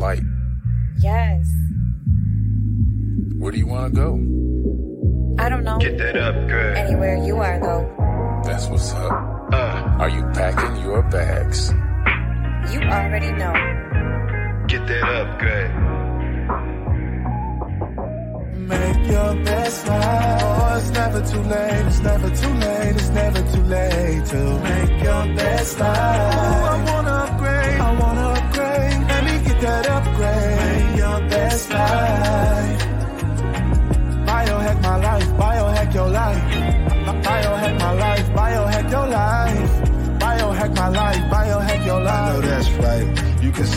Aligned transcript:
Let's 0.00 0.18
take 0.18 0.22
a 0.22 0.22
flight. 0.22 0.22
Yes. 0.98 1.46
Where 3.38 3.52
do 3.52 3.58
you 3.58 3.66
want 3.66 3.94
to 3.94 4.00
go? 4.00 5.42
I 5.42 5.48
don't 5.48 5.64
know. 5.64 5.78
Get 5.78 5.98
that 5.98 6.16
upgrade. 6.16 6.76
Anywhere 6.76 7.16
you 7.24 7.36
are, 7.36 7.60
though. 7.60 8.42
That's 8.44 8.66
what's 8.68 8.92
up. 8.92 9.12
Uh, 9.52 9.96
Are 9.98 10.08
you 10.08 10.22
packing 10.34 10.82
your 10.82 11.02
bags? 11.04 11.70
You 12.72 12.80
already 12.82 13.32
know. 13.32 13.52
get 14.68 14.86
that 14.86 15.02
upgrade. 15.02 15.70
Make 18.68 19.10
your 19.10 19.34
best 19.44 19.86
life. 19.88 20.40
Oh, 20.42 20.76
it's 20.78 20.90
never 20.90 21.20
too 21.26 21.42
late. 21.42 21.86
It's 21.86 22.00
never 22.00 22.30
too 22.30 22.54
late. 22.54 22.96
It's 22.96 23.08
never 23.08 23.42
too 23.52 23.62
late 23.62 24.24
to 24.26 24.60
make 24.60 25.02
your 25.02 25.24
best 25.36 25.80
life. 25.80 26.34
Ooh, 26.34 26.66
I 26.70 26.84
wanna 26.92 27.19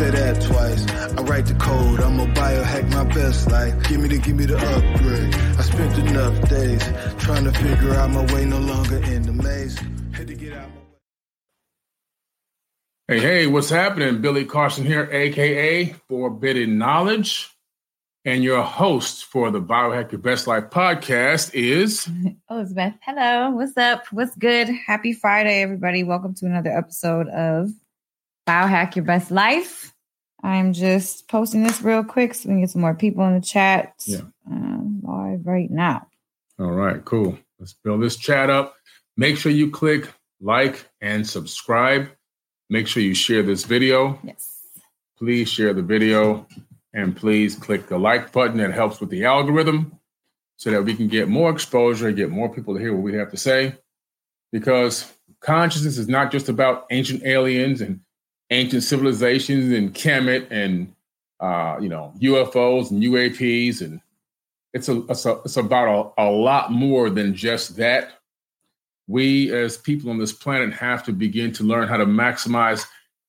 say 0.03 0.09
that 0.11 0.41
twice. 0.41 0.87
I 1.17 1.21
write 1.23 1.45
the 1.45 1.53
code, 1.55 2.01
I'ma 2.01 2.25
biohack 2.25 2.91
my 2.91 3.05
best 3.13 3.49
life. 3.49 3.73
Give 3.87 4.01
me 4.01 4.09
the, 4.09 4.17
give 4.17 4.35
me 4.35 4.45
the 4.45 4.57
upgrade. 4.57 5.35
I 5.35 5.61
spent 5.61 5.97
enough 6.09 6.49
days 6.49 6.83
trying 7.19 7.45
to 7.45 7.51
figure 7.51 7.93
out 7.93 8.09
my 8.11 8.25
way, 8.33 8.45
no 8.45 8.59
longer 8.59 8.97
in 9.03 9.23
the 9.23 9.31
maze. 9.31 9.79
Had 10.11 10.27
to 10.27 10.35
get 10.35 10.53
out 10.53 10.69
my 10.69 10.81
Hey, 13.07 13.19
hey, 13.19 13.47
what's 13.47 13.69
happening? 13.69 14.21
Billy 14.21 14.45
Carson 14.45 14.85
here, 14.85 15.09
aka 15.11 15.93
Forbidden 16.09 16.77
Knowledge. 16.77 17.49
And 18.25 18.41
your 18.41 18.61
host 18.61 19.25
for 19.25 19.51
the 19.51 19.61
Biohack 19.61 20.13
Your 20.13 20.21
Best 20.21 20.47
Life 20.47 20.65
podcast 20.69 21.53
is 21.53 22.09
Elisabeth, 22.49 22.93
hello. 23.01 23.51
What's 23.51 23.75
up? 23.75 24.05
What's 24.11 24.35
good? 24.37 24.69
Happy 24.69 25.11
Friday, 25.11 25.61
everybody. 25.61 26.05
Welcome 26.05 26.33
to 26.35 26.45
another 26.45 26.71
episode 26.71 27.27
of 27.27 27.71
Biohack 28.47 28.95
Your 28.95 29.03
Best 29.03 29.29
Life. 29.29 29.92
I'm 30.43 30.73
just 30.73 31.29
posting 31.29 31.63
this 31.63 31.81
real 31.81 32.03
quick 32.03 32.33
so 32.33 32.49
we 32.49 32.55
can 32.55 32.61
get 32.61 32.69
some 32.69 32.81
more 32.81 32.93
people 32.93 33.25
in 33.25 33.33
the 33.33 33.41
chat. 33.41 33.93
Yeah. 34.05 34.21
Um, 34.49 35.01
live 35.01 35.45
right 35.45 35.71
now. 35.71 36.07
All 36.59 36.71
right, 36.71 37.03
cool. 37.05 37.37
Let's 37.59 37.73
build 37.73 38.03
this 38.03 38.17
chat 38.17 38.49
up. 38.49 38.75
Make 39.15 39.37
sure 39.37 39.51
you 39.51 39.71
click 39.71 40.09
like 40.41 40.85
and 40.99 41.25
subscribe. 41.25 42.09
Make 42.69 42.87
sure 42.87 43.01
you 43.01 43.15
share 43.15 43.41
this 43.41 43.63
video. 43.63 44.19
Yes. 44.23 44.59
Please 45.17 45.47
share 45.47 45.73
the 45.73 45.81
video 45.81 46.45
and 46.93 47.15
please 47.15 47.55
click 47.55 47.87
the 47.87 47.97
like 47.97 48.31
button. 48.33 48.59
It 48.59 48.73
helps 48.73 48.99
with 48.99 49.09
the 49.09 49.23
algorithm 49.23 49.97
so 50.57 50.71
that 50.71 50.83
we 50.83 50.93
can 50.93 51.07
get 51.07 51.29
more 51.29 51.51
exposure, 51.51 52.11
get 52.11 52.29
more 52.29 52.53
people 52.53 52.73
to 52.73 52.79
hear 52.79 52.93
what 52.93 53.03
we 53.03 53.13
have 53.15 53.31
to 53.31 53.37
say. 53.37 53.75
Because 54.51 55.11
consciousness 55.39 55.97
is 55.97 56.07
not 56.07 56.31
just 56.31 56.49
about 56.49 56.85
ancient 56.91 57.23
aliens 57.23 57.81
and 57.81 58.01
ancient 58.53 58.83
civilizations 58.83 59.73
and 59.73 59.93
Kemet 59.93 60.47
and 60.49 60.93
uh, 61.39 61.77
you 61.81 61.89
know 61.89 62.13
UFOs 62.21 62.91
and 62.91 63.03
UAPs 63.03 63.81
and 63.81 63.99
it's 64.73 64.89
a 64.89 65.03
it's, 65.09 65.25
a, 65.25 65.39
it's 65.45 65.57
about 65.57 66.13
a, 66.17 66.23
a 66.23 66.29
lot 66.29 66.71
more 66.71 67.09
than 67.09 67.35
just 67.35 67.77
that. 67.77 68.19
We 69.07 69.53
as 69.53 69.77
people 69.77 70.09
on 70.09 70.17
this 70.17 70.31
planet 70.31 70.73
have 70.73 71.03
to 71.03 71.11
begin 71.11 71.51
to 71.53 71.63
learn 71.63 71.87
how 71.87 71.97
to 71.97 72.05
maximize 72.05 72.85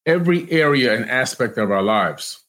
every 0.06 0.50
area 0.50 0.94
and 0.94 1.10
aspect 1.10 1.58
of 1.58 1.70
our 1.70 1.82
lives. 1.82 2.40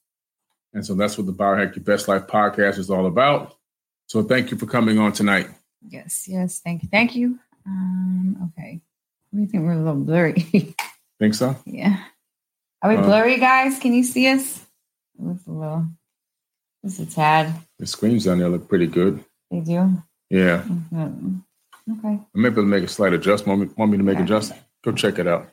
And 0.74 0.86
so 0.86 0.94
that's 0.94 1.18
what 1.18 1.26
the 1.26 1.34
Biohack 1.34 1.76
Your 1.76 1.84
Best 1.84 2.08
Life 2.08 2.28
podcast 2.28 2.78
is 2.78 2.90
all 2.90 3.08
about. 3.08 3.56
So 4.08 4.22
thank 4.22 4.52
you 4.52 4.58
for 4.58 4.66
coming 4.66 5.00
on 5.00 5.14
tonight. 5.14 5.50
Yes. 5.88 6.28
Yes. 6.28 6.60
Thank 6.60 6.84
you. 6.84 6.90
Thank 6.90 7.16
you. 7.16 7.40
Um, 7.66 8.52
okay. 8.58 8.82
We 9.32 9.46
think 9.46 9.64
we're 9.64 9.74
a 9.74 9.78
little 9.78 9.96
blurry. 9.96 10.34
Think 11.20 11.34
so? 11.34 11.56
yeah. 11.66 12.04
Are 12.86 12.90
we 12.90 12.98
blurry, 12.98 13.40
guys? 13.40 13.80
Can 13.80 13.96
you 13.96 14.04
see 14.04 14.28
us? 14.28 14.60
It 15.18 15.26
looks 15.26 15.48
a 15.48 15.52
little, 15.52 15.88
just 16.84 17.00
a 17.00 17.08
tad. 17.08 17.52
The 17.80 17.88
screens 17.88 18.26
down 18.26 18.38
there 18.38 18.48
look 18.48 18.70
pretty 18.70 18.86
good. 18.86 19.26
They 19.50 19.60
do. 19.62 20.04
Yeah. 20.30 20.62
Mhm. 20.62 21.42
Okay. 21.98 22.08
I 22.10 22.28
may 22.36 22.50
be 22.50 22.54
able 22.54 22.62
to 22.62 22.68
make 22.68 22.84
a 22.84 22.88
slight 22.88 23.14
adjustment. 23.14 23.58
Want 23.58 23.70
me, 23.72 23.76
want 23.76 23.92
me 23.92 23.98
to 23.98 24.04
make 24.04 24.18
Yeah. 24.20 24.24
adjustment? 24.26 24.62
Go 24.84 24.92
check 24.92 25.18
it 25.18 25.26
out. 25.26 25.50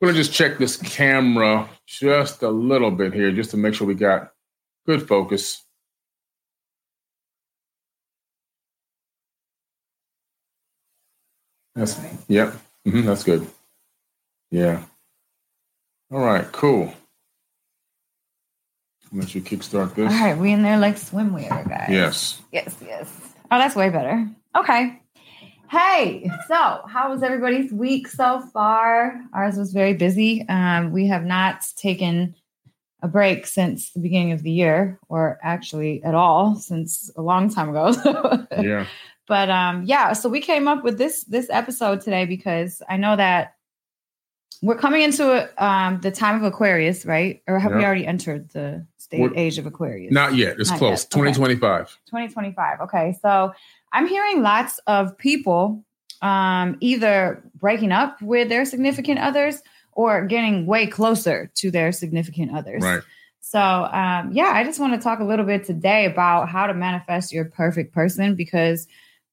We're 0.00 0.06
gonna 0.10 0.18
just 0.18 0.32
check 0.32 0.56
this 0.58 0.76
camera 0.76 1.68
just 1.84 2.44
a 2.44 2.48
little 2.48 2.92
bit 2.92 3.12
here, 3.12 3.32
just 3.32 3.50
to 3.50 3.56
make 3.56 3.74
sure 3.74 3.84
we 3.88 3.94
got 3.96 4.32
good 4.86 5.08
focus. 5.08 5.64
That's 11.74 11.98
yep. 12.28 12.54
hmm 12.84 13.02
that's 13.06 13.24
good. 13.24 13.46
Yeah. 14.50 14.84
All 16.10 16.20
right. 16.20 16.50
Cool. 16.52 16.92
Let 19.12 19.34
you 19.34 19.40
kickstart 19.42 19.94
this. 19.94 20.12
All 20.12 20.18
right. 20.18 20.36
We 20.36 20.52
in 20.52 20.62
there 20.62 20.78
like 20.78 20.96
swimwear, 20.96 21.68
guys. 21.68 21.88
Yes. 21.90 22.40
Yes. 22.52 22.76
Yes. 22.84 23.34
Oh, 23.50 23.58
that's 23.58 23.74
way 23.76 23.88
better. 23.90 24.28
Okay. 24.56 25.00
Hey, 25.70 26.30
so 26.46 26.80
how 26.86 27.10
was 27.10 27.22
everybody's 27.22 27.70
week 27.72 28.08
so 28.08 28.40
far? 28.54 29.20
Ours 29.34 29.56
was 29.58 29.72
very 29.72 29.92
busy. 29.92 30.46
Um, 30.48 30.92
we 30.92 31.06
have 31.08 31.24
not 31.24 31.62
taken 31.76 32.34
a 33.02 33.08
break 33.08 33.46
since 33.46 33.90
the 33.90 34.00
beginning 34.00 34.32
of 34.32 34.42
the 34.42 34.50
year, 34.50 34.98
or 35.10 35.38
actually 35.42 36.02
at 36.04 36.14
all 36.14 36.56
since 36.56 37.10
a 37.16 37.22
long 37.22 37.50
time 37.52 37.68
ago. 37.68 38.46
Yeah. 38.62 38.86
but 39.28 39.48
um 39.50 39.84
yeah 39.84 40.14
so 40.14 40.28
we 40.28 40.40
came 40.40 40.66
up 40.66 40.82
with 40.82 40.98
this 40.98 41.22
this 41.24 41.46
episode 41.50 42.00
today 42.00 42.24
because 42.24 42.82
i 42.88 42.96
know 42.96 43.14
that 43.14 43.54
we're 44.62 44.76
coming 44.76 45.02
into 45.02 45.24
um 45.64 46.00
the 46.00 46.10
time 46.10 46.36
of 46.36 46.42
aquarius 46.42 47.06
right 47.06 47.42
or 47.46 47.58
have 47.58 47.72
we 47.72 47.84
already 47.84 48.06
entered 48.06 48.48
the 48.50 48.84
state 48.96 49.20
We're- 49.20 49.36
age 49.36 49.58
of 49.58 49.66
aquarius 49.66 50.12
Not 50.12 50.34
yet. 50.34 50.56
It's 50.58 50.70
Not 50.70 50.78
close. 50.78 51.02
yet. 51.04 51.18
Okay. 51.20 51.32
2025. 51.32 51.98
2025 52.06 52.80
okay 52.82 53.16
so 53.22 53.52
i'm 53.92 54.06
hearing 54.06 54.42
lots 54.42 54.78
of 54.86 55.16
people 55.18 55.84
um 56.22 56.76
either 56.80 57.42
breaking 57.54 57.92
up 57.92 58.20
with 58.22 58.48
their 58.48 58.64
significant 58.64 59.18
others 59.20 59.62
or 59.92 60.24
getting 60.26 60.66
way 60.66 60.86
closer 60.86 61.50
to 61.54 61.70
their 61.70 61.92
significant 61.92 62.54
others 62.56 62.82
Right. 62.82 63.02
so, 63.40 63.58
um, 63.60 64.30
yeah, 64.32 64.52
I 64.54 64.62
just 64.62 64.78
want 64.78 64.92
to 64.94 65.00
talk 65.00 65.20
a 65.20 65.24
little 65.24 65.44
bit 65.46 65.64
today 65.64 66.04
about 66.04 66.48
how 66.48 66.66
to 66.66 66.74
manifest 66.74 67.32
your 67.32 67.46
perfect 67.46 67.94
person 67.94 68.34
because, 68.34 68.86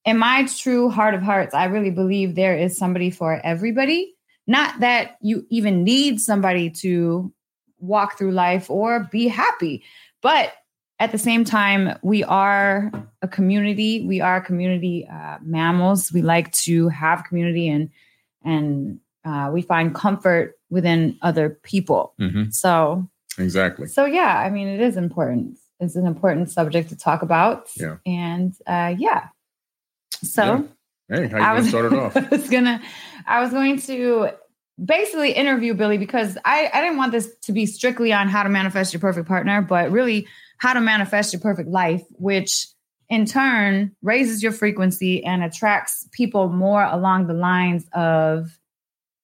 in 0.05 0.17
my 0.17 0.45
true 0.57 0.89
heart 0.89 1.13
of 1.15 1.21
hearts, 1.21 1.53
I 1.53 1.65
really 1.65 1.91
believe 1.91 2.35
there 2.35 2.55
is 2.57 2.77
somebody 2.77 3.09
for 3.11 3.41
everybody. 3.43 4.14
Not 4.47 4.79
that 4.79 5.17
you 5.21 5.45
even 5.49 5.83
need 5.83 6.19
somebody 6.19 6.69
to 6.81 7.33
walk 7.79 8.17
through 8.17 8.31
life 8.31 8.69
or 8.69 9.07
be 9.11 9.27
happy. 9.27 9.83
But 10.21 10.53
at 10.99 11.11
the 11.11 11.17
same 11.17 11.43
time, 11.43 11.97
we 12.03 12.23
are 12.23 12.91
a 13.21 13.27
community. 13.27 14.05
We 14.05 14.21
are 14.21 14.39
community 14.39 15.07
uh, 15.11 15.37
mammals. 15.41 16.11
We 16.13 16.21
like 16.21 16.51
to 16.53 16.87
have 16.89 17.23
community 17.25 17.67
and 17.67 17.89
and 18.43 18.99
uh, 19.25 19.49
we 19.51 19.61
find 19.63 19.93
comfort 19.95 20.53
within 20.69 21.17
other 21.21 21.49
people. 21.63 22.13
Mhm. 22.19 22.53
So 22.53 23.09
Exactly. 23.37 23.87
so 23.87 24.05
yeah, 24.05 24.37
I 24.39 24.49
mean, 24.49 24.67
it 24.67 24.79
is 24.79 24.95
important. 24.95 25.57
It's 25.79 25.95
an 25.95 26.05
important 26.07 26.49
subject 26.51 26.89
to 26.89 26.95
talk 26.95 27.21
about. 27.21 27.67
Yeah. 27.75 27.97
And 28.05 28.53
uh, 28.65 28.95
yeah. 28.97 29.27
So 30.23 30.67
Hey, 31.09 31.27
how 31.27 31.37
you 31.37 31.43
I 31.43 31.47
gonna 31.47 31.59
was, 31.59 31.69
start 31.69 31.85
it 31.85 31.93
off? 31.93 32.17
I 32.17 32.27
was 32.29 32.49
gonna, 32.49 32.81
I 33.25 33.41
was 33.41 33.51
going 33.51 33.79
to 33.81 34.31
basically 34.83 35.31
interview 35.31 35.73
Billy 35.73 35.97
because 35.97 36.37
I, 36.43 36.69
I 36.73 36.81
didn't 36.81 36.97
want 36.97 37.11
this 37.11 37.33
to 37.43 37.51
be 37.51 37.65
strictly 37.65 38.11
on 38.11 38.27
how 38.27 38.43
to 38.43 38.49
manifest 38.49 38.93
your 38.93 38.99
perfect 38.99 39.27
partner, 39.27 39.61
but 39.61 39.91
really 39.91 40.27
how 40.57 40.73
to 40.73 40.81
manifest 40.81 41.33
your 41.33 41.41
perfect 41.41 41.69
life, 41.69 42.03
which 42.11 42.67
in 43.09 43.25
turn 43.25 43.95
raises 44.01 44.41
your 44.41 44.51
frequency 44.51 45.23
and 45.23 45.43
attracts 45.43 46.07
people 46.11 46.49
more 46.49 46.83
along 46.83 47.27
the 47.27 47.33
lines 47.33 47.85
of, 47.93 48.57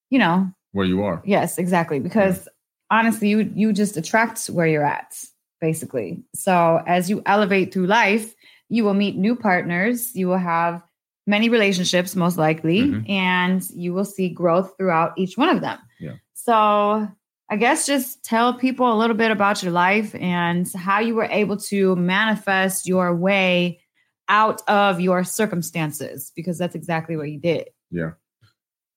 you 0.10 0.20
know, 0.20 0.52
Where 0.72 0.86
you 0.86 1.04
are. 1.04 1.22
Yes, 1.26 1.58
exactly. 1.58 2.00
Because 2.00 2.48
honestly, 2.90 3.30
you 3.30 3.52
you 3.56 3.74
just 3.74 3.98
attract 3.98 4.46
where 4.48 4.68
you're 4.68 4.86
at, 4.86 5.16
basically. 5.60 6.24
So 6.36 6.82
as 6.86 7.10
you 7.10 7.24
elevate 7.26 7.74
through 7.74 7.88
life, 7.88 8.36
you 8.70 8.84
will 8.84 8.94
meet 8.94 9.18
new 9.18 9.36
partners. 9.36 10.16
You 10.16 10.28
will 10.28 10.38
have 10.38 10.84
many 11.28 11.50
relationships, 11.50 12.16
most 12.16 12.38
likely, 12.38 12.82
Mhm. 12.82 13.10
and 13.10 13.70
you 13.72 13.94
will 13.94 14.06
see 14.06 14.30
growth 14.30 14.74
throughout 14.78 15.14
each 15.18 15.38
one 15.38 15.50
of 15.50 15.62
them. 15.62 15.80
Yeah. 16.00 16.16
So 16.34 17.08
I 17.50 17.58
guess 17.58 17.86
just 17.86 18.24
tell 18.24 18.54
people 18.54 18.92
a 18.92 18.98
little 18.98 19.16
bit 19.16 19.30
about 19.30 19.62
your 19.62 19.72
life 19.74 20.16
and 20.16 20.72
how 20.74 21.00
you 21.00 21.16
were 21.16 21.28
able 21.30 21.58
to 21.58 21.96
manifest 21.98 22.88
your 22.88 23.14
way 23.16 23.82
out 24.30 24.62
of 24.70 25.02
your 25.02 25.24
circumstances, 25.26 26.32
because 26.36 26.58
that's 26.58 26.76
exactly 26.76 27.18
what 27.18 27.30
you 27.30 27.38
did. 27.38 27.70
Yeah. 27.92 28.12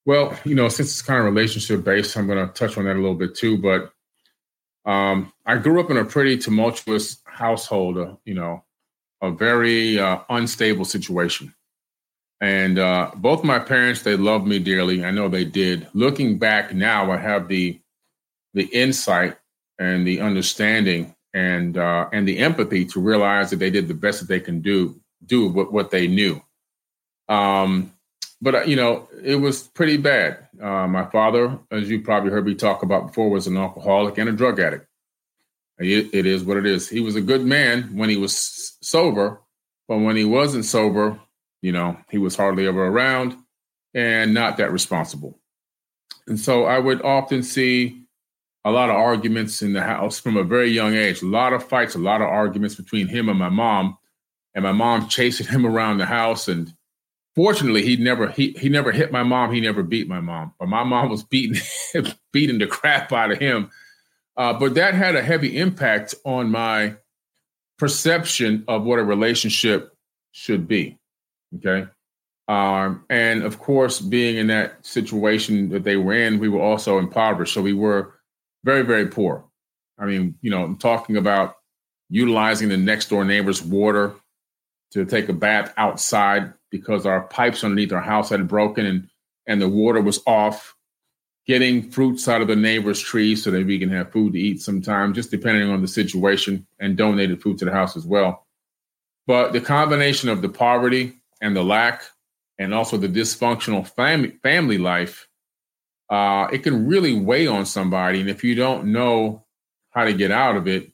Well, 0.06 0.38
you 0.44 0.54
know, 0.54 0.68
since 0.68 0.90
it's 0.90 1.02
kind 1.02 1.18
of 1.18 1.24
relationship 1.24 1.82
based, 1.82 2.16
I'm 2.16 2.26
going 2.26 2.46
to 2.46 2.52
touch 2.52 2.78
on 2.78 2.84
that 2.84 2.94
a 2.94 3.00
little 3.00 3.16
bit 3.16 3.34
too. 3.34 3.58
But 3.58 3.92
um, 4.86 5.32
I 5.44 5.56
grew 5.56 5.80
up 5.80 5.90
in 5.90 5.96
a 5.96 6.04
pretty 6.04 6.38
tumultuous 6.38 7.20
household, 7.24 7.98
uh, 7.98 8.14
you 8.24 8.34
know, 8.34 8.62
a 9.20 9.30
very 9.32 9.98
uh, 9.98 10.18
unstable 10.28 10.84
situation. 10.84 11.54
And 12.44 12.78
uh, 12.78 13.10
both 13.14 13.42
my 13.42 13.58
parents, 13.58 14.02
they 14.02 14.16
loved 14.16 14.46
me 14.46 14.58
dearly. 14.58 15.02
I 15.02 15.10
know 15.10 15.28
they 15.28 15.46
did. 15.46 15.88
Looking 15.94 16.36
back 16.36 16.74
now, 16.74 17.10
I 17.10 17.16
have 17.16 17.48
the 17.48 17.80
the 18.52 18.64
insight 18.64 19.38
and 19.78 20.06
the 20.06 20.20
understanding 20.20 21.14
and 21.32 21.78
uh, 21.78 22.10
and 22.12 22.28
the 22.28 22.40
empathy 22.40 22.84
to 22.84 23.00
realize 23.00 23.48
that 23.48 23.60
they 23.60 23.70
did 23.70 23.88
the 23.88 23.94
best 23.94 24.20
that 24.20 24.28
they 24.28 24.40
can 24.40 24.60
do 24.60 25.00
do 25.24 25.48
what, 25.48 25.72
what 25.72 25.90
they 25.90 26.06
knew. 26.06 26.42
Um, 27.30 27.94
but 28.42 28.54
uh, 28.54 28.62
you 28.64 28.76
know, 28.76 29.08
it 29.22 29.36
was 29.36 29.62
pretty 29.62 29.96
bad. 29.96 30.46
Uh, 30.60 30.86
my 30.86 31.06
father, 31.06 31.58
as 31.70 31.88
you 31.88 32.02
probably 32.02 32.30
heard 32.30 32.44
me 32.44 32.54
talk 32.54 32.82
about 32.82 33.06
before, 33.06 33.30
was 33.30 33.46
an 33.46 33.56
alcoholic 33.56 34.18
and 34.18 34.28
a 34.28 34.32
drug 34.32 34.60
addict. 34.60 34.86
It, 35.78 36.10
it 36.12 36.26
is 36.26 36.44
what 36.44 36.58
it 36.58 36.66
is. 36.66 36.90
He 36.90 37.00
was 37.00 37.16
a 37.16 37.22
good 37.22 37.46
man 37.46 37.96
when 37.96 38.10
he 38.10 38.18
was 38.18 38.76
sober, 38.82 39.40
but 39.88 39.96
when 39.96 40.14
he 40.14 40.26
wasn't 40.26 40.66
sober, 40.66 41.18
you 41.64 41.72
know, 41.72 41.96
he 42.10 42.18
was 42.18 42.36
hardly 42.36 42.66
ever 42.66 42.86
around 42.86 43.34
and 43.94 44.34
not 44.34 44.58
that 44.58 44.70
responsible. 44.70 45.40
And 46.26 46.38
so 46.38 46.64
I 46.64 46.78
would 46.78 47.00
often 47.00 47.42
see 47.42 48.02
a 48.66 48.70
lot 48.70 48.90
of 48.90 48.96
arguments 48.96 49.62
in 49.62 49.72
the 49.72 49.80
house 49.80 50.20
from 50.20 50.36
a 50.36 50.44
very 50.44 50.70
young 50.70 50.94
age, 50.94 51.22
a 51.22 51.26
lot 51.26 51.54
of 51.54 51.66
fights, 51.66 51.94
a 51.94 51.98
lot 51.98 52.20
of 52.20 52.28
arguments 52.28 52.74
between 52.74 53.08
him 53.08 53.30
and 53.30 53.38
my 53.38 53.48
mom, 53.48 53.96
and 54.54 54.62
my 54.62 54.72
mom 54.72 55.08
chasing 55.08 55.46
him 55.46 55.64
around 55.64 55.96
the 55.96 56.04
house. 56.04 56.48
And 56.48 56.70
fortunately 57.34 57.82
he 57.82 57.96
never 57.96 58.28
he 58.28 58.54
he 58.60 58.68
never 58.68 58.92
hit 58.92 59.10
my 59.10 59.22
mom. 59.22 59.50
He 59.50 59.62
never 59.62 59.82
beat 59.82 60.06
my 60.06 60.20
mom 60.20 60.52
but 60.58 60.68
my 60.68 60.84
mom 60.84 61.08
was 61.08 61.22
beating 61.22 61.62
beating 62.32 62.58
the 62.58 62.66
crap 62.66 63.10
out 63.10 63.32
of 63.32 63.38
him. 63.38 63.70
Uh, 64.36 64.52
but 64.52 64.74
that 64.74 64.92
had 64.92 65.16
a 65.16 65.22
heavy 65.22 65.56
impact 65.56 66.14
on 66.26 66.50
my 66.50 66.94
perception 67.78 68.64
of 68.68 68.84
what 68.84 68.98
a 68.98 69.04
relationship 69.04 69.96
should 70.32 70.68
be 70.68 70.98
okay? 71.56 71.88
Um, 72.46 73.04
and 73.08 73.42
of 73.42 73.58
course 73.58 74.00
being 74.00 74.36
in 74.36 74.48
that 74.48 74.84
situation 74.84 75.70
that 75.70 75.82
they 75.82 75.96
were 75.96 76.12
in 76.12 76.38
we 76.38 76.50
were 76.50 76.60
also 76.60 76.98
impoverished 76.98 77.54
so 77.54 77.62
we 77.62 77.72
were 77.72 78.14
very 78.64 78.82
very 78.82 79.06
poor. 79.06 79.44
I 79.98 80.04
mean 80.06 80.36
you 80.42 80.50
know 80.50 80.62
i'm 80.62 80.76
talking 80.76 81.16
about 81.16 81.56
utilizing 82.10 82.68
the 82.68 82.76
next 82.76 83.08
door 83.08 83.24
neighbor's 83.24 83.62
water 83.62 84.14
to 84.92 85.06
take 85.06 85.28
a 85.28 85.32
bath 85.32 85.72
outside 85.76 86.52
because 86.70 87.06
our 87.06 87.22
pipes 87.22 87.64
underneath 87.64 87.92
our 87.92 88.02
house 88.02 88.28
had 88.28 88.46
broken 88.46 88.84
and 88.84 89.08
and 89.46 89.60
the 89.60 89.68
water 89.68 90.00
was 90.00 90.20
off 90.26 90.74
getting 91.46 91.90
fruits 91.90 92.26
out 92.28 92.40
of 92.40 92.48
the 92.48 92.56
neighbor's 92.56 93.00
trees 93.00 93.42
so 93.42 93.50
that 93.50 93.66
we 93.66 93.78
can 93.78 93.90
have 93.90 94.10
food 94.10 94.32
to 94.32 94.38
eat 94.38 94.62
sometime 94.62 95.12
just 95.12 95.30
depending 95.30 95.70
on 95.70 95.82
the 95.82 95.88
situation 95.88 96.66
and 96.78 96.96
donated 96.96 97.42
food 97.42 97.58
to 97.58 97.64
the 97.64 97.70
house 97.72 97.96
as 97.96 98.06
well. 98.06 98.46
But 99.26 99.52
the 99.52 99.60
combination 99.60 100.28
of 100.28 100.42
the 100.42 100.48
poverty 100.48 101.20
and 101.40 101.56
the 101.56 101.62
lack 101.62 102.02
and 102.58 102.72
also 102.72 102.96
the 102.96 103.08
dysfunctional 103.08 103.86
family 103.86 104.38
family 104.42 104.78
life 104.78 105.28
uh, 106.10 106.48
it 106.52 106.62
can 106.62 106.86
really 106.86 107.18
weigh 107.18 107.46
on 107.46 107.64
somebody 107.66 108.20
and 108.20 108.30
if 108.30 108.44
you 108.44 108.54
don't 108.54 108.86
know 108.86 109.44
how 109.90 110.04
to 110.04 110.12
get 110.12 110.30
out 110.30 110.56
of 110.56 110.68
it 110.68 110.90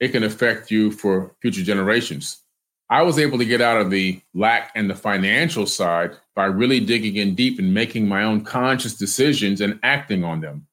it 0.00 0.08
can 0.08 0.24
affect 0.24 0.70
you 0.70 0.90
for 0.90 1.34
future 1.40 1.62
generations 1.62 2.42
I 2.90 3.02
was 3.02 3.20
able 3.20 3.38
to 3.38 3.44
get 3.44 3.60
out 3.60 3.80
of 3.80 3.88
the 3.88 4.20
lack 4.34 4.72
and 4.74 4.90
the 4.90 4.96
financial 4.96 5.64
side 5.64 6.16
by 6.34 6.46
really 6.46 6.80
digging 6.80 7.16
in 7.16 7.36
deep 7.36 7.60
and 7.60 7.72
making 7.72 8.08
my 8.08 8.24
own 8.24 8.42
conscious 8.42 8.94
decisions 8.94 9.60
and 9.60 9.78
acting 9.84 10.24
on 10.24 10.40
them. 10.40 10.66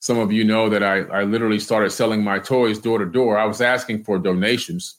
Some 0.00 0.18
of 0.18 0.32
you 0.32 0.44
know 0.44 0.70
that 0.70 0.82
I, 0.82 1.00
I 1.00 1.24
literally 1.24 1.58
started 1.58 1.90
selling 1.90 2.24
my 2.24 2.38
toys 2.38 2.78
door 2.78 2.98
to 2.98 3.04
door. 3.04 3.36
I 3.36 3.44
was 3.44 3.60
asking 3.60 4.04
for 4.04 4.18
donations 4.18 4.97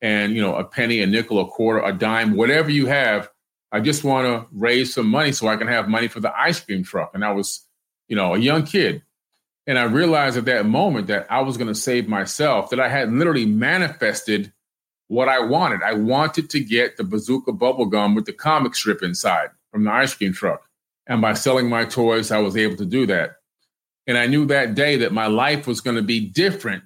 and, 0.00 0.34
you 0.34 0.42
know, 0.42 0.54
a 0.54 0.64
penny, 0.64 1.00
a 1.00 1.06
nickel, 1.06 1.40
a 1.40 1.46
quarter, 1.46 1.80
a 1.80 1.92
dime, 1.92 2.36
whatever 2.36 2.70
you 2.70 2.86
have. 2.86 3.28
I 3.70 3.80
just 3.80 4.04
want 4.04 4.26
to 4.26 4.46
raise 4.52 4.94
some 4.94 5.08
money 5.08 5.32
so 5.32 5.48
I 5.48 5.56
can 5.56 5.68
have 5.68 5.88
money 5.88 6.08
for 6.08 6.20
the 6.20 6.34
ice 6.38 6.60
cream 6.60 6.84
truck. 6.84 7.10
And 7.14 7.24
I 7.24 7.32
was, 7.32 7.66
you 8.08 8.16
know, 8.16 8.34
a 8.34 8.38
young 8.38 8.64
kid. 8.64 9.02
And 9.66 9.78
I 9.78 9.82
realized 9.82 10.38
at 10.38 10.46
that 10.46 10.64
moment 10.64 11.08
that 11.08 11.26
I 11.28 11.42
was 11.42 11.58
going 11.58 11.68
to 11.68 11.74
save 11.74 12.08
myself, 12.08 12.70
that 12.70 12.80
I 12.80 12.88
had 12.88 13.12
literally 13.12 13.44
manifested 13.44 14.52
what 15.08 15.28
I 15.28 15.40
wanted. 15.40 15.82
I 15.82 15.92
wanted 15.94 16.48
to 16.50 16.60
get 16.60 16.96
the 16.96 17.04
bazooka 17.04 17.52
bubble 17.52 17.86
gum 17.86 18.14
with 18.14 18.24
the 18.24 18.32
comic 18.32 18.74
strip 18.74 19.02
inside 19.02 19.48
from 19.70 19.84
the 19.84 19.92
ice 19.92 20.14
cream 20.14 20.32
truck. 20.32 20.62
And 21.06 21.20
by 21.20 21.34
selling 21.34 21.68
my 21.68 21.84
toys, 21.84 22.30
I 22.30 22.38
was 22.38 22.56
able 22.56 22.76
to 22.76 22.86
do 22.86 23.06
that. 23.06 23.36
And 24.06 24.16
I 24.16 24.26
knew 24.26 24.46
that 24.46 24.74
day 24.74 24.96
that 24.96 25.12
my 25.12 25.26
life 25.26 25.66
was 25.66 25.82
going 25.82 25.96
to 25.96 26.02
be 26.02 26.20
different 26.20 26.84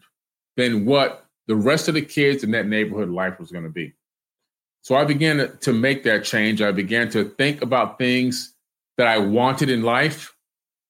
than 0.57 0.85
what 0.85 1.27
the 1.53 1.57
rest 1.57 1.87
of 1.87 1.93
the 1.93 2.01
kids 2.01 2.43
in 2.43 2.53
that 2.53 2.67
neighborhood 2.67 3.11
life 3.11 3.39
was 3.39 3.53
going 3.53 3.65
to 3.65 3.69
be. 3.71 3.93
So 4.81 4.95
I 4.97 5.05
began 5.05 5.55
to, 5.61 5.73
make 5.75 6.03
that 6.05 6.25
change. 6.25 6.63
I 6.63 6.73
began 6.73 7.11
to 7.11 7.25
think 7.25 7.61
about 7.61 7.99
things 7.99 8.55
that 8.97 9.07
I 9.07 9.19
wanted 9.19 9.69
in 9.69 9.83
life. 9.83 10.35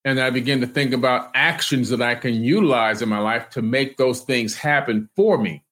And 0.05 0.21
I 0.21 0.31
began 0.31 0.61
to 0.61 0.69
think 0.69 0.93
about 0.93 1.33
actions 1.35 1.89
that 1.89 2.01
I 2.01 2.15
can 2.15 2.45
utilize 2.45 3.03
in 3.03 3.09
my 3.09 3.19
life 3.19 3.51
to 3.51 3.61
make 3.61 3.97
those 3.97 4.21
things 4.21 4.57
happen 4.57 5.11
for 5.17 5.37
me. 5.37 5.65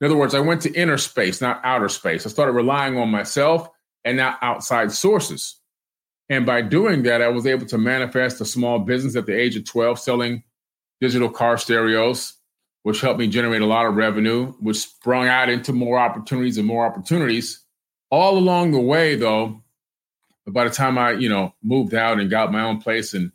In 0.00 0.06
other 0.06 0.16
words, 0.16 0.34
I 0.34 0.40
went 0.40 0.62
to 0.62 0.72
inner 0.72 0.96
space, 0.96 1.42
not 1.42 1.60
outer 1.62 1.90
space. 1.90 2.24
I 2.24 2.30
started 2.30 2.52
relying 2.52 2.96
on 2.96 3.10
myself 3.10 3.68
and 4.02 4.16
not 4.16 4.38
outside 4.40 4.92
sources. 4.92 5.56
And 6.30 6.46
by 6.46 6.62
doing 6.62 7.02
that, 7.02 7.20
I 7.20 7.28
was 7.28 7.46
able 7.46 7.66
to 7.66 7.76
manifest 7.76 8.40
a 8.40 8.46
small 8.46 8.78
business 8.78 9.14
at 9.14 9.26
the 9.26 9.38
age 9.38 9.56
of 9.56 9.66
12 9.66 9.98
selling 9.98 10.42
digital 11.02 11.28
car 11.28 11.58
stereos, 11.58 12.37
which 12.88 13.02
helped 13.02 13.20
me 13.20 13.28
generate 13.28 13.60
a 13.60 13.66
lot 13.66 13.84
of 13.84 13.96
revenue, 13.96 14.46
which 14.60 14.78
sprung 14.78 15.28
out 15.28 15.50
into 15.50 15.74
more 15.74 15.98
opportunities 15.98 16.56
and 16.56 16.66
more 16.66 16.86
opportunities. 16.86 17.60
All 18.08 18.38
along 18.38 18.70
the 18.70 18.80
way, 18.80 19.14
though, 19.14 19.62
by 20.46 20.64
the 20.64 20.70
time 20.70 20.96
I, 20.96 21.10
you 21.10 21.28
know, 21.28 21.52
moved 21.62 21.92
out 21.92 22.18
and 22.18 22.30
got 22.30 22.50
my 22.50 22.62
own 22.62 22.80
place 22.80 23.12
and 23.12 23.30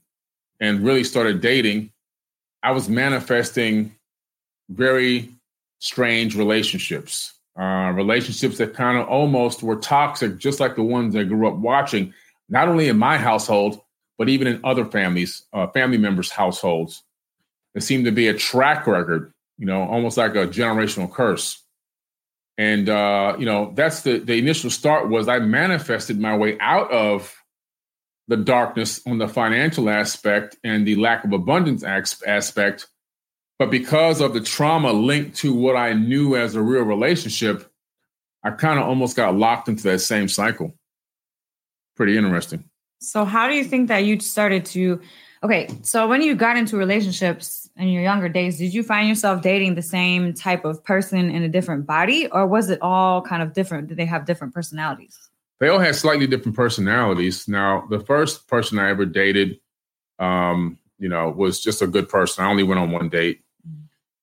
and 0.59 0.83
really 0.83 1.03
started 1.03 1.39
dating, 1.39 1.91
I 2.63 2.71
was 2.71 2.89
manifesting 2.89 3.95
very 4.69 5.29
strange 5.77 6.35
relationships, 6.35 7.33
uh, 7.55 7.91
relationships 7.93 8.57
that 8.57 8.73
kind 8.73 8.97
of 8.97 9.07
almost 9.07 9.61
were 9.61 9.75
toxic, 9.75 10.39
just 10.39 10.59
like 10.59 10.75
the 10.75 10.81
ones 10.81 11.15
I 11.15 11.25
grew 11.25 11.47
up 11.47 11.57
watching, 11.57 12.11
not 12.49 12.69
only 12.69 12.87
in 12.87 12.97
my 12.97 13.19
household, 13.19 13.79
but 14.17 14.29
even 14.29 14.47
in 14.47 14.59
other 14.63 14.85
families, 14.85 15.43
uh, 15.53 15.67
family 15.67 15.99
members' 15.99 16.31
households. 16.31 17.03
There 17.75 17.81
seemed 17.81 18.05
to 18.05 18.11
be 18.11 18.27
a 18.29 18.33
track 18.33 18.87
record, 18.87 19.31
you 19.57 19.65
know, 19.65 19.83
almost 19.83 20.17
like 20.17 20.35
a 20.35 20.47
generational 20.47 21.11
curse. 21.11 21.61
And 22.57 22.89
uh, 22.89 23.35
you 23.39 23.45
know, 23.45 23.71
that's 23.75 24.01
the 24.01 24.19
the 24.19 24.37
initial 24.37 24.69
start 24.69 25.09
was 25.09 25.27
I 25.27 25.39
manifested 25.39 26.19
my 26.19 26.37
way 26.37 26.57
out 26.59 26.91
of 26.91 27.35
the 28.27 28.37
darkness 28.37 29.01
on 29.05 29.17
the 29.17 29.27
financial 29.27 29.89
aspect 29.89 30.57
and 30.63 30.87
the 30.87 30.95
lack 30.95 31.25
of 31.25 31.33
abundance 31.33 31.83
aspect 31.83 32.87
But 33.59 33.69
because 33.69 34.21
of 34.21 34.33
the 34.33 34.41
trauma 34.41 34.93
linked 34.93 35.37
to 35.37 35.53
what 35.53 35.75
I 35.75 35.93
knew 35.93 36.35
as 36.35 36.55
a 36.55 36.61
real 36.61 36.83
relationship, 36.83 37.69
I 38.43 38.51
kind 38.51 38.79
of 38.79 38.87
almost 38.87 39.15
got 39.15 39.35
locked 39.35 39.67
into 39.67 39.83
that 39.83 39.99
same 39.99 40.27
cycle. 40.27 40.73
Pretty 41.95 42.17
interesting. 42.17 42.65
So, 42.99 43.25
how 43.25 43.47
do 43.47 43.55
you 43.55 43.63
think 43.63 43.87
that 43.89 43.99
you 43.99 44.19
started 44.19 44.65
to? 44.67 45.01
Okay, 45.43 45.67
so 45.81 46.07
when 46.07 46.21
you 46.21 46.35
got 46.35 46.57
into 46.57 46.77
relationships 46.77 47.62
in 47.77 47.89
your 47.89 48.03
younger 48.03 48.29
days, 48.29 48.57
did 48.57 48.73
you 48.73 48.83
find 48.83 49.07
yourself 49.07 49.41
dating 49.41 49.75
the 49.75 49.81
same 49.81 50.33
type 50.33 50.63
of 50.63 50.83
person 50.83 51.29
in 51.29 51.43
a 51.43 51.49
different 51.49 51.85
body, 51.87 52.27
or 52.31 52.45
was 52.45 52.69
it 52.69 52.79
all 52.81 53.21
kind 53.21 53.41
of 53.41 53.53
different? 53.53 53.87
Did 53.87 53.97
they 53.97 54.05
have 54.05 54.25
different 54.25 54.53
personalities? 54.53 55.29
They 55.59 55.69
all 55.69 55.79
had 55.79 55.95
slightly 55.95 56.27
different 56.27 56.55
personalities. 56.55 57.47
Now, 57.47 57.87
the 57.89 57.99
first 57.99 58.47
person 58.47 58.77
I 58.77 58.89
ever 58.89 59.05
dated, 59.05 59.59
um, 60.19 60.77
you 60.99 61.09
know, 61.09 61.29
was 61.29 61.61
just 61.61 61.81
a 61.81 61.87
good 61.87 62.09
person. 62.09 62.43
I 62.43 62.49
only 62.49 62.63
went 62.63 62.79
on 62.79 62.91
one 62.91 63.09
date. 63.09 63.41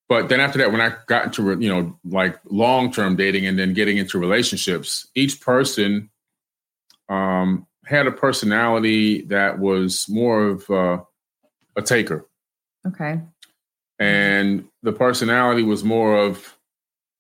But 0.09 0.29
then 0.29 0.41
after 0.41 0.59
that, 0.59 0.73
when 0.73 0.81
I 0.81 0.95
got 1.07 1.27
into 1.27 1.57
you 1.61 1.69
know 1.69 1.97
like 2.05 2.39
long 2.51 2.93
term 2.93 3.15
dating 3.15 3.47
and 3.47 3.59
then 3.59 3.75
getting 3.75 3.97
into 3.97 4.19
relationships, 4.19 5.07
each 5.15 5.41
person 5.41 6.11
um, 7.09 7.67
had 7.85 8.09
a 8.09 8.13
personality 8.13 9.23
that 9.23 9.61
was 9.61 10.09
more 10.09 10.49
of 10.49 10.69
uh, 10.69 10.99
a 11.77 11.83
taker, 11.83 12.29
Okay. 12.87 13.21
And 14.01 14.65
the 14.83 14.93
personality 14.93 15.63
was 15.63 15.85
more 15.85 16.17
of 16.17 16.57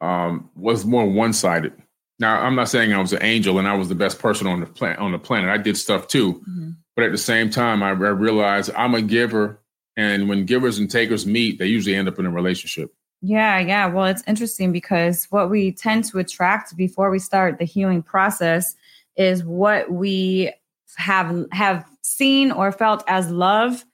um, 0.00 0.50
was 0.56 0.84
more 0.86 1.06
one 1.06 1.32
sided. 1.34 1.74
Now, 2.18 2.40
I'm 2.40 2.54
not 2.54 2.68
saying 2.68 2.92
I 2.92 3.00
was 3.00 3.12
an 3.12 3.22
angel 3.22 3.58
and 3.58 3.68
I 3.68 3.74
was 3.76 3.88
the 3.88 3.94
best 3.94 4.18
person 4.18 4.46
on 4.46 4.60
the 4.60 4.66
planet. 4.66 4.98
On 4.98 5.12
the 5.12 5.18
planet, 5.18 5.50
I 5.50 5.58
did 5.58 5.76
stuff 5.76 6.08
too, 6.08 6.42
Mhm. 6.48 6.76
but 6.96 7.04
at 7.04 7.12
the 7.12 7.18
same 7.18 7.50
time, 7.50 7.82
I, 7.82 7.90
I 7.90 7.92
realized 7.92 8.70
I'm 8.76 8.94
a 8.94 9.02
giver, 9.02 9.60
and 9.96 10.28
when 10.28 10.46
givers 10.46 10.78
and 10.78 10.90
takers 10.90 11.26
meet, 11.26 11.58
they 11.58 11.66
usually 11.66 11.94
end 11.94 12.08
up 12.08 12.18
in 12.18 12.26
a 12.26 12.30
relationship. 12.30 12.92
Yeah, 13.22 13.58
yeah. 13.58 13.86
Well, 13.86 14.06
it's 14.06 14.22
interesting 14.26 14.72
because 14.72 15.26
what 15.30 15.50
we 15.50 15.72
tend 15.72 16.04
to 16.06 16.18
attract 16.18 16.74
before 16.76 17.10
we 17.10 17.18
start 17.18 17.58
the 17.58 17.66
healing 17.66 18.02
process 18.02 18.74
is 19.16 19.44
what 19.44 19.90
we 19.92 20.50
have 20.96 21.44
have 21.52 21.84
seen 22.02 22.50
or 22.50 22.72
felt 22.72 23.04
as 23.06 23.30
love 23.30 23.84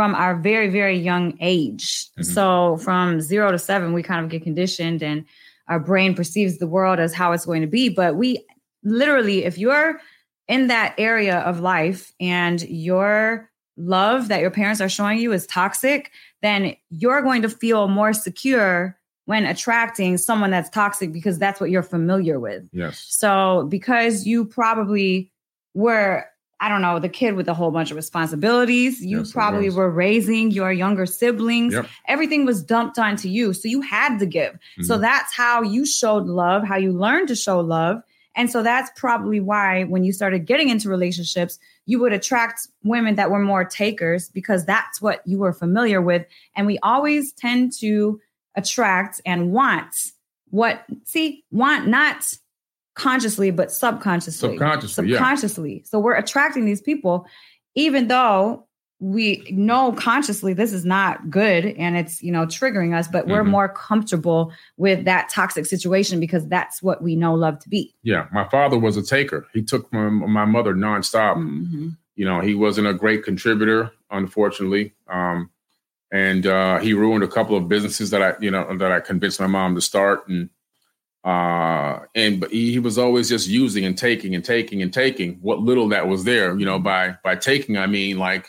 from 0.00 0.14
our 0.14 0.34
very 0.34 0.70
very 0.70 0.96
young 0.96 1.36
age. 1.42 2.06
Mhm. 2.18 2.24
So 2.24 2.78
from 2.78 3.20
0 3.20 3.52
to 3.52 3.58
7 3.58 3.92
we 3.92 4.02
kind 4.02 4.24
of 4.24 4.30
get 4.30 4.42
conditioned 4.42 5.02
and 5.02 5.26
our 5.68 5.78
brain 5.78 6.14
perceives 6.14 6.56
the 6.56 6.66
world 6.66 6.98
as 6.98 7.12
how 7.12 7.32
it's 7.32 7.44
going 7.44 7.60
to 7.60 7.66
be, 7.66 7.90
but 7.90 8.16
we 8.16 8.42
literally 8.82 9.44
if 9.44 9.58
you're 9.58 10.00
in 10.48 10.68
that 10.68 10.94
area 10.96 11.40
of 11.40 11.60
life 11.60 12.14
and 12.18 12.62
your 12.62 13.50
love 13.76 14.28
that 14.28 14.40
your 14.40 14.50
parents 14.50 14.80
are 14.80 14.88
showing 14.88 15.18
you 15.18 15.34
is 15.34 15.46
toxic, 15.46 16.10
then 16.40 16.74
you're 16.88 17.20
going 17.20 17.42
to 17.42 17.50
feel 17.50 17.86
more 17.86 18.14
secure 18.14 18.96
when 19.26 19.44
attracting 19.44 20.16
someone 20.16 20.50
that's 20.50 20.70
toxic 20.70 21.12
because 21.12 21.38
that's 21.38 21.60
what 21.60 21.68
you're 21.68 21.82
familiar 21.82 22.40
with. 22.40 22.66
Yes. 22.72 23.04
So, 23.06 23.66
because 23.68 24.26
you 24.26 24.46
probably 24.46 25.30
were, 25.74 26.24
I 26.60 26.68
don't 26.68 26.82
know, 26.82 26.98
the 26.98 27.08
kid 27.08 27.34
with 27.34 27.48
a 27.48 27.54
whole 27.54 27.70
bunch 27.70 27.90
of 27.90 27.96
responsibilities, 27.96 29.00
you 29.04 29.18
Yes, 29.18 29.32
probably 29.32 29.70
were 29.70 29.90
raising 29.90 30.50
your 30.50 30.70
younger 30.70 31.06
siblings. 31.06 31.72
Yep. 31.72 31.86
Everything 32.06 32.44
was 32.44 32.62
dumped 32.62 32.98
onto 32.98 33.28
you. 33.28 33.52
So, 33.54 33.66
you 33.68 33.80
had 33.80 34.18
to 34.18 34.26
give. 34.26 34.58
So, 34.82 34.96
Mhm. 34.96 35.00
that's 35.00 35.34
how 35.34 35.62
you 35.62 35.86
showed 35.86 36.26
love, 36.26 36.62
how 36.64 36.76
you 36.76 36.92
learned 36.92 37.28
to 37.28 37.34
show 37.34 37.60
love. 37.60 38.02
And 38.36 38.50
so, 38.50 38.62
that's 38.62 38.90
probably 38.94 39.40
why 39.40 39.84
when 39.84 40.04
you 40.04 40.12
started 40.12 40.46
getting 40.46 40.68
into 40.68 40.88
relationships, 40.88 41.58
you 41.86 41.98
would 41.98 42.12
attract 42.12 42.68
women 42.84 43.14
that 43.16 43.30
were 43.30 43.40
more 43.40 43.64
takers 43.64 44.28
because 44.28 44.64
that's 44.64 45.00
what 45.00 45.22
you 45.26 45.38
were 45.38 45.52
familiar 45.52 46.00
with. 46.00 46.26
And 46.54 46.66
we 46.66 46.78
always 46.82 47.32
tend 47.32 47.72
to 47.80 48.20
attract 48.54 49.20
and 49.24 49.50
want 49.52 50.12
what, 50.50 50.84
see, 51.04 51.44
want 51.50 51.86
not 51.88 52.34
consciously, 52.94 53.50
but 53.50 53.70
subconsciously. 53.70 54.50
Subconsciously, 54.50 55.08
yeah. 55.08 55.16
Subconsciously. 55.16 55.82
So 55.86 55.98
we're 55.98 56.16
attracting 56.16 56.64
these 56.64 56.80
people, 56.82 57.26
even 57.74 58.08
though 58.08 58.66
we 59.02 59.46
know 59.50 59.92
consciously 59.92 60.52
this 60.52 60.74
is 60.74 60.84
not 60.84 61.30
good 61.30 61.64
and 61.64 61.96
it's, 61.96 62.22
you 62.22 62.30
know, 62.30 62.44
triggering 62.44 62.94
us, 62.94 63.08
but 63.08 63.26
we're 63.26 63.42
Mhm. 63.42 63.48
more 63.48 63.68
comfortable 63.70 64.52
with 64.76 65.06
that 65.06 65.30
toxic 65.30 65.64
situation 65.64 66.20
because 66.20 66.46
that's 66.48 66.82
what 66.82 67.02
we 67.02 67.16
know 67.16 67.32
love 67.34 67.58
to 67.60 67.68
be. 67.70 67.94
Yeah, 68.02 68.26
my 68.30 68.46
father 68.50 68.78
was 68.78 68.98
a 68.98 69.02
taker. 69.02 69.46
He 69.54 69.62
took 69.62 69.90
my, 69.90 70.10
my 70.10 70.44
mother 70.44 70.74
nonstop. 70.74 71.36
Mhm. 71.36 71.96
You 72.16 72.26
know, 72.26 72.40
he 72.40 72.54
wasn't 72.54 72.88
a 72.88 72.92
great 72.92 73.24
contributor, 73.24 73.90
unfortunately, 74.10 74.92
um, 75.08 75.48
and 76.12 76.46
uh, 76.46 76.78
he 76.80 76.92
ruined 76.92 77.24
a 77.24 77.28
couple 77.28 77.56
of 77.56 77.68
businesses 77.68 78.10
that 78.10 78.20
I, 78.20 78.34
you 78.40 78.50
know, 78.50 78.76
that 78.76 78.92
I 78.92 79.00
convinced 79.00 79.40
my 79.40 79.46
mom 79.46 79.76
to 79.76 79.80
start. 79.80 80.28
And 80.28 80.50
uh, 81.24 82.00
and 82.14 82.40
but 82.40 82.50
he, 82.50 82.72
he 82.72 82.78
was 82.78 82.98
always 82.98 83.28
just 83.28 83.48
using 83.48 83.84
and 83.84 83.96
taking 83.96 84.34
and 84.34 84.44
taking 84.44 84.82
and 84.82 84.92
taking 84.92 85.34
what 85.42 85.60
little 85.60 85.88
that 85.88 86.08
was 86.08 86.24
there. 86.24 86.58
You 86.58 86.64
know, 86.64 86.78
by 86.78 87.16
by 87.22 87.36
taking, 87.36 87.76
I 87.76 87.86
mean 87.86 88.18
like 88.18 88.46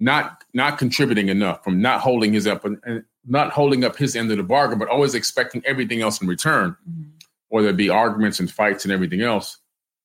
not 0.00 0.44
not 0.54 0.78
contributing 0.78 1.28
enough, 1.28 1.62
from 1.62 1.80
not 1.80 2.00
holding 2.00 2.32
his 2.32 2.46
up 2.46 2.64
and, 2.64 2.78
and 2.84 3.04
not 3.26 3.52
holding 3.52 3.84
up 3.84 3.96
his 3.96 4.16
end 4.16 4.30
of 4.30 4.38
the 4.38 4.42
bargain, 4.42 4.78
but 4.78 4.88
always 4.88 5.14
expecting 5.14 5.62
everything 5.66 6.00
else 6.02 6.20
in 6.20 6.28
return. 6.28 6.76
Mhm. 6.88 7.06
or 7.52 7.62
there'd 7.62 7.76
be 7.76 7.90
arguments 7.90 8.38
and 8.38 8.48
fights 8.48 8.84
and 8.84 8.92
everything 8.92 9.22
else. 9.22 9.58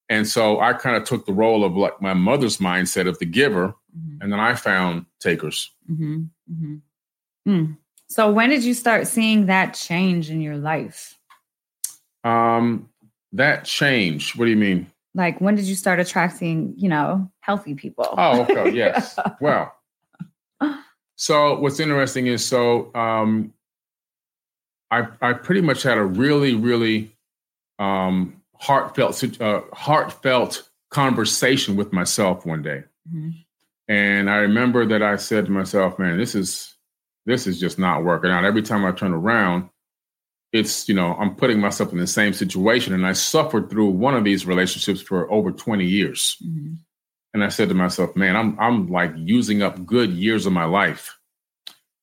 And 0.09 0.27
so 0.27 0.59
I 0.59 0.73
kind 0.73 0.95
of 0.95 1.03
took 1.03 1.27
the 1.27 1.31
role 1.31 1.63
of 1.63 1.75
like 1.77 2.01
my 2.01 2.15
mother's 2.15 2.57
mindset 2.57 3.07
of 3.07 3.19
the 3.19 3.25
giver, 3.27 3.75
Mhm. 3.95 4.17
and 4.21 4.31
then 4.31 4.39
I 4.39 4.55
found 4.55 5.05
takers. 5.19 5.71
hmm 5.87 6.23
hmm 6.47 6.75
Mm. 7.47 7.77
So 8.07 8.31
when 8.31 8.49
did 8.49 8.63
you 8.63 8.73
start 8.73 9.05
seeing 9.07 9.45
that 9.45 9.75
change 9.75 10.31
in 10.31 10.41
your 10.41 10.57
life? 10.57 11.14
Um, 12.25 12.89
that 13.33 13.65
changed. 13.65 14.37
What 14.37 14.45
do 14.45 14.51
you 14.51 14.57
mean? 14.57 14.91
Like 15.13 15.39
when 15.39 15.55
did 15.55 15.65
you 15.65 15.75
start 15.75 15.99
attracting, 15.99 16.73
you 16.75 16.89
know, 16.89 17.31
healthy 17.39 17.73
people? 17.75 18.07
Oh, 18.17 18.41
okay, 18.41 18.69
yes. 18.73 19.17
Well, 19.39 19.73
so 21.15 21.57
what's 21.59 21.79
interesting 21.79 22.27
is 22.27 22.45
so 22.45 22.93
um, 22.95 23.53
I 24.91 25.07
I 25.21 25.33
pretty 25.33 25.61
much 25.61 25.83
had 25.83 25.97
a 25.97 26.03
really 26.03 26.53
really 26.55 27.15
um, 27.79 28.41
heartfelt 28.57 29.41
uh, 29.41 29.61
heartfelt 29.73 30.69
conversation 30.89 31.75
with 31.75 31.93
myself 31.93 32.45
one 32.45 32.61
day. 32.61 32.83
Mhm. 33.13 33.45
And 33.87 34.29
I 34.29 34.37
remember 34.37 34.85
that 34.87 35.03
I 35.03 35.15
said 35.15 35.45
to 35.45 35.51
myself, 35.51 35.99
man, 35.99 36.17
this 36.17 36.35
is 36.35 36.75
this 37.25 37.47
is 37.47 37.59
just 37.59 37.79
not 37.79 38.03
working 38.03 38.31
out. 38.31 38.45
Every 38.45 38.61
time 38.61 38.83
I 38.85 38.91
turn 38.91 39.13
around, 39.13 39.69
it's, 40.55 40.87
you 40.87 40.95
know, 40.95 41.15
I'm 41.19 41.35
putting 41.35 41.59
myself 41.59 41.91
in 41.91 41.97
the 41.97 42.07
same 42.07 42.33
situation. 42.33 42.93
And 42.93 43.05
I 43.05 43.11
suffered 43.11 43.69
through 43.69 43.89
one 43.89 44.15
of 44.15 44.23
these 44.23 44.45
relationships 44.45 45.01
for 45.01 45.29
over 45.29 45.51
20 45.51 45.85
years. 45.85 46.37
Mhm. 46.41 46.77
And 47.33 47.43
I 47.43 47.49
said 47.49 47.67
to 47.67 47.75
myself, 47.75 48.15
man, 48.15 48.37
I'm 48.37 48.57
I'm 48.57 48.87
like 48.87 49.13
using 49.17 49.61
up 49.61 49.85
good 49.85 50.11
years 50.11 50.45
of 50.45 50.53
my 50.53 50.63
life. 50.63 51.19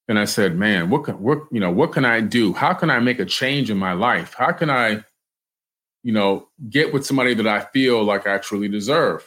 And 0.06 0.18
I 0.18 0.26
said, 0.26 0.58
man, 0.58 0.90
what 0.90 1.04
can 1.04 1.14
what 1.22 1.38
you 1.50 1.60
know, 1.60 1.70
what 1.70 1.92
can 1.92 2.04
I 2.04 2.20
do? 2.20 2.52
How 2.52 2.74
can 2.74 2.90
I 2.90 2.98
make 3.00 3.18
a 3.18 3.24
change 3.24 3.70
in 3.70 3.78
my 3.78 3.94
life? 3.94 4.34
How 4.34 4.52
can 4.52 4.68
I, 4.68 5.02
you 6.02 6.12
know, 6.12 6.48
get 6.68 6.92
with 6.92 7.06
somebody 7.06 7.32
that 7.34 7.46
I 7.46 7.60
feel 7.60 8.04
like 8.04 8.26
I 8.26 8.36
truly 8.36 8.68
deserve? 8.68 9.26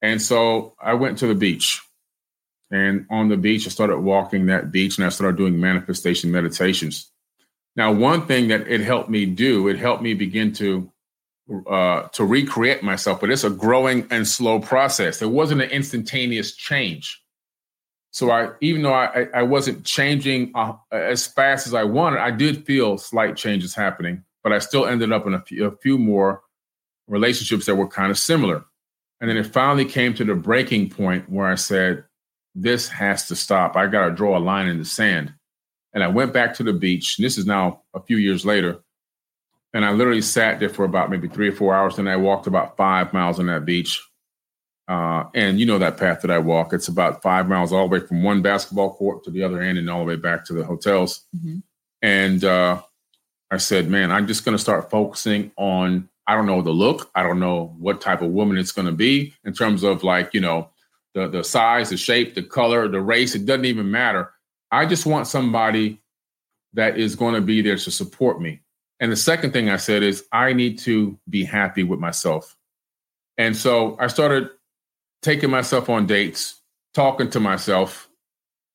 And 0.00 0.22
so 0.22 0.76
I 0.80 0.94
went 0.94 1.18
to 1.18 1.26
the 1.26 1.34
beach. 1.34 1.82
And 2.70 3.06
on 3.10 3.28
the 3.28 3.36
beach, 3.36 3.66
I 3.66 3.70
started 3.70 3.98
walking 3.98 4.46
that 4.46 4.70
beach 4.70 4.96
and 4.96 5.04
I 5.04 5.08
started 5.08 5.36
doing 5.36 5.58
manifestation 5.58 6.30
meditations. 6.30 7.10
Now, 7.76 7.92
one 7.92 8.26
thing 8.26 8.48
that 8.48 8.66
it 8.68 8.80
helped 8.80 9.08
me 9.08 9.26
do, 9.26 9.68
it 9.68 9.78
helped 9.78 10.02
me 10.02 10.14
begin 10.14 10.52
to 10.54 10.90
uh, 11.68 12.02
to 12.08 12.24
recreate 12.24 12.82
myself, 12.82 13.20
but 13.20 13.30
it's 13.30 13.44
a 13.44 13.50
growing 13.50 14.06
and 14.10 14.26
slow 14.26 14.60
process. 14.60 15.20
It 15.20 15.30
wasn't 15.30 15.62
an 15.62 15.70
instantaneous 15.70 16.54
change. 16.54 17.20
So 18.12 18.30
I, 18.30 18.50
even 18.60 18.82
though 18.82 18.92
I, 18.92 19.26
I 19.34 19.42
wasn't 19.42 19.84
changing 19.84 20.52
uh, 20.54 20.74
as 20.92 21.26
fast 21.26 21.66
as 21.66 21.74
I 21.74 21.84
wanted, 21.84 22.20
I 22.20 22.30
did 22.30 22.66
feel 22.66 22.98
slight 22.98 23.36
changes 23.36 23.74
happening. 23.74 24.24
But 24.42 24.52
I 24.52 24.58
still 24.58 24.86
ended 24.86 25.12
up 25.12 25.26
in 25.26 25.34
a 25.34 25.40
few, 25.40 25.66
a 25.66 25.76
few 25.76 25.98
more 25.98 26.42
relationships 27.06 27.66
that 27.66 27.76
were 27.76 27.88
kind 27.88 28.10
of 28.10 28.18
similar. 28.18 28.64
And 29.20 29.28
then 29.28 29.36
it 29.36 29.46
finally 29.46 29.84
came 29.84 30.14
to 30.14 30.24
the 30.24 30.34
breaking 30.34 30.90
point 30.90 31.28
where 31.28 31.46
I 31.46 31.56
said, 31.56 32.04
"This 32.54 32.88
has 32.88 33.28
to 33.28 33.36
stop. 33.36 33.76
I 33.76 33.86
got 33.86 34.08
to 34.08 34.14
draw 34.14 34.38
a 34.38 34.40
line 34.40 34.66
in 34.66 34.78
the 34.78 34.84
sand." 34.84 35.34
And 35.92 36.04
I 36.04 36.08
went 36.08 36.32
back 36.32 36.54
to 36.54 36.62
the 36.62 36.72
beach. 36.72 37.18
And 37.18 37.24
this 37.24 37.38
is 37.38 37.46
now 37.46 37.82
a 37.94 38.00
few 38.00 38.16
years 38.16 38.44
later. 38.44 38.80
And 39.72 39.84
I 39.84 39.92
literally 39.92 40.22
sat 40.22 40.60
there 40.60 40.68
for 40.68 40.84
about 40.84 41.10
maybe 41.10 41.28
three 41.28 41.48
or 41.48 41.52
four 41.52 41.74
hours. 41.74 41.98
And 41.98 42.08
I 42.08 42.16
walked 42.16 42.46
about 42.46 42.76
five 42.76 43.12
miles 43.12 43.38
on 43.38 43.46
that 43.46 43.64
beach. 43.64 44.02
Uh, 44.88 45.24
and 45.34 45.60
you 45.60 45.66
know 45.66 45.78
that 45.78 45.96
path 45.96 46.20
that 46.22 46.30
I 46.32 46.38
walk. 46.38 46.72
It's 46.72 46.88
about 46.88 47.22
five 47.22 47.48
miles 47.48 47.72
all 47.72 47.86
the 47.88 47.92
way 48.00 48.04
from 48.04 48.24
one 48.24 48.42
basketball 48.42 48.94
court 48.94 49.22
to 49.24 49.30
the 49.30 49.44
other 49.44 49.62
end 49.62 49.78
and 49.78 49.88
all 49.88 50.00
the 50.00 50.04
way 50.04 50.16
back 50.16 50.44
to 50.46 50.52
the 50.52 50.64
hotels. 50.64 51.26
Mhm. 51.36 51.62
And 52.02 52.44
uh, 52.44 52.82
I 53.52 53.58
said, 53.58 53.88
man, 53.88 54.10
I'm 54.10 54.26
just 54.26 54.44
going 54.44 54.56
to 54.56 54.62
start 54.62 54.90
focusing 54.90 55.52
on, 55.56 56.08
I 56.26 56.34
don't 56.34 56.46
know 56.46 56.62
the 56.62 56.70
look. 56.70 57.10
I 57.14 57.22
don't 57.22 57.38
know 57.38 57.74
what 57.78 58.00
type 58.00 58.22
of 58.22 58.30
woman 58.30 58.58
it's 58.58 58.72
going 58.72 58.86
to 58.86 58.92
be 58.92 59.34
in 59.44 59.52
terms 59.52 59.82
of 59.84 60.02
like, 60.02 60.34
you 60.34 60.40
know, 60.40 60.70
the, 61.14 61.28
the 61.28 61.44
size, 61.44 61.90
the 61.90 61.96
shape, 61.96 62.34
the 62.34 62.42
color, 62.42 62.88
the 62.88 63.00
race. 63.00 63.34
It 63.34 63.46
doesn't 63.46 63.64
even 63.64 63.90
matter. 63.90 64.32
I 64.70 64.86
just 64.86 65.06
want 65.06 65.26
somebody 65.26 66.00
that 66.74 66.98
is 66.98 67.16
going 67.16 67.34
to 67.34 67.40
be 67.40 67.62
there 67.62 67.76
to 67.76 67.90
support 67.90 68.40
me. 68.40 68.62
And 69.00 69.10
the 69.10 69.16
second 69.16 69.52
thing 69.52 69.70
I 69.70 69.76
said 69.76 70.02
is, 70.02 70.24
I 70.30 70.52
need 70.52 70.78
to 70.80 71.18
be 71.28 71.44
happy 71.44 71.82
with 71.82 71.98
myself. 71.98 72.56
And 73.38 73.56
so 73.56 73.96
I 73.98 74.08
started 74.08 74.50
taking 75.22 75.50
myself 75.50 75.88
on 75.88 76.06
dates, 76.06 76.60
talking 76.94 77.30
to 77.30 77.40
myself, 77.40 78.08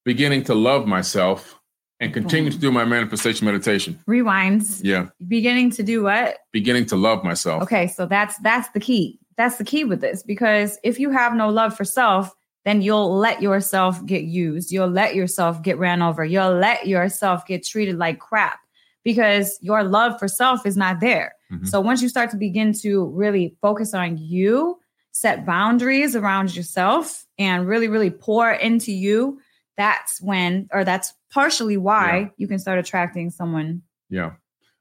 beginning 0.04 0.44
to 0.46 0.56
love 0.56 0.88
myself, 0.88 1.60
and 2.00 2.14
continue 2.14 2.50
to 2.50 2.58
mm-hmm. 2.58 2.62
do 2.62 2.72
my 2.72 2.86
manifestation 2.86 3.46
meditation. 3.46 4.00
Rewinds. 4.08 4.82
Yeah, 4.84 5.08
Beginning 5.28 5.70
to 5.72 5.84
do 5.84 6.04
what? 6.04 6.38
beginning 6.52 6.86
to 6.88 6.96
love 6.96 7.24
myself. 7.24 7.64
Okay, 7.64 7.88
so 7.88 8.06
that's 8.06 8.38
that's 8.40 8.70
the 8.70 8.80
key. 8.80 9.20
That's 9.38 9.58
the 9.58 9.64
key 9.64 9.84
with 9.84 10.02
this 10.02 10.24
because 10.24 10.78
if 10.84 11.00
you 11.00 11.10
have 11.12 11.36
no 11.36 11.50
love 11.50 11.76
for 11.76 11.86
self, 11.86 12.34
then 12.66 12.82
you'll 12.82 13.16
let 13.16 13.42
yourself 13.42 14.04
get 14.06 14.24
used. 14.24 14.72
You'll 14.72 14.90
let 14.90 15.16
yourself 15.16 15.62
get 15.62 15.78
ran 15.78 16.02
over. 16.02 16.26
You'll 16.26 16.56
let 16.56 16.88
yourself 16.88 17.46
get 17.46 17.66
treated 17.66 17.98
like 17.98 18.20
crap 18.20 18.60
because 19.04 19.58
your 19.62 19.84
love 19.84 20.18
for 20.20 20.28
self 20.28 20.66
is 20.66 20.76
not 20.76 21.00
there. 21.00 21.34
Mhm. 21.52 21.68
So 21.68 21.80
once 21.80 22.02
you 22.02 22.10
start 22.10 22.32
to 22.32 22.38
begin 22.38 22.74
to 22.82 23.06
really 23.06 23.56
focus 23.62 23.94
on 23.94 24.18
you, 24.18 24.80
set 25.12 25.46
boundaries 25.46 26.16
around 26.16 26.56
yourself 26.56 27.26
and 27.38 27.68
really 27.68 27.88
really 27.88 28.10
pour 28.10 28.52
into 28.52 28.92
you, 28.92 29.40
that's 29.78 30.20
when 30.22 30.68
or 30.74 30.84
that's 30.84 31.14
partially 31.32 31.78
why 31.78 32.18
Yeah. 32.18 32.28
you 32.38 32.48
can 32.48 32.60
start 32.60 32.80
attracting 32.80 33.30
someone. 33.30 33.84
Yeah. 34.10 34.32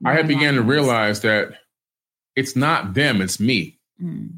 I 0.04 0.12
had 0.12 0.26
began 0.28 0.54
to 0.54 0.62
realize 0.62 1.20
that 1.20 1.52
it's 2.36 2.56
not 2.56 2.94
them, 2.94 3.20
it's 3.22 3.38
me. 3.40 3.78
Mm, 4.02 4.30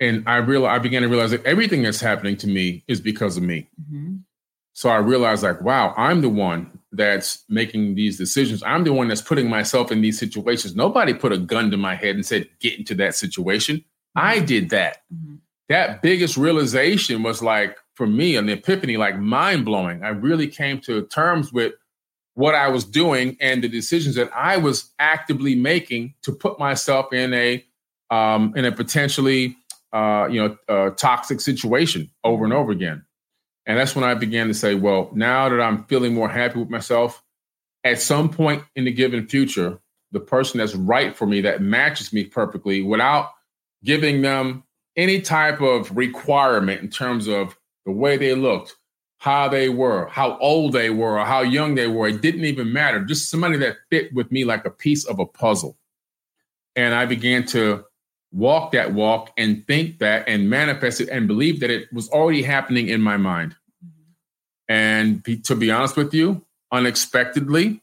And 0.00 0.24
I 0.26 0.36
real 0.36 0.66
I 0.66 0.78
began 0.78 1.02
to 1.02 1.08
realize 1.08 1.30
that 1.30 1.44
everything 1.44 1.82
that's 1.82 2.00
happening 2.00 2.36
to 2.38 2.46
me 2.46 2.82
is 2.88 3.00
because 3.00 3.36
of 3.36 3.42
me. 3.42 3.68
mhm. 3.92 4.20
So 4.72 4.88
I 4.88 4.96
realized 4.96 5.42
like, 5.42 5.60
wow, 5.60 5.92
I'm 5.96 6.22
the 6.22 6.28
one 6.28 6.78
that's 6.92 7.44
making 7.48 7.96
these 7.96 8.16
decisions. 8.16 8.62
I'm 8.62 8.84
the 8.84 8.92
one 8.92 9.08
that's 9.08 9.20
putting 9.20 9.48
myself 9.50 9.92
in 9.92 10.00
these 10.00 10.18
situations. 10.18 10.74
Nobody 10.74 11.12
put 11.12 11.32
a 11.32 11.38
gun 11.38 11.70
to 11.72 11.76
my 11.76 11.94
head 11.96 12.14
and 12.14 12.24
said, 12.24 12.48
get 12.60 12.78
into 12.78 12.94
that 12.94 13.14
situation. 13.14 13.84
I 14.16 14.38
did 14.38 14.70
that. 14.70 15.02
Mhm. 15.12 15.38
That 15.68 16.02
biggest 16.02 16.36
realization 16.36 17.22
was 17.22 17.42
like, 17.42 17.76
for 17.94 18.06
me, 18.06 18.36
an 18.36 18.48
epiphany, 18.48 18.96
like 18.96 19.18
mind 19.18 19.64
blowing. 19.64 20.02
I 20.02 20.08
really 20.08 20.48
came 20.48 20.80
to 20.82 21.02
terms 21.06 21.52
with 21.52 21.74
what 22.34 22.54
I 22.54 22.68
was 22.68 22.84
doing 22.84 23.36
and 23.40 23.62
the 23.62 23.68
decisions 23.68 24.14
that 24.14 24.30
I 24.34 24.56
was 24.56 24.90
actively 24.98 25.54
making 25.54 26.14
to 26.22 26.32
put 26.32 26.58
myself 26.58 27.12
in 27.12 27.34
a 27.34 27.64
um, 28.10 28.54
in 28.56 28.64
a 28.64 28.72
potentially 28.72 29.56
uh, 29.92 30.28
you 30.30 30.40
know 30.40 30.56
uh, 30.68 30.90
toxic 30.90 31.40
situation 31.40 32.10
over 32.24 32.44
and 32.44 32.52
over 32.52 32.72
again. 32.72 33.04
And 33.66 33.78
that's 33.78 33.94
when 33.94 34.04
I 34.04 34.14
began 34.14 34.48
to 34.48 34.54
say, 34.54 34.74
well, 34.74 35.10
now 35.14 35.48
that 35.48 35.60
I'm 35.60 35.84
feeling 35.84 36.14
more 36.14 36.28
happy 36.28 36.58
with 36.58 36.70
myself, 36.70 37.22
at 37.84 38.00
some 38.00 38.28
point 38.28 38.64
in 38.74 38.84
the 38.84 38.92
given 38.92 39.28
future, 39.28 39.78
the 40.12 40.20
person 40.20 40.58
that's 40.58 40.74
right 40.74 41.16
for 41.16 41.26
me, 41.26 41.42
that 41.42 41.62
matches 41.62 42.12
me 42.12 42.24
perfectly, 42.24 42.82
without 42.82 43.30
giving 43.84 44.22
them 44.22 44.64
any 44.96 45.20
type 45.20 45.60
of 45.60 45.96
requirement 45.96 46.80
in 46.80 46.88
terms 46.88 47.28
of 47.28 47.56
the 47.86 47.92
way 47.92 48.16
they 48.16 48.34
looked, 48.34 48.76
how 49.18 49.48
they 49.48 49.68
were, 49.68 50.06
how 50.06 50.36
old 50.38 50.72
they 50.72 50.90
were, 50.90 51.18
or 51.18 51.24
how 51.24 51.42
young 51.42 51.74
they 51.74 51.86
were. 51.86 52.08
It 52.08 52.20
didn't 52.20 52.44
even 52.44 52.72
matter. 52.72 53.04
Just 53.04 53.30
somebody 53.30 53.56
that 53.58 53.76
fit 53.90 54.12
with 54.12 54.32
me 54.32 54.44
like 54.44 54.64
a 54.64 54.70
piece 54.70 55.04
of 55.04 55.18
a 55.18 55.26
puzzle. 55.26 55.76
And 56.76 56.94
I 56.94 57.06
began 57.06 57.44
to 57.48 57.84
walk 58.32 58.72
that 58.72 58.92
walk 58.92 59.32
and 59.36 59.66
think 59.66 59.98
that 59.98 60.28
and 60.28 60.48
manifest 60.48 61.00
it 61.00 61.08
and 61.08 61.26
believe 61.26 61.60
that 61.60 61.70
it 61.70 61.92
was 61.92 62.08
already 62.10 62.42
happening 62.42 62.88
in 62.88 63.00
my 63.00 63.16
mind. 63.16 63.56
And 64.68 65.22
be, 65.22 65.38
to 65.38 65.56
be 65.56 65.70
honest 65.70 65.96
with 65.96 66.14
you, 66.14 66.44
unexpectedly, 66.70 67.82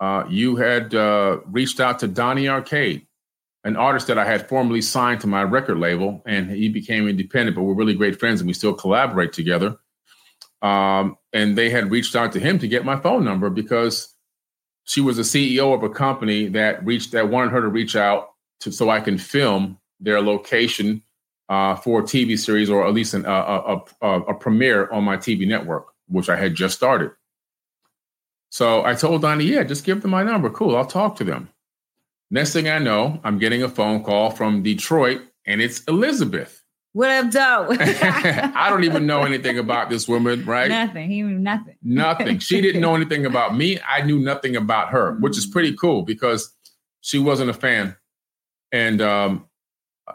uh, 0.00 0.24
you 0.28 0.56
had 0.56 0.94
uh, 0.94 1.38
reached 1.46 1.78
out 1.78 2.00
to 2.00 2.08
Donnie 2.08 2.48
Arcade, 2.48 3.06
an 3.62 3.76
artist 3.76 4.08
that 4.08 4.18
I 4.18 4.24
had 4.24 4.48
formerly 4.48 4.82
signed 4.82 5.20
to 5.20 5.28
my 5.28 5.44
record 5.44 5.78
label, 5.78 6.22
and 6.26 6.50
he 6.50 6.68
became 6.68 7.06
independent, 7.06 7.54
but 7.54 7.62
we're 7.62 7.74
really 7.74 7.94
great 7.94 8.18
friends 8.18 8.40
and 8.40 8.48
we 8.48 8.54
still 8.54 8.74
collaborate 8.74 9.32
together. 9.32 9.76
Um, 10.60 11.16
and 11.32 11.56
they 11.56 11.70
had 11.70 11.90
reached 11.90 12.16
out 12.16 12.32
to 12.32 12.40
him 12.40 12.58
to 12.58 12.68
get 12.68 12.84
my 12.84 12.98
phone 12.98 13.24
number 13.24 13.50
because 13.50 14.12
she 14.84 15.00
was 15.00 15.16
the 15.16 15.22
CEO 15.22 15.74
of 15.74 15.82
a 15.82 15.88
company 15.88 16.48
that 16.48 16.84
reached 16.84 17.12
that 17.12 17.28
wanted 17.28 17.52
her 17.52 17.60
to 17.60 17.68
reach 17.68 17.96
out 17.96 18.33
to 18.64 18.72
so 18.72 18.90
I 18.90 19.00
can 19.00 19.16
film 19.18 19.78
their 20.00 20.20
location 20.20 21.02
uh, 21.48 21.76
for 21.76 22.00
a 22.00 22.02
TV 22.02 22.38
series 22.38 22.68
or 22.68 22.86
at 22.86 22.94
least 22.94 23.14
an, 23.14 23.24
uh, 23.26 23.80
a, 24.00 24.06
a, 24.06 24.20
a 24.22 24.34
premiere 24.34 24.90
on 24.90 25.04
my 25.04 25.16
TV 25.16 25.46
network, 25.46 25.86
which 26.08 26.28
I 26.28 26.36
had 26.36 26.54
just 26.54 26.74
started. 26.74 27.12
So 28.50 28.84
I 28.84 28.94
told 28.94 29.22
Donnie, 29.22 29.44
yeah, 29.44 29.64
just 29.64 29.84
give 29.84 30.02
them 30.02 30.10
my 30.10 30.22
number. 30.22 30.48
Cool, 30.50 30.76
I'll 30.76 30.86
talk 30.86 31.16
to 31.16 31.24
them. 31.24 31.48
Next 32.30 32.52
thing 32.52 32.68
I 32.68 32.78
know, 32.78 33.20
I'm 33.24 33.38
getting 33.38 33.62
a 33.62 33.68
phone 33.68 34.02
call 34.02 34.30
from 34.30 34.62
Detroit, 34.62 35.22
and 35.46 35.60
it's 35.60 35.84
Elisabeth. 35.84 36.62
What 36.92 37.10
up, 37.10 37.30
Doe? 37.32 37.76
I 37.80 38.68
don't 38.70 38.84
even 38.84 39.04
know 39.04 39.24
anything 39.24 39.58
about 39.58 39.90
this 39.90 40.06
woman, 40.06 40.44
right? 40.44 40.68
Nothing. 40.68 41.10
He 41.10 41.22
knew 41.22 41.38
nothing. 41.38 41.74
Nothing. 41.82 42.38
She 42.38 42.60
didn't 42.60 42.80
know 42.80 42.94
anything 42.94 43.26
about 43.26 43.56
me. 43.56 43.80
I 43.80 44.02
knew 44.02 44.20
nothing 44.20 44.54
about 44.54 44.90
her, 44.90 45.14
which 45.18 45.36
is 45.36 45.44
pretty 45.44 45.74
cool 45.76 46.02
because 46.02 46.54
she 47.00 47.18
wasn't 47.18 47.50
a 47.50 47.54
fan. 47.54 47.96
And 48.74 49.00
um, 49.00 49.46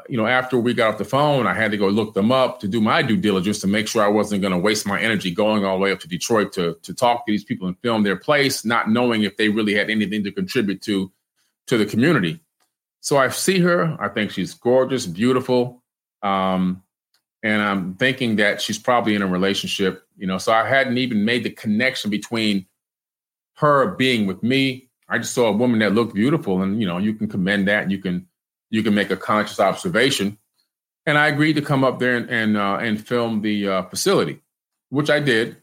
you 0.09 0.17
know, 0.17 0.27
after 0.27 0.59
we 0.59 0.73
got 0.73 0.91
off 0.91 0.97
the 0.97 1.05
phone, 1.05 1.47
I 1.47 1.53
had 1.53 1.71
to 1.71 1.77
go 1.77 1.87
look 1.87 2.13
them 2.13 2.29
up 2.29 2.59
to 2.59 2.67
do 2.67 2.81
my 2.81 3.01
due 3.01 3.15
diligence 3.15 3.59
to 3.61 3.67
make 3.67 3.87
sure 3.87 4.03
I 4.03 4.09
wasn't 4.09 4.41
going 4.41 4.51
to 4.51 4.59
waste 4.59 4.85
my 4.85 4.99
energy 4.99 5.31
going 5.31 5.63
all 5.63 5.77
the 5.77 5.81
way 5.81 5.93
up 5.93 6.01
to 6.01 6.09
Detroit 6.09 6.51
to 6.53 6.77
to 6.81 6.93
talk 6.93 7.25
to 7.25 7.31
these 7.31 7.45
people 7.45 7.69
and 7.69 7.79
film 7.79 8.03
their 8.03 8.17
place, 8.17 8.65
not 8.65 8.89
knowing 8.89 9.23
if 9.23 9.37
they 9.37 9.47
really 9.47 9.73
had 9.73 9.89
anything 9.89 10.25
to 10.25 10.31
contribute 10.33 10.81
to 10.81 11.09
to 11.67 11.77
the 11.77 11.85
community. 11.85 12.41
So 12.99 13.15
I 13.15 13.29
see 13.29 13.59
her. 13.59 13.95
I 13.97 14.09
think 14.09 14.31
she's 14.31 14.53
gorgeous, 14.55 15.05
beautiful, 15.05 15.81
um, 16.21 16.83
and 17.43 17.61
I'm 17.61 17.95
thinking 17.95 18.35
that 18.35 18.61
she's 18.61 18.77
probably 18.77 19.15
in 19.15 19.21
a 19.21 19.27
relationship. 19.27 20.03
You 20.17 20.27
know, 20.27 20.37
so 20.37 20.51
I 20.51 20.67
hadn't 20.67 20.97
even 20.97 21.23
made 21.23 21.45
the 21.45 21.49
connection 21.49 22.11
between 22.11 22.65
her 23.53 23.95
being 23.95 24.25
with 24.27 24.43
me. 24.43 24.89
I 25.07 25.17
just 25.17 25.33
saw 25.33 25.47
a 25.47 25.53
woman 25.53 25.79
that 25.79 25.95
looked 25.95 26.13
beautiful, 26.13 26.61
and 26.61 26.81
you 26.81 26.85
know, 26.85 26.97
you 26.97 27.13
can 27.13 27.29
commend 27.29 27.69
that. 27.69 27.89
You 27.89 27.99
can 27.99 28.27
you 28.69 28.83
can 28.83 28.93
make 28.93 29.09
a 29.11 29.17
conscious 29.17 29.59
observation. 29.59 30.37
And 31.05 31.17
I 31.17 31.27
agreed 31.27 31.53
to 31.53 31.61
come 31.61 31.83
up 31.83 31.99
there 31.99 32.15
and 32.17 32.29
and, 32.29 32.57
uh, 32.57 32.77
and 32.81 33.05
film 33.05 33.41
the 33.41 33.67
uh, 33.67 33.83
facility, 33.83 34.41
which 34.89 35.09
I 35.09 35.19
did. 35.19 35.57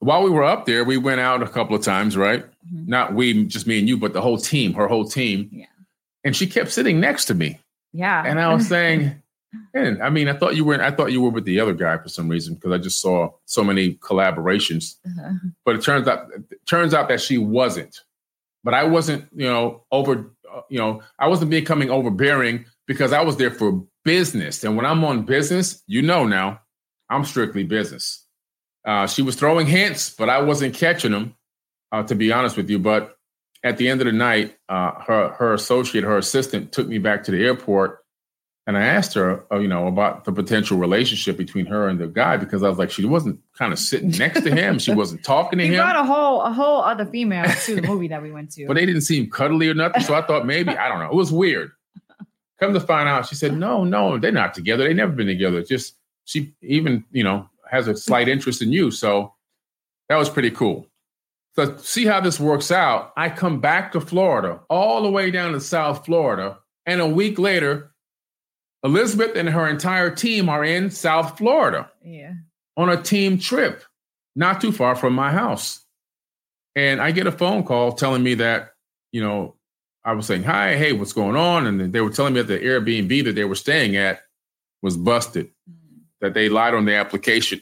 While 0.00 0.22
we 0.22 0.30
were 0.30 0.44
up 0.44 0.66
there, 0.66 0.84
we 0.84 0.96
went 0.98 1.20
out 1.20 1.42
a 1.42 1.48
couple 1.48 1.74
of 1.76 1.82
times, 1.82 2.16
right? 2.16 2.44
Mhm. 2.72 2.88
Not 2.88 3.14
we, 3.14 3.44
just 3.44 3.66
me 3.66 3.78
and 3.78 3.88
you, 3.88 3.96
but 3.96 4.12
the 4.12 4.20
whole 4.20 4.36
team, 4.38 4.74
her 4.74 4.86
whole 4.88 5.04
team. 5.08 5.48
Yeah. 5.52 5.66
And 6.24 6.34
she 6.36 6.46
kept 6.46 6.70
sitting 6.72 7.00
next 7.00 7.26
to 7.26 7.34
me, 7.34 7.60
Yeah. 7.92 8.22
and 8.26 8.40
I 8.40 8.52
was 8.52 8.66
saying, 8.66 9.14
and 9.74 10.02
I 10.02 10.10
mean, 10.10 10.28
I 10.28 10.32
thought 10.32 10.56
you 10.56 10.64
were. 10.64 10.82
I 10.82 10.90
thought 10.90 11.12
you 11.12 11.20
were 11.22 11.30
with 11.30 11.44
the 11.44 11.60
other 11.60 11.74
guy 11.74 11.96
for 11.98 12.08
some 12.08 12.28
reason 12.28 12.54
because 12.54 12.72
I 12.72 12.78
just 12.78 13.00
saw 13.00 13.30
so 13.44 13.62
many 13.62 13.94
collaborations." 13.94 14.96
Uh-huh. 15.06 15.30
but 15.64 15.76
it 15.76 15.82
turns 15.82 16.08
out 16.08 16.28
it 16.50 16.66
turns 16.66 16.92
out 16.94 17.08
that 17.08 17.20
she 17.20 17.38
wasn't 17.38 18.00
but 18.64 18.72
i 18.74 18.82
wasn't 18.82 19.22
you 19.36 19.46
know 19.46 19.82
over 19.92 20.30
you 20.68 20.78
know 20.78 21.02
i 21.18 21.28
wasn't 21.28 21.50
becoming 21.50 21.90
overbearing 21.90 22.64
because 22.86 23.12
i 23.12 23.22
was 23.22 23.36
there 23.36 23.50
for 23.50 23.84
business. 24.04 24.64
And 24.64 24.76
when 24.76 24.84
i'm 24.86 25.04
on 25.04 25.24
business 25.24 25.82
you 25.86 26.02
know 26.02 26.26
now 26.26 26.60
i'm 27.10 27.24
strictly 27.24 27.64
business. 27.64 28.20
Uh, 28.86 29.06
she 29.06 29.22
was 29.22 29.34
throwing 29.34 29.66
hints 29.66 30.10
but 30.10 30.28
i 30.28 30.40
wasn't 30.40 30.74
catching 30.74 31.12
them 31.12 31.34
uh, 31.92 32.02
to 32.02 32.14
be 32.14 32.32
honest 32.32 32.56
with 32.56 32.68
you. 32.68 32.78
But 32.78 33.16
at 33.62 33.78
the 33.78 33.88
end 33.88 34.00
of 34.00 34.06
the 34.06 34.12
night 34.12 34.56
uh, 34.68 34.92
her 35.06 35.28
her 35.38 35.54
associate 35.54 36.04
her 36.04 36.18
assistant 36.18 36.72
took 36.72 36.86
me 36.86 36.98
back 36.98 37.24
to 37.24 37.30
the 37.30 37.42
airport 37.42 38.03
and 38.66 38.78
I 38.78 38.82
asked 38.82 39.12
her, 39.14 39.44
uh, 39.52 39.58
you 39.58 39.68
know, 39.68 39.86
about 39.86 40.24
the 40.24 40.32
potential 40.32 40.78
relationship 40.78 41.36
between 41.36 41.66
her 41.66 41.86
and 41.88 41.98
the 42.00 42.06
guy 42.06 42.38
because 42.38 42.62
I 42.62 42.68
was 42.68 42.78
like, 42.78 42.90
she 42.90 43.04
wasn't 43.04 43.38
kind 43.58 43.72
of 43.72 43.78
sitting 43.78 44.10
next 44.10 44.40
to 44.42 44.50
him. 44.54 44.78
She 44.78 44.92
wasn't 44.94 45.22
talking 45.22 45.58
to 45.58 45.66
He 45.66 45.74
him. 45.74 45.80
brought 45.80 45.96
a 45.96 46.04
whole 46.04 46.40
a 46.40 46.50
whole 46.52 46.80
other 46.82 47.04
female 47.04 47.44
to 47.64 47.74
the 47.74 47.82
movie 47.82 48.08
that 48.08 48.22
we 48.22 48.30
went 48.32 48.52
to. 48.52 48.66
but 48.66 48.74
they 48.74 48.86
didn't 48.86 49.02
seem 49.02 49.30
cuddly 49.30 49.68
or 49.68 49.74
nothing. 49.74 50.02
So 50.02 50.14
I 50.14 50.22
thought 50.22 50.46
maybe, 50.46 50.70
I 50.70 50.88
don't 50.88 50.98
know. 50.98 51.10
It 51.10 51.14
was 51.14 51.30
weird. 51.32 51.72
Come 52.60 52.72
to 52.72 52.80
find 52.80 53.08
out, 53.08 53.26
she 53.26 53.34
said, 53.34 53.56
no, 53.56 53.84
no, 53.84 54.16
they're 54.16 54.30
not 54.32 54.54
together. 54.54 54.84
They've 54.84 54.96
never 54.96 55.12
been 55.12 55.26
together. 55.26 55.58
It's 55.58 55.68
just 55.68 55.96
she 56.24 56.54
even, 56.62 57.04
you 57.10 57.22
know, 57.24 57.48
has 57.70 57.88
a 57.88 57.96
slight 57.96 58.28
interest 58.28 58.62
in 58.62 58.72
you. 58.72 58.90
So 58.90 59.34
that 60.08 60.16
was 60.16 60.30
pretty 60.30 60.50
cool. 60.50 60.86
So 61.56 61.76
see 61.76 62.04
how 62.06 62.20
this 62.20 62.40
works 62.40 62.70
out. 62.72 63.12
I 63.16 63.28
come 63.28 63.60
back 63.60 63.92
to 63.92 64.00
Florida, 64.00 64.60
all 64.70 65.02
the 65.02 65.10
way 65.10 65.30
down 65.30 65.52
to 65.52 65.60
South 65.60 66.04
Florida. 66.06 66.58
And 66.86 67.00
a 67.00 67.06
week 67.06 67.38
later, 67.38 67.92
Elisabeth 68.84 69.34
and 69.34 69.48
her 69.48 69.66
entire 69.66 70.10
team 70.10 70.48
are 70.48 70.62
in 70.62 70.90
South 70.90 71.38
Florida 71.38 71.90
yeah. 72.04 72.34
on 72.76 72.90
a 72.90 73.02
team 73.02 73.38
trip, 73.38 73.82
not 74.36 74.60
too 74.60 74.72
far 74.72 74.94
from 74.94 75.14
my 75.14 75.32
house. 75.32 75.84
And 76.76 77.00
I 77.00 77.10
get 77.10 77.26
a 77.26 77.32
phone 77.32 77.64
call 77.64 77.92
telling 77.92 78.22
me 78.22 78.34
that, 78.34 78.74
you 79.10 79.22
know, 79.22 79.56
I 80.04 80.12
was 80.12 80.26
saying, 80.26 80.42
hi, 80.42 80.76
hey, 80.76 80.92
what's 80.92 81.14
going 81.14 81.36
on? 81.36 81.66
And 81.66 81.92
they 81.92 82.02
were 82.02 82.10
telling 82.10 82.34
me 82.34 82.42
that 82.42 82.52
the 82.52 82.58
Airbnb 82.58 83.24
that 83.24 83.34
they 83.34 83.44
were 83.44 83.54
staying 83.54 83.96
at 83.96 84.20
was 84.82 84.98
busted, 84.98 85.46
mm-hmm. 85.46 85.98
that 86.20 86.34
they 86.34 86.50
lied 86.50 86.74
on 86.74 86.84
the 86.84 86.94
application. 86.94 87.60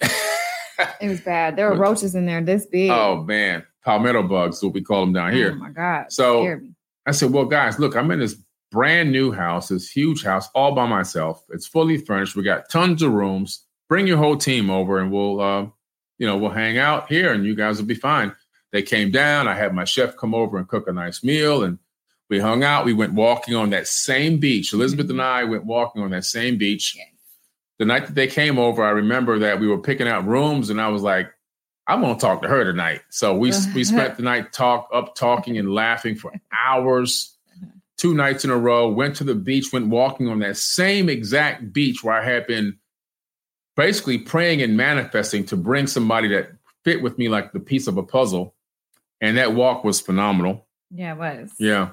It 1.00 1.08
was 1.08 1.20
bad. 1.20 1.54
There 1.54 1.70
were 1.70 1.76
roaches 1.78 2.16
in 2.16 2.26
there 2.26 2.40
this 2.40 2.66
big. 2.66 2.90
oh, 2.90 3.22
man. 3.22 3.64
palmetto 3.84 4.24
bugs, 4.24 4.60
what 4.62 4.72
we 4.72 4.80
call 4.80 5.02
them 5.04 5.12
down 5.12 5.30
oh, 5.30 5.34
here. 5.34 5.52
Oh 5.52 5.56
my 5.56 5.70
God. 5.70 6.10
So- 6.10 6.60
I 7.06 7.10
said, 7.10 7.32
well, 7.32 7.44
guys, 7.44 7.78
look, 7.78 7.96
I'm 7.96 8.10
in 8.12 8.20
this 8.20 8.36
brand 8.72 9.12
new 9.12 9.30
house, 9.30 9.68
this 9.68 9.90
huge 9.90 10.24
house, 10.24 10.48
all 10.54 10.74
by 10.74 10.86
myself. 10.86 11.44
It's 11.50 11.66
fully 11.66 11.98
furnished. 11.98 12.34
We 12.34 12.42
got 12.42 12.70
tons 12.70 13.02
of 13.02 13.12
rooms. 13.12 13.64
Bring 13.88 14.06
your 14.06 14.16
whole 14.16 14.36
team 14.36 14.70
over, 14.70 14.98
and 14.98 15.12
we'll, 15.12 15.40
uh, 15.40 15.66
you 16.18 16.26
know, 16.26 16.38
we'll 16.38 16.50
hang 16.50 16.78
out 16.78 17.08
here, 17.08 17.32
and 17.32 17.44
you 17.44 17.54
guys 17.54 17.78
will 17.78 17.86
be 17.86 17.94
fine. 17.94 18.34
They 18.72 18.82
came 18.82 19.10
down. 19.10 19.46
I 19.46 19.54
had 19.54 19.74
my 19.74 19.84
chef 19.84 20.16
come 20.16 20.34
over 20.34 20.56
and 20.56 20.66
cook 20.66 20.88
a 20.88 20.92
nice 20.92 21.22
meal, 21.22 21.62
and 21.62 21.78
we 22.30 22.40
hung 22.40 22.64
out. 22.64 22.86
We 22.86 22.94
went 22.94 23.12
walking 23.12 23.54
on 23.54 23.70
that 23.70 23.86
same 23.86 24.38
beach. 24.38 24.72
Elisabeth 24.72 25.10
and 25.10 25.20
I 25.20 25.44
went 25.44 25.66
walking 25.66 26.02
on 26.02 26.10
that 26.10 26.24
same 26.24 26.56
beach. 26.56 26.96
The 27.78 27.84
night 27.84 28.06
that 28.06 28.14
they 28.14 28.26
came 28.26 28.58
over, 28.58 28.82
I 28.82 28.90
remember 28.90 29.38
that 29.40 29.60
we 29.60 29.68
were 29.68 29.78
picking 29.78 30.08
out 30.08 30.26
rooms, 30.26 30.70
and 30.70 30.80
I 30.80 30.88
was 30.88 31.02
like, 31.02 31.30
I'm 31.86 32.00
gonna 32.00 32.18
talk 32.18 32.40
to 32.42 32.48
her 32.48 32.64
tonight. 32.64 33.02
So 33.10 33.34
we 33.36 33.52
we 33.74 33.84
spent 33.84 34.16
the 34.16 34.22
night 34.22 34.52
talk 34.52 34.88
up 34.94 35.14
talking 35.14 35.58
and 35.58 35.74
laughing 35.74 36.14
for 36.14 36.32
hours. 36.66 37.36
Two 38.02 38.14
nights 38.14 38.44
in 38.44 38.50
a 38.50 38.56
row, 38.56 38.88
went 38.88 39.14
to 39.14 39.22
the 39.22 39.36
beach, 39.36 39.72
went 39.72 39.86
walking 39.86 40.26
on 40.26 40.40
that 40.40 40.56
same 40.56 41.08
exact 41.08 41.72
beach 41.72 42.02
where 42.02 42.20
I 42.20 42.24
had 42.24 42.48
been 42.48 42.76
basically 43.76 44.18
praying 44.18 44.60
and 44.60 44.76
manifesting 44.76 45.44
to 45.44 45.56
bring 45.56 45.86
somebody 45.86 46.26
that 46.30 46.50
fit 46.84 47.00
with 47.00 47.16
me 47.16 47.28
like 47.28 47.52
the 47.52 47.60
piece 47.60 47.86
of 47.86 47.98
a 47.98 48.02
puzzle. 48.02 48.56
And 49.20 49.36
that 49.36 49.54
walk 49.54 49.84
was 49.84 50.00
phenomenal. 50.00 50.66
Yeah, 50.90 51.12
it 51.12 51.18
was. 51.18 51.52
Yeah. 51.60 51.90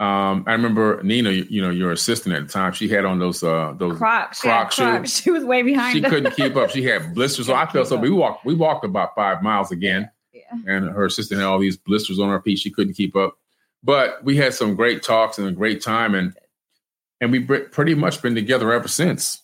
Um, 0.00 0.42
I 0.48 0.52
remember 0.54 1.00
Nina, 1.04 1.30
you, 1.30 1.46
you 1.48 1.62
know, 1.62 1.70
your 1.70 1.92
assistant 1.92 2.34
at 2.34 2.48
the 2.48 2.52
time, 2.52 2.72
she 2.72 2.88
had 2.88 3.04
on 3.04 3.20
those 3.20 3.44
uh 3.44 3.72
those 3.78 3.98
Crocs. 3.98 4.40
She, 4.40 4.48
Croc 4.48 4.72
shoes. 4.72 5.16
she 5.22 5.30
was 5.30 5.44
way 5.44 5.62
behind. 5.62 5.94
she 5.94 6.02
couldn't 6.02 6.34
keep 6.34 6.56
up. 6.56 6.70
She 6.70 6.82
had 6.82 7.14
blisters. 7.14 7.46
So 7.46 7.54
I 7.54 7.66
felt 7.66 7.86
so 7.86 7.94
keep 7.94 8.02
we 8.02 8.10
walked 8.10 8.44
we 8.44 8.56
walked 8.56 8.84
about 8.84 9.14
five 9.14 9.44
miles 9.44 9.70
again. 9.70 10.10
Yeah. 10.32 10.42
And 10.66 10.90
her 10.90 11.04
assistant 11.04 11.40
had 11.40 11.46
all 11.46 11.60
these 11.60 11.76
blisters 11.76 12.18
on 12.18 12.30
her 12.30 12.40
feet. 12.40 12.58
She 12.58 12.72
couldn't 12.72 12.94
keep 12.94 13.14
up. 13.14 13.38
But 13.82 14.22
we 14.24 14.36
had 14.36 14.54
some 14.54 14.74
great 14.74 15.02
talks 15.02 15.38
and 15.38 15.46
a 15.46 15.52
great 15.52 15.82
time 15.82 16.14
and 16.14 16.34
and 17.20 17.32
we 17.32 17.40
pretty 17.40 17.94
much 17.94 18.20
been 18.20 18.34
together 18.34 18.72
ever 18.72 18.88
since. 18.88 19.40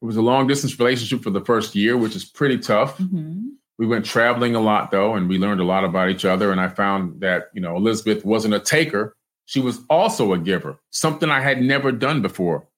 It 0.00 0.04
was 0.04 0.16
a 0.16 0.22
long 0.22 0.46
distance 0.46 0.78
relationship 0.78 1.24
for 1.24 1.30
the 1.30 1.44
first 1.44 1.74
year, 1.74 1.96
which 1.96 2.14
is 2.14 2.24
pretty 2.24 2.58
tough. 2.58 2.98
Mhm. 2.98 3.50
We 3.78 3.86
went 3.86 4.04
traveling 4.04 4.54
a 4.54 4.60
lot 4.60 4.92
though, 4.92 5.14
and 5.14 5.28
we 5.28 5.38
learned 5.38 5.60
a 5.60 5.64
lot 5.64 5.82
about 5.84 6.10
each 6.10 6.24
other. 6.24 6.52
And 6.52 6.60
I 6.60 6.68
found 6.68 7.20
that, 7.20 7.48
you 7.52 7.60
know, 7.60 7.76
Elisabeth 7.76 8.24
wasn't 8.24 8.54
a 8.54 8.60
taker. 8.60 9.16
She 9.46 9.60
was 9.60 9.80
also 9.90 10.32
a 10.32 10.38
giver, 10.38 10.78
something 10.90 11.30
I 11.30 11.40
had 11.40 11.60
never 11.60 11.90
done 11.90 12.22
before. 12.22 12.68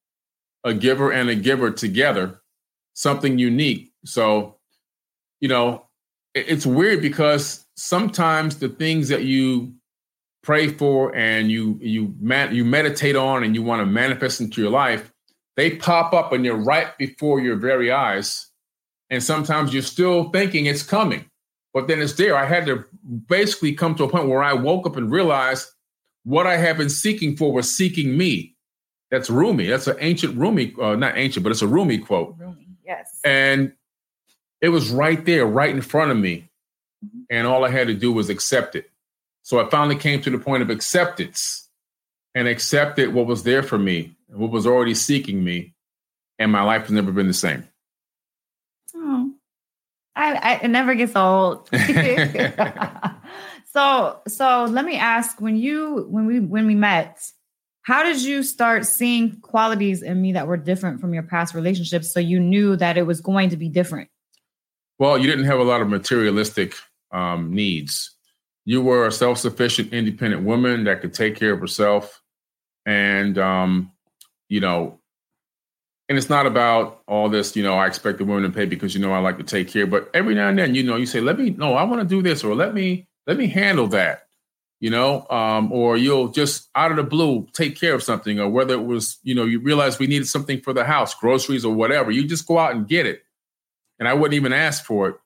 A 0.64 0.72
giver 0.72 1.12
and 1.12 1.28
a 1.28 1.34
giver 1.34 1.70
together, 1.70 2.40
something 2.94 3.38
unique. 3.38 3.92
So, 4.06 4.56
you 5.40 5.48
know, 5.48 5.86
it's 6.34 6.64
weird 6.66 7.02
because 7.02 7.66
sometimes 7.76 8.58
the 8.58 8.68
things 8.70 9.08
that 9.10 9.24
you 9.24 9.74
pray 10.46 10.68
for 10.68 11.14
and 11.16 11.50
you 11.50 11.76
you 11.82 12.14
man, 12.20 12.54
you 12.54 12.64
meditate 12.64 13.16
on 13.16 13.42
and 13.42 13.54
you 13.56 13.62
want 13.62 13.80
to 13.80 13.86
manifest 13.86 14.40
into 14.40 14.62
your 14.62 14.70
life, 14.70 15.12
they 15.56 15.74
pop 15.76 16.14
up 16.14 16.32
and 16.32 16.44
they're 16.44 16.54
right 16.54 16.96
before 16.98 17.40
your 17.40 17.56
very 17.56 17.90
eyes 17.90 18.46
and 19.10 19.22
sometimes 19.22 19.74
you're 19.74 19.82
still 19.82 20.30
thinking 20.30 20.66
it's 20.66 20.84
coming, 20.84 21.28
but 21.74 21.88
then 21.88 22.00
it's 22.00 22.14
there. 22.14 22.36
I 22.36 22.46
had 22.46 22.64
to 22.66 22.84
basically 23.28 23.72
come 23.72 23.96
to 23.96 24.04
a 24.04 24.08
point 24.08 24.28
where 24.28 24.42
I 24.42 24.52
woke 24.52 24.86
up 24.86 24.96
and 24.96 25.10
realized 25.10 25.68
what 26.22 26.46
I 26.46 26.56
have 26.56 26.78
been 26.78 26.90
seeking 26.90 27.36
for 27.36 27.52
was 27.52 27.76
seeking 27.76 28.16
me. 28.16 28.54
That's 29.10 29.28
Rumi. 29.28 29.66
That's 29.66 29.88
an 29.88 29.96
ancient 29.98 30.36
Rumi, 30.36 30.74
uh, 30.80 30.94
not 30.94 31.16
ancient, 31.18 31.42
but 31.42 31.50
it's 31.50 31.62
a 31.62 31.68
Rumi 31.68 31.98
quote. 31.98 32.36
Rumi. 32.38 32.68
Yes. 32.84 33.20
And 33.24 33.72
it 34.60 34.68
was 34.68 34.90
right 34.90 35.24
there, 35.24 35.44
right 35.44 35.70
in 35.70 35.82
front 35.82 36.12
of 36.12 36.16
me. 36.16 36.48
Mhm. 37.04 37.26
And 37.30 37.46
all 37.48 37.64
I 37.64 37.70
had 37.70 37.88
to 37.88 37.94
do 37.94 38.12
was 38.12 38.30
accept 38.30 38.76
it. 38.76 38.90
So 39.46 39.64
I 39.64 39.70
finally 39.70 39.94
came 39.94 40.20
to 40.22 40.30
the 40.30 40.38
point 40.38 40.64
of 40.64 40.70
acceptance 40.70 41.68
and 42.34 42.48
accepted 42.48 43.14
what 43.14 43.28
was 43.28 43.44
there 43.44 43.62
for 43.62 43.78
me, 43.78 44.16
what 44.26 44.50
was 44.50 44.66
already 44.66 44.92
seeking 44.92 45.44
me. 45.44 45.72
And 46.36 46.50
my 46.50 46.62
life 46.62 46.82
has 46.82 46.90
never 46.90 47.12
been 47.12 47.28
the 47.28 47.32
same. 47.32 47.62
Oh, 48.96 49.30
I, 50.16 50.34
I 50.34 50.54
it 50.64 50.68
never 50.68 50.96
gets 50.96 51.14
old. 51.14 51.68
so 53.72 54.20
so 54.26 54.64
let 54.64 54.84
me 54.84 54.96
ask 54.96 55.40
when 55.40 55.56
you 55.56 56.08
when 56.10 56.26
we 56.26 56.40
when 56.40 56.66
we 56.66 56.74
met, 56.74 57.22
how 57.82 58.02
did 58.02 58.20
you 58.20 58.42
start 58.42 58.84
seeing 58.84 59.38
qualities 59.42 60.02
in 60.02 60.20
me 60.20 60.32
that 60.32 60.48
were 60.48 60.56
different 60.56 61.00
from 61.00 61.14
your 61.14 61.22
past 61.22 61.54
relationships? 61.54 62.12
So 62.12 62.18
you 62.18 62.40
knew 62.40 62.74
that 62.74 62.98
it 62.98 63.06
was 63.06 63.20
going 63.20 63.50
to 63.50 63.56
be 63.56 63.68
different. 63.68 64.10
Well, 64.98 65.16
you 65.16 65.28
didn't 65.28 65.44
have 65.44 65.60
a 65.60 65.64
lot 65.64 65.82
of 65.82 65.88
materialistic 65.88 66.74
um, 67.12 67.54
needs. 67.54 68.15
You 68.66 68.82
were 68.82 69.06
a 69.06 69.12
self 69.12 69.38
sufficient, 69.38 69.94
independent 69.94 70.42
woman 70.42 70.84
that 70.84 71.00
could 71.00 71.14
take 71.14 71.36
care 71.36 71.54
of 71.54 71.60
herself. 71.60 72.20
And, 72.84 73.38
um, 73.38 73.92
you 74.48 74.60
know, 74.60 75.00
and 76.08 76.18
it's 76.18 76.28
not 76.28 76.46
about 76.46 77.02
all 77.08 77.28
this, 77.28 77.56
you 77.56 77.62
know, 77.62 77.74
I 77.74 77.86
expect 77.86 78.18
the 78.18 78.24
women 78.24 78.42
to 78.44 78.56
pay 78.56 78.66
because, 78.66 78.94
you 78.94 79.00
know, 79.00 79.12
I 79.12 79.18
like 79.18 79.38
to 79.38 79.44
take 79.44 79.68
care. 79.68 79.86
But 79.86 80.10
every 80.12 80.34
now 80.34 80.48
and 80.48 80.58
then, 80.58 80.74
you 80.74 80.82
know, 80.82 80.96
you 80.96 81.06
say, 81.06 81.20
let 81.20 81.38
me, 81.38 81.50
no, 81.50 81.74
I 81.74 81.84
want 81.84 82.02
to 82.02 82.06
do 82.06 82.22
this 82.22 82.44
or 82.44 82.54
let 82.54 82.74
me, 82.74 83.08
let 83.26 83.36
me 83.36 83.46
handle 83.48 83.88
that, 83.88 84.28
you 84.78 84.90
know, 84.90 85.26
um, 85.30 85.72
or 85.72 85.96
you'll 85.96 86.28
just 86.28 86.68
out 86.76 86.90
of 86.90 86.96
the 86.96 87.02
blue 87.02 87.48
take 87.52 87.78
care 87.78 87.94
of 87.94 88.02
something 88.02 88.38
or 88.38 88.48
whether 88.48 88.74
it 88.74 88.84
was, 88.84 89.18
you 89.22 89.34
know, 89.34 89.44
you 89.44 89.58
realize 89.60 89.98
we 89.98 90.06
needed 90.06 90.28
something 90.28 90.60
for 90.60 90.72
the 90.72 90.84
house, 90.84 91.14
groceries 91.14 91.64
or 91.64 91.74
whatever. 91.74 92.12
You 92.12 92.26
just 92.26 92.46
go 92.46 92.58
out 92.58 92.74
and 92.74 92.86
get 92.86 93.06
it 93.06 93.22
and 93.98 94.08
I 94.08 94.14
wouldn't 94.14 94.34
even 94.34 94.52
ask 94.52 94.84
for 94.84 95.08
it. 95.08 95.16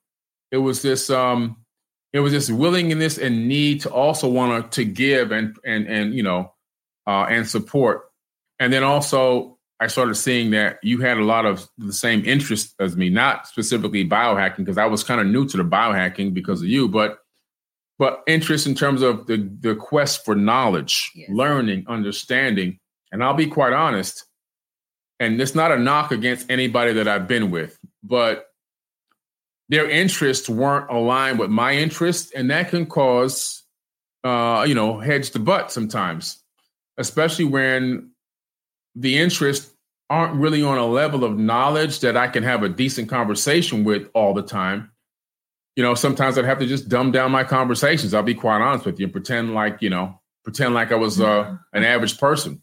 It 0.50 0.58
was 0.58 0.82
this 0.82 1.10
um 1.10 1.56
it 2.12 2.20
was 2.20 2.32
this 2.32 2.50
willingness 2.50 3.18
and 3.18 3.46
need 3.48 3.82
to 3.82 3.90
also 3.92 4.28
want 4.28 4.72
to 4.72 4.84
give 4.84 5.30
and 5.32 5.56
and 5.64 5.86
and 5.86 6.14
you 6.14 6.22
know 6.22 6.52
uh 7.06 7.26
and 7.28 7.48
support. 7.48 8.10
And 8.58 8.72
then 8.72 8.82
also 8.82 9.58
I 9.82 9.86
started 9.86 10.14
seeing 10.16 10.50
that 10.50 10.78
you 10.82 10.98
had 11.00 11.16
a 11.16 11.24
lot 11.24 11.46
of 11.46 11.66
the 11.78 11.92
same 11.92 12.22
interest 12.26 12.74
as 12.78 12.96
me, 12.96 13.08
not 13.08 13.46
specifically 13.46 14.06
biohacking 14.06 14.58
because 14.58 14.76
I 14.76 14.84
was 14.86 15.02
kind 15.02 15.20
of 15.20 15.26
new 15.26 15.46
to 15.48 15.56
the 15.56 15.62
biohacking 15.64 16.34
because 16.34 16.60
of 16.60 16.68
you, 16.68 16.88
but 16.88 17.18
but 17.98 18.22
interest 18.26 18.66
in 18.66 18.74
terms 18.74 19.02
of 19.02 19.26
the 19.26 19.36
the 19.60 19.74
quest 19.74 20.24
for 20.24 20.34
knowledge, 20.34 21.10
Yes. 21.14 21.30
learning, 21.30 21.84
understanding. 21.88 22.78
And 23.12 23.24
I'll 23.24 23.34
be 23.34 23.46
quite 23.46 23.72
honest, 23.72 24.24
and 25.18 25.40
it's 25.40 25.54
not 25.54 25.72
a 25.72 25.78
knock 25.78 26.12
against 26.12 26.50
anybody 26.50 26.92
that 26.94 27.08
I've 27.08 27.26
been 27.26 27.50
with, 27.50 27.78
but 28.02 28.46
their 29.70 29.88
interests 29.88 30.48
weren't 30.48 30.90
aligned 30.90 31.38
with 31.38 31.48
my 31.48 31.74
interests, 31.74 32.32
and 32.32 32.50
that 32.50 32.70
can 32.70 32.86
cause, 32.86 33.62
uh, 34.24 34.66
you 34.68 34.74
know, 34.74 34.98
heads 34.98 35.30
to 35.30 35.38
butt 35.38 35.70
sometimes, 35.70 36.42
especially 36.98 37.44
when 37.44 38.10
the 38.96 39.16
interests 39.16 39.72
aren't 40.10 40.34
really 40.34 40.60
on 40.60 40.76
a 40.76 40.86
level 40.86 41.22
of 41.22 41.38
knowledge 41.38 42.00
that 42.00 42.16
I 42.16 42.26
can 42.26 42.42
have 42.42 42.64
a 42.64 42.68
decent 42.68 43.08
conversation 43.08 43.84
with 43.84 44.08
all 44.12 44.34
the 44.34 44.42
time. 44.42 44.90
You 45.76 45.84
know, 45.84 45.94
sometimes 45.94 46.36
I'd 46.36 46.46
have 46.46 46.58
to 46.58 46.66
just 46.66 46.88
dumb 46.88 47.12
down 47.12 47.30
my 47.30 47.44
conversations. 47.44 48.12
I'll 48.12 48.24
be 48.24 48.34
quite 48.34 48.60
honest 48.60 48.84
with 48.84 48.98
you 48.98 49.06
and 49.06 49.12
pretend 49.12 49.54
like, 49.54 49.80
you 49.82 49.88
know, 49.88 50.20
pretend 50.42 50.74
like 50.74 50.90
I 50.90 50.96
was 50.96 51.20
uh, 51.20 51.56
an 51.72 51.84
average 51.84 52.18
person. 52.18 52.60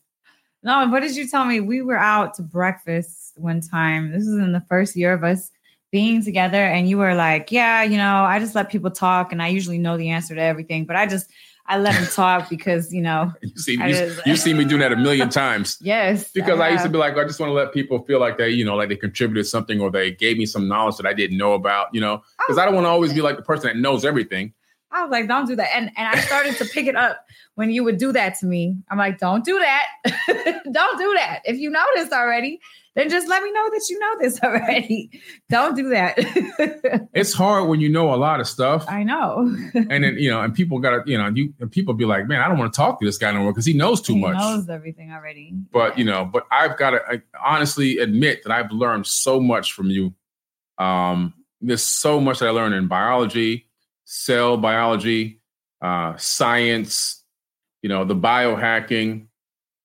No, 0.61 0.85
what 0.89 0.99
did 0.99 1.15
you 1.15 1.25
tell 1.25 1.45
me? 1.45 1.61
We 1.61 1.81
were 1.81 1.97
out 1.97 2.33
to 2.33 2.41
breakfast 2.41 3.31
one 3.37 3.61
time. 3.61 4.11
This 4.11 4.23
is 4.23 4.37
in 4.37 4.51
the 4.51 4.63
first 4.67 4.97
year 4.97 5.13
of 5.13 5.23
us 5.23 5.49
being 5.91 6.23
together, 6.23 6.57
and 6.63 6.89
you 6.89 6.97
were 6.97 7.15
like, 7.15 7.51
"Yeah, 7.51 7.83
you 7.83 7.97
know, 7.97 8.23
I 8.23 8.39
just 8.39 8.55
let 8.55 8.69
people 8.69 8.91
talk, 8.91 9.31
and 9.31 9.41
I 9.41 9.47
usually 9.47 9.77
know 9.77 9.97
the 9.97 10.09
answer 10.09 10.35
to 10.35 10.41
everything, 10.41 10.85
but 10.85 10.95
I 10.95 11.05
just 11.05 11.29
I 11.67 11.77
let 11.77 11.93
them 11.95 12.07
talk 12.07 12.49
because 12.49 12.93
you 12.93 13.01
know, 13.01 13.31
You 13.41 13.49
see, 13.55 13.73
you, 13.73 13.87
just- 13.89 14.25
you 14.25 14.35
see 14.35 14.53
me 14.53 14.65
do 14.65 14.77
that 14.79 14.91
a 14.91 14.95
million 14.95 15.29
times. 15.29 15.77
yes, 15.81 16.31
because 16.31 16.59
I 16.59 16.69
used 16.69 16.83
to 16.83 16.89
be 16.89 16.97
like, 16.97 17.17
I 17.17 17.23
just 17.23 17.39
want 17.39 17.49
to 17.49 17.53
let 17.53 17.73
people 17.73 18.03
feel 18.03 18.19
like 18.19 18.37
they, 18.37 18.49
you 18.49 18.65
know, 18.65 18.75
like 18.75 18.89
they 18.89 18.95
contributed 18.95 19.47
something 19.47 19.79
or 19.79 19.91
they 19.91 20.11
gave 20.11 20.37
me 20.37 20.45
some 20.45 20.67
knowledge 20.67 20.97
that 20.97 21.05
I 21.05 21.13
didn't 21.13 21.37
know 21.37 21.53
about, 21.53 21.93
you 21.93 22.01
know, 22.01 22.21
because 22.39 22.57
I 22.57 22.65
don't 22.65 22.75
want 22.75 22.85
to 22.85 22.89
always 22.89 23.13
be 23.13 23.21
like 23.21 23.37
the 23.37 23.43
person 23.43 23.67
that 23.67 23.77
knows 23.77 24.05
everything. 24.05 24.53
I 24.89 25.03
was 25.03 25.11
like, 25.11 25.27
don't 25.27 25.45
do 25.45 25.55
that. 25.55 25.69
And 25.75 25.91
and 25.97 26.07
I 26.07 26.19
started 26.21 26.55
to 26.57 26.65
pick 26.65 26.87
it 26.87 26.95
up 26.95 27.25
when 27.55 27.71
you 27.71 27.83
would 27.83 27.97
do 27.97 28.11
that 28.13 28.35
to 28.39 28.45
me. 28.45 28.77
I'm 28.89 28.97
like, 28.97 29.19
don't 29.19 29.43
do 29.43 29.59
that. 29.59 29.85
don't 30.71 30.97
do 30.97 31.13
that. 31.15 31.41
If 31.45 31.57
you 31.57 31.75
this 31.95 32.11
already, 32.11 32.61
then 32.97 33.09
just 33.09 33.27
let 33.27 33.43
me 33.43 33.51
know 33.51 33.69
that 33.69 33.85
you 33.89 33.99
know 33.99 34.15
this 34.19 34.39
already. 34.43 35.21
don't 35.49 35.75
do 35.75 35.89
that. 35.89 36.17
It's 37.13 37.33
hard 37.33 37.67
when 37.67 37.79
you 37.79 37.89
know 37.89 38.13
a 38.13 38.15
lot 38.17 38.39
of 38.39 38.47
stuff, 38.47 38.85
I 38.87 39.03
know. 39.03 39.55
and 39.73 40.03
then 40.03 40.17
you 40.17 40.29
know, 40.29 40.41
and 40.41 40.53
people 40.53 40.79
got 40.79 41.05
to, 41.05 41.11
you 41.11 41.17
know, 41.17 41.29
you 41.33 41.53
and 41.59 41.71
people 41.71 41.93
be 41.93 42.05
like, 42.05 42.27
man, 42.27 42.41
I 42.41 42.47
don't 42.47 42.57
want 42.57 42.73
to 42.73 42.77
talk 42.77 42.99
to 42.99 43.05
this 43.05 43.17
guy 43.17 43.31
no 43.31 43.39
more 43.39 43.51
because 43.51 43.65
he 43.65 43.73
knows 43.73 44.01
too 44.01 44.13
he 44.13 44.21
much. 44.21 44.37
knows 44.37 44.69
everything 44.69 45.11
already. 45.11 45.53
But 45.71 45.97
you 45.97 46.05
know, 46.05 46.25
but 46.25 46.45
I've 46.51 46.77
got 46.77 46.91
to 46.91 47.21
honestly 47.43 47.97
admit 47.99 48.43
that 48.43 48.51
I've 48.51 48.71
learned 48.71 49.07
so 49.07 49.39
much 49.39 49.73
from 49.73 49.89
you. 49.89 50.13
Um, 50.77 51.33
there's 51.61 51.83
so 51.83 52.19
much 52.19 52.39
that 52.39 52.47
I 52.47 52.51
learned 52.51 52.75
in 52.75 52.87
biology, 52.87 53.67
cell 54.05 54.57
biology, 54.57 55.41
uh, 55.81 56.15
science, 56.17 57.23
you 57.81 57.89
know, 57.89 58.05
the 58.05 58.15
biohacking, 58.15 59.26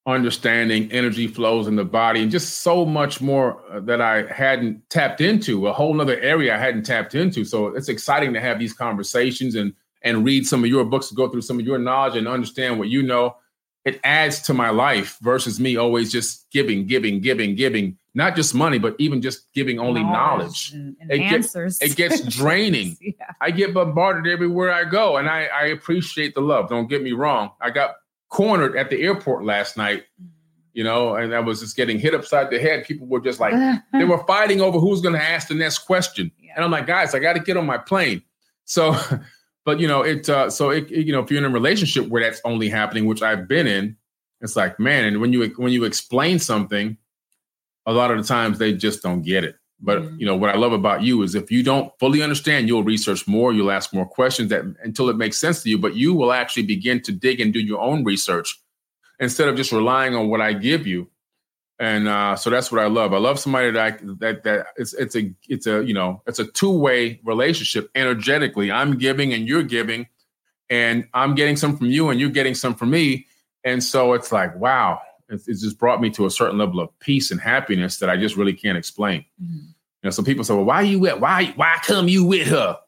understanding 0.07 0.91
energy 0.93 1.27
flows 1.27 1.67
in 1.67 1.77
the 1.77 1.85
body, 1.85 2.23
and 2.23 2.31
just 2.31 2.63
so 2.63 2.85
much 2.85 3.21
more 3.21 3.63
uh, 3.73 3.81
that 3.81 4.01
I 4.01 4.25
hadn't 4.33 4.89
tapped 4.91 5.21
into, 5.21 5.67
a 5.69 5.73
whole 5.73 5.95
nother 5.95 6.19
area 6.21 6.55
I 6.55 6.59
hadn't 6.59 6.85
tapped 6.85 7.15
into. 7.15 7.45
So 7.45 7.69
it's 7.69 7.89
exciting 7.89 8.33
to 8.35 8.41
have 8.41 8.59
these 8.59 8.73
conversations 8.73 9.55
and 9.55 9.73
and 10.05 10.25
read 10.25 10.45
some 10.47 10.65
of 10.65 10.69
your 10.71 10.85
books, 10.85 11.13
go 11.13 11.29
through 11.29 11.43
some 11.43 11.61
of 11.61 11.65
your 11.65 11.79
knowledge 11.79 12.17
and 12.17 12.27
understand 12.27 12.77
what 12.81 12.89
you 12.89 13.05
know, 13.05 13.37
it 13.85 14.01
adds 14.03 14.43
to 14.43 14.53
my 14.55 14.71
life 14.71 15.17
versus 15.23 15.61
me 15.61 15.77
always 15.77 16.11
just 16.11 16.51
giving, 16.51 16.89
giving, 16.89 17.21
giving, 17.21 17.55
giving, 17.55 17.97
not 18.13 18.35
just 18.35 18.53
money, 18.53 18.81
but 18.81 18.97
even 18.99 19.23
just 19.23 19.53
giving 19.55 19.79
only 19.79 20.03
knowledge. 20.03 20.73
and, 20.75 20.97
and 21.01 21.09
It 21.13 21.19
gets- 21.19 21.33
answers. 21.55 21.81
It 21.81 21.95
gets 21.95 22.21
draining. 22.37 22.97
yeah. 23.01 23.13
I 23.41 23.53
get 23.53 23.73
bombarded 23.75 24.27
everywhere 24.27 24.73
I 24.73 24.85
go, 24.85 25.19
and 25.19 25.29
I, 25.29 25.45
I 25.45 25.67
appreciate 25.67 26.35
the 26.35 26.41
love. 26.41 26.69
Don't 26.69 26.89
get 26.89 27.01
me 27.01 27.13
wrong. 27.13 27.51
I 27.61 27.71
got 27.71 27.95
cornered 28.33 28.77
at 28.77 28.89
the 28.89 29.01
airport 29.03 29.45
last 29.45 29.77
night, 29.77 30.05
you 30.73 30.83
know, 30.83 31.15
and 31.17 31.35
I 31.35 31.41
was 31.41 31.61
just 31.61 31.77
getting 31.77 31.99
hit 31.99 32.15
upside 32.15 32.51
the 32.51 32.59
head. 32.59 32.85
People 32.87 33.07
were 33.07 33.21
just 33.21 33.39
like, 33.39 33.53
they 33.93 34.05
were 34.05 34.25
fighting 34.25 34.63
over 34.63 34.79
who's 34.81 35.03
going 35.03 35.15
to 35.15 35.23
ask 35.23 35.49
the 35.49 35.55
next 35.55 35.81
question. 35.81 36.33
Yeah. 36.41 36.53
And 36.57 36.65
I'm 36.65 36.71
like, 36.71 36.87
guys, 36.87 37.15
I 37.15 37.19
got 37.19 37.35
to 37.35 37.41
get 37.41 37.59
on 37.59 37.67
my 37.67 37.77
plane. 37.77 38.23
So, 38.65 38.97
but 39.67 39.81
you 39.81 39.87
know, 39.87 40.01
it, 40.01 40.31
uh, 40.31 40.49
so 40.49 40.71
it, 40.71 40.91
it- 40.91 41.07
you 41.07 41.13
know, 41.13 41.21
if 41.21 41.31
you're 41.31 41.39
in 41.39 41.45
a 41.45 41.53
relationship 41.55 42.09
where 42.09 42.23
that's 42.23 42.41
only 42.47 42.71
happening, 42.71 43.05
which 43.05 43.23
I've 43.23 43.47
been 43.47 43.67
in, 43.67 43.97
it's 44.41 44.57
like, 44.57 44.81
man, 44.81 45.05
and 45.05 45.21
when 45.21 45.33
you, 45.35 45.47
when 45.57 45.73
you 45.73 45.85
explain 45.85 46.39
something, 46.39 46.97
a 47.85 47.93
lot 47.93 48.11
of 48.11 48.17
the 48.17 48.25
times 48.25 48.59
they 48.59 48.73
just 48.73 49.03
don't 49.03 49.21
get 49.23 49.45
it. 49.45 49.57
But 49.85 50.03
Mhm. 50.03 50.21
you 50.21 50.27
know 50.27 50.37
what 50.37 50.51
I 50.51 50.57
love 50.57 50.73
about 50.73 51.03
you 51.03 51.23
is 51.23 51.35
if 51.35 51.51
you 51.51 51.63
don't 51.65 51.93
fully 51.99 52.23
understand, 52.23 52.69
you'll 52.69 52.85
research 52.85 53.27
more, 53.27 53.53
you'll 53.53 53.73
ask 53.73 53.93
more 53.93 54.07
questions 54.07 54.49
that 54.51 54.65
until 54.85 55.11
it 55.11 55.17
makes 55.17 55.39
sense 55.39 55.63
to 55.63 55.69
you. 55.69 55.77
But 55.77 55.97
you 55.97 56.15
will 56.15 56.33
actually 56.33 56.63
begin 56.63 57.01
to 57.03 57.13
dig 57.13 57.41
and 57.41 57.53
do 57.53 57.59
your 57.61 57.81
own 57.81 58.05
research 58.05 58.61
instead 59.19 59.49
of 59.49 59.57
just 59.57 59.73
relying 59.73 60.15
on 60.15 60.29
what 60.29 60.41
I 60.41 60.53
give 60.53 60.87
you. 60.87 61.09
And 61.81 62.07
uh, 62.07 62.37
so 62.37 62.49
that's 62.49 62.71
what 62.71 62.81
I 62.81 62.87
love. 62.87 63.13
I 63.13 63.19
love 63.19 63.41
somebody 63.41 63.73
that 63.73 63.85
I, 63.85 63.99
that 64.21 64.45
that 64.45 64.67
it's 64.77 64.93
it's 64.95 65.17
a 65.17 65.33
it's 65.49 65.67
a 65.67 65.83
you 65.85 65.95
know 65.95 66.23
it's 66.29 66.39
a 66.39 66.45
two 66.45 66.71
way 66.71 67.21
relationship 67.25 67.91
energetically. 67.97 68.71
I'm 68.71 68.99
giving 68.99 69.33
and 69.33 69.49
you're 69.49 69.65
giving, 69.65 70.07
and 70.71 71.09
I'm 71.13 71.35
getting 71.35 71.57
some 71.57 71.77
from 71.77 71.89
you 71.89 72.11
and 72.11 72.21
you're 72.21 72.31
getting 72.31 72.55
some 72.55 72.77
from 72.77 72.91
me. 72.91 73.27
And 73.65 73.83
so 73.83 74.13
it's 74.13 74.31
like 74.31 74.55
wow, 74.57 75.01
it's, 75.33 75.49
it's 75.49 75.63
just 75.63 75.79
brought 75.79 76.01
me 76.01 76.11
to 76.11 76.27
a 76.27 76.31
certain 76.31 76.59
level 76.59 76.81
of 76.81 76.97
peace 77.01 77.31
and 77.31 77.41
happiness 77.41 77.99
that 77.99 78.09
I 78.11 78.17
just 78.17 78.37
really 78.37 78.53
can't 78.53 78.79
explain. 78.79 79.25
Mhm. 79.43 79.55
You 80.03 80.09
know, 80.09 80.11
some 80.11 80.25
people 80.25 80.45
say, 80.45 80.55
"Well, 80.55 80.65
why 80.65 80.83
you 80.83 80.99
with 80.99 81.19
why 81.21 81.53
why 81.57 81.77
come 81.85 82.09
you 82.09 82.25
with 82.25 82.49
her?" 82.49 82.79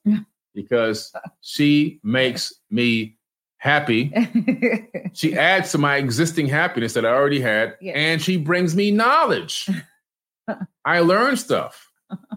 Because 0.54 1.12
she 1.40 2.00
makes 2.02 2.52
me 2.70 3.16
happy. 3.59 4.12
She 5.16 5.33
adds 5.38 5.70
to 5.70 5.78
my 5.78 5.94
existing 5.96 6.48
happiness 6.48 6.94
that 6.94 7.07
I 7.07 7.11
already 7.11 7.40
had, 7.40 7.76
Yeah. 7.80 7.92
and 7.92 8.20
she 8.20 8.37
brings 8.37 8.74
me 8.74 8.90
knowledge. 8.90 9.68
I 10.85 10.98
learn 11.00 11.37
stuff, 11.37 11.88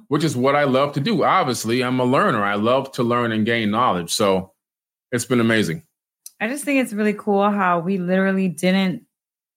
which 0.10 0.24
is 0.24 0.36
what 0.38 0.56
I 0.56 0.66
love 0.66 0.94
to 0.94 1.00
do. 1.00 1.24
Obviously, 1.24 1.84
I'm 1.84 2.00
a 2.00 2.06
learner. 2.06 2.44
I 2.44 2.54
love 2.54 2.92
to 2.92 3.02
learn 3.04 3.32
and 3.32 3.48
gain 3.48 3.72
knowledge. 3.72 4.14
So 4.14 4.54
it's 5.12 5.26
been 5.26 5.40
amazing. 5.40 5.82
I 6.40 6.48
just 6.48 6.64
think 6.66 6.84
it's 6.84 6.94
really 6.94 7.16
cool 7.16 7.50
how 7.50 7.80
we 7.80 7.98
literally 7.98 8.48
didn't 8.48 9.07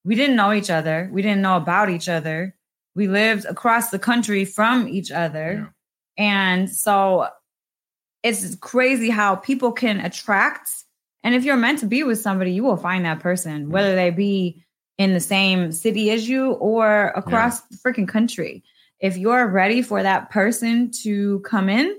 we 0.04 0.14
didn't 0.14 0.36
know 0.36 0.52
each 0.52 0.70
other. 0.70 1.08
We 1.12 1.22
didn't 1.22 1.42
know 1.42 1.56
about 1.56 1.90
each 1.90 2.08
other. 2.08 2.54
We 2.94 3.08
lived 3.08 3.44
across 3.44 3.90
the 3.90 3.98
country 3.98 4.44
from 4.44 4.88
each 4.88 5.10
other. 5.10 5.72
And 6.18 6.70
so 6.70 7.28
it's 8.22 8.54
crazy 8.56 9.10
how 9.10 9.36
people 9.36 9.72
can 9.72 10.00
attract 10.00 10.68
and 11.22 11.34
if 11.34 11.44
you're 11.44 11.56
meant 11.56 11.80
to 11.80 11.86
be 11.86 12.02
with 12.02 12.18
somebody, 12.20 12.52
you 12.52 12.64
will 12.64 12.76
find 12.76 13.04
that 13.04 13.20
person 13.20 13.70
whether 13.70 13.94
they 13.94 14.10
be 14.10 14.64
in 14.98 15.12
the 15.12 15.20
same 15.20 15.72
city 15.72 16.10
as 16.10 16.28
you 16.28 16.52
or 16.52 17.08
across 17.08 17.60
the 17.62 17.76
freaking 17.76 18.08
country. 18.08 18.62
If 19.00 19.16
you're 19.16 19.46
ready 19.46 19.82
for 19.82 20.02
that 20.02 20.30
person 20.30 20.90
to 21.02 21.40
come 21.40 21.68
in, 21.68 21.96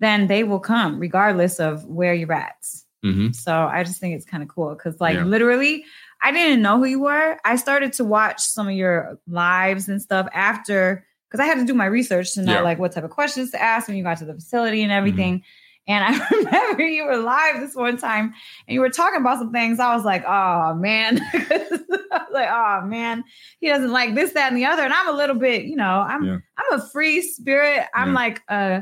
then 0.00 0.26
they 0.26 0.44
will 0.44 0.60
come 0.60 0.98
regardless 0.98 1.58
of 1.58 1.84
where 1.84 2.14
you're 2.14 2.32
at. 2.32 2.56
hmm 3.02 3.30
So 3.32 3.52
I 3.54 3.82
just 3.84 4.00
think 4.00 4.14
it's 4.16 4.24
kind 4.24 4.42
of 4.42 4.48
cool 4.48 4.74
because, 4.74 5.00
like, 5.00 5.16
Yeah. 5.16 5.24
literally, 5.24 5.84
I 6.24 6.32
didn't 6.32 6.62
know 6.62 6.78
who 6.78 6.86
you 6.86 7.00
were. 7.00 7.36
I 7.44 7.56
started 7.56 7.92
to 7.94 8.04
watch 8.04 8.40
some 8.40 8.66
of 8.66 8.74
your 8.74 9.18
lives 9.28 9.88
and 9.88 10.00
stuff 10.00 10.26
after 10.32 11.04
because 11.30 11.44
I 11.44 11.46
had 11.46 11.58
to 11.58 11.66
do 11.66 11.74
my 11.74 11.86
research 11.86 12.34
to 12.34 12.42
know 12.42 12.52
Yeah. 12.52 12.56
Mm-hmm. 12.58 12.64
like 12.64 12.78
what 12.78 12.92
type 12.92 13.04
of 13.04 13.10
questions 13.10 13.50
to 13.50 13.62
ask 13.62 13.86
when 13.88 13.96
you 13.96 14.02
got 14.04 14.18
to 14.18 14.24
the 14.24 14.34
facility 14.34 14.82
and 14.82 14.90
everything. 14.90 15.42
And 15.86 16.02
I 16.02 16.26
remember 16.32 16.82
you 16.86 17.04
were 17.04 17.18
live 17.18 17.60
this 17.60 17.74
one 17.74 17.98
time 17.98 18.32
and 18.66 18.74
you 18.74 18.80
were 18.80 18.88
talking 18.88 19.20
about 19.20 19.38
some 19.38 19.52
things. 19.52 19.78
I 19.78 19.94
was 19.94 20.04
like, 20.04 20.24
oh 20.26 20.74
man. 20.74 21.20
I 21.34 21.68
was 22.10 22.32
like, 22.32 22.48
oh 22.50 22.86
man, 22.86 23.22
he 23.60 23.68
doesn't 23.68 23.92
like 23.92 24.14
this, 24.14 24.32
that, 24.32 24.48
and 24.48 24.56
the 24.56 24.64
other. 24.64 24.82
And 24.82 24.94
I'm 24.94 25.08
a 25.08 25.16
little 25.16 25.36
bit, 25.36 25.64
you 25.64 25.76
know, 25.76 25.84
I'm 26.08 26.24
Yeah. 26.24 26.38
I'm 26.56 26.80
a 26.80 26.88
free 26.90 27.20
spirit. 27.20 27.84
I'm 27.94 28.08
Yeah. 28.08 28.14
like 28.14 28.42
uh 28.48 28.80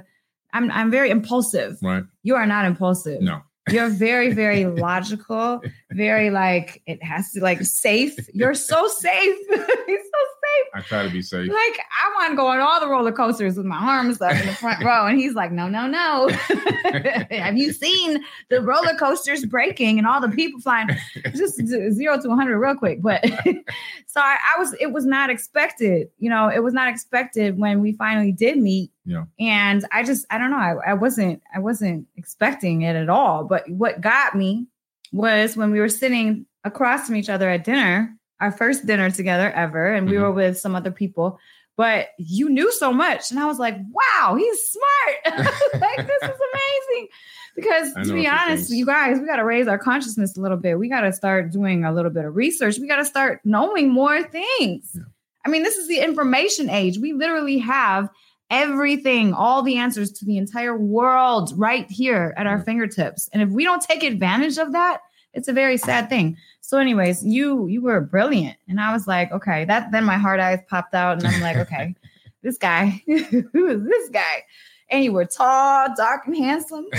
I'm 0.52 0.70
I'm 0.70 0.90
very 0.92 1.10
impulsive. 1.10 1.78
Right? 1.82 2.04
You 2.22 2.36
are 2.36 2.46
not 2.46 2.66
impulsive. 2.66 3.20
No. 3.20 3.40
You're 3.70 3.90
very, 3.90 4.32
very 4.32 4.66
logical, 4.86 5.62
very 5.90 6.30
like 6.30 6.82
it 6.86 7.02
has 7.02 7.32
to 7.32 7.40
like 7.40 7.62
safe. 7.62 8.16
You're 8.34 8.54
so 8.54 8.88
safe. 8.88 9.38
You're 9.50 10.02
so. 10.02 10.31
I 10.74 10.80
try 10.80 11.02
to 11.02 11.10
be 11.10 11.22
safe. 11.22 11.48
Like 11.48 11.78
I 11.80 12.12
want 12.16 12.32
to 12.32 12.36
go 12.36 12.46
on 12.46 12.60
all 12.60 12.80
the 12.80 12.88
roller 12.88 13.12
coasters 13.12 13.56
with 13.56 13.66
my 13.66 13.76
arms 13.76 14.20
up 14.20 14.32
in 14.32 14.46
the 14.46 14.54
front 14.54 14.82
row, 14.84 15.06
and 15.06 15.18
he's 15.18 15.34
like, 15.34 15.52
"No, 15.52 15.68
no, 15.68 15.86
no." 15.86 16.28
Have 17.30 17.56
you 17.56 17.72
seen 17.72 18.24
the 18.48 18.62
roller 18.62 18.94
coasters 18.94 19.44
breaking 19.44 19.98
and 19.98 20.06
all 20.06 20.20
the 20.20 20.28
people 20.28 20.60
flying? 20.60 20.88
Just 21.34 21.56
zero 21.66 22.20
to 22.20 22.28
100 22.28 22.58
real 22.58 22.74
quick. 22.74 23.02
But 23.02 23.24
so 24.06 24.20
I, 24.20 24.38
I 24.54 24.58
was. 24.58 24.74
It 24.80 24.92
was 24.92 25.04
not 25.04 25.30
expected. 25.30 26.08
You 26.18 26.30
know, 26.30 26.48
it 26.48 26.60
was 26.60 26.74
not 26.74 26.88
expected 26.88 27.58
when 27.58 27.80
we 27.80 27.92
finally 27.92 28.32
did 28.32 28.58
meet. 28.58 28.90
Yeah. 29.04 29.24
And 29.40 29.84
I 29.92 30.04
just, 30.04 30.26
I 30.30 30.38
don't 30.38 30.50
know. 30.50 30.56
I, 30.56 30.90
I 30.90 30.94
wasn't, 30.94 31.42
I 31.54 31.58
wasn't 31.58 32.06
expecting 32.16 32.82
it 32.82 32.94
at 32.94 33.08
all. 33.08 33.44
But 33.44 33.68
what 33.68 34.00
got 34.00 34.36
me 34.36 34.66
was 35.12 35.56
when 35.56 35.70
we 35.70 35.80
were 35.80 35.88
sitting 35.88 36.46
across 36.64 37.06
from 37.06 37.16
each 37.16 37.28
other 37.28 37.48
at 37.50 37.64
dinner, 37.64 38.16
our 38.42 38.52
first 38.52 38.84
dinner 38.86 39.10
together 39.10 39.50
ever, 39.52 39.92
and 39.94 40.08
we 40.10 40.16
Mhm. 40.16 40.22
were 40.22 40.32
with 40.32 40.58
some 40.58 40.74
other 40.74 40.90
people. 40.90 41.38
But 41.76 42.08
you 42.18 42.50
knew 42.50 42.70
so 42.72 42.92
much, 42.92 43.30
and 43.30 43.40
I 43.40 43.46
was 43.46 43.58
like, 43.58 43.76
"Wow, 43.78 44.34
he's 44.34 44.60
smart! 44.68 45.38
like 45.80 46.06
this 46.06 46.22
is 46.22 46.38
amazing." 46.52 47.08
Because 47.56 47.94
to 48.08 48.12
be 48.14 48.26
honest, 48.26 48.70
you 48.70 48.84
guys, 48.84 49.18
we 49.18 49.26
got 49.26 49.36
to 49.36 49.44
raise 49.44 49.68
our 49.68 49.78
consciousness 49.78 50.36
a 50.36 50.40
little 50.40 50.58
bit. 50.58 50.78
We 50.78 50.88
got 50.90 51.00
to 51.02 51.12
start 51.12 51.50
doing 51.50 51.84
a 51.84 51.92
little 51.92 52.10
bit 52.10 52.24
of 52.26 52.36
research. 52.36 52.78
We 52.78 52.88
got 52.88 52.96
to 52.96 53.04
start 53.04 53.40
knowing 53.44 53.90
more 53.90 54.22
things. 54.22 54.90
Yeah. 54.94 55.02
I 55.46 55.48
mean, 55.48 55.62
this 55.62 55.76
is 55.76 55.88
the 55.88 55.98
information 56.00 56.68
age. 56.68 56.98
We 56.98 57.12
literally 57.14 57.58
have 57.58 58.08
everything, 58.50 59.32
all 59.32 59.62
the 59.62 59.76
answers 59.78 60.12
to 60.12 60.24
the 60.26 60.36
entire 60.36 60.76
world 60.76 61.52
right 61.56 61.90
here 61.90 62.34
at 62.36 62.46
our 62.46 62.60
fingertips. 62.60 63.28
And 63.32 63.42
if 63.42 63.48
we 63.48 63.64
don't 63.64 63.82
take 63.82 64.02
advantage 64.02 64.58
of 64.58 64.72
that, 64.72 65.00
it's 65.32 65.48
a 65.48 65.52
very 65.54 65.78
sad 65.78 66.10
thing. 66.10 66.36
So, 66.72 66.78
anyways, 66.78 67.22
you 67.22 67.66
you 67.66 67.82
were 67.82 68.00
brilliant, 68.00 68.56
and 68.66 68.80
I 68.80 68.94
was 68.94 69.06
like, 69.06 69.30
okay. 69.30 69.66
That 69.66 69.92
then 69.92 70.04
my 70.04 70.16
hard 70.16 70.40
eyes 70.40 70.60
popped 70.70 70.94
out, 70.94 71.18
and 71.18 71.26
I'm 71.26 71.42
like, 71.42 71.56
okay, 71.66 71.94
this 72.42 72.56
guy, 72.56 73.02
who 73.06 73.66
is 73.66 73.84
this 73.84 74.08
guy? 74.08 74.44
And 74.88 75.04
you 75.04 75.12
were 75.12 75.26
tall, 75.26 75.88
dark, 75.94 76.26
and 76.26 76.34
handsome. 76.34 76.86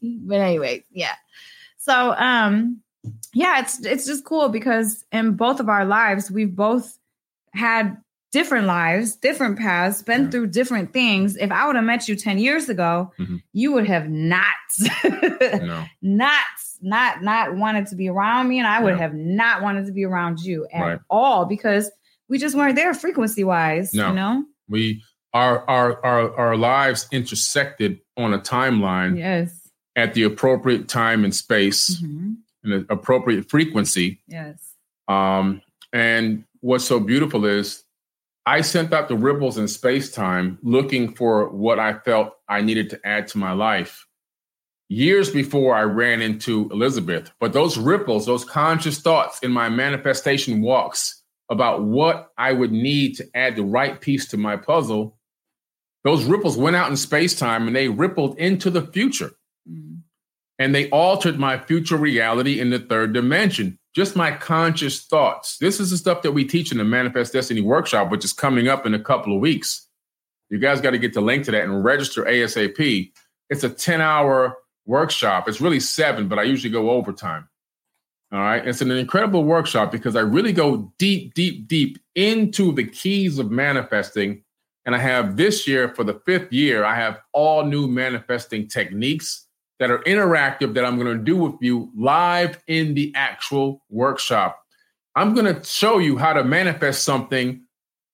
But 0.00 0.40
anyway, 0.40 0.84
yeah. 0.92 1.14
So 1.78 2.14
um 2.16 2.80
yeah, 3.34 3.58
it's 3.60 3.84
it's 3.84 4.06
just 4.06 4.24
cool 4.24 4.48
because 4.48 5.04
in 5.10 5.32
both 5.34 5.58
of 5.58 5.68
our 5.68 5.84
lives, 5.84 6.30
we've 6.30 6.54
both 6.54 6.96
had 7.52 7.96
different 8.30 8.66
lives, 8.68 9.16
different 9.16 9.58
paths, 9.58 10.02
been 10.02 10.22
Yeah. 10.24 10.30
through 10.30 10.46
different 10.48 10.92
things. 10.92 11.36
If 11.36 11.50
I 11.50 11.66
would 11.66 11.74
have 11.76 11.84
met 11.84 12.08
you 12.08 12.14
10 12.16 12.38
years 12.38 12.68
ago, 12.68 13.12
Mhm. 13.18 13.42
you 13.52 13.72
would 13.72 13.86
have 13.88 14.08
not 14.08 14.54
no. 15.60 15.84
not 16.00 16.44
not 16.82 17.22
not 17.22 17.56
wanted 17.56 17.86
to 17.88 17.96
be 17.96 18.08
around 18.08 18.48
me 18.48 18.58
and 18.58 18.66
I 18.66 18.82
would 18.82 18.94
Yeah. 18.94 19.02
have 19.02 19.14
not 19.14 19.62
wanted 19.62 19.86
to 19.86 19.92
be 19.92 20.04
around 20.04 20.40
you 20.40 20.66
at 20.72 20.80
Right. 20.82 20.98
all 21.08 21.44
because 21.46 21.90
we 22.28 22.38
just 22.38 22.56
weren't 22.56 22.76
there 22.76 22.92
frequency 22.94 23.44
wise, 23.44 23.92
No. 23.94 24.08
you 24.08 24.14
know? 24.14 24.44
We 24.68 25.02
our 25.34 25.68
our 25.68 26.04
our 26.04 26.36
our 26.38 26.56
lives 26.56 27.06
intersected 27.12 28.00
on 28.16 28.34
a 28.34 28.38
timeline 28.38 29.16
Yes. 29.18 29.68
at 29.96 30.14
the 30.14 30.24
appropriate 30.24 30.88
time 30.88 31.24
and 31.24 31.34
space 31.34 32.00
Mhm. 32.02 32.36
and 32.64 32.72
the 32.72 32.86
appropriate 32.92 33.48
frequency. 33.50 34.20
Yes. 34.26 34.74
Um, 35.08 35.62
and 35.92 36.44
what's 36.60 36.84
so 36.84 37.00
beautiful 37.00 37.44
is 37.44 37.84
I 38.44 38.60
sent 38.62 38.92
out 38.92 39.08
the 39.08 39.14
ripples 39.16 39.56
in 39.58 39.68
space 39.68 40.10
time 40.10 40.58
looking 40.62 41.14
for 41.14 41.48
what 41.50 41.78
I 41.78 41.94
felt 41.94 42.34
I 42.48 42.60
needed 42.60 42.90
to 42.90 43.06
add 43.06 43.28
to 43.28 43.38
my 43.38 43.52
life 43.52 44.04
years 44.92 45.30
before 45.30 45.74
I 45.74 45.82
ran 45.82 46.20
into 46.20 46.68
Elisabeth. 46.70 47.30
But 47.40 47.52
those 47.52 47.78
ripples, 47.78 48.26
those 48.26 48.44
conscious 48.44 49.00
thoughts 49.00 49.38
in 49.42 49.50
my 49.50 49.68
manifestation 49.68 50.60
walks 50.60 51.22
about 51.50 51.82
what 51.82 52.30
I 52.38 52.52
would 52.52 52.72
need 52.72 53.16
to 53.16 53.28
add 53.34 53.56
the 53.56 53.64
right 53.64 54.00
piece 54.00 54.28
to 54.28 54.36
my 54.36 54.56
puzzle, 54.56 55.16
those 56.04 56.24
ripples 56.24 56.56
went 56.56 56.76
out 56.76 56.90
in 56.90 56.96
space 56.96 57.38
time 57.38 57.66
and 57.66 57.74
they 57.76 57.88
rippled 57.88 58.38
into 58.38 58.70
the 58.70 58.82
future 58.82 59.32
Mm. 59.70 60.00
and 60.58 60.74
they 60.74 60.90
altered 60.90 61.38
my 61.38 61.56
future 61.56 61.96
reality 61.96 62.58
in 62.58 62.70
the 62.70 62.80
third 62.80 63.12
dimension. 63.12 63.78
Just 63.94 64.16
my 64.16 64.32
conscious 64.32 65.02
thoughts. 65.04 65.56
This 65.58 65.78
is 65.78 65.90
the 65.90 65.96
stuff 65.96 66.22
that 66.22 66.32
we 66.32 66.44
teach 66.44 66.72
in 66.72 66.78
the 66.78 66.84
Manifest 66.84 67.32
Destiny 67.32 67.60
workshop, 67.60 68.10
which 68.10 68.24
is 68.24 68.32
coming 68.32 68.66
up 68.66 68.84
in 68.86 68.92
a 68.94 68.98
couple 68.98 69.32
of 69.34 69.40
weeks. 69.40 69.86
You 70.50 70.58
guys 70.58 70.80
got 70.80 70.90
to 70.90 70.98
get 70.98 71.12
the 71.14 71.20
link 71.20 71.44
to 71.44 71.52
that 71.52 71.62
and 71.62 71.84
register 71.84 72.24
ASAP. 72.24 73.12
It's 73.50 73.62
a 73.62 73.68
10 73.70 74.00
hour 74.00 74.56
workshop. 74.86 75.48
It's 75.48 75.60
really 75.60 75.80
seven, 75.80 76.28
but 76.28 76.38
I 76.38 76.42
usually 76.42 76.72
go 76.72 76.90
overtime. 76.90 77.48
All 78.32 78.40
right. 78.40 78.66
It's 78.66 78.80
an 78.80 78.90
incredible 78.90 79.44
workshop 79.44 79.92
because 79.92 80.16
I 80.16 80.20
really 80.20 80.52
go 80.52 80.92
deep, 80.98 81.34
deep, 81.34 81.68
deep 81.68 81.98
into 82.14 82.72
the 82.72 82.84
keys 82.84 83.38
of 83.38 83.50
manifesting. 83.50 84.42
And 84.86 84.94
I 84.94 84.98
have 84.98 85.36
this 85.36 85.68
year, 85.68 85.94
for 85.94 86.02
the 86.02 86.20
fifth 86.24 86.52
year, 86.52 86.82
I 86.84 86.94
have 86.94 87.20
all 87.32 87.64
new 87.64 87.86
manifesting 87.86 88.68
techniques 88.68 89.46
that 89.78 89.90
are 89.90 89.98
interactive 90.04 90.74
that 90.74 90.84
I'm 90.84 90.98
going 90.98 91.16
to 91.16 91.22
do 91.22 91.36
with 91.36 91.54
you 91.60 91.90
live 91.96 92.62
in 92.68 92.94
the 92.94 93.12
actual 93.14 93.82
workshop. 93.90 94.62
I'm 95.14 95.34
going 95.34 95.54
to 95.54 95.62
show 95.62 95.98
you 95.98 96.16
how 96.16 96.32
to 96.32 96.42
manifest 96.42 97.04
something 97.04 97.62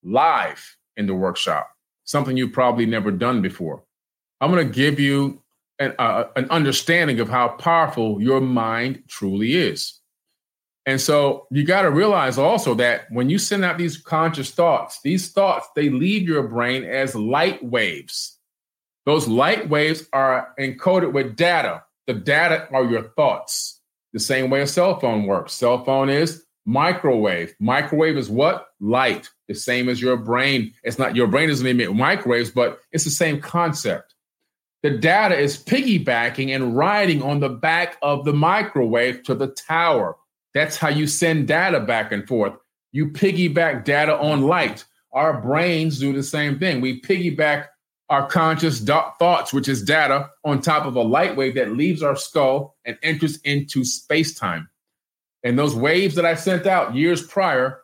live 0.03 0.77
in 0.97 1.07
the 1.07 1.15
workshop, 1.15 1.71
something 2.05 2.37
you've 2.37 2.53
probably 2.53 2.87
never 2.87 3.13
done 3.13 3.41
before. 3.41 3.85
I'm 4.41 4.51
going 4.51 4.67
to 4.67 4.75
give 4.75 4.99
you 4.99 5.43
an, 5.79 5.95
uh, 5.99 6.25
an 6.37 6.49
understanding 6.51 7.21
of 7.21 7.29
how 7.29 7.49
powerful 7.49 8.21
your 8.21 8.41
mind 8.41 9.03
truly 9.09 9.55
is. 9.55 9.99
And 10.87 11.01
so 11.01 11.47
you 11.51 11.65
got 11.65 11.83
to 11.83 11.91
realize 11.91 12.39
also 12.39 12.75
that 12.77 13.11
when 13.11 13.29
you 13.29 13.39
send 13.39 13.65
out 13.65 13.77
these 13.77 13.99
conscious 13.99 14.51
thoughts, 14.51 15.01
these 15.03 15.31
thoughts, 15.33 15.69
they 15.77 15.91
leave 15.91 16.27
your 16.27 16.45
brain 16.45 16.85
as 16.85 17.15
light 17.15 17.63
waves. 17.63 18.39
Those 19.05 19.29
light 19.29 19.69
waves 19.69 20.09
are 20.13 20.55
encoded 20.59 21.13
with 21.13 21.37
data. 21.37 21.85
The 22.07 22.15
data 22.15 22.69
are 22.73 22.85
your 22.85 23.03
thoughts. 23.03 23.81
The 24.15 24.21
same 24.21 24.49
way 24.49 24.63
a 24.63 24.67
cell 24.67 24.99
phone 24.99 25.25
works. 25.25 25.53
Cell 25.53 25.85
phone 25.85 26.09
is 26.09 26.45
microwave. 26.65 27.55
Microwave 27.61 28.17
is 28.17 28.31
what? 28.31 28.69
Light. 28.81 29.29
The 29.47 29.55
same 29.55 29.91
as 29.91 30.01
your 30.01 30.17
brain. 30.17 30.73
It's 30.83 30.99
not 30.99 31.15
your 31.15 31.27
brain 31.27 31.51
doesn't 31.51 31.67
emit 31.67 31.95
microwaves, 31.95 32.51
but 32.51 32.81
it's 32.93 33.05
the 33.05 33.11
same 33.11 33.41
concept. 33.41 34.15
The 34.83 34.91
data 34.91 35.37
is 35.37 35.63
piggybacking 35.63 36.55
and 36.55 36.77
riding 36.77 37.23
on 37.23 37.41
the 37.41 37.49
back 37.49 37.97
of 38.03 38.25
the 38.25 38.33
microwave 38.33 39.25
to 39.25 39.35
the 39.35 39.49
tower 39.49 40.17
that's 40.59 40.77
how 40.77 40.89
you 40.89 41.07
send 41.07 41.47
data 41.47 41.79
back 41.79 42.11
and 42.11 42.27
forth. 42.27 42.55
You 42.91 43.11
piggyback 43.11 43.85
data 43.85 44.19
on 44.19 44.43
light. 44.43 44.85
Our 45.13 45.41
brains 45.41 46.01
do 46.01 46.13
the 46.13 46.23
same 46.25 46.59
thing. 46.59 46.81
We 46.81 47.01
piggyback 47.01 47.67
our 48.09 48.27
conscious 48.27 48.81
do- 48.81 49.13
thoughts, 49.21 49.53
which 49.53 49.69
is 49.69 49.85
data, 49.85 50.31
on 50.45 50.61
top 50.61 50.85
of 50.85 50.97
a 50.97 51.03
light 51.03 51.37
wave 51.37 51.55
that 51.55 51.77
leaves 51.77 52.03
our 52.03 52.17
skull 52.17 52.77
and 52.85 52.99
enters 53.05 53.37
into 53.43 53.85
space 53.85 54.35
time. 54.35 54.69
And 55.45 55.57
those 55.57 55.77
waves 55.77 56.17
that 56.17 56.27
I 56.27 56.35
sent 56.35 56.67
out 56.67 56.97
years 56.97 57.25
prior, 57.25 57.83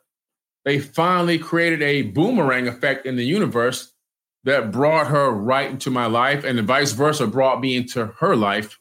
they 0.65 0.81
finally 0.81 1.39
created 1.39 1.81
a 1.81 2.03
boomerang 2.03 2.67
effect 2.67 3.07
in 3.07 3.15
the 3.15 3.25
universe 3.25 3.93
that 4.45 4.71
brought 4.71 5.09
her 5.09 5.31
right 5.31 5.71
into 5.71 5.91
my 5.91 6.07
life, 6.07 6.45
and 6.45 6.59
the 6.59 6.63
vice 6.63 6.93
versa 6.93 7.27
brought 7.27 7.61
me 7.61 7.77
into 7.77 8.07
her 8.19 8.37
life 8.37 8.79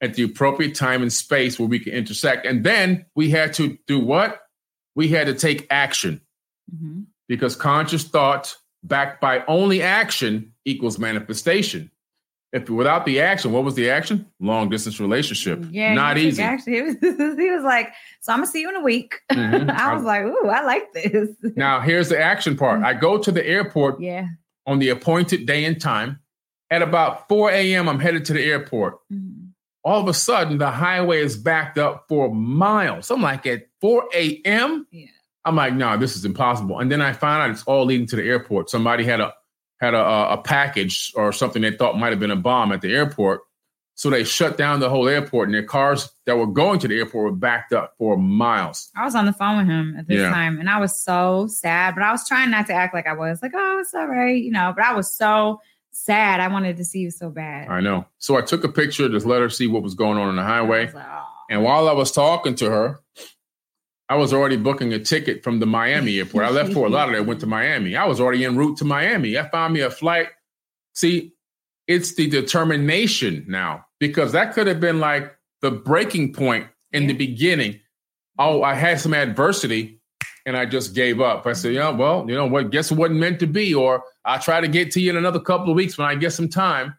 at 0.00 0.14
the 0.14 0.22
appropriate 0.22 0.74
time 0.74 1.02
and 1.02 1.12
space 1.12 1.58
where 1.58 1.68
we 1.68 1.78
can 1.78 1.92
intersect. 1.92 2.46
And 2.46 2.64
then 2.64 3.06
we 3.14 3.30
had 3.30 3.52
to 3.54 3.78
do 3.86 3.98
what? 3.98 4.42
We 4.94 5.08
had 5.08 5.26
to 5.26 5.34
take 5.34 5.66
action 5.70 6.20
mm-hmm. 6.72 7.02
because 7.28 7.56
conscious 7.56 8.04
thought 8.04 8.56
backed 8.82 9.20
by 9.20 9.44
only 9.46 9.82
action 9.82 10.52
equals 10.64 10.98
manifestation. 10.98 11.90
If 12.52 12.70
without 12.70 13.04
the 13.04 13.20
action, 13.20 13.50
what 13.50 13.64
was 13.64 13.74
the 13.74 13.90
action? 13.90 14.30
Long 14.38 14.68
distance 14.68 15.00
relationship. 15.00 15.66
Yeah, 15.72 15.92
not 15.94 16.18
easy. 16.18 16.40
Actually, 16.40 16.74
he 17.00 17.50
was 17.50 17.64
like, 17.64 17.92
"So 18.20 18.32
I'm 18.32 18.38
gonna 18.38 18.46
see 18.46 18.60
you 18.60 18.68
in 18.68 18.76
a 18.76 18.80
week." 18.80 19.16
Mm-hmm. 19.32 19.70
I 19.70 19.92
was 19.92 20.04
like, 20.04 20.22
"Ooh, 20.22 20.48
I 20.48 20.62
like 20.64 20.92
this." 20.92 21.30
Now 21.56 21.80
here's 21.80 22.10
the 22.10 22.20
action 22.20 22.56
part. 22.56 22.76
Mm-hmm. 22.76 22.86
I 22.86 22.94
go 22.94 23.18
to 23.18 23.32
the 23.32 23.44
airport. 23.44 24.00
Yeah. 24.00 24.28
On 24.66 24.78
the 24.78 24.88
appointed 24.88 25.46
day 25.46 25.64
and 25.64 25.80
time, 25.80 26.20
at 26.70 26.82
about 26.82 27.28
4 27.28 27.50
a.m., 27.50 27.88
I'm 27.88 28.00
headed 28.00 28.24
to 28.26 28.32
the 28.32 28.42
airport. 28.42 28.98
Mm-hmm 29.12 29.44
all 29.84 30.00
of 30.00 30.08
a 30.08 30.14
sudden 30.14 30.58
the 30.58 30.70
highway 30.70 31.20
is 31.20 31.36
backed 31.36 31.78
up 31.78 32.06
for 32.08 32.34
miles. 32.34 33.10
I'm 33.10 33.22
like 33.22 33.46
at 33.46 33.66
4 33.80 34.08
a.m. 34.14 34.86
Yeah. 34.90 35.06
I'm 35.44 35.56
like, 35.56 35.74
no, 35.74 35.98
this 35.98 36.16
is 36.16 36.24
impossible. 36.24 36.78
And 36.78 36.90
then 36.90 37.02
I 37.02 37.12
find 37.12 37.42
out 37.42 37.50
it's 37.50 37.64
all 37.64 37.84
leading 37.84 38.06
to 38.08 38.16
the 38.16 38.22
airport. 38.22 38.70
Somebody 38.70 39.04
had 39.04 39.20
a 39.20 39.34
had 39.80 39.92
a, 39.92 40.32
a 40.32 40.38
package 40.38 41.12
or 41.14 41.32
something 41.32 41.60
they 41.60 41.76
thought 41.76 41.98
might 41.98 42.10
have 42.10 42.20
been 42.20 42.30
a 42.30 42.36
bomb 42.36 42.72
at 42.72 42.80
the 42.80 42.94
airport. 42.94 43.42
So 43.96 44.10
they 44.10 44.24
shut 44.24 44.58
down 44.58 44.80
the 44.80 44.90
whole 44.90 45.08
airport, 45.08 45.48
and 45.48 45.54
their 45.54 45.62
cars 45.62 46.10
that 46.26 46.36
were 46.36 46.48
going 46.48 46.80
to 46.80 46.88
the 46.88 46.98
airport 46.98 47.24
were 47.24 47.36
backed 47.36 47.72
up 47.72 47.94
for 47.96 48.16
miles. 48.16 48.90
I 48.96 49.04
was 49.04 49.14
on 49.14 49.24
the 49.24 49.32
phone 49.32 49.58
with 49.58 49.66
him 49.66 49.94
at 49.96 50.08
this 50.08 50.18
yeah. 50.18 50.30
time, 50.30 50.58
and 50.58 50.68
I 50.68 50.80
was 50.80 51.00
so 51.00 51.46
sad. 51.48 51.94
But 51.94 52.02
I 52.02 52.10
was 52.10 52.26
trying 52.26 52.50
not 52.50 52.66
to 52.66 52.72
act 52.72 52.92
like 52.92 53.06
I 53.06 53.12
was 53.12 53.40
like, 53.40 53.52
"Oh, 53.54 53.78
it's 53.78 53.94
all 53.94 54.08
right," 54.08 54.42
you 54.42 54.50
know. 54.50 54.72
But 54.74 54.84
I 54.84 54.94
was 54.94 55.12
so 55.12 55.60
sad. 55.92 56.40
I 56.40 56.48
wanted 56.48 56.76
to 56.78 56.84
see 56.84 56.98
you 56.98 57.10
so 57.10 57.30
bad. 57.30 57.68
I 57.68 57.80
know. 57.80 58.04
So 58.18 58.36
I 58.36 58.42
took 58.42 58.64
a 58.64 58.68
picture, 58.68 59.08
just 59.08 59.26
let 59.26 59.40
her 59.40 59.48
see 59.48 59.68
what 59.68 59.82
was 59.82 59.94
going 59.94 60.18
on 60.18 60.28
on 60.28 60.36
the 60.36 60.42
highway. 60.42 60.86
Like, 60.86 61.04
oh. 61.06 61.26
And 61.50 61.62
while 61.62 61.88
I 61.88 61.92
was 61.92 62.10
talking 62.10 62.54
to 62.56 62.70
her, 62.70 63.00
I 64.08 64.16
was 64.16 64.32
already 64.32 64.56
booking 64.56 64.92
a 64.92 64.98
ticket 64.98 65.44
from 65.44 65.60
the 65.60 65.66
Miami 65.66 66.18
airport. 66.18 66.44
I 66.44 66.50
left 66.50 66.72
Fort 66.72 66.90
Lauderdale, 66.90 67.24
went 67.24 67.40
to 67.40 67.46
Miami. 67.46 67.96
I 67.96 68.06
was 68.06 68.20
already 68.20 68.44
en 68.44 68.56
route 68.56 68.78
to 68.78 68.84
Miami. 68.84 69.38
I 69.38 69.48
found 69.48 69.72
me 69.72 69.80
a 69.80 69.90
flight. 69.90 70.28
See, 70.94 71.33
it's 71.86 72.14
the 72.14 72.28
determination 72.28 73.44
now 73.48 73.84
because 74.00 74.32
that 74.32 74.54
could 74.54 74.66
have 74.66 74.80
been 74.80 75.00
like 75.00 75.36
the 75.60 75.70
breaking 75.70 76.32
point 76.32 76.66
in 76.92 77.06
the 77.06 77.14
beginning. 77.14 77.80
Oh, 78.38 78.62
I 78.62 78.74
had 78.74 79.00
some 79.00 79.14
adversity 79.14 80.00
and 80.46 80.56
I 80.56 80.66
just 80.66 80.94
gave 80.94 81.20
up. 81.20 81.46
I 81.46 81.52
said, 81.52 81.74
yeah, 81.74 81.90
well, 81.90 82.24
you 82.28 82.34
know 82.34 82.46
what? 82.46 82.70
Guess 82.70 82.90
it 82.90 82.98
wasn't 82.98 83.20
meant 83.20 83.40
to 83.40 83.46
be. 83.46 83.74
Or 83.74 84.02
I'll 84.24 84.40
try 84.40 84.60
to 84.60 84.68
get 84.68 84.90
to 84.92 85.00
you 85.00 85.10
in 85.10 85.16
another 85.16 85.40
couple 85.40 85.70
of 85.70 85.76
weeks 85.76 85.96
when 85.96 86.08
I 86.08 86.14
get 86.14 86.32
some 86.32 86.48
time. 86.48 86.94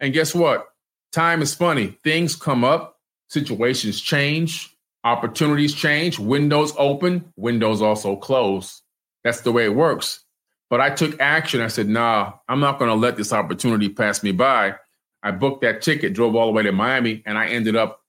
And 0.00 0.12
guess 0.12 0.34
what? 0.34 0.66
Time 1.12 1.42
is 1.42 1.54
funny. 1.54 1.98
Things 2.04 2.36
come 2.36 2.64
up, 2.64 2.98
situations 3.28 4.00
change, 4.00 4.76
opportunities 5.04 5.74
change, 5.74 6.18
windows 6.18 6.72
open, 6.78 7.32
windows 7.36 7.80
also 7.80 8.16
close. 8.16 8.82
That's 9.24 9.40
the 9.40 9.52
way 9.52 9.64
it 9.64 9.74
works. 9.74 10.24
But 10.68 10.80
I 10.80 10.90
took 10.90 11.18
action. 11.20 11.60
I 11.60 11.68
said, 11.68 11.88
nah, 11.88 12.32
I'm 12.48 12.60
not 12.60 12.78
going 12.78 12.90
to 12.90 12.94
let 12.94 13.16
this 13.16 13.32
opportunity 13.32 13.88
pass 13.88 14.22
me 14.22 14.32
by. 14.32 14.74
I 15.22 15.30
booked 15.30 15.62
that 15.62 15.82
ticket, 15.82 16.12
drove 16.12 16.34
all 16.34 16.46
the 16.46 16.52
way 16.52 16.62
to 16.62 16.72
Miami, 16.72 17.22
and 17.26 17.38
I 17.38 17.46
ended 17.46 17.76
up 17.76 18.02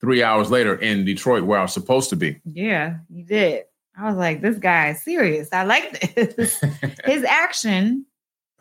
three 0.00 0.22
hours 0.22 0.50
later 0.50 0.74
in 0.76 1.04
Detroit 1.04 1.44
where 1.44 1.58
I 1.58 1.62
was 1.62 1.72
supposed 1.72 2.10
to 2.10 2.16
be. 2.16 2.40
Yeah, 2.44 2.96
you 3.08 3.24
did. 3.24 3.64
I 3.96 4.08
was 4.08 4.16
like, 4.16 4.40
this 4.40 4.58
guy 4.58 4.90
is 4.90 5.02
serious. 5.02 5.48
I 5.52 5.64
like 5.64 6.14
this. 6.14 6.62
His 7.04 7.24
action 7.24 8.06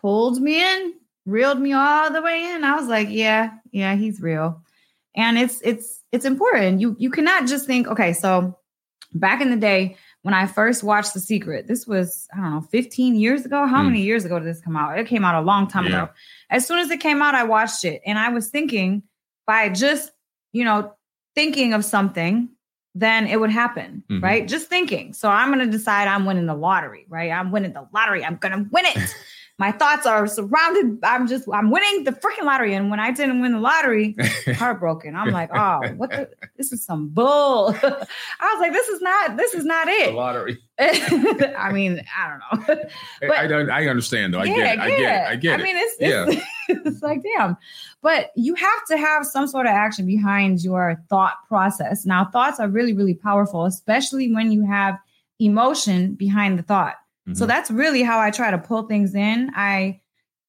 pulled 0.01 0.41
me 0.41 0.61
in, 0.61 0.93
reeled 1.25 1.59
me 1.59 1.73
all 1.73 2.11
the 2.11 2.21
way 2.21 2.43
in. 2.43 2.63
I 2.63 2.75
was 2.75 2.87
like, 2.87 3.07
yeah, 3.09 3.51
yeah, 3.71 3.95
he's 3.95 4.21
real. 4.21 4.61
And 5.15 5.37
it's 5.37 5.61
it's 5.61 6.01
it's 6.11 6.25
important. 6.25 6.81
You 6.81 6.95
you 6.99 7.09
cannot 7.09 7.47
just 7.47 7.65
think, 7.65 7.87
okay, 7.87 8.13
so 8.13 8.57
back 9.13 9.41
in 9.41 9.49
the 9.49 9.57
day 9.57 9.97
when 10.23 10.33
I 10.33 10.47
first 10.47 10.83
watched 10.83 11.13
The 11.13 11.19
Secret, 11.19 11.67
this 11.67 11.87
was, 11.87 12.27
I 12.33 12.41
don't 12.41 12.51
know, 12.51 12.61
15 12.61 13.15
years 13.15 13.45
ago. 13.45 13.65
How 13.65 13.81
mm. 13.81 13.85
many 13.85 14.01
years 14.01 14.25
ago 14.25 14.37
did 14.39 14.47
this 14.47 14.61
come 14.61 14.75
out? 14.75 14.97
It 14.99 15.07
came 15.07 15.23
out 15.23 15.41
a 15.41 15.45
long 15.45 15.67
time 15.67 15.85
yeah. 15.85 16.03
ago. 16.03 16.11
As 16.49 16.67
soon 16.67 16.79
as 16.79 16.89
it 16.91 16.99
came 16.99 17.21
out, 17.21 17.35
I 17.35 17.43
watched 17.43 17.85
it 17.85 18.01
and 18.05 18.19
I 18.19 18.29
was 18.29 18.49
thinking 18.49 19.03
by 19.47 19.69
just, 19.69 20.11
you 20.51 20.63
know, 20.65 20.93
thinking 21.35 21.73
of 21.73 21.85
something 21.85 22.49
then 22.95 23.27
it 23.27 23.39
would 23.39 23.51
happen, 23.51 24.03
mm-hmm. 24.09 24.23
right? 24.23 24.47
Just 24.47 24.67
thinking. 24.67 25.13
So 25.13 25.29
I'm 25.29 25.53
going 25.53 25.65
to 25.65 25.71
decide 25.71 26.07
I'm 26.07 26.25
winning 26.25 26.47
the 26.47 26.55
lottery, 26.55 27.05
right? 27.07 27.31
I'm 27.31 27.51
winning 27.51 27.73
the 27.73 27.87
lottery. 27.93 28.25
I'm 28.25 28.35
going 28.35 28.51
to 28.51 28.69
win 28.71 28.85
it. 28.85 28.97
My 29.59 29.73
thoughts 29.73 30.05
are 30.05 30.25
surrounded. 30.25 30.99
I'm 31.03 31.27
just, 31.27 31.45
I'm 31.53 31.69
winning 31.69 32.05
the 32.05 32.11
freaking 32.13 32.45
lottery. 32.45 32.73
And 32.73 32.89
when 32.89 33.01
I 33.01 33.11
didn't 33.11 33.41
win 33.41 33.51
the 33.51 33.59
lottery, 33.59 34.15
heartbroken. 34.55 35.17
I'm 35.17 35.31
like, 35.31 35.49
oh, 35.53 35.81
what 35.97 36.11
the, 36.11 36.29
this 36.55 36.71
is 36.71 36.85
some 36.85 37.09
bull. 37.09 37.75
I 37.83 38.53
was 38.53 38.59
like, 38.61 38.71
this 38.71 38.87
is 38.87 39.01
not, 39.01 39.35
this 39.35 39.53
is 39.53 39.65
not 39.65 39.89
it. 39.89 40.11
The 40.11 40.15
lottery. 40.15 40.59
I 40.79 41.71
mean, 41.73 42.01
I 42.17 42.29
don't 42.29 42.67
know. 42.67 42.83
But, 43.19 43.31
I 43.31 43.47
don't, 43.47 43.69
I 43.69 43.87
understand 43.87 44.33
though. 44.33 44.39
I 44.39 44.45
yeah, 44.45 44.55
get 44.55 44.65
it. 44.65 44.79
I 44.79 44.89
get 44.89 44.99
it. 44.99 45.27
I 45.27 45.35
get 45.35 45.59
it. 45.59 45.61
I 45.61 45.65
mean, 45.65 45.77
it's, 45.77 45.95
it's, 45.99 46.35
yeah. 46.35 46.77
it's 46.85 47.01
like, 47.01 47.21
damn. 47.21 47.57
But 48.01 48.31
you 48.37 48.55
have 48.55 48.85
to 48.87 48.97
have 48.97 49.25
some 49.25 49.45
sort 49.45 49.65
of 49.65 49.73
action 49.73 50.05
behind 50.05 50.63
your 50.63 51.03
thought 51.09 51.35
process. 51.49 52.05
Now, 52.05 52.23
thoughts 52.23 52.61
are 52.61 52.69
really, 52.69 52.93
really 52.93 53.13
powerful, 53.13 53.65
especially 53.65 54.33
when 54.33 54.53
you 54.53 54.65
have 54.65 54.97
emotion 55.39 56.13
behind 56.13 56.57
the 56.57 56.63
thought. 56.63 56.95
Mm-hmm. 57.29 57.37
So 57.37 57.45
that's 57.45 57.71
really 57.71 58.03
how 58.03 58.19
I 58.19 58.31
try 58.31 58.51
to 58.51 58.57
pull 58.57 58.83
things 58.83 59.15
in. 59.15 59.51
I 59.55 60.01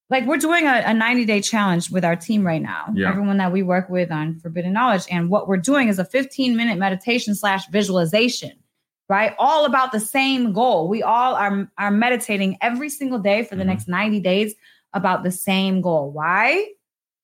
like 0.09 0.27
we're 0.27 0.39
doing 0.39 0.67
a, 0.67 0.83
a 0.87 0.95
90 0.95 1.25
day 1.25 1.41
challenge 1.41 1.91
with 1.91 2.05
our 2.05 2.17
team 2.17 2.47
right 2.47 2.63
now, 2.63 2.87
yeah. 2.95 3.09
everyone 3.09 3.37
that 3.39 3.53
we 3.53 3.63
work 3.63 3.89
with 3.89 4.11
on 4.11 4.39
Forbidden 4.41 4.73
Knowledge. 4.73 5.05
And 5.11 5.31
what 5.31 5.49
we're 5.49 5.57
doing 5.57 5.89
is 5.89 5.99
a 5.99 6.05
15 6.05 6.57
minute 6.57 6.79
meditation 6.79 7.35
slash 7.35 7.69
visualization, 7.69 8.53
right? 9.09 9.35
All 9.39 9.65
about 9.65 9.93
the 9.93 10.01
same 10.01 10.53
goal. 10.53 10.89
We 10.89 11.03
all 11.03 11.35
are, 11.35 11.71
are 11.79 11.91
meditating 11.91 12.59
every 12.61 12.89
single 12.89 13.19
day 13.19 13.45
for 13.45 13.55
the 13.55 13.63
mm-hmm. 13.63 13.71
next 13.71 13.89
90 13.89 14.21
days 14.21 14.55
about 14.93 15.23
the 15.23 15.31
same 15.31 15.81
goal. 15.81 16.11
Why? 16.11 16.67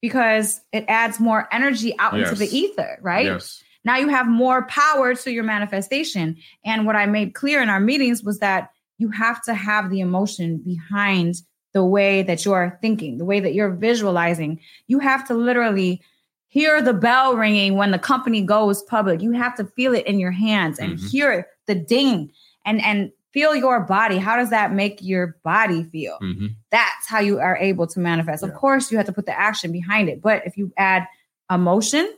because 0.06 0.60
it 0.72 0.84
adds 0.88 1.18
more 1.18 1.48
energy 1.52 1.94
out 1.98 2.16
yes. 2.16 2.28
into 2.28 2.38
the 2.38 2.56
ether, 2.56 2.98
right? 3.02 3.26
Yes. 3.26 3.62
Now 3.84 3.96
you 3.96 4.08
have 4.08 4.28
more 4.28 4.66
power 4.66 5.14
to 5.14 5.32
your 5.32 5.44
manifestation. 5.44 6.36
And 6.64 6.86
what 6.86 6.96
I 6.96 7.06
made 7.06 7.34
clear 7.34 7.62
in 7.62 7.68
our 7.68 7.80
meetings 7.80 8.22
was 8.22 8.38
that 8.40 8.70
you 8.98 9.10
have 9.10 9.42
to 9.44 9.54
have 9.54 9.90
the 9.90 10.00
emotion 10.00 10.58
behind 10.58 11.36
the 11.72 11.84
way 11.84 12.22
that 12.22 12.44
you 12.44 12.52
are 12.52 12.78
thinking, 12.80 13.18
the 13.18 13.24
way 13.24 13.40
that 13.40 13.52
you're 13.54 13.70
visualizing. 13.74 14.60
You 14.86 14.98
have 15.00 15.26
to 15.28 15.34
literally 15.34 16.00
hear 16.48 16.80
the 16.80 16.94
bell 16.94 17.36
ringing 17.36 17.76
when 17.76 17.90
the 17.90 17.98
company 17.98 18.40
goes 18.40 18.82
public. 18.84 19.20
You 19.20 19.32
have 19.32 19.54
to 19.56 19.64
feel 19.76 19.94
it 19.94 20.06
in 20.06 20.18
your 20.18 20.30
hands 20.30 20.78
and 20.78 20.94
Mhm. 20.98 21.10
hear 21.10 21.46
the 21.66 21.74
ding 21.74 22.30
and 22.64 22.80
and 22.82 23.10
feel 23.32 23.54
your 23.54 23.80
body. 23.80 24.16
How 24.16 24.36
does 24.36 24.48
that 24.48 24.72
make 24.72 25.02
your 25.02 25.36
body 25.44 25.82
feel? 25.84 26.16
Mhm. 26.22 26.54
That's 26.70 27.06
how 27.06 27.18
you 27.18 27.38
are 27.38 27.58
able 27.58 27.86
to 27.88 28.00
manifest. 28.00 28.42
Of 28.42 28.54
course, 28.54 28.90
you 28.90 28.96
have 28.96 29.06
to 29.06 29.12
put 29.12 29.26
the 29.26 29.38
action 29.38 29.70
behind 29.72 30.08
it, 30.08 30.22
but 30.22 30.46
if 30.46 30.56
you 30.56 30.72
add 30.78 31.06
emotion 31.52 32.08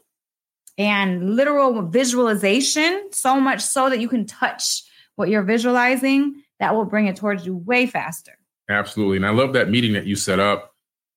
and 0.76 1.34
literal 1.34 1.82
visualization, 1.82 3.08
so 3.10 3.40
much 3.40 3.60
so 3.62 3.90
that 3.90 3.98
you 3.98 4.08
can 4.08 4.26
touch 4.26 4.82
what 5.16 5.28
you're 5.28 5.42
visualizing, 5.42 6.42
that 6.60 6.74
will 6.74 6.84
bring 6.84 7.06
it 7.06 7.16
towards 7.16 7.46
you 7.46 7.56
way 7.56 7.86
faster. 7.86 8.32
Absolutely. 8.68 9.16
And 9.16 9.26
I 9.26 9.30
love 9.30 9.52
that 9.54 9.70
meeting 9.70 9.92
that 9.94 10.06
you 10.06 10.16
set 10.16 10.38
up 10.40 10.74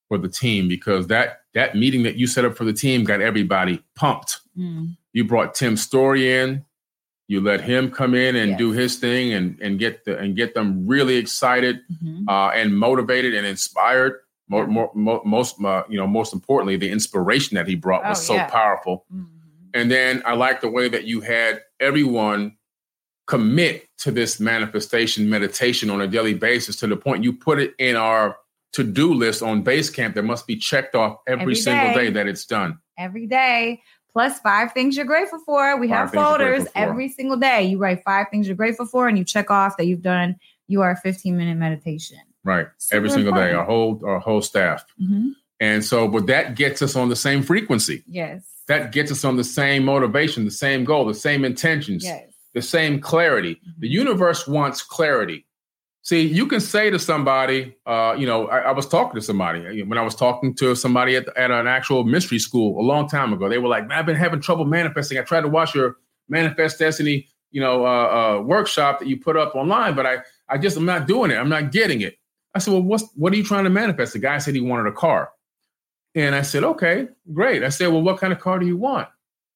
for 0.08 0.18
the 0.18 0.30
team 0.30 0.68
because 0.68 1.08
that 1.08 1.42
that 1.54 1.76
meeting 1.76 2.04
that 2.04 2.16
you 2.16 2.28
set 2.28 2.46
up 2.46 2.56
for 2.56 2.64
the 2.64 2.74
team 2.74 3.04
got 3.04 3.22
everybody 3.22 3.84
pumped. 3.96 4.40
You 5.14 5.26
brought 5.26 5.54
Tim 5.56 5.76
Storey 5.78 6.32
in. 6.34 6.64
You 7.28 7.40
let 7.42 7.62
him 7.62 7.92
come 7.92 8.14
in 8.14 8.36
and 8.36 8.52
Yes. 8.52 8.58
do 8.58 8.72
his 8.72 8.98
thing 8.98 9.34
and 9.34 9.58
and 9.62 9.80
get 9.80 10.06
the 10.06 10.18
and 10.18 10.36
get 10.36 10.54
them 10.54 10.86
really 10.88 11.16
excited 11.16 11.82
Mhm. 12.04 12.26
uh, 12.28 12.52
and 12.54 12.78
motivated 12.78 13.34
and 13.34 13.46
inspired. 13.48 14.20
More, 14.50 14.68
more, 14.68 14.92
mo 14.94 15.22
most, 15.24 15.64
uh, 15.64 15.84
you 15.90 15.96
know, 15.98 16.08
most 16.08 16.34
importantly, 16.34 16.76
the 16.76 16.90
inspiration 16.90 17.56
that 17.56 17.68
he 17.68 17.76
brought 17.76 18.04
was 18.04 18.20
Oh, 18.20 18.34
so 18.34 18.34
yeah. 18.36 18.48
powerful. 18.50 19.06
Mhm. 19.14 19.26
And 19.74 19.90
then 19.90 20.22
I 20.26 20.34
like 20.36 20.60
the 20.60 20.70
way 20.70 20.90
that 20.90 21.06
you 21.06 21.22
had 21.22 21.62
everyone 21.80 22.58
commit 23.28 23.88
to 24.02 24.12
this 24.12 24.40
manifestation 24.40 25.30
meditation 25.30 25.90
on 25.90 26.02
a 26.02 26.08
daily 26.08 26.34
basis 26.34 26.76
to 26.78 26.88
the 26.88 26.98
point 26.98 27.24
you 27.24 27.32
put 27.32 27.60
it 27.60 27.74
in 27.78 27.96
our 27.96 28.36
to-do 28.74 29.14
list 29.14 29.44
on 29.44 29.64
Basecamp 29.64 30.16
that 30.16 30.24
must 30.24 30.48
be 30.48 30.56
checked 30.56 30.96
off 30.96 31.18
every, 31.28 31.42
Every 31.42 31.56
single 31.56 31.94
day. 31.94 32.06
day 32.06 32.10
that 32.12 32.28
it's 32.28 32.46
done. 32.46 32.80
Every 32.98 33.28
day, 33.28 33.82
plus 34.12 34.40
five 34.40 34.72
things 34.74 34.96
you're 34.96 35.06
grateful 35.06 35.40
for. 35.46 35.78
We 35.78 35.88
Five 35.88 35.98
have 35.98 36.14
folders 36.14 36.68
every 36.74 37.10
single 37.10 37.38
day. 37.38 37.64
You 37.64 37.78
write 37.78 38.04
five 38.04 38.28
things 38.32 38.48
you're 38.48 38.56
grateful 38.56 38.86
for, 38.86 39.08
and 39.08 39.18
you 39.18 39.24
check 39.24 39.52
off 39.52 39.78
that 39.78 39.86
you've 39.86 40.02
done 40.02 40.38
your 40.68 40.96
15 40.96 41.38
minute 41.38 41.58
meditation. 41.58 42.18
Right. 42.44 42.68
Super 42.78 42.98
every 42.98 43.10
single 43.12 43.34
day, 43.34 43.52
our 43.52 43.66
whole 43.66 44.02
our 44.06 44.20
whole 44.20 44.42
staff. 44.42 44.84
Mm-hmm. 45.02 45.30
And 45.60 45.86
so, 45.86 46.08
but 46.08 46.26
that 46.26 46.56
gets 46.56 46.82
us 46.82 46.96
on 46.96 47.10
the 47.10 47.16
same 47.16 47.44
frequency. 47.44 48.04
Yes. 48.08 48.44
That 48.68 48.92
gets 48.92 49.12
us 49.12 49.24
on 49.24 49.36
the 49.36 49.44
same 49.44 49.86
motivation, 49.86 50.46
the 50.46 50.50
same 50.52 50.86
goal, 50.86 51.06
the 51.06 51.14
same 51.14 51.46
intentions, 51.46 52.04
Yes. 52.04 52.31
The 52.54 52.62
same 52.62 53.00
clarity. 53.00 53.60
The 53.80 53.88
universe 53.88 54.48
wants 54.48 54.82
clarity. 54.82 55.46
See, 56.04 56.26
you 56.26 56.48
can 56.48 56.60
say 56.60 56.90
to 56.90 56.98
somebody, 56.98 57.76
uh, 57.86 58.16
you 58.18 58.26
know, 58.26 58.48
I, 58.48 58.60
I 58.60 58.72
was 58.72 58.88
talking 58.88 59.20
to 59.20 59.26
somebody 59.26 59.84
when 59.84 59.98
I 60.00 60.02
was 60.02 60.16
talking 60.16 60.56
to 60.56 60.76
somebody 60.76 61.16
at, 61.16 61.28
at 61.38 61.52
an 61.52 61.68
actual 61.68 62.04
mystery 62.04 62.40
school 62.40 62.80
a 62.80 62.84
long 62.84 63.08
time 63.08 63.34
ago. 63.34 63.48
They 63.48 63.60
were 63.60 63.68
like, 63.68 63.88
"Man, 63.88 64.00
I've 64.00 64.06
been 64.08 64.16
having 64.16 64.42
trouble 64.42 64.66
manifesting. 64.66 65.20
I 65.20 65.22
tried 65.22 65.42
to 65.42 65.48
watch 65.48 65.76
your 65.76 65.98
Manifest 66.28 66.80
Destiny, 66.80 67.28
you 67.52 67.62
know, 67.62 67.86
uh, 67.86 67.90
uh, 68.40 68.42
workshop 68.42 69.00
that 69.00 69.08
you 69.08 69.20
put 69.20 69.38
up 69.38 69.56
online, 69.56 69.94
but 69.94 70.06
I, 70.06 70.20
I 70.50 70.58
just, 70.58 70.78
I'm 70.78 70.86
not 70.86 71.08
doing 71.08 71.30
it. 71.30 71.36
I'm 71.36 71.50
not 71.50 71.72
getting 71.72 72.02
it. 72.02 72.18
I 72.56 72.60
said, 72.60 72.74
well, 72.74 72.82
what's, 72.82 73.04
what 73.16 73.32
are 73.34 73.36
you 73.36 73.44
trying 73.44 73.66
to 73.66 73.70
manifest? 73.70 74.14
The 74.14 74.20
guy 74.20 74.38
said 74.40 74.56
he 74.56 74.62
wanted 74.62 74.88
a 74.88 74.94
car. 74.94 75.30
And 76.16 76.36
I 76.36 76.42
said, 76.42 76.64
okay, 76.64 77.08
great. 77.32 77.64
I 77.64 77.70
said, 77.70 77.88
well, 77.88 78.02
what 78.02 78.18
kind 78.18 78.34
of 78.34 78.40
car 78.40 78.60
do 78.60 78.66
you 78.66 78.78
want? 78.78 79.08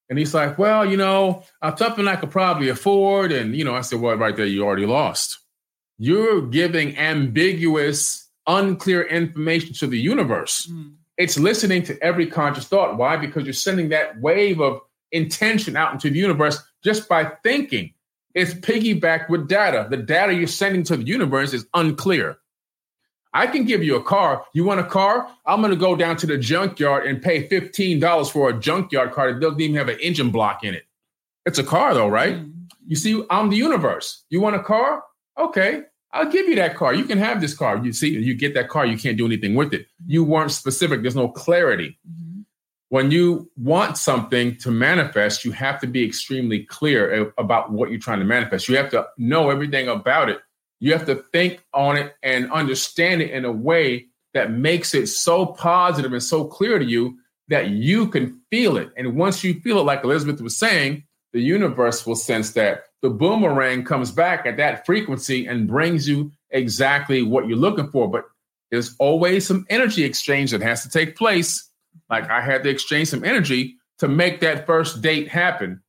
And 0.08 0.18
he's 0.18 0.34
like, 0.34 0.58
well, 0.58 0.84
you 0.88 0.96
know, 0.96 1.42
uh, 1.62 1.74
something 1.74 2.06
I 2.06 2.16
could 2.16 2.30
probably 2.30 2.68
afford. 2.68 3.32
And, 3.32 3.56
you 3.56 3.64
know, 3.64 3.74
I 3.74 3.80
said, 3.80 4.00
well, 4.00 4.16
right 4.16 4.36
there, 4.36 4.46
you 4.46 4.64
already 4.64 4.86
lost. 4.86 5.38
You're 5.98 6.42
giving 6.42 6.96
ambiguous, 6.96 8.28
unclear 8.46 9.02
information 9.02 9.74
to 9.74 9.86
the 9.86 9.98
universe. 9.98 10.70
It's 11.16 11.38
listening 11.38 11.82
to 11.84 12.00
every 12.02 12.26
conscious 12.26 12.66
thought. 12.66 12.98
Why? 12.98 13.16
Because 13.16 13.44
you're 13.44 13.52
sending 13.52 13.88
that 13.88 14.20
wave 14.20 14.60
of 14.60 14.80
intention 15.10 15.76
out 15.76 15.92
into 15.92 16.10
the 16.10 16.18
universe 16.18 16.62
just 16.84 17.08
by 17.08 17.32
thinking. 17.42 17.92
It's 18.34 18.52
piggybacked 18.52 19.30
with 19.30 19.48
data. 19.48 19.86
The 19.88 19.96
data 19.96 20.34
you're 20.34 20.46
sending 20.46 20.82
to 20.84 20.96
the 20.98 21.06
universe 21.06 21.54
is 21.54 21.66
unclear. 21.72 22.36
I 23.36 23.46
can 23.46 23.64
give 23.64 23.82
you 23.82 23.96
a 23.96 24.02
car. 24.02 24.46
You 24.54 24.64
want 24.64 24.80
a 24.80 24.84
car? 24.84 25.28
I'm 25.44 25.60
going 25.60 25.70
to 25.70 25.76
go 25.76 25.94
down 25.94 26.16
to 26.16 26.26
the 26.26 26.38
junkyard 26.38 27.06
and 27.06 27.20
pay 27.20 27.46
$15 27.46 28.30
for 28.30 28.48
a 28.48 28.58
junkyard 28.58 29.12
car 29.12 29.30
that 29.30 29.40
doesn't 29.40 29.60
even 29.60 29.76
have 29.76 29.90
an 29.90 29.98
engine 30.00 30.30
block 30.30 30.64
in 30.64 30.74
it. 30.74 30.86
It's 31.44 31.58
a 31.58 31.62
car, 31.64 31.92
though, 31.92 32.08
right? 32.08 32.36
Mm-hmm. 32.36 32.62
You 32.86 32.96
see, 32.96 33.22
I'm 33.28 33.50
the 33.50 33.56
universe. 33.58 34.24
You 34.30 34.40
want 34.40 34.56
a 34.56 34.62
car? 34.62 35.04
Okay, 35.38 35.82
I'll 36.12 36.30
give 36.30 36.48
you 36.48 36.54
that 36.54 36.76
car. 36.76 36.94
You 36.94 37.04
can 37.04 37.18
have 37.18 37.42
this 37.42 37.52
car. 37.52 37.76
You 37.84 37.92
see, 37.92 38.08
you 38.08 38.32
get 38.32 38.54
that 38.54 38.70
car, 38.70 38.86
you 38.86 38.96
can't 38.96 39.18
do 39.18 39.26
anything 39.26 39.54
with 39.54 39.74
it. 39.74 39.86
You 40.06 40.24
weren't 40.24 40.50
specific, 40.50 41.02
there's 41.02 41.14
no 41.14 41.28
clarity. 41.28 41.98
Mm-hmm. 42.08 42.40
When 42.88 43.10
you 43.10 43.50
want 43.56 43.98
something 43.98 44.56
to 44.58 44.70
manifest, 44.70 45.44
you 45.44 45.52
have 45.52 45.78
to 45.80 45.86
be 45.86 46.06
extremely 46.06 46.60
clear 46.64 47.32
about 47.36 47.70
what 47.70 47.90
you're 47.90 48.00
trying 48.00 48.20
to 48.20 48.24
manifest. 48.24 48.66
You 48.66 48.78
have 48.78 48.90
to 48.92 49.06
know 49.18 49.50
everything 49.50 49.88
about 49.88 50.30
it. 50.30 50.38
You 50.80 50.92
have 50.92 51.06
to 51.06 51.16
think 51.32 51.64
on 51.72 51.96
it 51.96 52.14
and 52.22 52.50
understand 52.52 53.22
it 53.22 53.30
in 53.30 53.44
a 53.44 53.52
way 53.52 54.06
that 54.34 54.50
makes 54.50 54.94
it 54.94 55.06
so 55.06 55.46
positive 55.46 56.12
and 56.12 56.22
so 56.22 56.44
clear 56.44 56.78
to 56.78 56.84
you 56.84 57.18
that 57.48 57.70
you 57.70 58.08
can 58.08 58.40
feel 58.50 58.76
it. 58.76 58.90
And 58.96 59.16
once 59.16 59.42
you 59.42 59.60
feel 59.60 59.78
it, 59.78 59.84
like 59.84 60.04
Elisabeth 60.04 60.40
was 60.40 60.56
saying, 60.56 61.04
the 61.32 61.40
universe 61.40 62.06
will 62.06 62.16
sense 62.16 62.52
that. 62.52 62.84
The 63.02 63.10
boomerang 63.10 63.84
comes 63.84 64.10
back 64.10 64.46
at 64.46 64.56
that 64.56 64.84
frequency 64.84 65.46
and 65.46 65.68
brings 65.68 66.08
you 66.08 66.32
exactly 66.50 67.22
what 67.22 67.46
you're 67.46 67.58
looking 67.58 67.90
for. 67.90 68.10
But 68.10 68.24
there's 68.70 68.96
always 68.98 69.46
some 69.46 69.64
energy 69.70 70.04
exchange 70.04 70.50
that 70.50 70.62
has 70.62 70.82
to 70.82 70.90
take 70.90 71.16
place. 71.16 71.70
Like 72.10 72.28
I 72.30 72.40
had 72.40 72.62
to 72.64 72.70
exchange 72.70 73.08
some 73.08 73.24
energy 73.24 73.76
to 73.98 74.08
make 74.08 74.40
that 74.40 74.66
first 74.66 75.02
date 75.02 75.28
happen. 75.28 75.82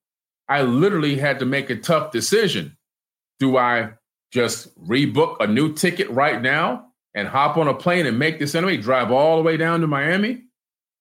I 0.47 0.61
literally 0.61 1.17
had 1.17 1.39
to 1.39 1.45
make 1.45 1.69
a 1.69 1.75
tough 1.75 2.11
decision. 2.11 2.77
Do 3.39 3.57
I 3.57 3.93
just 4.31 4.77
rebook 4.85 5.37
a 5.39 5.47
new 5.47 5.73
ticket 5.73 6.09
right 6.09 6.41
now 6.41 6.87
and 7.13 7.27
hop 7.27 7.57
on 7.57 7.67
a 7.67 7.73
plane 7.73 8.05
and 8.05 8.19
make 8.19 8.39
this 8.39 8.55
anyway, 8.55 8.77
drive 8.77 9.11
all 9.11 9.37
the 9.37 9.43
way 9.43 9.57
down 9.57 9.81
to 9.81 9.87
Miami? 9.87 10.43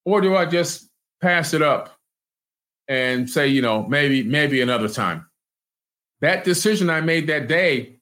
Or 0.05 0.21
do 0.21 0.37
I 0.37 0.47
just 0.47 0.89
pass 1.21 1.53
it 1.53 1.63
up 1.63 1.97
and 2.89 3.29
say, 3.29 3.49
you 3.49 3.61
know, 3.61 3.87
maybe, 3.87 4.23
maybe 4.23 4.61
another 4.61 4.89
time? 4.89 5.27
That 6.21 6.45
decision 6.45 6.89
I 6.89 7.01
made 7.01 7.27
that 7.27 7.49
day, 7.49 7.99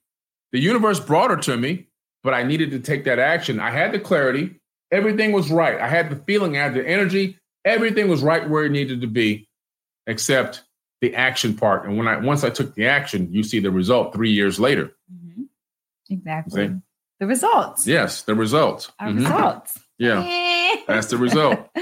the 0.51 0.59
universe 0.59 0.99
brought 0.99 1.31
her 1.31 1.37
to 1.37 1.57
me, 1.57 1.87
but 2.23 2.33
I 2.33 2.43
needed 2.43 2.71
to 2.71 2.79
take 2.79 3.03
that 3.05 3.19
action. 3.19 3.59
I 3.59 3.71
had 3.71 3.91
the 3.91 3.99
clarity. 3.99 4.59
Everything 4.91 5.31
was 5.31 5.51
right. 5.51 5.79
I 5.79 5.87
had 5.87 6.09
the 6.09 6.15
feeling, 6.15 6.57
I 6.57 6.63
had 6.63 6.73
the 6.75 6.87
energy. 6.87 7.37
Everything 7.65 8.07
was 8.07 8.21
right 8.21 8.47
where 8.47 8.63
it 8.63 8.71
needed 8.71 9.01
to 9.01 9.07
be, 9.07 9.49
except 10.07 10.63
the 11.05 11.15
action 11.15 11.53
part. 11.55 11.85
And 11.85 11.97
when 11.97 12.07
I 12.07 12.17
once 12.17 12.43
I 12.43 12.49
took 12.49 12.73
the 12.75 12.87
action, 12.87 13.31
you 13.31 13.43
see 13.43 13.59
the 13.59 13.71
result 13.71 14.13
three 14.13 14.31
years 14.31 14.59
later. 14.59 14.91
Exactly. 16.09 16.67
See? 16.67 16.73
The 17.19 17.27
results. 17.27 17.87
Yes, 17.87 18.23
the 18.23 18.35
results. 18.35 18.91
Mhm. 19.01 19.17
results. 19.19 19.79
Yeah, 19.97 20.75
that's 20.87 21.07
the 21.07 21.17
result. 21.17 21.69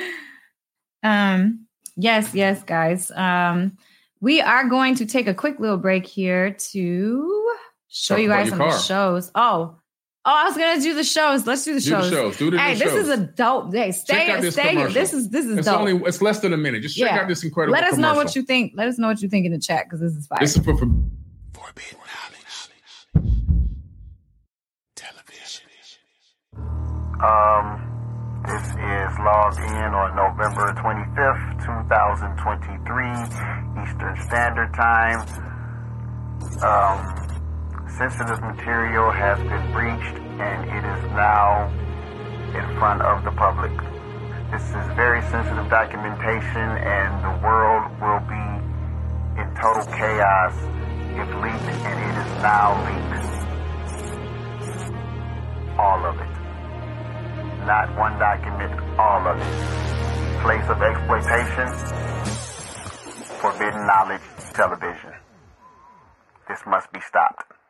Um, 1.06 1.68
yes, 1.98 2.34
yes, 2.34 2.64
guys. 2.64 3.12
Um, 3.12 3.78
we 4.22 4.40
are 4.40 4.70
going 4.70 4.96
to 4.96 5.06
take 5.06 5.28
a 5.28 5.34
quick 5.34 5.60
little 5.60 5.76
break 5.78 6.06
here 6.06 6.52
to 6.72 7.52
show 7.90 8.16
Talk 8.16 8.22
you 8.22 8.30
guys 8.30 8.48
some 8.48 8.58
car. 8.60 8.80
shows. 8.80 9.30
Oh, 9.36 9.76
oh, 10.26 10.32
I 10.34 10.44
was 10.46 10.56
gonna 10.58 10.80
do 10.82 10.94
the 10.94 11.04
shows. 11.04 11.46
Let's 11.48 11.64
do 11.66 11.74
the 11.74 11.80
Do 11.82 11.90
shows. 11.90 12.10
the 12.10 12.16
shows. 12.16 12.38
Do 12.38 12.52
the 12.52 12.58
Hey, 12.60 12.74
new 12.74 12.80
this 12.80 12.90
shows. 12.94 13.08
is 13.08 13.10
a 13.10 13.18
dope. 13.18 13.72
day. 13.72 13.92
stay, 13.92 14.32
out 14.32 14.42
this 14.42 14.54
stay. 14.56 14.70
commercial. 14.72 14.94
This 14.94 15.14
is 15.14 15.30
this 15.30 15.46
is 15.46 15.58
it's 15.60 15.68
dope. 15.68 15.80
only 15.80 15.96
it's 16.06 16.22
less 16.22 16.40
than 16.40 16.54
a 16.54 16.58
minute. 16.58 16.82
Just 16.82 16.98
check 16.98 17.12
Yeah. 17.12 17.20
out 17.22 17.28
this 17.28 17.44
incredible. 17.44 17.74
Let 17.74 17.84
us 17.92 17.98
know 17.98 18.14
what 18.16 18.34
you 18.36 18.42
think. 18.44 18.74
Let 18.76 18.88
us 18.88 18.98
know 18.98 19.08
what 19.08 19.22
you 19.22 19.28
think 19.30 19.46
in 19.46 19.52
the 19.52 19.60
chat 19.60 19.86
because 19.86 20.00
this 20.00 20.14
is 20.14 20.26
fire. 20.28 20.40
This 20.40 20.56
is 20.56 20.64
for, 20.64 20.78
for 20.78 20.88
Forbidden 21.54 22.00
knowledge. 22.00 22.40
Television. 24.96 25.68
Um, 27.24 27.66
this 28.46 28.68
is 28.68 29.18
logged 29.20 29.60
in 29.60 29.94
on 29.96 30.16
November 30.16 30.74
25th, 30.82 31.64
2023, 31.64 33.12
Eastern 33.84 34.16
Standard 34.28 34.74
Time. 34.74 35.20
Um, 36.62 37.23
sensitive 37.98 38.42
material 38.42 39.12
has 39.12 39.38
been 39.40 39.72
breached 39.72 40.18
and 40.42 40.66
it 40.66 40.84
is 40.84 41.04
now 41.14 41.70
in 42.58 42.66
front 42.80 43.02
of 43.02 43.24
the 43.24 43.32
public. 43.32 43.72
This 44.52 44.64
is 44.70 44.86
very 44.96 45.22
sensitive 45.30 45.70
documentation 45.70 46.70
and 46.82 47.24
the 47.24 47.34
world 47.46 47.90
will 48.02 48.20
be 48.26 48.46
in 49.42 49.48
total 49.62 49.86
chaos 49.94 50.54
if 51.14 51.30
leaked 51.42 51.70
and 51.86 51.98
it 52.02 52.16
is 52.22 52.32
now 52.42 52.74
leaked. 52.86 53.26
All 55.78 56.06
of 56.06 56.20
it 56.20 56.34
not 57.66 57.96
one 57.98 58.20
document, 58.20 58.74
all 59.00 59.26
of 59.26 59.38
it. 59.40 59.44
Place 60.44 60.68
of 60.68 60.82
exploitation, 60.82 61.68
forbidden 63.40 63.88
knowledge, 63.88 64.22
television. 64.54 65.14
This 66.50 66.60
must 66.68 66.92
be 66.92 67.00
stopped. 67.00 67.63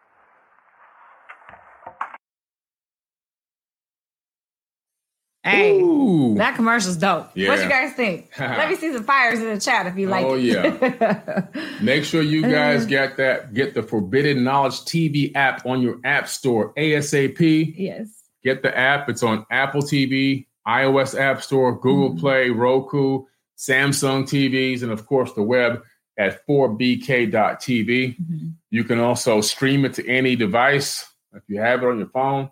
Hey, 5.43 5.81
Ooh. 5.81 6.35
that 6.37 6.55
commercial's 6.55 6.95
dope. 6.95 7.25
What 7.35 7.35
you 7.35 7.45
guys 7.69 7.91
think? 7.93 8.29
Let 8.39 8.69
me 8.69 8.75
see 8.77 8.93
some 8.93 9.03
fires 9.03 9.39
in 9.39 9.45
the 9.53 9.59
chat 9.59 9.85
if 9.87 9.97
you 9.97 10.07
like 10.07 10.25
Oh, 10.25 10.35
it. 10.39 11.81
Make 11.81 12.05
sure 12.05 12.21
you 12.21 12.45
Uh. 12.45 12.49
guys 12.49 12.85
get 12.85 13.17
that. 13.17 13.53
Get 13.53 13.73
the 13.73 13.83
Forbidden 13.83 14.43
Knowledge 14.45 14.79
TV 14.85 15.35
app 15.35 15.65
on 15.65 15.81
your 15.81 15.99
app 16.05 16.29
store 16.29 16.73
ASAP. 16.75 17.73
yes. 17.77 18.07
Get 18.43 18.61
the 18.63 18.77
app. 18.77 19.09
It's 19.09 19.21
on 19.23 19.45
Apple 19.51 19.81
TV, 19.81 20.47
iOS 20.67 21.17
App 21.19 21.41
Store, 21.41 21.77
Google 21.77 22.13
Mhm. 22.15 22.19
Play, 22.19 22.49
Roku, 22.49 23.23
Samsung 23.57 24.23
TVs, 24.27 24.81
and 24.83 24.91
of 24.91 25.05
course 25.05 25.31
the 25.33 25.43
web 25.43 25.81
at 26.17 26.45
4bk.tv. 26.47 28.15
Mhm. 28.17 28.53
You 28.69 28.83
can 28.83 28.99
also 28.99 29.41
stream 29.41 29.85
it 29.85 29.93
to 29.95 30.07
any 30.09 30.35
device 30.35 31.05
if 31.33 31.43
you 31.47 31.59
have 31.59 31.83
it 31.83 31.85
on 31.87 31.97
your 31.99 32.09
phone. 32.09 32.49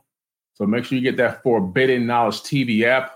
So 0.61 0.67
make 0.67 0.85
sure 0.85 0.95
you 0.95 1.01
get 1.03 1.17
that 1.17 1.41
Forbidden 1.41 2.05
Knowledge 2.05 2.41
TV 2.43 2.83
app. 2.83 3.13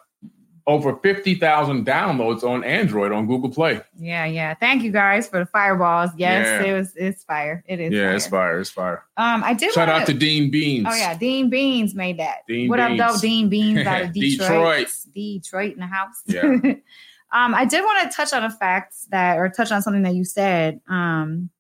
Over 0.66 0.96
50,000 0.96 1.86
downloads 1.86 2.42
on 2.44 2.64
Android 2.64 3.12
on 3.12 3.28
Google 3.28 3.52
Play. 3.52 3.82
Yeah, 4.00 4.26
yeah. 4.26 4.56
Thank 4.56 4.82
you 4.82 4.92
guys 4.92 5.28
for 5.28 5.38
the 5.38 5.46
fireballs. 5.46 6.10
Yes, 6.18 6.48
Yeah. 6.48 6.72
it 6.72 6.74
was 6.76 6.96
it's 6.96 7.24
fire. 7.24 7.64
It 7.68 7.80
is. 7.80 7.94
yeah, 7.94 8.08
fire. 8.08 8.16
it's 8.16 8.26
fire. 8.28 8.60
It's 8.62 8.70
fire. 8.72 9.04
Um, 9.18 9.44
I 9.44 9.54
did 9.54 9.74
Shout 9.74 9.90
wanna- 9.90 10.00
out 10.02 10.08
to 10.08 10.14
Dean 10.16 10.50
Beans. 10.50 10.88
Oh 10.90 10.96
yeah, 10.96 11.16
Dean 11.16 11.52
Beans 11.52 11.94
made 11.94 12.18
that. 12.18 12.38
Dean 12.48 12.68
what 12.68 12.78
Beans. 12.78 13.00
up, 13.00 13.12
though? 13.14 13.20
Dean 13.20 13.48
Beans 13.48 13.86
out 13.86 14.02
of 14.02 14.12
Detroit. 14.14 14.88
Detroit. 14.88 14.92
Detroit 15.14 15.74
in 15.74 15.80
the 15.82 15.86
house. 15.86 16.16
Yeah. 16.26 16.42
um, 17.32 17.54
I 17.54 17.66
did 17.66 17.84
want 17.84 18.10
to 18.10 18.18
touch 18.18 18.34
on 18.34 18.44
a 18.44 18.50
fact 18.50 18.96
that, 19.12 19.38
or 19.38 19.48
touch 19.50 19.72
on 19.72 19.84
something 19.84 20.02
that 20.02 20.16
you 20.16 20.24
said. 20.26 20.82
Um, 20.90 21.52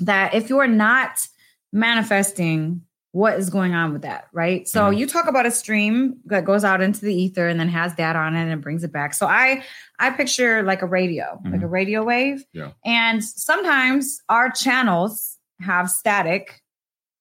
that 0.00 0.34
if 0.34 0.50
you're 0.50 0.66
not 0.66 1.26
manifesting, 1.72 2.82
what 3.12 3.38
is 3.38 3.50
going 3.50 3.74
on 3.74 3.92
with 3.92 4.02
that, 4.02 4.24
right? 4.32 4.66
So 4.66 4.90
Mhm. 4.90 4.98
you 4.98 5.06
talk 5.06 5.28
about 5.28 5.44
a 5.46 5.50
stream 5.50 6.16
that 6.26 6.44
goes 6.46 6.64
out 6.64 6.80
into 6.80 7.02
the 7.02 7.14
ether 7.14 7.46
and 7.46 7.60
then 7.60 7.68
has 7.68 7.94
data 7.94 8.18
on 8.18 8.34
it 8.34 8.50
and 8.50 8.62
brings 8.62 8.82
it 8.84 8.92
back. 8.92 9.14
So 9.14 9.26
I 9.26 9.62
I 9.98 10.10
picture 10.10 10.62
like 10.64 10.82
a 10.82 10.86
radio, 10.86 11.40
like 11.50 11.62
a 11.62 11.66
radio 11.68 12.02
wave. 12.02 12.42
Yeah. 12.52 12.70
And 12.84 13.22
sometimes 13.22 14.20
our 14.28 14.50
channels 14.50 15.38
have 15.60 15.88
static 15.90 16.62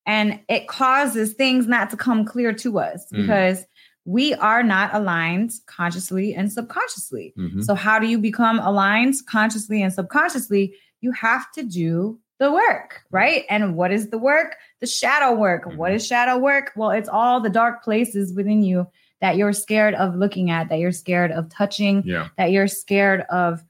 and 0.08 0.39
it 0.50 0.68
causes 0.68 1.34
things 1.34 1.68
not 1.68 1.89
to 1.92 1.98
come 1.98 2.26
clear 2.26 2.54
to 2.54 2.80
us 2.80 3.06
Mhm. 3.12 3.18
because 3.18 3.66
we 4.06 4.34
are 4.34 4.64
not 4.64 4.96
aligned 4.96 5.52
consciously 5.68 6.34
and 6.34 6.52
subconsciously. 6.52 7.34
Mhm. 7.38 7.64
So, 7.64 7.76
how 7.76 8.00
do 8.00 8.08
you 8.08 8.18
become 8.18 8.58
aligned 8.60 9.14
consciously 9.28 9.84
and 9.84 9.94
subconsciously? 9.94 10.74
You 11.02 11.12
have 11.12 11.52
to 11.52 11.64
do 11.64 12.20
the 12.42 12.52
work, 12.52 13.04
right? 13.12 13.46
And 13.52 13.76
what 13.76 13.92
is 13.92 14.10
the 14.10 14.18
work? 14.18 14.56
The 14.80 14.88
shadow 14.88 15.32
work. 15.32 15.72
What 15.76 15.94
is 15.94 16.06
shadow 16.06 16.39
work? 16.39 16.72
Well, 16.76 16.89
it's 16.89 17.08
all 17.08 17.39
the 17.39 17.52
dark 17.52 17.84
places 17.84 18.34
within 18.34 18.64
you 18.64 18.88
that 19.22 19.38
you're 19.38 19.54
scared 19.54 19.94
of 19.94 20.16
looking 20.16 20.50
at, 20.50 20.68
that 20.70 20.80
you're 20.80 20.92
scared 20.92 21.32
of 21.32 21.50
touching, 21.50 22.02
Yeah. 22.04 22.30
that 22.39 22.52
you're 22.52 22.68
scared 22.68 23.22
of 23.30 23.64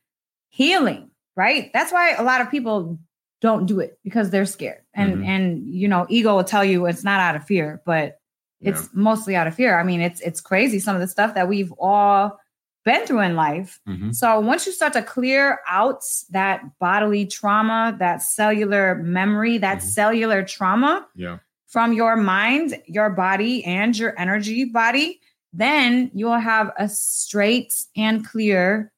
healing, 0.48 1.12
right? 1.36 1.70
That's 1.74 1.92
why 1.92 2.12
a 2.14 2.24
lot 2.24 2.40
of 2.40 2.50
people 2.50 2.98
don't 3.42 3.66
do 3.66 3.82
it 3.82 4.00
because 4.06 4.30
they're 4.30 4.46
scared. 4.46 4.84
And 4.94 5.18
Mhm. 5.18 5.26
and 5.26 5.68
you 5.68 5.90
know, 5.90 6.06
ego 6.08 6.38
will 6.38 6.46
tell 6.46 6.64
you 6.64 6.86
it's 6.86 7.04
not 7.04 7.20
out 7.20 7.36
of 7.36 7.44
fear, 7.44 7.82
but 7.86 8.20
it's 8.62 8.88
mostly 8.94 9.36
out 9.36 9.48
of 9.48 9.56
fear. 9.56 9.78
I 9.78 9.84
mean, 9.84 10.00
it's 10.00 10.22
it's 10.22 10.40
crazy 10.40 10.80
some 10.80 10.96
of 10.96 11.02
the 11.02 11.08
stuff 11.10 11.34
that 11.34 11.50
we've 11.50 11.74
all 11.78 12.40
been 12.84 13.06
through 13.06 13.22
in 13.22 13.36
life. 13.36 13.80
Mhm. 13.88 14.14
So 14.16 14.40
once 14.40 14.66
you 14.66 14.72
start 14.72 14.94
to 14.94 15.02
clear 15.04 15.60
out 15.68 16.02
that 16.32 16.62
bodily 16.80 17.26
trauma, 17.26 17.96
that 18.00 18.22
cellular 18.24 18.96
memory, 18.96 19.58
that 19.60 19.80
Mhm. 19.80 19.82
cellular 19.84 20.44
trauma 20.44 21.08
Yeah. 21.16 21.38
from 21.68 21.94
your 21.94 22.16
mind, 22.16 22.76
your 22.88 23.10
body, 23.10 23.64
and 23.66 23.98
your 23.98 24.20
energy 24.20 24.66
body, 24.66 25.20
then 25.54 26.10
you 26.14 26.26
will 26.26 26.40
have 26.40 26.72
a 26.78 26.88
straight 26.90 27.74
and 27.96 28.26
clear 28.26 28.92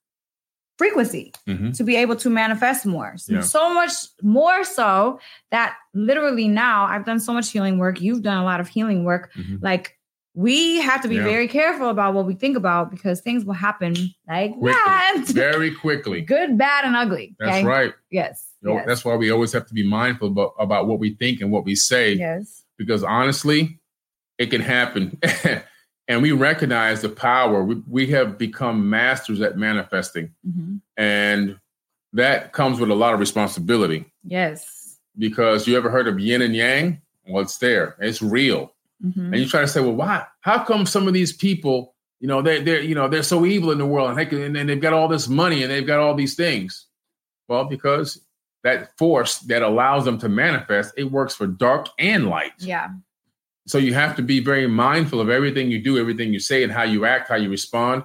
frequency 0.77 1.31
Mhm. 1.47 1.75
to 1.77 1.84
be 1.84 1.95
able 1.95 2.15
to 2.15 2.29
manifest 2.29 2.86
more. 2.86 3.13
So, 3.17 3.34
Yeah. 3.36 3.41
so 3.41 3.73
much 3.73 3.91
more 4.23 4.63
so 4.63 5.19
that 5.51 5.75
literally 5.93 6.47
now 6.47 6.86
I've 6.86 7.05
done 7.05 7.19
so 7.19 7.31
much 7.34 7.51
healing 7.51 7.77
work. 7.77 8.01
You've 8.01 8.23
done 8.23 8.38
a 8.38 8.43
lot 8.43 8.59
of 8.59 8.67
healing 8.67 9.03
work. 9.03 9.31
Mhm. 9.36 9.59
Like 9.61 9.97
we 10.36 10.77
have 10.81 11.01
to 11.01 11.07
be 11.07 11.15
Yeah. 11.15 11.23
very 11.23 11.47
careful 11.47 11.89
about 11.89 12.13
what 12.13 12.25
we 12.25 12.34
think 12.34 12.57
about 12.57 12.89
because 12.91 13.21
things 13.21 13.45
will 13.45 13.53
happen 13.53 13.95
like 14.27 14.51
Quickly. 14.53 14.71
that. 14.73 15.25
Very 15.34 15.71
quickly. 15.75 16.21
Good, 16.21 16.57
bad, 16.57 16.86
and 16.86 16.95
ugly. 16.95 17.36
That's 17.39 17.57
okay? 17.57 17.63
right. 17.65 17.93
Yes. 18.09 18.49
You 18.61 18.69
know, 18.69 18.75
yes. 18.77 18.86
That's 18.88 19.05
why 19.05 19.15
we 19.15 19.29
always 19.29 19.53
have 19.53 19.67
to 19.67 19.73
be 19.75 19.88
mindful 19.88 20.29
about, 20.29 20.53
about 20.57 20.88
what 20.88 20.97
we 20.99 21.13
think 21.13 21.41
and 21.41 21.51
what 21.51 21.65
we 21.65 21.75
say. 21.75 22.13
yes. 22.13 22.63
Because 22.77 23.03
honestly, 23.03 23.79
it 24.39 24.47
can 24.47 24.61
happen. 24.61 25.19
and 26.07 26.21
we 26.23 26.31
recognize 26.31 27.01
the 27.01 27.09
power. 27.09 27.63
We, 27.63 27.75
we 27.88 28.07
have 28.07 28.38
become 28.39 28.89
masters 28.89 29.39
at 29.41 29.57
manifesting. 29.57 30.31
Mhm. 30.47 30.81
And 30.97 31.59
that 32.13 32.53
comes 32.53 32.79
with 32.79 32.89
a 32.89 32.95
lot 32.95 33.13
of 33.13 33.19
responsibility. 33.19 34.05
Yes. 34.23 34.97
Because 35.15 35.67
you 35.67 35.77
ever 35.77 35.91
heard 35.91 36.07
of 36.07 36.19
yin 36.19 36.41
and 36.41 36.55
yang? 36.55 37.01
Well, 37.27 37.43
it's 37.43 37.57
there. 37.59 37.95
It's 37.99 38.21
real. 38.21 38.72
Mhm. 39.04 39.34
and 39.34 39.36
you 39.36 39.45
try 39.47 39.62
to 39.62 39.68
say, 39.68 39.82
well, 39.82 39.93
why? 39.93 40.26
How 40.41 40.64
come 40.64 40.86
some 40.86 41.08
of 41.08 41.14
these 41.14 41.34
people, 41.34 41.93
you 42.20 42.28
know, 42.28 42.41
they're 42.41 42.62
they're 42.62 42.82
you 42.82 42.95
know 42.95 43.08
they're 43.08 43.24
so 43.24 43.45
evil 43.45 43.72
in 43.72 43.78
the 43.78 43.86
world, 43.86 44.10
and 44.10 44.18
they 44.18 44.26
can, 44.26 44.56
and 44.56 44.70
they've 44.70 44.80
got 44.80 44.93
all 44.93 45.08
this 45.08 45.28
money 45.28 45.62
and 45.62 45.72
they've 45.72 45.86
got 45.86 45.99
all 45.99 46.16
these 46.16 46.36
things? 46.36 46.88
Well, 47.49 47.66
because 47.66 48.24
that 48.64 48.97
force 48.97 49.39
that 49.39 49.62
allows 49.62 50.06
them 50.06 50.18
to 50.20 50.30
manifest, 50.30 50.93
it 50.95 51.12
works 51.12 51.36
for 51.36 51.47
dark 51.47 51.88
and 51.99 52.30
light. 52.30 52.54
Yeah. 52.60 52.89
So 53.68 53.78
you 53.78 53.93
have 53.93 54.16
to 54.16 54.22
be 54.22 54.39
very 54.39 54.68
mindful 54.68 55.20
of 55.20 55.30
everything 55.30 55.70
you 55.70 55.82
do, 55.82 55.97
everything 55.97 56.32
you 56.34 56.39
say, 56.39 56.64
and 56.64 56.72
how 56.72 56.84
you 56.84 57.06
act, 57.06 57.28
how 57.30 57.36
you 57.36 57.49
respond, 57.49 58.04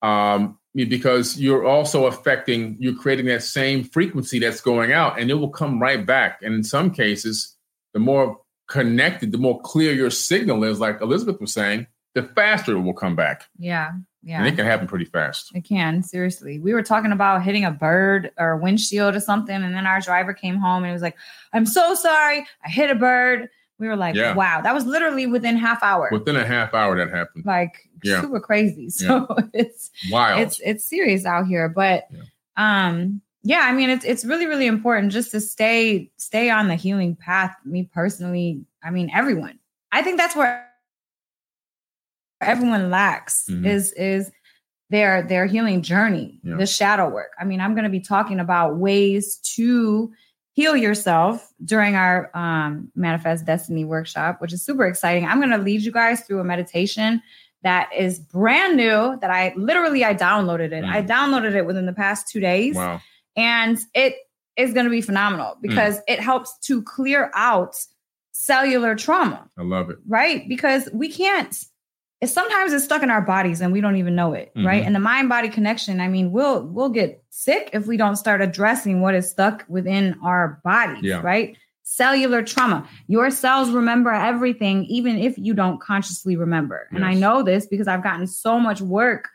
um, 0.00 0.58
because 0.74 1.38
you're 1.38 1.66
also 1.66 2.06
affecting, 2.06 2.76
you're 2.78 2.94
creating 2.94 3.26
that 3.26 3.42
same 3.42 3.84
frequency 3.84 4.38
that's 4.38 4.60
going 4.62 4.92
out, 4.92 5.18
and 5.18 5.30
it 5.30 5.34
will 5.34 5.50
come 5.50 5.80
right 5.80 6.06
back. 6.06 6.40
And 6.42 6.54
in 6.54 6.64
some 6.64 6.90
cases, 6.90 7.54
the 7.92 8.00
more 8.00 8.40
connected, 8.72 9.32
the 9.32 9.38
more 9.38 9.60
clear 9.60 9.92
your 9.92 10.10
signal 10.10 10.64
is, 10.64 10.80
like 10.80 11.00
Elisabeth 11.02 11.40
was 11.40 11.52
saying, 11.52 11.86
the 12.14 12.22
faster 12.22 12.72
it 12.76 12.80
will 12.80 12.94
come 12.94 13.14
back. 13.14 13.44
Yeah. 13.58 13.92
Yeah. 14.22 14.38
And 14.38 14.46
it 14.46 14.56
can 14.56 14.64
happen 14.64 14.86
pretty 14.86 15.04
fast. 15.04 15.50
It 15.54 15.64
can, 15.64 16.02
seriously. 16.02 16.58
We 16.58 16.72
were 16.74 16.82
talking 16.82 17.12
about 17.12 17.42
hitting 17.42 17.64
a 17.64 17.70
bird 17.70 18.30
or 18.38 18.52
a 18.52 18.56
windshield 18.56 19.14
or 19.16 19.20
something, 19.20 19.54
and 19.54 19.74
then 19.74 19.86
our 19.86 20.00
driver 20.00 20.32
came 20.32 20.56
home 20.56 20.84
and 20.84 20.86
he 20.86 20.92
was 20.92 21.02
like, 21.02 21.16
I'm 21.52 21.66
so 21.66 21.94
sorry. 21.94 22.46
I 22.64 22.68
hit 22.68 22.88
a 22.90 22.94
bird. 22.94 23.48
We 23.78 23.88
were 23.88 23.96
like, 23.96 24.14
Yeah. 24.14 24.34
wow, 24.34 24.60
that 24.62 24.72
was 24.74 24.86
literally 24.86 25.26
within 25.26 25.56
half 25.56 25.82
hour. 25.82 26.08
Within 26.12 26.36
a 26.36 26.46
half 26.46 26.72
hour, 26.72 26.96
that 26.96 27.10
happened. 27.10 27.44
like 27.44 27.90
Yeah. 28.04 28.20
super 28.20 28.40
crazy. 28.40 28.88
So 28.90 29.26
it's 29.52 29.90
Wild. 30.10 30.40
it's 30.40 30.60
it's 30.64 30.84
serious 30.88 31.24
out 31.26 31.46
here. 31.48 31.68
But 31.68 32.06
Yeah. 32.12 32.22
um 32.56 33.20
yeah, 33.42 33.60
I 33.62 33.72
mean 33.72 33.90
it's 33.90 34.04
it's 34.04 34.24
really, 34.24 34.46
really 34.46 34.66
important 34.66 35.12
just 35.12 35.30
to 35.32 35.40
stay 35.40 36.10
stay 36.16 36.50
on 36.50 36.68
the 36.68 36.74
healing 36.76 37.16
path. 37.16 37.54
Me 37.64 37.88
personally, 37.92 38.64
I 38.82 38.90
mean 38.90 39.10
everyone. 39.14 39.58
I 39.92 40.02
think 40.02 40.16
that's 40.18 40.34
where 40.36 40.68
everyone 42.40 42.90
lacks 42.90 43.46
Mhm. 43.50 43.66
is 43.66 43.92
is 43.92 44.30
their 44.90 45.22
their 45.22 45.46
healing 45.46 45.82
journey, 45.82 46.38
Yeah. 46.42 46.56
the 46.56 46.66
shadow 46.66 47.08
work. 47.08 47.32
I 47.40 47.44
mean, 47.44 47.60
I'm 47.60 47.72
going 47.74 47.84
to 47.84 47.90
be 47.90 48.00
talking 48.00 48.38
about 48.40 48.76
ways 48.76 49.36
to 49.56 50.12
heal 50.54 50.76
yourself 50.76 51.50
during 51.64 51.94
our 51.94 52.30
um, 52.36 52.90
manifest 52.94 53.46
destiny 53.46 53.86
workshop, 53.86 54.40
which 54.42 54.52
is 54.52 54.62
super 54.62 54.84
exciting. 54.86 55.24
I'm 55.24 55.38
going 55.38 55.50
to 55.50 55.56
lead 55.56 55.80
you 55.80 55.92
guys 55.92 56.20
through 56.20 56.40
a 56.40 56.44
meditation 56.44 57.22
that 57.62 57.88
is 57.96 58.18
brand 58.18 58.76
new 58.76 59.16
that 59.22 59.30
I 59.30 59.54
literally 59.56 60.04
I 60.04 60.14
downloaded 60.14 60.72
it. 60.72 60.84
Mm. 60.84 60.90
I 60.90 61.00
downloaded 61.02 61.54
it 61.54 61.64
within 61.64 61.86
the 61.86 61.92
past 61.94 62.28
2 62.28 62.40
days 62.40 62.74
wow. 62.74 63.00
And 63.36 63.78
it 63.94 64.16
is 64.56 64.72
going 64.74 64.84
to 64.84 64.90
be 64.90 65.00
phenomenal 65.00 65.56
because 65.62 65.98
it 66.06 66.20
helps 66.20 66.58
to 66.66 66.82
clear 66.82 67.30
out 67.34 67.74
cellular 68.32 68.94
trauma 68.94 69.48
I 69.58 69.62
love 69.62 69.90
it. 69.90 69.98
right? 70.06 70.48
Because 70.48 70.88
we 70.92 71.10
can't. 71.10 71.56
It's 72.20 72.32
sometimes 72.32 72.72
it's 72.72 72.84
stuck 72.84 73.02
in 73.02 73.10
our 73.10 73.20
bodies 73.22 73.60
and 73.60 73.72
we 73.72 73.80
don't 73.80 73.96
even 73.96 74.14
know 74.14 74.32
it, 74.32 74.52
right? 74.56 74.82
Mhm. 74.82 74.86
And 74.86 74.94
the 74.94 75.00
mind 75.00 75.28
body 75.28 75.48
connection. 75.48 76.00
I 76.00 76.06
mean, 76.08 76.30
we'll 76.30 76.64
we'll 76.66 76.88
get 76.88 77.22
sick 77.30 77.70
if 77.72 77.86
we 77.88 77.96
don't 77.96 78.14
start 78.16 78.40
addressing 78.40 79.00
what 79.00 79.14
is 79.16 79.28
stuck 79.28 79.64
within 79.68 80.16
our 80.22 80.60
bodies, 80.62 81.02
Yeah. 81.02 81.20
right? 81.22 81.56
Cellular 81.82 82.42
trauma. 82.44 82.86
Your 83.08 83.28
cells 83.32 83.70
remember 83.70 84.12
everything, 84.12 84.84
even 84.84 85.18
if 85.18 85.36
you 85.36 85.52
don't 85.52 85.80
consciously 85.80 86.36
remember. 86.36 86.86
And 86.92 87.04
I 87.04 87.14
know 87.14 87.42
this 87.42 87.66
because 87.66 87.88
I've 87.88 88.04
gotten 88.04 88.26
so 88.28 88.60
much 88.60 88.80
work 88.80 89.28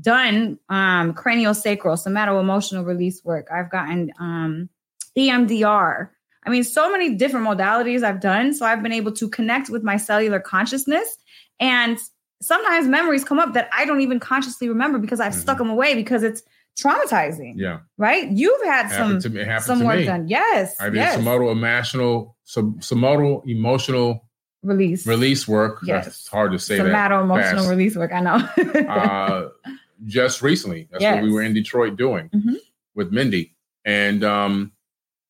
done 0.00 0.58
um 0.68 1.12
craniosacral 1.14 1.98
somato 1.98 2.38
emotional 2.38 2.84
release 2.84 3.24
work 3.24 3.48
i've 3.52 3.70
gotten 3.70 4.12
um 4.20 4.68
emdr 5.18 6.08
i 6.44 6.50
mean 6.50 6.64
so 6.64 6.90
many 6.90 7.14
different 7.14 7.46
modalities 7.46 8.02
i've 8.02 8.20
done 8.20 8.52
so 8.54 8.64
i've 8.66 8.82
been 8.82 8.92
able 8.92 9.12
to 9.12 9.28
connect 9.28 9.68
with 9.68 9.82
my 9.82 9.96
cellular 9.96 10.38
consciousness 10.40 11.16
and 11.58 11.98
sometimes 12.40 12.86
memories 12.86 13.24
come 13.24 13.38
up 13.38 13.52
that 13.52 13.68
i 13.72 13.84
don't 13.84 14.00
even 14.00 14.20
consciously 14.20 14.68
remember 14.68 14.98
because 14.98 15.20
i've 15.20 15.34
stuck 15.34 15.58
them 15.58 15.68
away 15.70 15.94
because 15.94 16.22
it's 16.22 16.42
traumatizing 16.80 17.54
Yeah. 17.56 17.80
right 17.98 18.28
you've 18.30 18.62
had 18.64 18.88
some 18.90 19.14
Happened 19.20 19.34
me. 19.34 19.60
Some 19.60 19.80
work 19.84 19.98
me. 19.98 20.04
done 20.04 20.28
yes 20.28 20.76
I 20.80 20.84
did 20.86 20.94
yes. 20.96 21.16
somato 21.16 21.50
emotional, 21.50 22.36
som- 22.44 22.80
somato 22.80 23.42
emotional 23.46 24.24
release. 24.62 25.06
release 25.06 25.48
work. 25.48 25.80
Yes. 25.84 26.04
That's 26.04 26.28
hard 26.28 26.52
to 26.52 26.58
say 26.58 26.76
that. 26.76 26.84
somato 26.84 27.22
emotional 27.22 27.64
fast. 27.64 27.70
release 27.70 27.96
work. 27.96 28.12
I 28.12 28.20
know. 28.20 28.36
uh, 28.88 29.48
just 30.06 30.42
recently. 30.42 30.88
That's 30.90 31.02
what 31.04 31.22
we 31.22 31.30
were 31.32 31.42
in 31.42 31.54
Detroit 31.54 31.96
doing 31.96 32.28
Mhm. 32.30 32.56
with 32.94 33.12
Mindy. 33.12 33.54
And 33.84 34.22
um, 34.24 34.72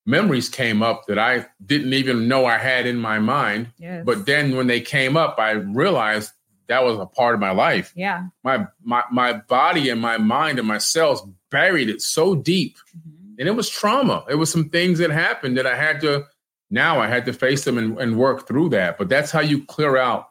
memories 0.07 0.49
came 0.49 0.83
up 0.83 1.07
that 1.09 1.19
I 1.19 1.47
didn't 1.65 1.93
even 1.93 2.29
know 2.29 2.47
I 2.47 2.59
had 2.59 2.87
in 2.87 2.97
my 2.97 3.19
mind. 3.19 3.69
yes. 3.79 4.03
But 4.05 4.27
then 4.27 4.57
when 4.57 4.67
they 4.67 4.81
came 4.81 5.17
up, 5.17 5.39
I 5.39 5.53
realized 5.53 6.33
that 6.69 6.85
was 6.85 6.99
a 6.99 7.07
part 7.07 7.35
of 7.35 7.41
my 7.41 7.51
life. 7.51 7.93
yeah. 7.97 8.27
My 8.45 8.67
my 8.83 9.03
my 9.11 9.33
body 9.35 9.89
and 9.89 10.01
my 10.01 10.19
mind 10.19 10.59
and 10.59 10.69
my 10.69 10.79
cells 10.79 11.27
buried 11.51 11.89
it 11.89 12.01
so 12.01 12.35
deep. 12.35 12.77
Mhm. 12.97 13.35
And 13.41 13.49
it 13.49 13.53
was 13.57 13.69
trauma. 13.69 14.25
It 14.29 14.37
was 14.37 14.51
some 14.51 14.69
things 14.69 14.99
that 15.01 15.11
happened 15.11 15.57
that 15.59 15.67
I 15.67 15.75
had 15.77 16.01
to 16.03 16.27
now 16.71 17.01
I 17.01 17.09
had 17.09 17.27
to 17.27 17.33
face 17.33 17.65
them 17.65 17.77
and, 17.79 17.99
and 17.99 18.17
work 18.17 18.47
through 18.47 18.69
that. 18.71 18.99
But 18.99 19.09
that's 19.09 19.33
how 19.33 19.41
you 19.41 19.65
clear 19.65 19.97
out 19.97 20.29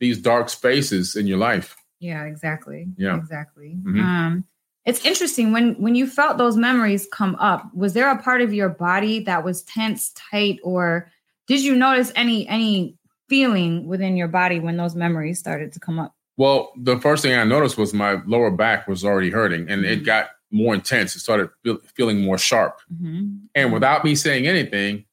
these 0.00 0.18
dark 0.20 0.48
spaces 0.48 1.14
in 1.14 1.26
your 1.28 1.38
life. 1.38 1.76
Yeah, 2.00 2.24
exactly. 2.24 2.88
Yeah. 2.96 3.16
Exactly. 3.16 3.76
Mhm. 3.82 4.00
Um 4.02 4.44
it's 4.86 5.04
interesting 5.04 5.52
when 5.52 5.74
when 5.74 5.94
you 5.94 6.06
felt 6.06 6.38
those 6.38 6.56
memories 6.56 7.06
come 7.12 7.34
up, 7.36 7.68
was 7.74 7.92
there 7.92 8.10
a 8.10 8.22
part 8.22 8.40
of 8.40 8.54
your 8.54 8.68
body 8.70 9.20
that 9.24 9.44
was 9.44 9.62
tense, 9.64 10.12
tight, 10.30 10.58
or 10.62 11.10
did 11.46 11.62
you 11.62 11.74
notice 11.76 12.12
any 12.16 12.46
any 12.48 12.96
feeling 13.28 13.86
within 13.86 14.16
your 14.16 14.28
body 14.28 14.58
when 14.60 14.76
those 14.78 14.94
memories 14.94 15.38
started 15.38 15.72
to 15.72 15.80
come 15.80 15.98
up? 15.98 16.14
Well, 16.38 16.72
the 16.80 16.98
first 16.98 17.22
thing 17.22 17.34
I 17.38 17.44
noticed 17.44 17.76
was 17.76 17.92
my 17.92 18.22
lower 18.26 18.50
back 18.50 18.86
was 18.88 19.04
already 19.04 19.30
hurting 19.30 19.68
and 19.68 19.84
it 19.84 20.00
Mhm. 20.02 20.06
got 20.06 20.28
more 20.50 20.74
intense. 20.74 21.14
It 21.14 21.18
started 21.20 21.50
feel, 21.62 21.78
feeling 21.94 22.20
more 22.22 22.38
sharp. 22.38 22.78
Mhm. 22.94 23.40
And 23.54 23.72
without 23.72 24.02
me 24.04 24.14
saying 24.14 24.46
anything, 24.46 25.04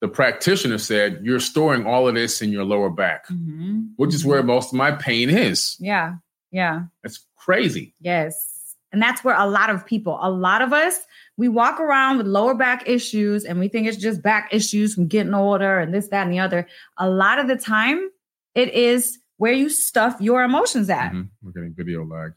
the 0.00 0.06
practitioner 0.08 0.78
said, 0.78 1.20
You're 1.24 1.40
storing 1.40 1.86
all 1.86 2.06
of 2.06 2.14
this 2.14 2.40
in 2.42 2.52
your 2.52 2.64
lower 2.64 2.90
back, 2.90 3.26
Mhm. 3.28 3.88
which 3.96 4.14
is 4.14 4.24
where 4.24 4.42
most 4.44 4.72
of 4.72 4.76
my 4.78 4.92
pain 4.92 5.30
is. 5.30 5.76
Yeah. 5.80 6.16
Yeah. 6.54 6.84
It's 7.02 7.26
crazy. 7.36 7.94
Yes. 8.00 8.76
And 8.92 9.02
that's 9.02 9.24
where 9.24 9.34
a 9.36 9.44
lot 9.46 9.70
of 9.70 9.84
people, 9.84 10.18
a 10.22 10.30
lot 10.30 10.62
of 10.62 10.72
us, 10.72 11.00
we 11.36 11.48
walk 11.48 11.80
around 11.80 12.16
with 12.18 12.28
lower 12.28 12.54
back 12.54 12.88
issues 12.88 13.44
and 13.44 13.58
we 13.58 13.66
think 13.66 13.88
it's 13.88 13.96
just 13.96 14.22
back 14.22 14.50
issues 14.54 14.94
from 14.94 15.08
getting 15.08 15.34
older 15.34 15.80
and 15.80 15.92
this, 15.92 16.06
that, 16.08 16.22
and 16.22 16.32
the 16.32 16.38
other. 16.38 16.68
A 16.98 17.10
lot 17.10 17.40
of 17.40 17.48
the 17.48 17.56
time, 17.56 18.08
it 18.54 18.72
is 18.72 19.18
where 19.38 19.52
you 19.52 19.68
stuff 19.68 20.16
your 20.20 20.44
emotions 20.44 20.88
at. 20.88 21.10
Mhm. 21.12 21.28
We're 21.42 21.50
getting 21.50 21.74
video 21.74 22.04
lag. 22.04 22.34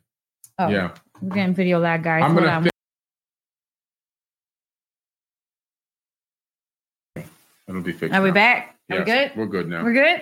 Oh, 0.57 0.67
Yeah. 0.69 0.95
We're 1.21 1.35
getting 1.35 1.53
video 1.53 1.77
lag, 1.77 2.01
guys. 2.03 2.23
I'm 2.23 2.31
Hold 2.31 2.43
gonna 2.45 2.57
on. 2.57 2.63
fi- 2.63 2.69
It'll 7.67 7.81
be 7.81 7.91
fixed. 7.91 8.15
Are 8.15 8.21
we 8.23 8.29
now. 8.29 8.33
back? 8.33 8.75
Are 8.89 8.99
we 8.99 9.03
good? 9.05 9.31
We're 9.35 9.45
good 9.45 9.67
now. 9.69 9.83
We're 9.83 9.93
good? 9.93 10.21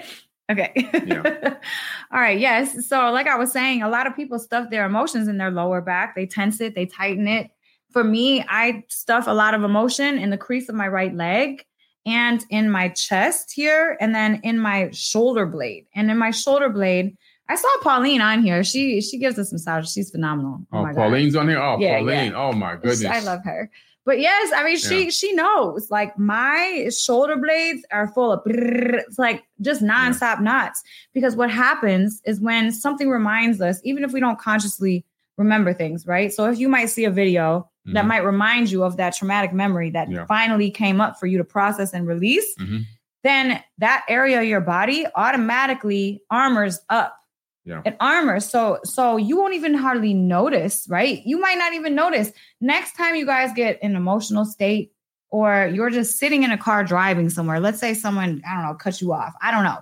Okay. 0.52 0.72
Yeah. 1.06 1.56
All 2.12 2.20
right. 2.20 2.40
Yes. 2.40 2.88
So, 2.88 3.12
like 3.12 3.28
I 3.28 3.36
was 3.36 3.52
saying, 3.52 3.82
a 3.82 3.90
lot 3.90 4.06
of 4.08 4.16
people 4.16 4.38
stuff 4.40 4.70
their 4.70 4.86
emotions 4.86 5.28
in 5.28 5.38
their 5.38 5.52
lower 5.52 5.82
back. 5.82 6.16
They 6.16 6.26
tense 6.28 6.62
it, 6.62 6.76
they 6.76 6.86
tighten 6.86 7.28
it. 7.28 7.50
For 7.92 8.04
me, 8.04 8.44
I 8.48 8.84
stuff 8.90 9.26
a 9.28 9.32
lot 9.32 9.54
of 9.54 9.64
emotion 9.64 10.18
in 10.18 10.30
the 10.30 10.38
crease 10.38 10.70
of 10.70 10.76
my 10.76 10.88
right 10.88 11.16
leg 11.16 11.64
and 12.06 12.44
in 12.50 12.70
my 12.70 12.90
chest 12.90 13.52
here, 13.54 13.98
and 14.00 14.14
then 14.14 14.42
in 14.44 14.60
my 14.60 14.92
shoulder 14.92 15.48
blade. 15.48 15.88
And 15.96 16.12
in 16.12 16.18
my 16.18 16.30
shoulder 16.30 16.70
blade, 16.70 17.18
I 17.50 17.56
saw 17.56 17.68
Pauline 17.82 18.22
on 18.22 18.44
here. 18.44 18.64
She 18.64 19.02
she 19.02 19.18
gives 19.18 19.40
us 19.40 19.52
massage. 19.52 19.90
She's 19.92 20.12
phenomenal. 20.12 20.60
Oh, 20.72 20.80
oh 20.80 20.84
my 20.84 20.94
God. 20.94 21.02
Pauline's 21.02 21.36
on 21.36 21.48
here. 21.50 21.60
Oh, 21.60 21.78
Yeah, 21.80 22.00
Pauline. 22.00 22.34
Oh 22.36 22.52
my 22.52 22.76
goodness. 22.76 23.06
I 23.06 23.20
love 23.22 23.44
her. 23.46 23.72
But 24.06 24.20
yes, 24.20 24.52
I 24.56 24.64
mean, 24.64 24.78
she 24.78 25.06
Yeah. 25.06 25.10
she 25.10 25.34
knows. 25.34 25.90
Like 25.90 26.18
my 26.18 26.90
shoulder 26.96 27.36
blades 27.38 27.84
are 27.92 28.08
full 28.08 28.32
of. 28.32 28.44
brrrr. 28.44 29.02
It's 29.08 29.18
like 29.18 29.44
just 29.62 29.82
nonstop 29.84 30.42
knots. 30.42 30.84
Because 31.14 31.36
what 31.36 31.50
happens 31.50 32.22
is 32.26 32.40
when 32.40 32.72
something 32.72 33.10
reminds 33.10 33.62
us, 33.62 33.82
even 33.84 34.04
if 34.04 34.12
we 34.14 34.20
don't 34.20 34.38
consciously 34.40 35.04
remember 35.38 35.74
things, 35.74 36.06
right? 36.08 36.32
So 36.32 36.50
if 36.50 36.60
you 36.60 36.70
might 36.70 36.86
see 36.86 37.04
a 37.06 37.12
video 37.12 37.70
that 37.88 38.06
Mhm. 38.06 38.08
might 38.08 38.24
remind 38.26 38.72
you 38.72 38.84
of 38.84 38.98
that 38.98 39.16
traumatic 39.16 39.54
memory 39.54 39.90
that 39.92 40.10
Yeah. 40.10 40.26
finally 40.28 40.72
came 40.72 41.02
up 41.02 41.20
for 41.20 41.26
you 41.28 41.38
to 41.38 41.44
process 41.44 41.94
and 41.94 42.08
release, 42.08 42.56
Mhm. 42.60 42.84
then 43.24 43.62
that 43.80 44.06
area 44.08 44.40
of 44.40 44.46
your 44.48 44.62
body 44.62 45.06
automatically 45.16 46.22
armors 46.30 46.80
up. 46.90 47.18
Yeah. 47.66 47.82
It 47.84 47.98
armors. 48.00 48.48
So 48.48 48.80
so 48.84 49.18
you 49.18 49.38
won't 49.38 49.56
even 49.56 49.74
hardly 49.74 50.14
notice, 50.14 50.86
right? 50.90 51.22
You 51.26 51.40
might 51.40 51.58
not 51.58 51.74
even 51.74 51.96
notice. 51.96 52.32
Next 52.62 52.96
time 52.96 53.16
you 53.16 53.26
guys 53.26 53.52
get 53.56 53.80
an 53.82 53.96
emotional 53.96 54.46
state 54.46 54.92
or 55.32 55.70
you're 55.74 55.90
just 55.90 56.18
sitting 56.18 56.44
in 56.44 56.52
a 56.52 56.58
car 56.58 56.84
driving 56.84 57.30
somewhere, 57.30 57.60
let's 57.60 57.80
say 57.80 57.94
someone, 57.94 58.42
I 58.48 58.56
don't 58.56 58.66
know, 58.66 58.76
cut 58.76 59.02
you 59.02 59.12
off. 59.14 59.34
I 59.42 59.52
don't 59.52 59.64
know. 59.64 59.80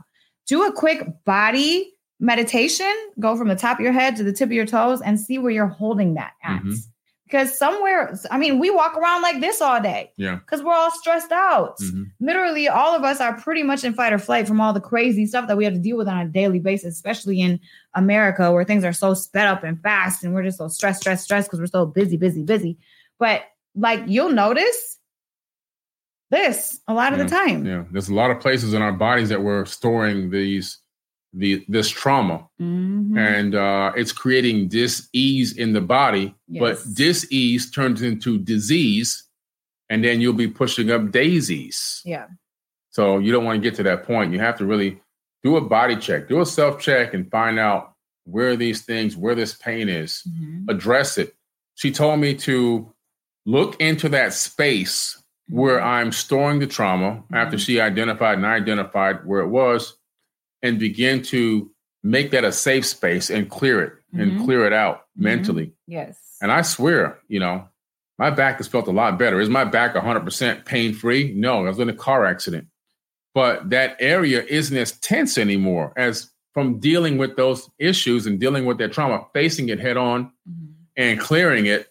Do 0.47 0.63
a 0.65 0.71
quick 0.71 1.05
body 1.25 1.93
meditation, 2.19 2.91
go 3.19 3.35
from 3.35 3.49
the 3.49 3.55
top 3.55 3.79
of 3.79 3.83
your 3.83 3.91
head 3.91 4.15
to 4.15 4.23
the 4.23 4.31
tip 4.31 4.47
of 4.47 4.53
your 4.53 4.65
toes 4.65 5.01
and 5.01 5.19
see 5.19 5.37
where 5.37 5.51
you're 5.51 5.67
holding 5.67 6.13
that 6.13 6.31
at. 6.41 6.61
Mhm. 6.61 6.77
Because 7.33 7.57
somewhere, 7.57 8.15
I 8.29 8.37
mean, 8.37 8.59
we 8.59 8.69
walk 8.69 8.95
around 8.95 9.23
like 9.23 9.41
this 9.41 9.59
all 9.59 9.81
day 9.81 10.11
Yeah. 10.17 10.35
because 10.35 10.61
we're 10.61 10.71
all 10.71 10.91
stressed 10.91 11.31
out. 11.31 11.79
Mhm. 11.79 12.11
Literally, 12.19 12.67
all 12.69 12.95
of 12.95 13.01
us 13.03 13.19
are 13.19 13.33
pretty 13.33 13.63
much 13.63 13.83
in 13.83 13.95
fight 13.95 14.13
or 14.13 14.19
flight 14.19 14.47
from 14.47 14.61
all 14.61 14.71
the 14.71 14.79
crazy 14.79 15.25
stuff 15.25 15.47
that 15.47 15.57
we 15.57 15.63
have 15.63 15.73
to 15.73 15.79
deal 15.79 15.97
with 15.97 16.07
on 16.07 16.19
a 16.19 16.27
daily 16.27 16.59
basis, 16.59 16.93
especially 16.93 17.41
in 17.41 17.59
America 17.95 18.51
where 18.51 18.63
things 18.63 18.83
are 18.83 18.93
so 18.93 19.15
sped 19.15 19.47
up 19.47 19.63
and 19.63 19.81
fast 19.81 20.23
and 20.23 20.35
we're 20.35 20.43
just 20.43 20.59
so 20.59 20.67
stressed, 20.67 21.01
stressed, 21.01 21.23
stressed 21.23 21.47
because 21.47 21.59
we're 21.59 21.65
so 21.65 21.87
busy, 21.87 22.17
busy, 22.17 22.43
busy. 22.43 22.77
But 23.17 23.41
like 23.75 24.03
you'll 24.05 24.29
notice 24.29 24.99
this 26.29 26.81
a 26.87 26.93
lot 26.93 27.13
of 27.13 27.17
the 27.19 27.25
time. 27.25 27.65
Yeah. 27.65 27.85
There's 27.91 28.09
a 28.09 28.13
lot 28.13 28.29
of 28.29 28.41
places 28.41 28.75
in 28.75 28.83
our 28.83 28.93
bodies 28.93 29.29
that 29.29 29.41
we're 29.41 29.65
storing 29.65 30.29
these 30.29 30.77
the 31.33 31.63
this 31.67 31.89
trauma. 31.89 32.47
Mhm. 32.61 33.17
and 33.17 33.55
uh, 33.55 33.91
it's 33.95 34.11
creating 34.11 34.67
dis-ease 34.69 35.57
in 35.57 35.73
the 35.73 35.81
body. 35.81 36.35
But 36.47 36.79
dis-ease 36.93 37.71
turns 37.71 38.01
into 38.01 38.37
disease, 38.37 39.23
and 39.89 40.03
then 40.03 40.21
you'll 40.21 40.33
be 40.33 40.47
pushing 40.47 40.91
up 40.91 41.11
daisies. 41.11 42.01
Yeah. 42.05 42.27
So 42.91 43.17
you 43.17 43.31
don't 43.31 43.43
want 43.45 43.61
to 43.61 43.67
get 43.69 43.75
to 43.77 43.83
that 43.83 44.03
point. 44.05 44.31
You 44.33 44.39
have 44.39 44.57
to 44.59 44.65
really 44.65 45.01
do 45.43 45.57
a 45.57 45.61
body 45.61 45.95
check, 45.95 46.27
do 46.27 46.39
a 46.41 46.45
self 46.45 46.79
check, 46.79 47.13
and 47.13 47.29
find 47.31 47.57
out 47.59 47.93
where 48.25 48.55
these 48.55 48.83
things, 48.85 49.17
where 49.17 49.35
this 49.35 49.53
pain 49.55 49.89
is, 49.89 50.23
Mhm. 50.29 50.69
address 50.69 51.17
it. 51.17 51.35
She 51.75 51.91
told 51.91 52.19
me 52.19 52.35
to 52.35 52.93
look 53.45 53.79
into 53.81 54.07
that 54.09 54.33
space 54.33 55.21
where 55.49 55.79
Mm-hmm. 55.79 55.87
I'm 55.87 56.11
storing 56.13 56.59
the 56.59 56.67
trauma 56.67 57.23
after 57.33 57.57
she 57.57 57.81
identified 57.81 58.37
and 58.37 58.47
I 58.47 58.53
identified 58.55 59.25
where 59.25 59.41
it 59.41 59.49
was 59.49 59.97
and 60.63 60.79
begin 60.79 61.21
to 61.21 61.69
make 62.03 62.31
that 62.31 62.43
a 62.43 62.51
safe 62.51 62.85
space 62.85 63.29
and 63.29 63.49
clear 63.49 63.81
it 63.81 63.93
and 64.17 64.31
Mhm. 64.33 64.45
clear 64.45 64.65
it 64.65 64.73
out 64.73 65.01
Mhm. 65.17 65.23
mentally. 65.23 65.73
Yes. 65.87 66.17
And 66.41 66.51
I 66.51 66.61
swear, 66.63 67.19
you 67.27 67.39
know, 67.39 67.67
my 68.19 68.29
back 68.29 68.57
has 68.57 68.67
felt 68.67 68.87
a 68.87 68.91
lot 68.91 69.17
better. 69.19 69.39
Is 69.39 69.49
my 69.49 69.63
back 69.65 69.95
100% 69.95 70.65
pain 70.65 70.93
free? 70.93 71.33
No, 71.35 71.59
I 71.65 71.69
was 71.69 71.79
in 71.79 71.89
a 71.89 71.93
car 71.93 72.25
accident. 72.25 72.67
But 73.33 73.69
that 73.71 73.95
area 73.99 74.43
isn't 74.47 74.75
as 74.77 74.91
tense 74.99 75.37
anymore 75.37 75.93
as 75.97 76.29
from 76.53 76.79
dealing 76.79 77.17
with 77.17 77.35
those 77.35 77.69
issues 77.79 78.27
and 78.27 78.39
dealing 78.39 78.65
with 78.65 78.77
that 78.77 78.93
trauma, 78.93 79.25
facing 79.33 79.69
it 79.69 79.79
head 79.79 79.97
on 79.97 80.31
Mhm. 80.47 80.73
and 80.95 81.19
clearing 81.19 81.65
it. 81.65 81.87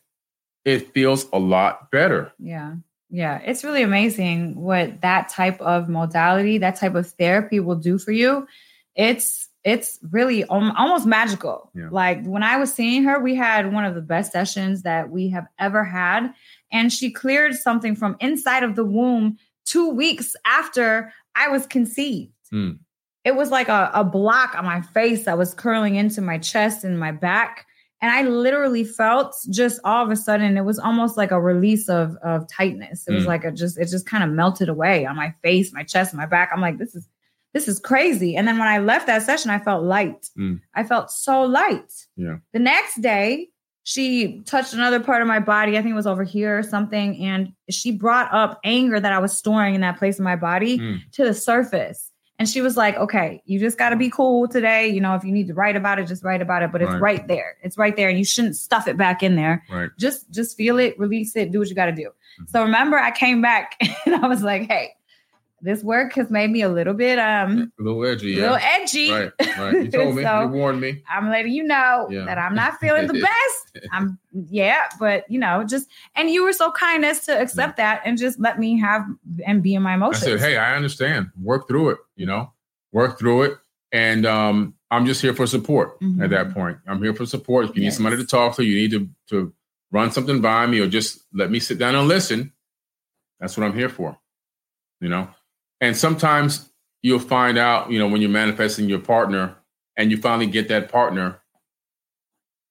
It 0.64 0.92
feels 0.94 1.26
a 1.32 1.38
lot 1.38 1.90
better. 1.90 2.32
Yeah. 2.38 2.76
Yeah. 3.12 3.40
It's 3.44 3.62
really 3.62 3.82
amazing 3.82 4.54
what 4.56 5.02
that 5.02 5.28
type 5.28 5.60
of 5.60 5.88
modality, 5.88 6.58
that 6.58 6.76
type 6.76 6.94
of 6.94 7.06
therapy 7.10 7.60
will 7.60 7.76
do 7.76 7.98
for 7.98 8.10
you. 8.10 8.48
It's 8.96 9.50
it's 9.64 10.00
really 10.10 10.42
al- 10.44 10.74
almost 10.76 11.06
magical. 11.06 11.70
Yeah. 11.74 11.88
Like 11.90 12.24
when 12.24 12.42
I 12.42 12.56
was 12.56 12.72
seeing 12.72 13.04
her, 13.04 13.20
we 13.20 13.34
had 13.36 13.72
one 13.72 13.84
of 13.84 13.94
the 13.94 14.00
best 14.00 14.32
sessions 14.32 14.82
that 14.82 15.10
we 15.10 15.28
have 15.28 15.46
ever 15.58 15.84
had. 15.84 16.32
And 16.72 16.92
she 16.92 17.12
cleared 17.12 17.54
something 17.54 17.94
from 17.94 18.16
inside 18.18 18.64
of 18.64 18.74
the 18.74 18.84
womb 18.84 19.36
two 19.64 19.90
weeks 19.90 20.34
after 20.46 21.12
I 21.36 21.48
was 21.48 21.66
conceived. 21.66 22.32
Hmm. 22.50 22.72
It 23.24 23.36
was 23.36 23.50
like 23.50 23.68
a, 23.68 23.90
a 23.94 24.02
block 24.02 24.56
on 24.56 24.64
my 24.64 24.80
face 24.80 25.26
that 25.26 25.38
was 25.38 25.54
curling 25.54 25.94
into 25.94 26.20
my 26.20 26.38
chest 26.38 26.82
and 26.82 26.98
my 26.98 27.12
back. 27.12 27.66
And 28.03 28.11
I 28.11 28.22
literally 28.22 28.82
felt 28.84 29.34
just 29.48 29.80
all 29.84 30.05
of 30.05 30.11
a 30.11 30.16
sudden, 30.16 30.59
it 30.59 30.64
was 30.64 30.78
almost 30.78 31.16
like 31.16 31.30
a 31.30 31.40
release 31.40 31.88
of, 31.88 32.16
of 32.16 32.46
tightness. 32.48 33.07
It 33.09 33.12
was 33.14 33.24
Mm. 33.24 33.28
like 33.28 33.44
a 33.44 33.53
just, 33.53 33.78
it 33.78 33.86
just 33.88 34.05
kind 34.07 34.22
of 34.24 34.30
melted 34.30 34.68
away 34.68 35.07
on 35.07 35.16
my 35.16 35.32
face, 35.42 35.72
my 35.72 35.84
chest, 35.84 36.12
my 36.12 36.26
back. 36.26 36.50
I'm 36.53 36.61
like, 36.61 36.78
this 36.78 36.94
is, 36.94 37.09
this 37.55 37.68
is 37.68 37.78
crazy. 37.78 38.34
And 38.36 38.46
then 38.48 38.59
when 38.59 38.68
I 38.68 38.78
left 38.78 39.07
that 39.07 39.22
session, 39.22 39.50
I 39.50 39.59
felt 39.61 39.84
light. 39.84 40.28
Mm. 40.38 40.61
I 40.74 40.82
felt 40.84 41.11
so 41.11 41.42
light. 41.42 41.92
Yeah. 42.16 42.38
The 42.53 42.59
next 42.59 43.00
day, 43.00 43.48
she 43.84 44.42
touched 44.46 44.74
another 44.74 45.00
part 45.00 45.22
of 45.22 45.28
my 45.28 45.40
body. 45.40 45.72
I 45.76 45.82
think 45.82 45.92
it 45.92 45.96
was 45.96 46.07
over 46.07 46.22
here 46.24 46.59
or 46.59 46.62
something. 46.62 47.24
And 47.24 47.53
she 47.70 47.90
brought 47.92 48.32
up 48.32 48.61
anger 48.64 49.00
that 49.00 49.12
I 49.12 49.18
was 49.18 49.36
storing 49.36 49.74
in 49.74 49.80
that 49.80 49.98
place 49.98 50.18
in 50.18 50.24
my 50.24 50.36
body 50.36 50.78
Mm. 50.78 50.98
to 51.12 51.24
the 51.24 51.34
surface. 51.34 52.11
And 52.43 52.49
she 52.49 52.61
was 52.61 52.76
like, 52.76 52.97
okay, 52.97 53.40
you 53.47 53.61
just 53.61 53.78
got 53.78 53.90
to 53.90 53.97
be 53.97 54.11
cool 54.11 54.49
today. 54.49 54.88
You 54.88 55.01
know, 55.01 55.14
if 55.14 55.22
you 55.22 55.30
need 55.30 55.47
to 55.47 55.55
write 55.55 55.76
about 55.76 56.01
it, 56.01 56.09
just 56.09 56.24
write 56.24 56.43
about 56.43 56.64
it. 56.64 56.72
But 56.72 56.82
it's 56.82 56.90
Right. 56.90 57.01
right 57.01 57.28
there. 57.28 57.55
It's 57.62 57.78
right 57.78 57.95
there. 57.95 58.09
And 58.09 58.18
you 58.18 58.24
shouldn't 58.24 58.57
stuff 58.57 58.88
it 58.88 58.97
back 58.97 59.22
in 59.22 59.36
there. 59.36 59.62
Right. 59.70 59.90
Just 59.97 60.28
just 60.32 60.57
feel 60.57 60.80
it, 60.80 60.99
release 60.99 61.36
it, 61.36 61.53
do 61.53 61.61
what 61.61 61.68
you 61.68 61.76
got 61.76 61.86
to 61.86 61.93
do. 61.93 62.11
Mhm. 62.40 62.51
So 62.51 62.64
remember, 62.64 62.99
I 62.99 63.12
came 63.12 63.43
back 63.43 63.76
and 64.07 64.16
I 64.16 64.26
was 64.26 64.43
like, 64.43 64.66
hey, 64.68 64.90
this 65.64 65.82
work 65.84 66.12
has 66.14 66.28
made 66.28 66.50
me 66.50 66.60
a 66.62 66.68
little 66.68 66.92
bit 66.94 67.18
um 67.18 67.72
A 67.78 67.82
little 67.82 68.04
edgy, 68.04 68.34
a 68.34 68.36
yeah. 68.36 68.42
little 68.42 68.56
edgy. 68.60 69.10
Right, 69.12 69.30
right. 69.58 69.72
You 69.84 69.90
told 69.90 70.16
me. 70.16 70.22
So- 70.28 70.42
you 70.42 70.48
warned 70.48 70.80
me. 70.80 71.02
I'm 71.08 71.30
letting 71.30 71.52
you 71.52 71.62
know 71.62 72.08
Yeah. 72.10 72.24
that 72.24 72.36
I'm 72.36 72.54
not 72.54 72.78
feeling 72.80 73.06
the 73.06 73.14
best. 73.74 73.86
I'm 73.92 74.18
yeah, 74.32 74.88
but 74.98 75.24
you 75.30 75.38
know, 75.38 75.64
just 75.64 75.88
and 76.16 76.28
you 76.30 76.42
were 76.44 76.52
so 76.52 76.70
kind 76.72 77.04
as 77.04 77.24
to 77.26 77.40
accept 77.40 77.76
that 77.78 78.02
and 78.04 78.18
just 78.18 78.38
let 78.40 78.58
me 78.58 78.78
have 78.80 79.02
and 79.46 79.62
be 79.62 79.74
in 79.74 79.82
my 79.82 79.92
I 79.92 79.94
emotions. 79.94 80.24
said, 80.24 80.40
hey, 80.40 80.56
I 80.56 80.74
understand. 80.76 81.30
Work 81.40 81.68
through 81.68 81.90
it, 81.90 81.98
you 82.16 82.26
know, 82.26 82.52
work 82.92 83.18
through 83.18 83.42
it. 83.42 83.58
And 83.92 84.24
um, 84.26 84.74
I'm 84.90 85.04
just 85.06 85.20
here 85.22 85.34
for 85.34 85.46
support 85.46 86.00
Mhm. 86.00 86.24
at 86.24 86.30
that 86.30 86.52
point. 86.54 86.78
I'm 86.86 87.02
here 87.02 87.14
for 87.14 87.26
support. 87.26 87.68
If 87.70 87.76
you 87.76 87.82
Yes. 87.82 87.92
need 87.92 87.96
somebody 87.96 88.16
to 88.16 88.26
talk 88.26 88.56
to, 88.56 88.64
you 88.64 88.74
need 88.76 88.90
to, 88.92 89.08
to 89.28 89.52
run 89.90 90.10
something 90.10 90.40
by 90.40 90.66
me 90.66 90.80
or 90.80 90.86
just 90.88 91.20
let 91.34 91.50
me 91.50 91.60
sit 91.60 91.78
down 91.78 91.94
and 91.94 92.08
listen. 92.08 92.52
That's 93.38 93.56
what 93.56 93.64
I'm 93.66 93.74
here 93.74 93.90
for, 93.90 94.16
you 95.00 95.08
know. 95.10 95.28
And 95.82 95.94
sometimes 95.96 96.70
you'll 97.02 97.18
find 97.18 97.58
out, 97.58 97.90
you 97.90 97.98
know, 97.98 98.06
when 98.08 98.20
you're 98.22 98.30
manifesting 98.30 98.88
your 98.88 99.00
partner 99.00 99.54
and 99.98 100.10
you 100.10 100.16
finally 100.16 100.46
get 100.46 100.68
that 100.68 100.90
partner, 100.90 101.40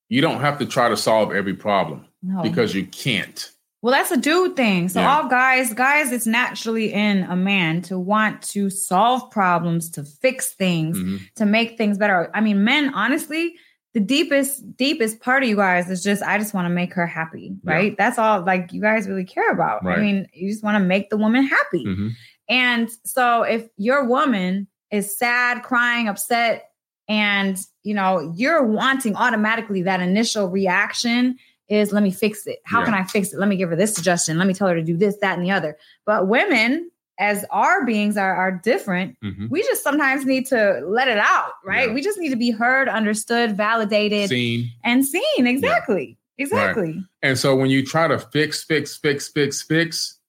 you 0.09 0.21
don't 0.21 0.41
have 0.41 0.57
to 0.59 0.65
try 0.65 0.89
to 0.89 0.97
solve 0.97 1.31
every 1.33 1.53
problem 1.53 2.05
no. 2.23 2.41
because 2.41 2.73
you 2.73 2.85
can't. 2.87 3.51
Well, 3.81 3.93
that's 3.93 4.11
a 4.11 4.17
dude 4.17 4.55
thing. 4.55 4.89
So 4.89 4.99
Yeah. 5.01 5.15
all 5.17 5.27
guys, 5.27 5.73
guys, 5.73 6.11
it's 6.11 6.27
naturally 6.27 6.93
in 6.93 7.23
a 7.23 7.35
man 7.35 7.81
to 7.83 7.97
want 7.97 8.41
to 8.43 8.69
solve 8.69 9.29
problems, 9.31 9.89
to 9.91 10.03
fix 10.03 10.53
things, 10.53 10.97
Mhm. 10.97 11.19
to 11.35 11.45
make 11.45 11.77
things 11.77 11.97
better. 11.97 12.29
I 12.33 12.41
mean, 12.41 12.63
men, 12.63 12.93
honestly, 12.93 13.55
the 13.93 13.99
deepest, 13.99 14.77
deepest 14.77 15.19
part 15.19 15.43
of 15.43 15.49
you 15.49 15.55
guys 15.57 15.89
is 15.89 16.01
just 16.03 16.21
I 16.23 16.37
just 16.37 16.53
want 16.53 16.65
to 16.65 16.69
make 16.69 16.93
her 16.93 17.07
happy, 17.07 17.55
Yeah. 17.63 17.73
right? 17.73 17.97
That's 17.97 18.17
all 18.19 18.41
like 18.45 18.71
you 18.71 18.81
guys 18.81 19.07
really 19.09 19.25
care 19.25 19.49
about. 19.51 19.83
Right. 19.83 19.97
I 19.97 20.01
mean, 20.01 20.27
you 20.33 20.49
just 20.49 20.63
want 20.63 20.75
to 20.75 20.83
make 20.83 21.09
the 21.09 21.17
woman 21.17 21.43
happy. 21.43 21.83
Mhm. 21.85 22.11
And 22.51 22.89
so 23.05 23.43
if 23.43 23.67
your 23.77 24.03
woman 24.05 24.67
is 24.91 25.17
sad, 25.17 25.63
crying, 25.63 26.07
upset, 26.09 26.69
and 27.07 27.57
you 27.83 27.93
know, 27.95 28.33
you're 28.35 28.63
wanting 28.63 29.15
automatically 29.15 29.81
that 29.83 30.01
initial 30.01 30.49
reaction 30.49 31.37
is 31.69 31.93
let 31.93 32.03
me 32.03 32.11
fix 32.11 32.45
it. 32.45 32.59
How 32.65 32.79
Yeah. 32.79 32.85
can 32.85 32.93
I 32.93 33.03
fix 33.05 33.31
it? 33.33 33.39
Let 33.39 33.47
me 33.47 33.55
give 33.55 33.69
her 33.69 33.75
this 33.77 33.95
suggestion. 33.95 34.37
Let 34.37 34.45
me 34.47 34.53
tell 34.53 34.67
her 34.67 34.75
to 34.75 34.83
do 34.83 34.97
this, 34.97 35.17
that, 35.21 35.37
and 35.37 35.47
the 35.47 35.51
other. 35.51 35.77
But 36.05 36.27
women, 36.27 36.91
as 37.17 37.45
our 37.51 37.85
beings 37.85 38.17
are, 38.17 38.35
are 38.35 38.51
different, 38.51 39.15
Mhm. 39.23 39.49
we 39.49 39.61
just 39.63 39.81
sometimes 39.81 40.25
need 40.25 40.45
to 40.47 40.81
let 40.85 41.07
it 41.07 41.17
out, 41.17 41.53
right? 41.65 41.87
Yeah. 41.87 41.93
We 41.93 42.01
just 42.01 42.19
need 42.19 42.29
to 42.29 42.35
be 42.35 42.51
heard, 42.51 42.89
understood, 42.89 43.55
validated, 43.55 44.29
Seen. 44.29 44.69
and 44.83 45.05
seen. 45.05 45.47
Exactly. 45.47 46.17
Exactly. 46.37 47.01
And 47.21 47.37
so 47.37 47.55
when 47.55 47.69
you 47.69 47.85
try 47.85 48.07
to 48.09 48.19
fix, 48.19 48.63
fix, 48.63 48.97
fix, 48.97 49.29
fix, 49.29 49.61
fix, 49.61 50.19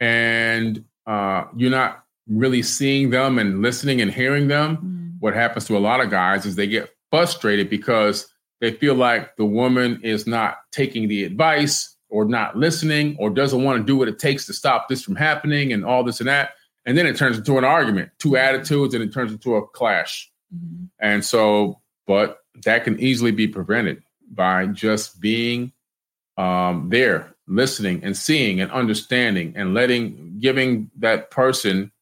and 0.00 0.84
uh, 1.06 1.44
you're 1.56 1.70
not 1.70 2.04
really 2.28 2.62
seeing 2.62 3.10
them 3.10 3.38
and 3.38 3.62
listening 3.62 4.00
and 4.00 4.10
hearing 4.12 4.48
them, 4.48 4.76
Mm. 4.76 5.20
what 5.20 5.34
happens 5.34 5.64
to 5.66 5.76
a 5.76 5.80
lot 5.80 6.00
of 6.00 6.10
guys 6.10 6.46
is 6.46 6.54
they 6.56 6.66
get 6.66 6.90
frustrated 7.10 7.68
because 7.68 8.26
they 8.60 8.72
feel 8.72 8.94
like 8.94 9.36
the 9.36 9.44
woman 9.44 10.00
is 10.02 10.26
not 10.26 10.58
taking 10.70 11.08
the 11.08 11.24
advice 11.24 11.96
or 12.08 12.24
not 12.24 12.56
listening 12.56 13.16
or 13.18 13.28
doesn't 13.30 13.64
want 13.64 13.80
to 13.80 13.84
do 13.84 13.96
what 13.96 14.08
it 14.08 14.18
takes 14.18 14.46
to 14.46 14.52
stop 14.52 14.88
this 14.88 15.02
from 15.02 15.16
happening 15.16 15.72
and 15.72 15.84
all 15.84 16.04
this 16.04 16.20
and 16.20 16.28
that. 16.28 16.50
And 16.86 16.96
then 16.96 17.06
it 17.06 17.16
turns 17.16 17.38
into 17.38 17.58
an 17.58 17.64
argument, 17.64 18.10
two 18.18 18.36
attitudes, 18.36 18.94
and 18.94 19.02
it 19.02 19.12
turns 19.12 19.32
into 19.32 19.56
a 19.56 19.66
clash. 19.66 20.30
Mhm. 20.54 20.88
And 21.00 21.24
so, 21.24 21.80
but 22.06 22.38
that 22.64 22.84
can 22.84 22.98
easily 23.00 23.30
be 23.30 23.48
prevented 23.48 24.02
by 24.30 24.66
just 24.66 25.20
being 25.20 25.72
um, 26.38 26.88
there, 26.90 27.34
listening 27.54 28.02
and 28.04 28.16
seeing 28.16 28.60
and 28.60 28.70
understanding 28.72 29.52
and 29.56 29.74
letting, 29.74 30.38
giving 30.40 30.90
that 30.98 31.30
person 31.30 31.92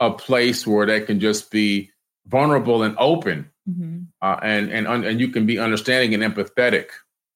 a 0.00 0.10
place 0.10 0.66
where 0.66 0.86
they 0.86 1.00
can 1.00 1.20
just 1.20 1.50
be 1.50 1.90
vulnerable 2.26 2.82
and 2.82 2.96
open, 2.98 3.50
Mhm. 3.68 4.06
uh, 4.20 4.36
and 4.42 4.70
and 4.70 4.86
un- 4.88 5.04
and 5.04 5.20
you 5.20 5.28
can 5.28 5.46
be 5.46 5.58
understanding 5.58 6.14
and 6.14 6.22
empathetic, 6.22 6.86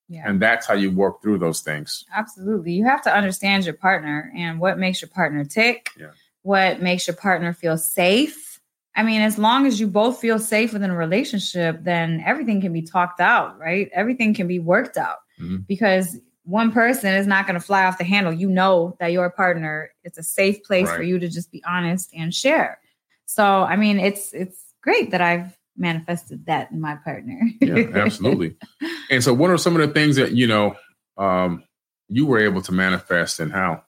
Yeah. 0.09 0.25
and 0.29 0.41
that's 0.41 0.67
how 0.67 0.75
you 0.75 0.91
work 0.91 1.23
through 1.23 1.39
those 1.39 1.61
things. 1.61 2.05
Absolutely. 2.15 2.73
You 2.73 2.85
have 2.85 3.03
to 3.03 3.15
understand 3.15 3.65
your 3.65 3.75
partner 3.75 4.33
and 4.37 4.59
what 4.61 4.79
makes 4.79 5.01
your 5.01 5.09
partner 5.11 5.45
tick, 5.45 5.91
Yeah. 5.99 6.09
what 6.43 6.83
makes 6.83 7.07
your 7.07 7.17
partner 7.17 7.53
feel 7.53 7.79
safe. 7.79 8.61
I 8.95 9.03
mean, 9.03 9.21
as 9.21 9.39
long 9.39 9.67
as 9.67 9.79
you 9.79 9.87
both 9.89 10.21
feel 10.21 10.39
safe 10.39 10.73
within 10.73 10.91
a 10.91 10.97
relationship, 10.97 11.85
then 11.85 12.23
everything 12.25 12.61
can 12.61 12.73
be 12.73 12.83
talked 12.83 13.21
out, 13.21 13.59
right? 13.59 13.89
Everything 13.93 14.33
can 14.35 14.47
be 14.49 14.59
worked 14.59 14.97
out 14.97 15.19
Mhm. 15.41 15.67
because 15.67 16.19
one 16.47 16.71
person 16.71 17.13
is 17.13 17.27
not 17.27 17.47
going 17.47 17.59
to 17.59 17.65
fly 17.65 17.85
off 17.85 17.99
the 17.99 18.05
handle. 18.05 18.33
You 18.33 18.49
know 18.49 18.97
that 19.01 19.13
your 19.13 19.29
partner, 19.31 19.91
it's 20.05 20.17
a 20.17 20.23
safe 20.23 20.63
place 20.63 20.89
for 20.89 21.03
you 21.03 21.19
to 21.19 21.29
just 21.29 21.51
be 21.51 21.63
honest 21.65 22.11
and 22.15 22.33
share. 22.33 22.81
So, 23.27 23.45
I 23.45 23.77
mean, 23.77 23.99
it's 23.99 24.33
it's 24.33 24.73
great 24.83 25.11
that 25.11 25.21
I've 25.21 25.57
manifested 25.77 26.47
that 26.47 26.71
in 26.71 26.81
my 26.81 26.95
partner. 26.95 27.41
Yeah, 27.61 27.89
absolutely. 27.95 28.57
and 29.11 29.23
so, 29.23 29.35
what 29.35 29.51
are 29.51 29.59
some 29.59 29.75
of 29.75 29.87
the 29.87 29.93
things 29.93 30.17
that 30.17 30.33
you 30.33 30.47
know 30.47 30.77
um, 31.19 31.65
you 32.09 32.25
were 32.27 32.39
able 32.39 32.63
to 32.63 32.73
manifest, 32.73 33.41
and 33.41 33.53
how? 33.53 33.83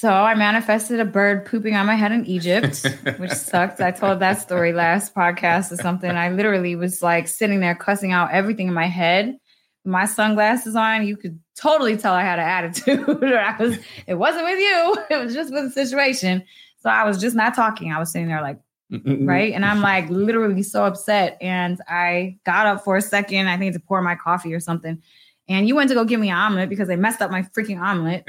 So 0.00 0.10
I 0.10 0.34
manifested 0.34 0.98
a 0.98 1.04
bird 1.04 1.44
pooping 1.44 1.74
on 1.74 1.84
my 1.84 1.94
head 1.94 2.12
in 2.12 2.24
Egypt, 2.24 2.86
which 3.18 3.30
sucked. 3.32 3.82
I 3.82 3.90
told 3.90 4.20
that 4.20 4.40
story 4.40 4.72
last 4.72 5.14
podcast 5.14 5.72
or 5.72 5.76
something. 5.76 6.10
I 6.10 6.30
literally 6.30 6.74
was 6.74 7.02
like 7.02 7.28
sitting 7.28 7.60
there 7.60 7.74
cussing 7.74 8.10
out 8.10 8.30
everything 8.30 8.68
in 8.68 8.72
my 8.72 8.86
head. 8.86 9.36
My 9.84 10.04
sunglasses 10.04 10.76
on, 10.76 11.06
you 11.06 11.16
could 11.16 11.40
totally 11.56 11.96
tell 11.96 12.12
I 12.12 12.22
had 12.22 12.38
an 12.38 12.46
attitude. 12.46 13.08
or 13.22 13.38
I 13.38 13.56
was, 13.56 13.78
it 14.06 14.14
wasn't 14.14 14.44
with 14.44 14.58
you, 14.58 14.96
it 15.10 15.24
was 15.24 15.34
just 15.34 15.52
with 15.52 15.64
the 15.64 15.70
situation. 15.70 16.42
So 16.78 16.90
I 16.90 17.04
was 17.04 17.20
just 17.20 17.36
not 17.36 17.54
talking. 17.54 17.92
I 17.92 17.98
was 17.98 18.12
sitting 18.12 18.28
there 18.28 18.42
like, 18.42 18.58
right? 18.90 19.52
And 19.52 19.64
I'm 19.64 19.80
like 19.82 20.08
literally 20.10 20.62
so 20.62 20.84
upset. 20.84 21.36
And 21.40 21.80
I 21.88 22.38
got 22.44 22.66
up 22.66 22.84
for 22.84 22.96
a 22.96 23.02
second, 23.02 23.48
I 23.48 23.56
think 23.56 23.74
to 23.74 23.80
pour 23.80 24.02
my 24.02 24.14
coffee 24.14 24.54
or 24.54 24.60
something. 24.60 25.02
And 25.48 25.66
you 25.66 25.74
went 25.74 25.88
to 25.88 25.94
go 25.94 26.04
give 26.04 26.20
me 26.20 26.30
an 26.30 26.36
omelet 26.36 26.68
because 26.68 26.86
they 26.86 26.96
messed 26.96 27.20
up 27.20 27.30
my 27.30 27.42
freaking 27.42 27.80
omelet. 27.80 28.24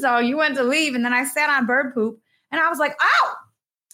so 0.00 0.18
you 0.18 0.38
went 0.38 0.56
to 0.56 0.62
leave, 0.62 0.94
and 0.94 1.04
then 1.04 1.12
I 1.12 1.24
sat 1.24 1.50
on 1.50 1.66
bird 1.66 1.92
poop, 1.92 2.18
and 2.50 2.58
I 2.58 2.70
was 2.70 2.78
like, 2.78 2.96
"Oh, 2.98 3.34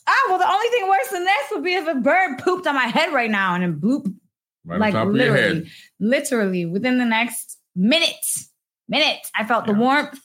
oh!" 0.08 0.26
Well, 0.28 0.38
the 0.38 0.48
only 0.48 0.68
thing 0.68 0.88
worse 0.88 1.08
than 1.08 1.24
this 1.24 1.50
would 1.50 1.64
be 1.64 1.74
if 1.74 1.88
a 1.88 1.96
bird 1.96 2.38
pooped 2.38 2.68
on 2.68 2.76
my 2.76 2.84
head 2.84 3.12
right 3.12 3.28
now, 3.28 3.54
and 3.54 3.64
then 3.64 3.80
bloop, 3.80 4.14
Right 4.68 4.78
like 4.80 4.94
on 4.94 5.06
top 5.06 5.08
of 5.08 5.16
your 5.16 5.32
literally, 5.32 5.54
head. 5.60 5.66
literally 6.00 6.66
within 6.66 6.98
the 6.98 7.04
next 7.04 7.58
minute, 7.74 8.14
minute, 8.88 9.26
I 9.34 9.44
felt 9.44 9.66
the 9.66 9.72
warmth. 9.74 10.20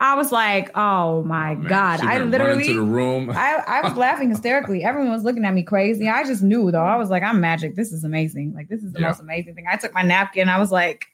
I 0.00 0.16
was 0.16 0.32
like, 0.32 0.76
"Oh 0.76 1.22
my 1.22 1.52
Oh, 1.52 1.68
god!" 1.68 2.00
I 2.00 2.18
literally, 2.18 2.66
to 2.66 2.74
the 2.74 2.80
room. 2.82 3.30
I, 3.34 3.62
I 3.66 3.82
was 3.82 3.96
laughing 3.96 4.28
hysterically. 4.30 4.82
Everyone 4.82 5.12
was 5.12 5.22
looking 5.22 5.44
at 5.44 5.54
me 5.54 5.62
crazy. 5.62 6.08
I 6.08 6.24
just 6.24 6.42
knew 6.42 6.70
though. 6.72 6.82
I 6.82 6.96
was 6.96 7.10
like, 7.10 7.22
I'm 7.22 7.40
magic. 7.40 7.76
This 7.76 7.92
is 7.92 8.02
amazing. 8.04 8.52
Like, 8.54 8.68
this 8.68 8.82
is 8.82 8.92
the 8.92 9.00
Yeah. 9.00 9.08
most 9.08 9.20
amazing 9.20 9.54
thing. 9.54 9.66
I 9.70 9.76
took 9.76 9.94
my 9.94 10.02
napkin. 10.02 10.48
I 10.48 10.58
was 10.58 10.72
like, 10.72 11.06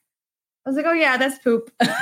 I 0.64 0.70
was 0.70 0.76
like, 0.76 0.86
oh 0.86 0.92
yeah, 0.92 1.16
that's 1.18 1.38
poop. 1.38 1.70
that's 1.78 1.92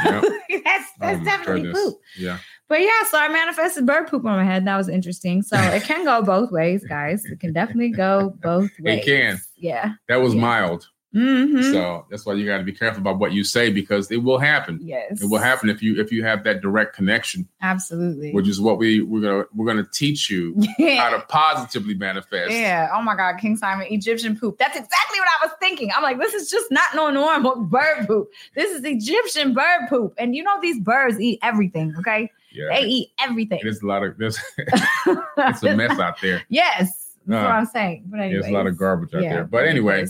that's 0.48 0.86
Oh, 1.00 1.24
definitely 1.24 1.62
goodness. 1.62 1.84
poop. 1.84 1.98
Yeah. 2.16 2.38
But 2.68 2.80
yeah, 2.82 3.02
so 3.10 3.18
I 3.18 3.28
manifested 3.28 3.86
bird 3.86 4.08
poop 4.08 4.24
on 4.26 4.36
my 4.36 4.44
head. 4.44 4.66
That 4.66 4.76
was 4.76 4.88
interesting. 4.88 5.42
So 5.42 5.56
it 5.56 5.82
can 5.84 6.04
go 6.04 6.22
both 6.22 6.50
ways, 6.50 6.84
guys. 6.86 7.24
It 7.24 7.40
can 7.40 7.52
definitely 7.52 7.90
go 7.90 8.34
both 8.42 8.70
ways. 8.80 8.98
It 9.00 9.04
can. 9.06 9.40
Yeah. 9.56 9.92
That 10.08 10.16
was 10.16 10.34
Yeah. 10.34 10.40
mild. 10.42 10.88
Mhm. 11.16 11.72
So 11.72 12.04
that's 12.10 12.26
why 12.26 12.34
you 12.34 12.44
got 12.44 12.58
to 12.58 12.64
be 12.64 12.72
careful 12.72 13.00
about 13.00 13.18
what 13.18 13.32
you 13.32 13.42
say 13.42 13.70
because 13.70 14.10
it 14.10 14.18
will 14.18 14.36
happen. 14.38 14.78
yes. 14.82 15.22
It 15.22 15.30
will 15.30 15.38
happen 15.38 15.70
if 15.70 15.82
you 15.82 15.98
if 15.98 16.12
you 16.12 16.22
have 16.22 16.44
that 16.44 16.60
direct 16.60 16.94
connection, 16.94 17.48
Absolutely. 17.62 18.32
which 18.34 18.46
is 18.46 18.60
what 18.60 18.76
we 18.76 19.00
we're 19.00 19.22
gonna 19.22 19.44
we're 19.54 19.64
gonna 19.66 19.88
teach 19.90 20.28
you 20.28 20.54
how 20.98 21.08
to 21.08 21.24
positively 21.30 21.94
manifest. 21.94 22.52
Yeah. 22.52 22.90
Oh 22.92 23.00
my 23.00 23.16
God, 23.16 23.38
King 23.40 23.56
Simon, 23.56 23.86
Egyptian 23.90 24.38
poop. 24.38 24.58
That's 24.58 24.76
exactly 24.76 25.18
what 25.18 25.28
I 25.40 25.46
was 25.46 25.54
thinking. 25.60 25.88
I'm 25.96 26.02
like, 26.02 26.18
this 26.18 26.34
is 26.34 26.50
just 26.50 26.70
not 26.70 26.94
no 26.94 27.08
normal 27.10 27.56
bird 27.70 28.06
poop. 28.06 28.28
This 28.54 28.70
is 28.70 28.84
Egyptian 28.84 29.54
bird 29.54 29.88
poop. 29.88 30.12
And 30.18 30.36
you 30.36 30.42
know 30.42 30.60
these 30.60 30.78
birds 30.78 31.18
eat 31.18 31.38
everything, 31.42 31.94
okay? 32.00 32.30
Yeah. 32.52 32.68
They 32.74 32.82
eat 32.86 33.08
everything. 33.20 33.60
There's 33.62 33.82
a 33.82 33.86
lot 33.86 34.02
of 34.04 34.16
there's 34.18 34.38
it's 35.38 35.62
a 35.62 35.76
mess 35.76 35.98
out 35.98 36.20
there. 36.20 36.42
Yes. 36.48 37.04
That's 37.26 37.42
what 37.44 37.50
Uh, 37.50 37.54
I'm 37.56 37.66
saying. 37.66 38.04
But 38.06 38.20
anyway. 38.20 38.32
There's 38.40 38.46
a 38.46 38.56
lot 38.56 38.66
of 38.66 38.76
garbage 38.78 39.14
out 39.14 39.20
there. 39.20 39.44
But 39.44 39.66
anyway. 39.66 40.06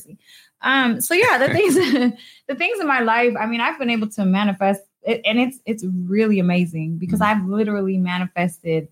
Um, 0.62 1.01
so 1.01 1.14
yeah, 1.14 1.39
the 1.39 1.49
things 1.53 1.74
the 2.49 2.55
things 2.55 2.80
in 2.80 2.86
my 2.86 3.01
life, 3.01 3.34
I 3.39 3.47
mean, 3.47 3.61
I've 3.61 3.78
been 3.78 3.91
able 3.91 4.09
to 4.11 4.24
manifest 4.24 4.82
it, 5.03 5.20
and 5.24 5.39
it's 5.41 5.59
it's 5.66 5.84
really 5.84 6.39
amazing 6.41 6.99
because 6.99 7.20
Mhm. 7.20 7.26
I've 7.26 7.45
literally 7.47 7.97
manifested 7.99 8.89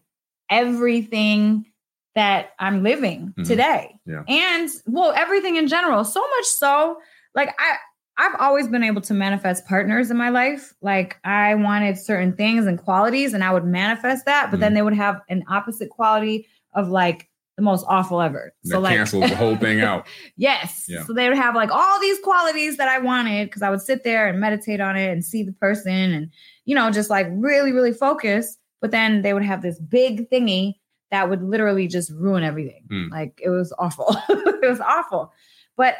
everything 0.51 1.67
that 2.15 2.51
I'm 2.59 2.83
living 2.83 3.35
Mhm. 3.39 3.47
today. 3.47 3.95
Yeah. 4.07 4.23
And 4.29 4.71
well, 4.87 5.13
everything 5.13 5.57
in 5.57 5.69
general. 5.69 6.05
So 6.05 6.21
much 6.21 6.47
so, 6.47 6.99
like 7.35 7.51
I 7.59 7.77
I've 8.19 8.35
always 8.41 8.67
been 8.69 8.83
able 8.83 9.03
to 9.03 9.15
manifest 9.15 9.67
partners 9.67 10.11
in 10.11 10.17
my 10.17 10.31
life. 10.31 10.73
Like 10.81 11.19
I 11.25 11.55
wanted 11.55 11.99
certain 11.99 12.35
things 12.35 12.67
and 12.67 12.79
qualities, 12.79 13.35
and 13.35 13.45
I 13.45 13.53
would 13.53 13.65
manifest 13.65 14.25
that, 14.27 14.51
but 14.51 14.61
then 14.61 14.69
Mm-hmm. 14.71 14.75
they 14.77 14.83
would 14.83 14.95
have 14.95 15.21
an 15.29 15.45
opposite 15.49 15.91
quality 15.91 16.47
of 16.75 16.89
like 16.89 17.29
the 17.57 17.63
most 17.63 17.85
awful 17.89 18.21
ever. 18.21 18.53
that 18.65 18.71
So 18.71 18.81
like 18.81 18.97
cancel 18.97 19.21
the 19.21 19.35
whole 19.35 19.57
thing 19.57 19.81
out. 19.81 20.07
Yes. 20.37 20.85
Yeah. 20.89 21.05
So 21.05 21.15
they 21.15 21.29
would 21.29 21.39
have 21.39 21.55
like 21.55 21.71
all 21.71 22.01
these 22.01 22.19
qualities 22.21 22.77
that 22.77 22.89
I 22.89 22.99
wanted 22.99 23.49
because 23.49 23.63
I 23.63 23.71
would 23.71 23.81
sit 23.81 24.05
there 24.05 24.27
and 24.29 24.39
meditate 24.39 24.81
on 24.81 24.95
it 24.97 25.11
and 25.11 25.25
see 25.25 25.43
the 25.43 25.53
person 25.55 25.93
and, 26.13 26.31
you 26.67 26.75
know, 26.75 26.91
just 26.91 27.09
like 27.09 27.27
really, 27.31 27.73
really 27.73 27.93
focus. 27.95 28.57
But 28.83 28.87
but 28.89 28.91
then 28.93 29.23
they 29.23 29.33
would 29.33 29.43
have 29.43 29.63
this 29.63 29.81
big 29.81 30.29
thingy 30.31 30.75
that 31.11 31.31
would 31.31 31.43
literally 31.43 31.89
just 31.89 32.11
ruin 32.11 32.45
everything. 32.45 32.83
Mm. 32.93 33.11
Like 33.11 33.41
it 33.43 33.49
was 33.49 33.73
awful. 33.79 34.15
it 34.29 34.69
was 34.69 34.81
awful. 34.81 35.33
But 35.79 35.97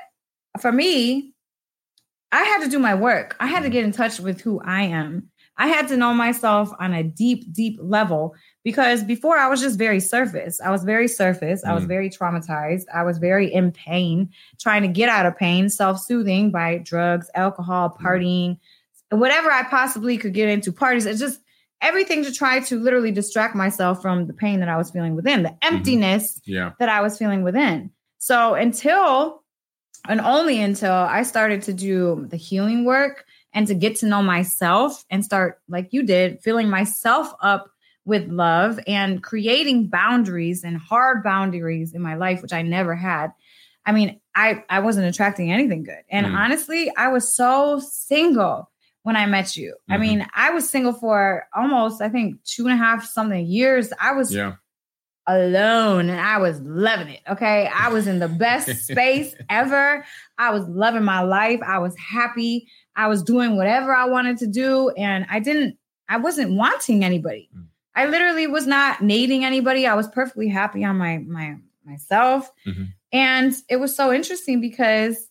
for 0.61 0.71
me, 0.73 1.33
I 2.37 2.45
had 2.45 2.63
to 2.65 2.69
do 2.69 2.79
my 2.79 2.95
work. 2.95 3.35
I 3.41 3.47
had 3.47 3.61
to 3.61 3.65
mm-hmm. 3.65 3.73
get 3.73 3.85
in 3.85 3.93
touch 3.93 4.21
with 4.21 4.41
who 4.43 4.61
I 4.61 4.83
am. 4.83 5.31
I 5.59 5.69
had 5.69 5.89
to 5.89 5.97
know 5.97 6.13
myself 6.13 6.71
on 6.79 6.93
a 6.93 7.03
deep, 7.03 7.51
deep 7.51 7.79
level 7.81 8.35
because 8.63 9.03
before 9.03 9.39
I 9.39 9.49
was 9.49 9.61
just 9.63 9.79
very 9.79 10.01
surface. 10.01 10.61
I 10.61 10.71
was 10.71 10.85
very 10.85 11.09
surface. 11.09 11.65
I 11.65 11.73
was 11.73 11.85
Mm. 11.85 11.89
very 11.89 12.11
traumatized. 12.11 12.85
I 12.95 13.05
was 13.05 13.17
very 13.17 13.51
in 13.53 13.73
pain, 13.73 14.29
trying 14.61 14.83
to 14.83 14.89
get 14.89 15.09
out 15.09 15.25
of 15.25 15.35
pain, 15.39 15.71
self 15.71 15.99
soothing 15.99 16.51
by 16.51 16.79
drugs, 16.79 17.31
alcohol, 17.35 17.89
mm-hmm. 17.89 18.07
partying, 18.07 18.59
whatever 19.11 19.51
I 19.51 19.63
possibly 19.63 20.19
could 20.19 20.35
get 20.35 20.51
into 20.51 20.73
parties. 20.73 21.07
It's 21.07 21.21
just 21.21 21.41
everything 21.81 22.23
to 22.25 22.33
try 22.33 22.61
to 22.61 22.79
literally 22.79 23.13
distract 23.13 23.55
myself 23.55 24.03
from 24.03 24.27
the 24.27 24.35
pain 24.35 24.61
that 24.61 24.69
I 24.69 24.77
was 24.77 24.91
feeling 24.91 25.17
within, 25.17 25.43
the 25.43 25.57
emptiness 25.63 26.39
Yeah. 26.45 26.73
that 26.81 26.91
I 26.91 27.01
was 27.01 27.17
feeling 27.17 27.43
within. 27.43 27.91
So 28.19 28.55
until 28.55 29.43
and 30.09 30.21
only 30.21 30.61
until 30.61 30.93
I 30.93 31.23
started 31.23 31.63
to 31.63 31.73
do 31.73 32.27
the 32.29 32.37
healing 32.37 32.85
work 32.85 33.25
and 33.53 33.67
to 33.69 33.75
get 33.75 33.97
to 33.97 34.07
know 34.07 34.23
myself 34.23 35.05
and 35.11 35.25
start, 35.25 35.61
like 35.69 35.93
you 35.93 36.03
did, 36.03 36.41
filling 36.43 36.69
myself 36.69 37.33
up 37.41 37.71
with 38.05 38.29
love 38.29 38.79
and 38.87 39.23
creating 39.23 39.89
boundaries 39.89 40.63
and 40.63 40.77
hard 40.77 41.23
boundaries 41.25 41.93
in 41.95 42.01
my 42.03 42.15
life, 42.15 42.43
which 42.43 42.53
I 42.53 42.63
never 42.63 42.95
had. 42.95 43.33
I 43.85 43.93
mean, 43.93 44.21
I, 44.35 44.65
I 44.69 44.81
wasn't 44.81 45.07
attracting 45.07 45.51
anything 45.53 45.85
good. 45.85 46.03
And 46.11 46.27
Mm. 46.27 46.37
honestly, 46.37 46.93
I 46.97 47.09
was 47.09 47.33
so 47.35 47.81
single 47.81 48.71
when 49.03 49.17
I 49.17 49.27
met 49.27 49.57
you. 49.57 49.77
I 49.89 49.97
Mhm. 49.97 50.01
mean, 50.01 50.27
I 50.35 50.51
was 50.51 50.69
single 50.69 50.93
for 50.93 51.47
almost, 51.55 52.03
I 52.03 52.09
think, 52.09 52.43
two 52.45 52.65
and 52.67 52.73
a 52.75 52.77
half 52.77 53.05
something 53.07 53.47
years. 53.47 53.93
I 54.01 54.13
was 54.13 54.35
Yeah. 54.35 54.55
Alone 55.27 56.09
and 56.09 56.21
I 56.21 56.39
was 56.39 56.61
loving 56.61 57.09
it. 57.09 57.21
Okay. 57.29 57.69
I 57.75 57.89
was 57.89 58.07
in 58.07 58.19
the 58.19 58.29
best 58.29 58.69
space 58.87 59.35
ever. 59.51 60.05
I 60.39 60.51
was 60.51 60.67
loving 60.69 61.03
my 61.05 61.23
life. 61.23 61.61
I 61.67 61.79
was 61.79 61.97
happy. 61.97 62.69
I 62.95 63.09
was 63.09 63.23
doing 63.23 63.57
whatever 63.57 63.95
I 63.95 64.05
wanted 64.05 64.39
to 64.39 64.47
do. 64.47 64.91
And 64.91 65.27
I 65.29 65.41
didn't, 65.41 65.77
I 66.09 66.17
wasn't 66.19 66.53
wanting 66.53 67.05
anybody. 67.05 67.49
Mm. 67.57 67.67
I 67.97 68.07
literally 68.07 68.47
was 68.47 68.67
not 68.67 69.01
needing 69.03 69.45
anybody. 69.45 69.87
I 69.87 69.95
was 69.95 70.07
perfectly 70.09 70.49
happy 70.49 70.85
on 70.85 70.99
my 70.99 71.19
my 71.19 71.57
myself. 71.85 72.51
Mhm. 72.67 72.89
And 73.13 73.55
it 73.71 73.77
was 73.77 73.97
so 73.97 74.13
interesting 74.13 74.61
because 74.61 75.29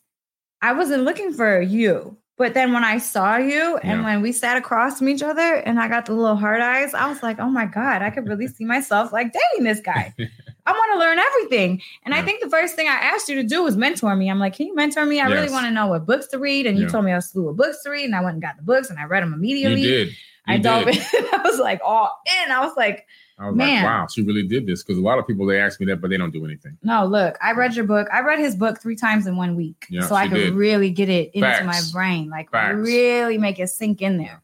I 0.62 0.74
wasn't 0.74 1.04
looking 1.04 1.32
for 1.32 1.62
you. 1.62 2.18
But 2.38 2.54
then 2.54 2.74
when 2.74 2.84
I 2.84 2.98
saw 2.98 3.38
you 3.38 3.78
and 3.78 4.00
Yeah. 4.02 4.06
when 4.06 4.22
we 4.22 4.32
sat 4.34 4.58
across 4.58 5.00
from 5.00 5.08
each 5.08 5.24
other 5.24 5.56
and 5.56 5.80
I 5.80 5.88
got 5.88 6.06
the 6.06 6.14
little 6.14 6.36
hard 6.36 6.60
eyes, 6.62 6.94
I 6.94 7.08
was 7.08 7.24
like, 7.24 7.40
oh 7.40 7.50
my 7.50 7.66
God, 7.66 8.02
I 8.02 8.10
could 8.10 8.28
really 8.28 8.48
see 8.48 8.66
myself 8.66 9.14
like 9.14 9.32
dating 9.32 9.64
this 9.66 9.80
guy. 9.80 10.14
I 10.68 10.72
want 10.72 10.94
to 10.94 11.00
learn 11.00 11.20
everything. 11.20 11.82
And 12.04 12.14
I 12.14 12.24
think 12.24 12.42
the 12.44 12.50
first 12.50 12.76
thing 12.76 12.88
I 12.88 12.94
asked 12.96 13.30
you 13.30 13.36
to 13.36 13.44
do 13.44 13.64
was 13.64 13.78
mentor 13.78 14.16
me. 14.16 14.30
I'm 14.30 14.40
like, 14.40 14.56
can 14.56 14.66
you 14.68 14.76
mentor 14.76 15.06
me? 15.06 15.22
I 15.22 15.28
really 15.28 15.50
want 15.52 15.66
to 15.68 15.72
know 15.72 15.88
what 15.88 16.06
books 16.08 16.28
to 16.28 16.40
read. 16.40 16.66
And 16.66 16.78
you 16.78 16.86
Yeah. 16.86 16.90
told 16.90 17.06
me 17.06 17.12
I 17.12 17.16
was 17.16 17.30
slew 17.30 17.48
of 17.50 17.56
books 17.56 17.84
to 17.84 17.90
read. 17.92 18.06
And 18.06 18.16
I 18.16 18.22
went 18.22 18.34
and 18.34 18.42
got 18.42 18.58
the 18.58 18.64
books 18.64 18.90
and 18.90 18.98
I 19.00 19.04
read 19.06 19.22
them 19.24 19.30
You 19.32 19.36
immediately. 19.38 19.84
did. 19.84 20.08
You 20.10 20.14
I 20.48 20.58
dove 20.58 20.88
in. 20.88 20.96
I 21.14 21.42
was 21.46 21.60
like 21.60 21.80
all 21.86 22.10
in. 22.44 22.52
I 22.52 22.66
was 22.66 22.74
like, 22.76 23.06
I 23.38 23.48
was 23.48 23.56
Man. 23.56 23.84
like, 23.84 23.84
wow, 23.84 24.08
she 24.08 24.22
really 24.22 24.48
did 24.48 24.66
this. 24.66 24.82
Because 24.82 24.98
a 24.98 25.02
lot 25.02 25.20
of 25.20 25.28
people 25.28 25.46
they 25.46 25.60
ask 25.60 25.80
me 25.80 25.86
that, 25.88 26.02
but 26.02 26.10
they 26.10 26.18
don't 26.18 26.32
do 26.32 26.46
anything. 26.46 26.78
no, 26.84 27.06
look, 27.06 27.38
I 27.42 27.52
read 27.52 27.76
your 27.76 27.86
book. 27.86 28.08
I 28.12 28.22
read 28.22 28.40
his 28.40 28.56
book 28.56 28.82
three 28.82 28.96
times 28.96 29.28
in 29.28 29.36
one 29.36 29.56
week. 29.56 29.86
Yeah, 29.90 30.08
so 30.08 30.16
I 30.16 30.28
could 30.28 30.36
did. 30.36 30.54
really 30.54 30.90
get 30.90 31.10
it 31.10 31.32
into 31.34 31.48
Facts. 31.48 31.66
my 31.66 31.82
brain, 31.92 32.30
like 32.30 32.50
Facts. 32.50 32.76
really 32.78 33.38
make 33.38 33.60
it 33.60 33.68
sink 33.68 34.02
in 34.02 34.18
there. 34.18 34.42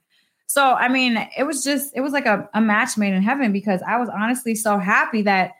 So, 0.48 0.74
I 0.74 0.90
mean, 0.90 1.16
it 1.38 1.44
was 1.44 1.64
just, 1.64 1.96
it 1.96 2.02
was 2.02 2.12
like 2.12 2.26
a, 2.26 2.50
a 2.54 2.60
match 2.60 2.98
made 2.98 3.14
in 3.14 3.22
heaven 3.24 3.54
because 3.54 3.82
I 3.88 3.96
was 3.98 4.10
honestly 4.10 4.54
so 4.56 4.78
happy 4.78 5.22
that 5.22 5.54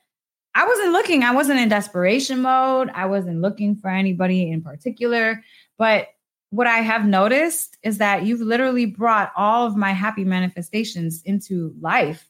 I 0.54 0.68
wasn't 0.68 0.92
looking, 0.92 1.24
I 1.24 1.34
wasn't 1.34 1.62
in 1.62 1.70
desperation 1.70 2.42
mode. 2.42 2.90
I 2.94 3.06
wasn't 3.06 3.40
looking 3.40 3.78
for 3.78 3.90
anybody 3.90 4.52
in 4.52 4.62
particular. 4.62 5.42
But 5.78 6.10
what 6.50 6.68
I 6.68 6.80
have 6.80 7.06
noticed 7.06 7.78
is 7.84 8.00
that 8.00 8.26
you've 8.26 8.42
literally 8.42 8.86
brought 8.86 9.32
all 9.38 9.66
of 9.66 9.78
my 9.78 9.94
happy 9.94 10.26
manifestations 10.26 11.22
into 11.24 11.74
life. 11.80 12.28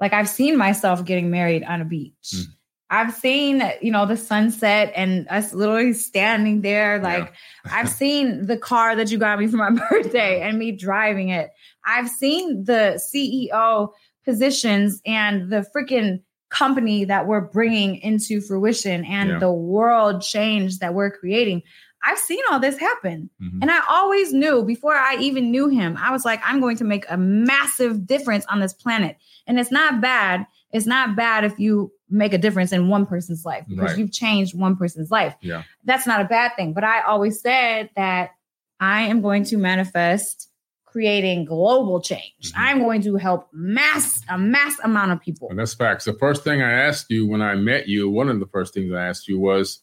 Like 0.00 0.12
I've 0.12 0.28
seen 0.28 0.56
myself 0.56 1.04
getting 1.04 1.30
married 1.30 1.62
on 1.64 1.80
a 1.80 1.84
beach. 1.84 2.14
Mm. 2.34 2.44
I've 2.92 3.14
seen, 3.14 3.62
you 3.80 3.92
know, 3.92 4.04
the 4.04 4.16
sunset 4.16 4.92
and 4.96 5.28
us 5.28 5.54
literally 5.54 5.92
standing 5.92 6.62
there. 6.62 6.98
Like 6.98 7.32
I've 7.70 7.88
seen 8.02 8.46
the 8.46 8.56
car 8.56 8.96
that 8.96 9.10
you 9.12 9.18
got 9.18 9.38
me 9.38 9.46
for 9.46 9.58
my 9.58 9.70
birthday 9.90 10.40
and 10.40 10.58
me 10.58 10.72
driving 10.72 11.28
it. 11.28 11.50
I've 11.84 12.08
seen 12.08 12.64
the 12.64 13.00
CEO 13.14 13.90
positions 14.24 15.00
and 15.06 15.50
the 15.50 15.64
freaking 15.74 16.20
company 16.50 17.04
that 17.04 17.28
we're 17.28 17.40
bringing 17.42 17.96
into 17.96 18.40
fruition 18.40 19.04
and 19.04 19.30
Yeah. 19.30 19.38
the 19.38 19.52
world 19.52 20.22
change 20.22 20.80
that 20.80 20.94
we're 20.94 21.10
creating. 21.12 21.62
I've 22.04 22.18
seen 22.18 22.40
all 22.50 22.58
this 22.60 22.78
happen. 22.78 23.28
Mhm. 23.42 23.58
And 23.62 23.70
I 23.70 23.80
always 23.88 24.32
knew 24.32 24.64
before 24.64 24.94
I 24.94 25.16
even 25.16 25.50
knew 25.50 25.68
him, 25.68 25.96
I 25.98 26.10
was 26.12 26.24
like, 26.24 26.40
I'm 26.44 26.60
going 26.60 26.76
to 26.78 26.84
make 26.84 27.04
a 27.10 27.16
massive 27.16 28.06
difference 28.06 28.44
on 28.46 28.60
this 28.60 28.72
planet. 28.72 29.16
And 29.46 29.58
it's 29.60 29.70
not 29.70 30.00
bad. 30.00 30.46
It's 30.72 30.86
not 30.86 31.14
bad 31.16 31.44
if 31.44 31.58
you 31.58 31.92
make 32.08 32.32
a 32.32 32.38
difference 32.38 32.72
in 32.72 32.88
one 32.88 33.04
person's 33.06 33.44
life 33.44 33.64
because 33.68 33.90
Right. 33.90 33.98
you've 33.98 34.12
changed 34.12 34.58
one 34.58 34.76
person's 34.76 35.10
life. 35.10 35.34
Yeah. 35.42 35.62
That's 35.84 36.06
not 36.06 36.20
a 36.20 36.24
bad 36.24 36.52
thing. 36.56 36.72
But 36.72 36.84
I 36.84 37.02
always 37.02 37.40
said 37.40 37.90
that 37.96 38.30
I 38.80 39.02
am 39.02 39.20
going 39.20 39.44
to 39.44 39.56
manifest 39.58 40.48
creating 40.86 41.44
global 41.44 42.00
change. 42.00 42.32
Mhm. 42.42 42.52
I'm 42.56 42.78
going 42.80 43.02
to 43.02 43.14
help 43.16 43.48
mass 43.52 44.22
a 44.28 44.36
mass 44.38 44.74
amount 44.82 45.12
of 45.12 45.20
people. 45.20 45.48
And 45.50 45.58
that's 45.58 45.74
facts. 45.74 46.04
The 46.04 46.14
first 46.14 46.42
thing 46.42 46.62
I 46.62 46.72
asked 46.72 47.06
you 47.10 47.26
when 47.28 47.42
I 47.42 47.54
met 47.54 47.86
you, 47.88 48.10
one 48.10 48.28
of 48.28 48.40
the 48.40 48.46
first 48.46 48.74
things 48.74 48.92
I 48.92 49.06
asked 49.06 49.28
you 49.28 49.38
was, 49.38 49.82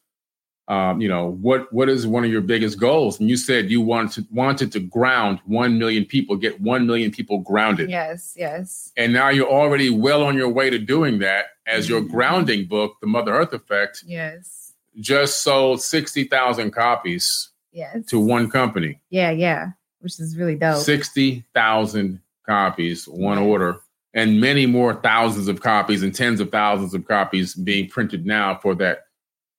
um, 0.69 0.99
you 0.99 1.07
know, 1.07 1.27
what 1.41 1.71
what 1.71 1.87
is 1.89 2.05
one 2.05 2.25
of 2.25 2.31
your 2.31 2.41
biggest 2.41 2.79
goals? 2.79 3.19
And 3.19 3.29
you 3.29 3.37
said 3.37 3.71
you 3.71 3.79
wanted 3.81 4.27
wanted 4.31 4.71
to 4.73 4.79
ground 4.81 5.39
one 5.45 5.79
million 5.79 6.03
people, 6.05 6.35
get 6.35 6.59
one 6.59 6.85
million 6.85 7.09
people 7.11 7.39
grounded. 7.39 7.89
Yes, 7.89 8.33
yes. 8.37 8.91
And 8.97 9.13
now 9.13 9.29
you're 9.29 9.49
already 9.49 9.89
well 9.89 10.23
on 10.23 10.35
your 10.35 10.49
way 10.49 10.69
to 10.69 10.77
doing 10.77 11.19
that. 11.19 11.45
As 11.65 11.87
your 11.89 12.01
Mhm. 12.01 12.09
grounding 12.11 12.65
book, 12.67 12.95
The 13.01 13.07
Mother 13.07 13.33
Earth 13.33 13.53
Effect, 13.53 14.03
Yes. 14.05 14.73
just 14.99 15.41
sold 15.41 15.81
sixty 15.81 16.25
thousand 16.25 16.71
copies 16.71 17.49
Yes. 17.71 18.05
to 18.07 18.19
one 18.19 18.49
company. 18.49 18.99
Yeah, 19.09 19.31
yeah. 19.31 19.71
Which 19.99 20.19
is 20.19 20.37
really 20.37 20.55
dope. 20.55 20.81
Sixty 20.83 21.43
thousand 21.53 22.19
copies, 22.45 23.07
one 23.07 23.37
order, 23.37 23.79
and 24.13 24.39
many 24.41 24.65
more 24.65 24.93
thousands 24.95 25.47
of 25.47 25.61
copies 25.61 26.03
and 26.03 26.13
tens 26.15 26.39
of 26.39 26.51
thousands 26.51 26.93
of 26.93 27.05
copies 27.07 27.53
being 27.55 27.87
printed 27.89 28.25
now 28.25 28.57
for 28.61 28.73
that 28.75 29.06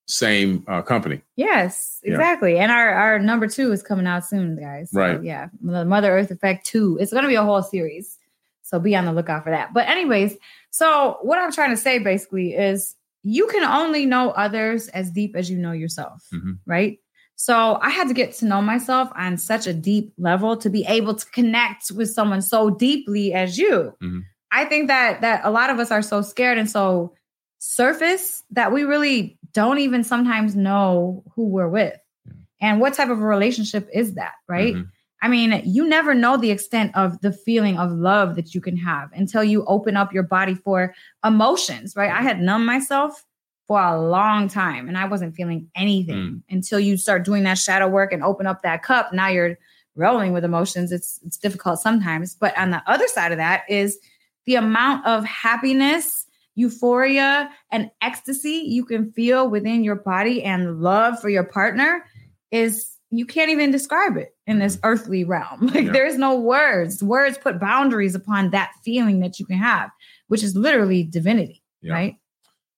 same 0.09 0.64
uh, 0.66 0.80
company. 0.82 1.20
Yes, 1.36 2.00
Yeah. 2.02 2.12
exactly. 2.14 2.59
And 2.59 2.72
our 2.72 2.90
our 2.90 3.18
number 3.18 3.46
two 3.46 3.70
is 3.72 3.82
coming 3.82 4.06
out 4.06 4.24
soon, 4.26 4.56
guys. 4.59 4.90
So, 4.90 4.98
Right. 5.00 5.22
Yeah, 5.22 5.48
the 5.62 5.84
Mother 5.84 6.11
Earth 6.16 6.30
Effect 6.30 6.66
two. 6.66 6.96
It's 7.00 7.12
going 7.12 7.24
to 7.24 7.28
be 7.28 7.34
a 7.34 7.42
whole 7.44 7.62
series, 7.62 8.18
so 8.62 8.78
be 8.80 8.96
on 8.96 9.04
the 9.04 9.12
lookout 9.12 9.44
for 9.44 9.50
that. 9.50 9.74
But 9.74 9.88
anyways, 9.88 10.36
so 10.70 11.18
what 11.22 11.38
I'm 11.38 11.52
trying 11.52 11.70
to 11.70 11.76
say 11.76 11.98
basically 11.98 12.54
is 12.54 12.94
you 13.22 13.46
can 13.48 13.64
only 13.64 14.06
know 14.06 14.30
others 14.30 14.88
as 14.88 15.11
deep 15.11 15.36
as 15.36 15.50
you 15.50 15.59
know 15.59 15.72
yourself, 15.72 16.26
Mhm. 16.32 16.59
right? 16.66 16.98
So 17.36 17.78
I 17.82 17.90
had 17.90 18.09
to 18.09 18.14
get 18.14 18.32
to 18.36 18.46
know 18.46 18.62
myself 18.62 19.11
on 19.14 19.36
such 19.36 19.66
a 19.66 19.72
deep 19.74 20.12
level 20.18 20.56
to 20.56 20.70
be 20.70 20.84
able 20.88 21.14
to 21.14 21.26
connect 21.30 21.90
with 21.92 22.11
someone 22.11 22.40
so 22.42 22.70
deeply 22.70 23.32
as 23.34 23.59
you. 23.59 23.92
Mhm. 24.02 24.22
I 24.50 24.64
think 24.64 24.88
that 24.88 25.20
that 25.20 25.42
a 25.44 25.50
lot 25.50 25.68
of 25.70 25.78
us 25.78 25.90
are 25.90 26.02
so 26.02 26.22
scared 26.22 26.56
and 26.59 26.68
so 26.70 27.12
surface 27.59 28.42
that 28.52 28.72
we 28.72 28.84
really 28.84 29.38
don't 29.53 29.78
even 29.78 30.05
sometimes 30.05 30.55
know 30.57 31.22
who 31.34 31.49
we're 31.49 31.68
with. 31.68 31.99
Yeah. 32.26 32.32
And 32.61 32.80
what 32.80 32.94
type 32.94 33.09
of 33.09 33.18
a 33.20 33.24
relationship 33.26 33.88
is 33.92 34.14
that, 34.14 34.34
right? 34.49 34.74
Mhm. 34.74 34.88
I 35.20 35.28
mean, 35.28 35.62
you 35.64 35.86
never 35.88 36.14
know 36.14 36.36
the 36.36 36.51
extent 36.53 36.94
of 36.94 37.20
the 37.22 37.32
feeling 37.32 37.76
of 37.76 37.90
love 37.90 38.36
that 38.36 38.55
you 38.55 38.61
can 38.61 38.76
have 38.76 39.11
until 39.12 39.42
you 39.42 39.64
open 39.64 39.96
up 39.96 40.12
your 40.12 40.22
body 40.22 40.55
for 40.55 40.94
emotions, 41.24 41.94
right? 41.96 42.11
I 42.11 42.22
had 42.22 42.40
numbed 42.40 42.66
myself 42.66 43.24
for 43.66 43.82
a 43.82 44.01
long 44.01 44.49
time 44.49 44.88
and 44.88 44.96
I 44.96 45.07
wasn't 45.07 45.34
feeling 45.34 45.68
anything 45.74 46.16
Mm. 46.16 46.42
until 46.49 46.78
you 46.80 46.96
start 46.96 47.24
doing 47.24 47.42
that 47.44 47.59
shadow 47.59 47.88
work 47.88 48.12
and 48.12 48.22
open 48.22 48.46
up 48.46 48.62
that 48.62 48.82
cup. 48.82 49.12
Now 49.12 49.26
you're 49.26 49.59
rolling 49.96 50.32
with 50.32 50.44
emotions. 50.44 50.92
It's 50.92 51.18
it's 51.26 51.36
difficult 51.36 51.80
sometimes, 51.80 52.36
but 52.36 52.57
on 52.57 52.70
the 52.70 52.80
other 52.86 53.09
side 53.09 53.32
of 53.32 53.38
that 53.38 53.62
is 53.68 53.99
the 54.46 54.55
amount 54.55 55.05
of 55.05 55.24
happiness, 55.24 56.26
euphoria, 56.59 57.50
and 57.70 57.90
ecstasy 58.02 58.62
you 58.66 58.84
can 58.84 59.12
feel 59.12 59.48
within 59.48 59.84
your 59.84 59.94
body 59.96 60.42
and 60.42 60.80
love 60.80 61.20
for 61.20 61.28
your 61.28 61.44
partner 61.44 62.04
is 62.50 62.90
you 63.11 63.24
can't 63.24 63.50
even 63.50 63.70
describe 63.70 64.16
it 64.16 64.34
in 64.46 64.59
this 64.59 64.78
earthly 64.82 65.24
realm. 65.24 65.68
Like 65.74 65.86
Yeah. 65.86 65.92
there's 65.92 66.18
no 66.18 66.38
words. 66.38 67.02
Words 67.02 67.38
put 67.38 67.59
boundaries 67.61 68.14
upon 68.14 68.50
that 68.50 68.72
feeling 68.84 69.20
that 69.20 69.38
you 69.38 69.46
can 69.46 69.56
have, 69.59 69.90
which 70.26 70.42
is 70.42 70.54
literally 70.56 71.04
divinity, 71.04 71.62
Yeah. 71.80 71.92
right? 71.94 72.16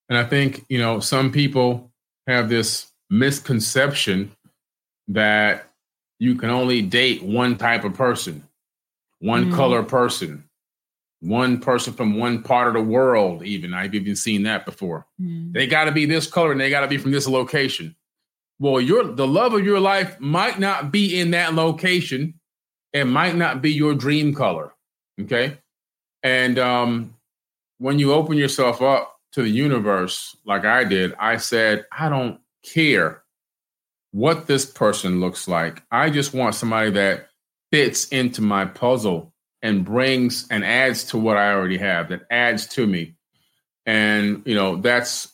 And 0.08 0.18
I 0.18 0.24
think, 0.24 0.64
you 0.68 0.78
know, 0.78 1.00
some 1.00 1.32
people 1.32 1.90
have 2.26 2.48
this 2.48 2.88
misconception 3.10 4.30
that 5.08 5.68
you 6.18 6.34
can 6.34 6.50
only 6.50 6.82
date 6.82 7.22
one 7.22 7.56
type 7.56 7.84
of 7.84 7.94
person, 7.94 8.46
one 9.20 9.46
Mm. 9.50 9.54
color 9.54 9.82
person, 9.82 10.44
one 11.20 11.60
person 11.60 11.92
from 11.92 12.18
one 12.18 12.42
part 12.42 12.68
of 12.68 12.74
the 12.74 12.82
world, 12.82 13.42
even. 13.44 13.74
I've 13.74 13.94
even 13.94 14.16
seen 14.16 14.44
that 14.44 14.64
before. 14.64 15.06
Mm. 15.20 15.52
They 15.52 15.66
got 15.66 15.84
to 15.84 15.92
be 15.92 16.06
this 16.06 16.26
color 16.26 16.52
and 16.52 16.60
they 16.60 16.70
got 16.70 16.80
to 16.80 16.88
be 16.88 16.98
from 16.98 17.12
this 17.12 17.28
location. 17.28 17.94
Well, 18.58 18.80
your 18.80 19.04
the 19.04 19.26
love 19.26 19.54
of 19.54 19.64
your 19.64 19.80
life 19.80 20.18
might 20.20 20.58
not 20.58 20.90
be 20.90 21.18
in 21.18 21.30
that 21.32 21.54
location. 21.54 22.34
and 22.92 23.12
might 23.12 23.36
not 23.36 23.62
be 23.62 23.70
your 23.72 23.94
dream 23.94 24.34
color. 24.34 24.74
Okay. 25.20 25.58
And 26.22 26.58
um, 26.58 27.14
when 27.78 27.98
you 27.98 28.12
open 28.12 28.36
yourself 28.36 28.82
up 28.82 29.16
to 29.32 29.42
the 29.42 29.48
universe, 29.48 30.36
like 30.44 30.64
I 30.64 30.84
did, 30.84 31.14
I 31.18 31.36
said, 31.36 31.86
I 31.92 32.08
don't 32.08 32.40
care 32.64 33.22
what 34.12 34.46
this 34.46 34.66
person 34.66 35.20
looks 35.20 35.46
like. 35.46 35.82
I 35.90 36.10
just 36.10 36.34
want 36.34 36.56
somebody 36.56 36.90
that 36.90 37.28
fits 37.70 38.08
into 38.08 38.42
my 38.42 38.64
puzzle 38.64 39.32
and 39.62 39.84
brings 39.84 40.46
and 40.50 40.64
adds 40.64 41.04
to 41.04 41.18
what 41.18 41.36
I 41.36 41.52
already 41.52 41.78
have, 41.78 42.08
that 42.08 42.22
adds 42.30 42.66
to 42.68 42.86
me. 42.86 43.14
And, 43.86 44.42
you 44.44 44.54
know, 44.54 44.76
that's 44.76 45.32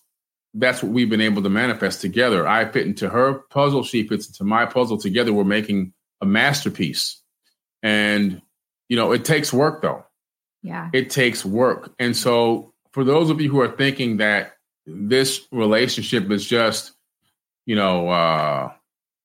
that's 0.55 0.83
what 0.83 0.93
we've 0.93 1.11
been 1.11 1.21
able 1.21 1.43
to 1.43 1.51
manifest 1.51 2.01
together. 2.01 2.49
I 2.49 2.65
fit 2.65 2.87
into 2.87 3.11
her 3.11 3.35
puzzle, 3.51 3.85
she 3.85 4.07
fits 4.09 4.27
into 4.29 4.45
my 4.45 4.65
puzzle. 4.65 4.97
Together, 4.97 5.33
we're 5.33 5.45
making 5.45 5.93
a 6.21 6.27
masterpiece. 6.27 7.21
And, 7.83 8.41
you 8.89 8.97
know, 8.97 9.13
it 9.13 9.25
takes 9.25 9.53
work 9.53 9.83
though. 9.83 10.05
Yeah. 10.63 10.91
It 10.93 11.11
takes 11.11 11.45
work. 11.45 11.93
And 11.99 12.17
so, 12.17 12.73
for 12.93 13.05
those 13.05 13.29
of 13.29 13.41
you 13.41 13.51
who 13.51 13.61
are 13.61 13.71
thinking 13.71 14.17
that 14.17 14.57
this 14.87 15.47
relationship 15.53 16.31
is 16.31 16.47
just, 16.47 16.93
you 17.67 17.77
know, 17.77 18.09
uh, 18.09 18.73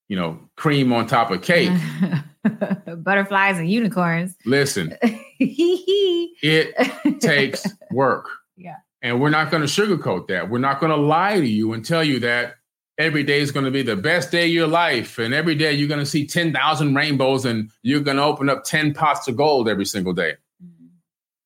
you 0.09 0.17
know, 0.17 0.39
cream 0.57 0.91
on 0.91 1.07
top 1.07 1.31
of 1.31 1.41
cake, 1.41 1.71
Butterflies 2.97 3.57
and 3.57 3.69
unicorns. 3.69 4.35
listen, 4.45 4.97
it 5.01 6.73
it 7.03 7.21
takes 7.21 7.65
work. 7.91 8.29
Yeah. 8.57 8.77
And 9.01 9.19
we're 9.19 9.29
not 9.29 9.49
going 9.51 9.65
to 9.65 9.67
sugarcoat 9.67 10.27
that. 10.27 10.49
We're 10.49 10.59
not 10.59 10.79
going 10.79 10.91
to 10.91 10.95
lie 10.95 11.39
to 11.39 11.47
you 11.47 11.73
and 11.73 11.83
tell 11.83 12.03
you 12.03 12.19
that 12.19 12.55
every 12.97 13.23
day 13.23 13.39
is 13.39 13.51
going 13.51 13.65
to 13.65 13.71
be 13.71 13.81
the 13.81 13.95
best 13.95 14.31
day 14.31 14.45
of 14.45 14.51
your 14.51 14.67
life. 14.67 15.17
And 15.17 15.33
every 15.33 15.55
day 15.55 15.73
you're 15.73 15.87
going 15.87 15.99
to 15.99 16.05
see 16.05 16.27
10,000 16.27 16.93
rainbows 16.93 17.45
and 17.45 17.71
you're 17.81 18.01
going 18.01 18.17
to 18.17 18.23
open 18.23 18.47
up 18.49 18.63
10 18.63 18.93
pots 18.93 19.27
of 19.27 19.35
gold 19.35 19.67
every 19.67 19.85
single 19.85 20.13
day. 20.13 20.35
Mm-hmm. 20.63 20.85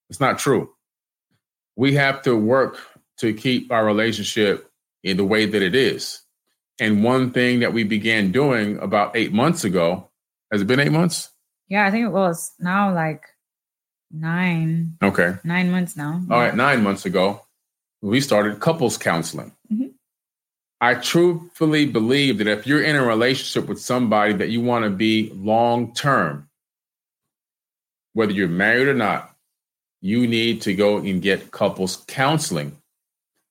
It's 0.10 0.20
not 0.20 0.38
true. 0.38 0.70
We 1.78 1.94
have 1.96 2.22
to 2.24 2.36
work 2.36 2.78
to 3.20 3.34
keep 3.34 3.72
our 3.72 3.86
relationship 3.86 4.70
in 5.04 5.16
the 5.16 5.24
way 5.24 5.46
that 5.46 5.62
it 5.62 5.76
is. 5.76 6.22
And 6.80 7.04
one 7.04 7.32
thing 7.32 7.62
that 7.62 7.72
we 7.72 7.86
began 7.86 8.32
doing 8.34 8.78
about 8.80 9.16
eight 9.16 9.32
months 9.32 9.64
ago, 9.64 10.10
has 10.52 10.62
it 10.62 10.68
been 10.68 10.80
eight 10.80 10.92
months? 10.92 11.30
Yeah, 11.68 11.86
I 11.86 11.92
think 11.92 12.06
it 12.06 12.12
was 12.12 12.54
now 12.60 12.94
like 12.94 13.24
nine, 14.12 14.98
Okay. 15.04 15.36
nine 15.44 15.72
months 15.72 15.96
now. 15.98 16.22
All 16.30 16.40
right, 16.40 16.56
nine 16.56 16.84
months 16.84 17.06
ago, 17.06 17.42
we 18.02 18.22
started 18.22 18.60
couples 18.60 18.98
counseling. 18.98 19.52
Mhm. 19.72 19.94
I 20.82 20.96
truthfully 20.96 21.86
believe 21.88 22.38
that 22.38 22.48
if 22.48 22.68
you're 22.68 22.84
in 22.84 22.96
a 22.96 23.04
relationship 23.04 23.68
with 23.68 23.80
somebody 23.82 24.34
that 24.34 24.50
you 24.50 24.62
want 24.62 24.84
to 24.84 24.90
be 24.92 25.32
long 25.34 25.94
term, 25.94 26.50
whether 28.14 28.32
you're 28.32 28.48
married 28.48 28.88
or 28.88 28.94
not, 28.94 29.36
you 30.02 30.28
need 30.28 30.62
to 30.62 30.76
go 30.76 30.98
and 30.98 31.22
get 31.22 31.52
couples 31.52 32.04
counseling. 32.08 32.78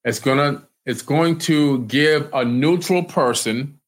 It's 0.05 0.21
gonna 0.21 0.63
it's 0.87 1.03
going 1.03 1.39
to 1.39 1.85
give 1.87 2.29
a 2.35 2.45
neutral 2.45 3.03
person 3.03 3.81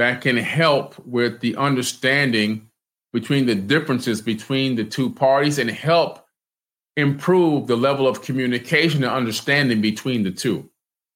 that 0.00 0.22
can 0.22 0.36
help 0.36 0.98
with 1.06 1.40
the 1.40 1.54
understanding 1.56 2.66
between 3.12 3.44
the 3.44 3.54
differences 3.54 4.22
between 4.22 4.76
the 4.76 4.84
two 4.84 5.10
parties 5.10 5.58
and 5.58 5.70
help 5.70 6.24
improve 6.96 7.66
the 7.66 7.76
level 7.76 8.08
of 8.08 8.22
communication 8.22 9.04
and 9.04 9.12
understanding 9.12 9.80
between 9.80 10.22
the 10.22 10.30
two. 10.30 10.68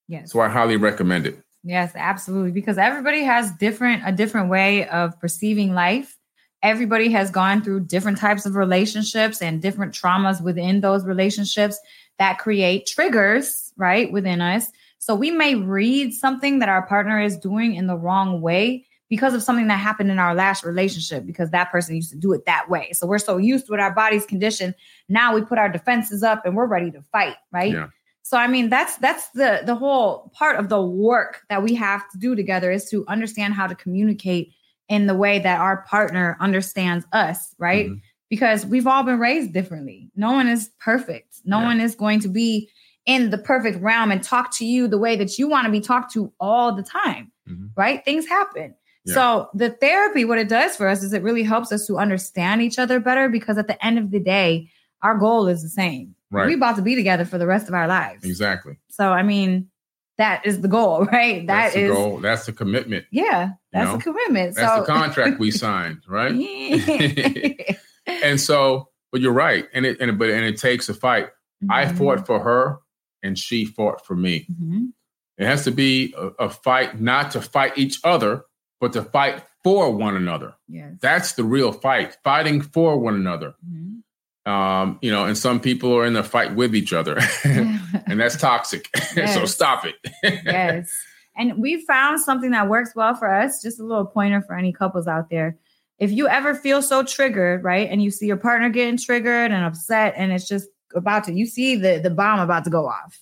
Yes. 0.06 0.32
So 0.32 0.40
I 0.40 0.48
highly 0.48 0.76
recommend 0.76 1.26
it. 1.26 1.38
Yes, 1.62 1.92
absolutely. 1.94 2.52
Because 2.52 2.76
everybody 2.76 3.22
has 3.22 3.50
different 3.52 4.02
a 4.04 4.12
different 4.12 4.50
way 4.50 4.86
of 4.88 5.18
perceiving 5.18 5.72
life. 5.72 6.18
Everybody 6.62 7.10
has 7.10 7.30
gone 7.30 7.62
through 7.62 7.86
different 7.86 8.18
types 8.18 8.44
of 8.44 8.54
relationships 8.54 9.40
and 9.40 9.62
different 9.62 9.94
traumas 9.94 10.42
within 10.42 10.82
those 10.82 11.06
relationships 11.06 11.78
that 12.18 12.38
create 12.38 12.86
triggers, 12.86 13.72
right, 13.76 14.12
within 14.12 14.42
us. 14.42 14.70
So 15.04 15.14
we 15.14 15.30
may 15.30 15.54
read 15.54 16.14
something 16.14 16.60
that 16.60 16.70
our 16.70 16.86
partner 16.86 17.20
is 17.20 17.36
doing 17.36 17.74
in 17.74 17.86
the 17.88 17.96
wrong 17.96 18.40
way 18.40 18.86
because 19.10 19.34
of 19.34 19.42
something 19.42 19.66
that 19.66 19.76
happened 19.76 20.10
in 20.10 20.18
our 20.18 20.34
last 20.34 20.64
relationship 20.64 21.26
because 21.26 21.50
that 21.50 21.70
person 21.70 21.94
used 21.94 22.10
to 22.12 22.16
do 22.16 22.32
it 22.32 22.46
that 22.46 22.70
way. 22.70 22.90
So 22.94 23.06
we're 23.06 23.18
so 23.18 23.36
used 23.36 23.66
to 23.66 23.72
what 23.72 23.80
our 23.80 23.92
body's 23.92 24.24
conditioned. 24.24 24.74
Now 25.10 25.34
we 25.34 25.42
put 25.42 25.58
our 25.58 25.68
defenses 25.68 26.22
up 26.22 26.46
and 26.46 26.56
we're 26.56 26.64
ready 26.64 26.90
to 26.92 27.02
fight, 27.12 27.36
right? 27.52 27.74
Yeah. 27.74 27.88
So 28.22 28.38
I 28.38 28.46
mean 28.46 28.70
that's 28.70 28.96
that's 28.96 29.28
the 29.32 29.60
the 29.66 29.74
whole 29.74 30.32
part 30.34 30.58
of 30.58 30.70
the 30.70 30.80
work 30.80 31.42
that 31.50 31.62
we 31.62 31.74
have 31.74 32.08
to 32.12 32.18
do 32.18 32.34
together 32.34 32.70
is 32.70 32.88
to 32.88 33.04
understand 33.06 33.52
how 33.52 33.66
to 33.66 33.74
communicate 33.74 34.54
in 34.88 35.06
the 35.06 35.14
way 35.14 35.38
that 35.38 35.60
our 35.60 35.82
partner 35.82 36.38
understands 36.40 37.04
us, 37.12 37.54
right? 37.58 37.90
Mhm. 37.90 38.00
Because 38.30 38.64
we've 38.64 38.86
all 38.86 39.02
been 39.02 39.18
raised 39.18 39.52
differently. 39.52 40.10
No 40.16 40.32
one 40.32 40.48
is 40.48 40.70
perfect. 40.80 41.42
No 41.44 41.60
Yeah. 41.60 41.66
one 41.66 41.80
is 41.80 41.94
going 41.94 42.20
to 42.20 42.28
be 42.28 42.70
in 43.06 43.30
the 43.30 43.38
perfect 43.38 43.80
realm 43.82 44.10
and 44.10 44.22
talk 44.22 44.50
to 44.56 44.64
you 44.64 44.88
the 44.88 44.98
way 44.98 45.14
that 45.16 45.38
you 45.38 45.48
want 45.48 45.66
to 45.66 45.70
be 45.70 45.80
talked 45.80 46.12
to 46.14 46.32
all 46.40 46.72
the 46.74 46.82
time, 46.82 47.30
Mhm. 47.48 47.70
right? 47.76 48.04
Things 48.04 48.26
happen. 48.26 48.74
Yeah. 49.04 49.14
So 49.14 49.48
the 49.54 49.70
therapy, 49.70 50.24
what 50.24 50.38
it 50.38 50.48
does 50.48 50.76
for 50.76 50.88
us 50.88 51.02
is 51.02 51.12
it 51.12 51.22
really 51.22 51.42
helps 51.42 51.70
us 51.72 51.86
to 51.88 51.98
understand 51.98 52.62
each 52.62 52.78
other 52.78 53.00
better 53.00 53.28
because 53.28 53.58
at 53.58 53.66
the 53.66 53.84
end 53.84 53.98
of 53.98 54.10
the 54.10 54.20
day, 54.20 54.70
our 55.02 55.18
goal 55.18 55.46
is 55.48 55.62
the 55.62 55.68
same. 55.68 56.14
Right. 56.30 56.46
We're 56.46 56.56
about 56.56 56.76
to 56.76 56.82
be 56.82 56.94
together 56.94 57.26
for 57.26 57.36
the 57.36 57.46
rest 57.46 57.68
of 57.68 57.74
our 57.74 57.86
lives. 57.86 58.24
Exactly. 58.24 58.78
So 58.88 59.10
I 59.12 59.22
mean, 59.22 59.68
that 60.16 60.46
is 60.46 60.62
the 60.62 60.68
goal, 60.68 61.04
right? 61.12 61.46
That 61.46 61.62
That's 61.64 61.74
the 61.74 61.80
is 61.82 61.90
goal. 61.92 62.18
That's 62.20 62.46
the 62.46 62.52
commitment. 62.52 63.04
yeah, 63.10 63.50
that's 63.72 63.90
know? 63.90 63.96
a 63.96 64.00
commitment. 64.00 64.54
That's 64.54 64.72
so 64.74 64.80
the 64.80 64.86
contract 64.86 65.38
we 65.38 65.50
signed, 65.64 65.98
right? 66.08 66.32
And 68.06 68.38
so, 68.40 68.88
but 69.12 69.20
you're 69.20 69.32
right. 69.32 69.66
And 69.72 69.86
it 69.86 69.98
and 70.00 70.18
but 70.18 70.28
and 70.30 70.44
it 70.44 70.58
takes 70.58 70.88
a 70.88 70.94
fight. 70.94 71.28
I 71.70 71.86
Mhm. 71.86 71.96
fought 71.98 72.26
for 72.26 72.38
her 72.40 72.78
and 73.24 73.36
she 73.38 73.64
fought 73.64 74.06
for 74.06 74.14
me. 74.14 74.46
Mhm. 74.52 74.92
It 75.38 75.46
has 75.46 75.64
to 75.64 75.72
be 75.72 76.14
a, 76.16 76.26
a 76.46 76.50
fight 76.50 77.00
not 77.00 77.32
to 77.32 77.40
fight 77.40 77.76
each 77.76 77.98
other, 78.04 78.44
but 78.80 78.92
to 78.92 79.02
fight 79.02 79.42
for 79.64 79.90
one 79.90 80.14
another. 80.14 80.54
Yes. 80.68 80.92
That's 81.00 81.32
the 81.32 81.42
real 81.42 81.72
fight, 81.72 82.16
fighting 82.22 82.60
for 82.60 82.98
one 82.98 83.14
another. 83.16 83.54
Mhm. 83.68 84.02
Um, 84.46 84.98
you 85.00 85.10
know, 85.10 85.24
and 85.24 85.36
some 85.38 85.58
people 85.58 85.96
are 85.96 86.04
in 86.04 86.12
the 86.12 86.22
fight 86.22 86.54
with 86.54 86.76
each 86.76 86.92
other, 86.92 87.18
and 87.44 88.20
that's 88.20 88.36
toxic. 88.36 88.94
so 89.14 89.46
stop 89.46 89.84
it. 89.86 89.94
yes. 90.22 90.90
And 91.36 91.58
we 91.58 91.84
found 91.84 92.20
something 92.20 92.52
that 92.52 92.68
works 92.68 92.94
well 92.94 93.14
for 93.14 93.28
us. 93.32 93.60
Just 93.62 93.80
a 93.80 93.84
little 93.84 94.04
pointer 94.04 94.40
for 94.42 94.54
any 94.56 94.72
couples 94.72 95.08
out 95.08 95.30
there. 95.30 95.56
If 95.98 96.10
you 96.12 96.28
ever 96.28 96.54
feel 96.54 96.82
so 96.82 97.02
triggered, 97.02 97.64
right, 97.64 97.88
and 97.90 98.02
you 98.02 98.10
see 98.10 98.26
your 98.26 98.36
partner 98.36 98.68
getting 98.68 98.98
triggered 98.98 99.50
and 99.50 99.64
upset, 99.64 100.14
and 100.16 100.30
it's 100.32 100.46
just 100.46 100.68
about 100.94 101.24
to, 101.24 101.32
you 101.32 101.46
see 101.46 101.76
the 101.76 101.98
the 102.02 102.10
bomb 102.10 102.40
about 102.40 102.64
to 102.64 102.70
go 102.70 102.86
off. 102.86 103.20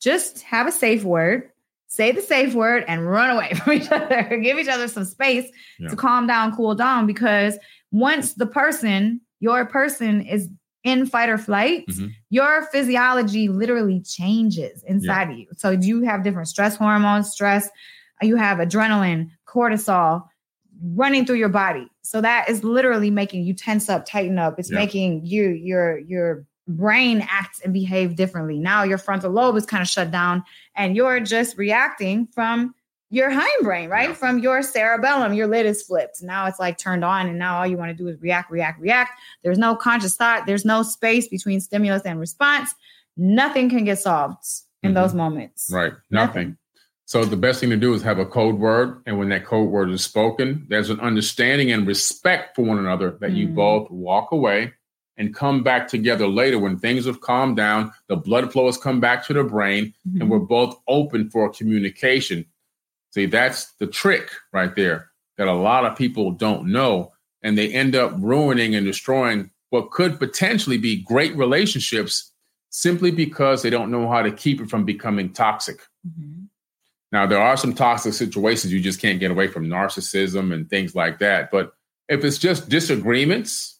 Just 0.00 0.42
have 0.42 0.66
a 0.66 0.72
safe 0.72 1.04
word, 1.04 1.50
say 1.86 2.10
the 2.12 2.22
safe 2.22 2.54
word, 2.54 2.84
and 2.88 3.08
run 3.08 3.30
away 3.30 3.52
from 3.56 3.72
each 3.74 3.90
other. 3.90 4.38
Give 4.42 4.58
each 4.58 4.68
other 4.68 4.88
some 4.88 5.04
space 5.04 5.50
Yeah. 5.78 5.88
to 5.90 5.96
calm 5.96 6.26
down, 6.26 6.54
cool 6.56 6.74
down. 6.74 7.06
Because 7.06 7.58
once 7.90 8.34
the 8.34 8.46
person, 8.46 9.20
your 9.40 9.64
person, 9.66 10.22
is 10.22 10.48
in 10.84 11.06
fight 11.06 11.28
or 11.28 11.38
flight, 11.38 11.86
Mhm. 11.88 12.10
your 12.30 12.62
physiology 12.72 13.48
literally 13.48 14.00
changes 14.00 14.82
inside 14.82 15.30
of 15.30 15.38
you. 15.38 15.46
So 15.56 15.70
you 15.70 16.02
have 16.02 16.24
different 16.24 16.48
stress 16.48 16.74
hormones, 16.74 17.30
stress, 17.30 17.68
you 18.20 18.34
have 18.36 18.58
adrenaline, 18.58 19.30
cortisol 19.46 20.24
running 20.94 21.24
through 21.24 21.36
your 21.36 21.48
body. 21.48 21.86
So 22.02 22.20
that 22.20 22.48
is 22.48 22.64
literally 22.64 23.10
making 23.10 23.44
you 23.44 23.54
tense 23.54 23.88
up, 23.88 24.04
tighten 24.04 24.38
up. 24.40 24.58
It's 24.58 24.70
Yeah. 24.70 24.78
making 24.78 25.24
you 25.24 25.50
your 25.50 25.98
your 25.98 26.44
brain 26.76 27.26
acts 27.30 27.60
and 27.60 27.72
behave 27.72 28.16
differently. 28.16 28.58
Now 28.58 28.82
your 28.82 28.98
frontal 28.98 29.30
lobe 29.30 29.56
is 29.56 29.66
kind 29.66 29.80
of 29.82 29.88
shut 29.88 30.10
down 30.10 30.44
and 30.76 30.96
you're 30.96 31.20
just 31.20 31.56
reacting 31.56 32.26
from 32.28 32.74
your 33.10 33.30
hindbrain, 33.30 33.90
right? 33.90 34.08
Yeah. 34.08 34.14
From 34.14 34.38
your 34.38 34.62
cerebellum, 34.62 35.34
your 35.34 35.46
lid 35.46 35.66
is 35.66 35.82
flipped. 35.82 36.22
Now 36.22 36.46
it's 36.46 36.58
like 36.58 36.78
turned 36.78 37.04
on, 37.04 37.28
and 37.28 37.38
now 37.38 37.58
all 37.58 37.66
you 37.66 37.76
want 37.76 37.90
to 37.90 37.94
do 37.94 38.08
is 38.08 38.18
react, 38.22 38.50
react, 38.50 38.80
react. 38.80 39.20
There's 39.42 39.58
no 39.58 39.76
conscious 39.76 40.16
thought. 40.16 40.46
There's 40.46 40.64
no 40.64 40.82
space 40.82 41.28
between 41.28 41.60
stimulus 41.60 42.02
and 42.06 42.18
response. 42.18 42.74
Nothing 43.18 43.68
can 43.68 43.84
get 43.84 43.98
solved 43.98 44.42
in 44.82 44.92
Mhm. 44.92 44.94
those 44.94 45.12
moments. 45.14 45.68
Right. 45.70 45.92
Nothing. 46.10 46.56
So 47.04 47.26
the 47.26 47.36
best 47.36 47.60
thing 47.60 47.68
to 47.68 47.76
do 47.76 47.92
is 47.92 48.02
have 48.02 48.18
a 48.18 48.24
code 48.24 48.58
word, 48.58 49.02
and 49.04 49.18
when 49.18 49.28
that 49.28 49.44
code 49.44 49.68
word 49.68 49.90
is 49.90 50.02
spoken, 50.02 50.64
there's 50.70 50.88
an 50.88 50.98
understanding 51.00 51.70
and 51.70 51.86
respect 51.86 52.56
for 52.56 52.62
one 52.62 52.78
another 52.78 53.18
that 53.20 53.32
you 53.32 53.48
Mm. 53.48 53.54
both 53.54 53.90
walk 53.90 54.32
away 54.32 54.72
and 55.16 55.34
come 55.34 55.62
back 55.62 55.88
together 55.88 56.26
later 56.26 56.58
when 56.58 56.78
things 56.78 57.04
have 57.06 57.20
calmed 57.20 57.56
down, 57.56 57.92
the 58.08 58.16
blood 58.16 58.52
flow 58.52 58.66
has 58.66 58.78
come 58.78 59.00
back 59.00 59.26
to 59.26 59.32
the 59.32 59.44
brain, 59.44 59.92
Mhm. 60.08 60.20
and 60.20 60.30
we're 60.30 60.38
both 60.38 60.80
open 60.88 61.28
for 61.30 61.50
communication. 61.50 62.46
See, 63.10 63.26
that's 63.26 63.72
the 63.74 63.86
trick 63.86 64.30
right 64.52 64.74
there 64.74 65.10
that 65.36 65.48
a 65.48 65.52
lot 65.52 65.84
of 65.84 65.96
people 65.96 66.30
don't 66.32 66.66
know, 66.72 67.12
and 67.42 67.56
they 67.58 67.72
end 67.72 67.94
up 67.94 68.12
ruining 68.18 68.74
and 68.74 68.86
destroying 68.86 69.50
what 69.70 69.90
could 69.90 70.18
potentially 70.18 70.78
be 70.78 71.02
great 71.02 71.34
relationships 71.36 72.32
simply 72.70 73.10
because 73.10 73.62
they 73.62 73.70
don't 73.70 73.90
know 73.90 74.08
how 74.08 74.22
to 74.22 74.30
keep 74.30 74.60
it 74.60 74.70
from 74.70 74.84
becoming 74.84 75.30
toxic. 75.32 75.80
Mhm. 76.06 76.48
Now, 77.10 77.26
there 77.26 77.40
are 77.40 77.56
some 77.58 77.74
toxic 77.74 78.14
situations 78.14 78.72
you 78.72 78.80
just 78.80 79.00
can't 79.00 79.20
get 79.20 79.30
away 79.30 79.46
from 79.46 79.66
narcissism 79.66 80.52
and 80.54 80.68
things 80.70 80.94
like 80.94 81.18
that. 81.18 81.50
But 81.50 81.74
if 82.08 82.24
it's 82.24 82.38
just 82.38 82.70
disagreements, 82.70 83.71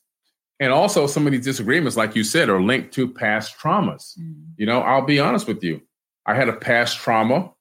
and 0.62 0.72
also 0.72 1.08
some 1.08 1.26
of 1.26 1.32
these 1.32 1.44
disagreements, 1.44 1.96
like 1.96 2.14
you 2.14 2.22
said, 2.22 2.48
are 2.48 2.62
linked 2.62 2.94
to 2.94 3.08
past 3.08 3.58
traumas. 3.58 4.16
Mm. 4.16 4.44
You 4.56 4.66
know, 4.66 4.80
I'll 4.80 5.04
be 5.04 5.18
honest 5.18 5.48
with 5.48 5.64
you. 5.64 5.82
I 6.24 6.36
had 6.36 6.48
a 6.48 6.52
past 6.52 6.98
trauma 6.98 7.52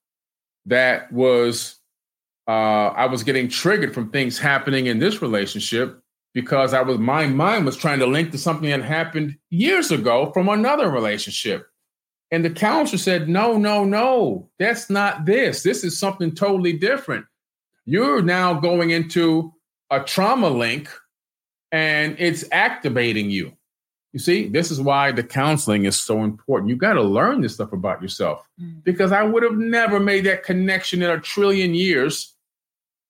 that 0.67 1.11
was, 1.11 1.79
uh, 2.47 2.51
I 2.89 3.07
was 3.07 3.23
getting 3.23 3.49
triggered 3.49 3.95
from 3.95 4.11
things 4.11 4.37
happening 4.37 4.85
in 4.85 4.99
this 4.99 5.19
relationship 5.19 5.99
because 6.35 6.75
I 6.75 6.83
was, 6.83 6.99
my 6.99 7.25
mind 7.25 7.65
was 7.65 7.75
trying 7.75 7.97
to 7.99 8.05
link 8.05 8.29
to 8.33 8.37
something 8.37 8.69
that 8.69 8.83
happened 8.83 9.35
years 9.49 9.89
ago 9.89 10.31
from 10.31 10.47
another 10.47 10.91
relationship. 10.91 11.65
And 12.29 12.45
the 12.45 12.51
counselor 12.51 12.99
said, 12.99 13.27
no, 13.27 13.57
no, 13.57 13.83
no, 13.83 14.47
that's 14.59 14.91
not 14.91 15.25
this. 15.25 15.63
This 15.63 15.83
is 15.83 15.97
something 15.97 16.35
totally 16.35 16.73
different. 16.73 17.25
You're 17.85 18.21
now 18.21 18.53
going 18.59 18.91
into 18.91 19.51
a 19.89 20.01
trauma 20.01 20.49
link 20.49 20.87
and 21.71 22.15
it's 22.19 22.43
activating 22.51 23.29
you. 23.29 23.53
You 24.13 24.19
see, 24.19 24.47
this 24.49 24.71
is 24.71 24.81
why 24.81 25.11
the 25.13 25.23
counseling 25.23 25.85
is 25.85 25.97
so 25.99 26.23
important. 26.23 26.69
You 26.69 26.75
got 26.75 26.93
to 26.93 27.01
learn 27.01 27.39
this 27.41 27.53
stuff 27.53 27.71
about 27.71 28.01
yourself 28.01 28.45
Mm. 28.61 28.83
because 28.83 29.11
I 29.13 29.23
would 29.23 29.41
have 29.43 29.53
never 29.57 29.99
made 29.99 30.25
that 30.25 30.43
connection 30.43 31.01
in 31.01 31.09
a 31.09 31.19
trillion 31.19 31.73
years, 31.73 32.35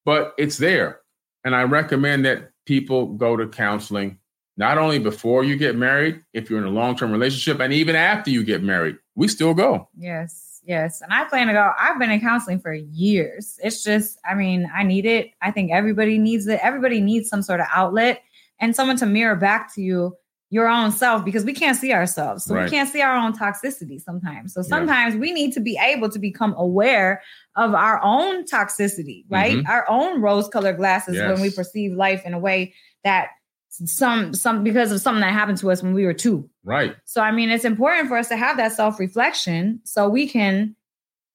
but 0.06 0.34
it's 0.38 0.58
there. 0.58 1.00
And 1.44 1.56
I 1.56 1.64
recommend 1.64 2.26
that 2.26 2.52
people 2.68 3.08
go 3.14 3.36
to 3.36 3.48
counseling 3.48 4.20
not 4.58 4.78
only 4.78 5.00
before 5.00 5.44
you 5.44 5.56
get 5.56 5.76
married, 5.76 6.22
if 6.34 6.50
you're 6.50 6.60
in 6.60 6.66
a 6.68 6.70
long 6.70 6.96
term 6.96 7.12
relationship, 7.12 7.60
and 7.60 7.74
even 7.74 7.96
after 7.96 8.30
you 8.30 8.44
get 8.44 8.62
married. 8.62 8.98
We 9.16 9.28
still 9.28 9.54
go. 9.56 9.90
Yes, 9.98 10.62
yes. 10.64 11.02
And 11.02 11.12
I 11.12 11.24
plan 11.26 11.48
to 11.48 11.54
go. 11.54 11.72
I've 11.80 11.98
been 11.98 12.12
in 12.12 12.22
counseling 12.22 12.60
for 12.60 12.74
years. 12.74 13.60
It's 13.64 13.84
just, 13.84 14.20
I 14.30 14.36
mean, 14.36 14.70
I 14.74 14.84
need 14.84 15.06
it. 15.06 15.32
I 15.42 15.50
think 15.52 15.72
everybody 15.72 16.18
needs 16.20 16.46
it. 16.48 16.60
Everybody 16.62 17.02
needs 17.02 17.28
some 17.28 17.42
sort 17.42 17.60
of 17.60 17.66
outlet 17.74 18.22
and 18.62 18.76
someone 18.76 18.96
to 18.98 19.06
mirror 19.06 19.36
back 19.36 19.74
to 19.76 19.82
you 19.82 20.16
your 20.54 20.68
own 20.68 20.92
self 20.92 21.24
because 21.24 21.46
we 21.46 21.54
can't 21.54 21.78
see 21.78 21.94
ourselves. 21.94 22.44
So 22.44 22.54
Right. 22.56 22.66
we 22.66 22.70
can't 22.70 22.90
see 22.90 23.02
our 23.02 23.16
own 23.16 23.32
toxicity 23.32 24.02
sometimes. 24.02 24.54
So 24.54 24.60
Yeah. 24.60 24.68
sometimes 24.68 25.16
we 25.16 25.32
need 25.32 25.54
to 25.54 25.62
be 25.62 25.80
able 25.82 26.10
to 26.10 26.20
become 26.20 26.54
aware 26.58 27.22
of 27.56 27.74
our 27.74 28.02
own 28.04 28.44
toxicity, 28.44 29.24
right? 29.30 29.58
Mhm. 29.60 29.70
Our 29.70 29.90
own 29.90 30.22
rose 30.22 30.50
colored 30.50 30.76
glasses 30.76 31.16
when 31.22 31.40
we 31.40 31.52
perceive 31.52 31.94
life 31.94 32.26
in 32.26 32.34
a 32.34 32.40
way 32.40 32.74
that 33.06 33.30
some 33.70 34.34
some 34.34 34.62
because 34.66 34.92
of 34.92 35.00
something 35.00 35.22
that 35.22 35.32
happened 35.32 35.58
to 35.60 35.72
us 35.72 35.82
when 35.82 35.94
we 35.94 36.06
were 36.06 36.14
two. 36.14 36.50
Right. 36.66 36.98
So, 37.06 37.22
I 37.22 37.32
mean, 37.32 37.50
it's 37.50 37.64
important 37.64 38.10
for 38.10 38.18
us 38.18 38.28
to 38.28 38.36
have 38.36 38.58
that 38.58 38.74
self 38.74 39.00
reflection 39.00 39.80
so 39.86 40.10
we 40.10 40.28
can 40.28 40.76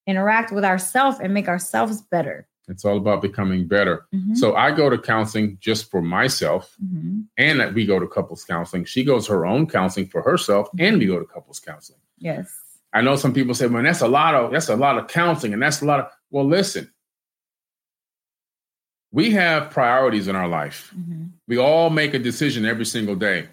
interact 0.07 0.53
with 0.53 0.63
ourselves 0.65 1.19
and 1.21 1.33
make 1.33 1.49
ourselves 1.49 2.03
better. 2.03 2.47
It's 2.69 2.85
all 2.85 2.97
about 2.97 3.23
becoming 3.23 3.69
better. 3.69 4.07
Mhm. 4.13 4.37
So 4.37 4.57
I 4.57 4.73
go 4.73 4.91
to 4.91 4.99
counseling 4.99 5.57
just 5.61 5.91
for 5.91 6.03
myself, 6.03 6.77
Mhm. 6.85 7.27
and 7.37 7.61
that 7.61 7.75
we 7.75 7.87
go 7.87 8.01
to 8.01 8.09
couples 8.09 8.45
counseling. 8.45 8.85
She 8.85 9.05
goes 9.05 9.27
her 9.29 9.47
own 9.47 9.67
counseling 9.69 10.07
for 10.09 10.21
herself, 10.23 10.69
and 10.79 10.99
we 10.99 11.07
go 11.07 11.19
to 11.21 11.25
couples 11.27 11.61
counseling. 11.61 12.01
Yes. 12.19 12.53
I 12.93 13.03
know 13.03 13.15
some 13.17 13.33
people 13.35 13.55
say, 13.55 13.69
"Man, 13.69 13.85
that's 13.85 14.01
a 14.01 14.09
lot 14.09 14.35
of 14.35 14.51
that's 14.51 14.69
a 14.69 14.77
lot 14.77 14.99
of 14.99 15.07
counseling, 15.07 15.53
and 15.53 15.63
that's 15.63 15.81
a 15.83 15.85
lot 15.85 16.01
of." 16.01 16.11
Well, 16.31 16.47
listen, 16.47 16.91
we 19.13 19.31
have 19.31 19.71
priorities 19.71 20.29
in 20.29 20.37
our 20.37 20.49
life. 20.49 20.93
Mhm. 20.97 21.31
We 21.47 21.59
all 21.59 21.91
make 21.91 22.15
a 22.15 22.19
decision 22.19 22.65
every 22.65 22.85
single 22.87 23.15
day. 23.15 23.49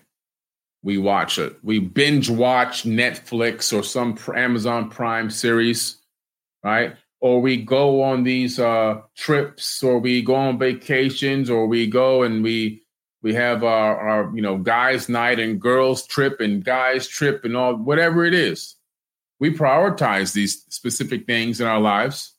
We 0.82 0.98
watch 0.98 1.38
it. 1.40 1.58
We 1.64 1.80
binge 1.80 2.30
watch 2.30 2.84
Netflix 2.84 3.72
or 3.78 3.84
some 3.84 4.18
Amazon 4.36 4.90
Prime 4.90 5.30
series, 5.30 5.98
right? 6.64 6.96
Or 7.24 7.40
we 7.40 7.56
go 7.56 8.04
on 8.04 8.24
these 8.26 8.60
uh, 8.60 9.00
trips, 9.16 9.82
or 9.82 9.98
we 9.98 10.22
go 10.22 10.36
on 10.36 10.60
vacations, 10.60 11.50
or 11.50 11.68
we 11.68 11.88
go 11.88 12.22
and 12.24 12.44
we 12.44 12.84
we 13.22 13.34
have 13.34 13.64
our, 13.64 13.98
our 13.98 14.36
you 14.36 14.42
know 14.42 14.58
guys' 14.58 15.08
night 15.08 15.40
and 15.40 15.58
girls' 15.60 16.06
trip 16.06 16.42
and 16.42 16.66
guys' 16.66 17.08
trip 17.08 17.46
and 17.46 17.56
all 17.56 17.76
whatever 17.78 18.26
it 18.26 18.34
is. 18.34 18.76
We 19.40 19.56
prioritize 19.56 20.34
these 20.34 20.66
specific 20.68 21.26
things 21.26 21.62
in 21.62 21.66
our 21.68 21.80
lives. 21.80 22.34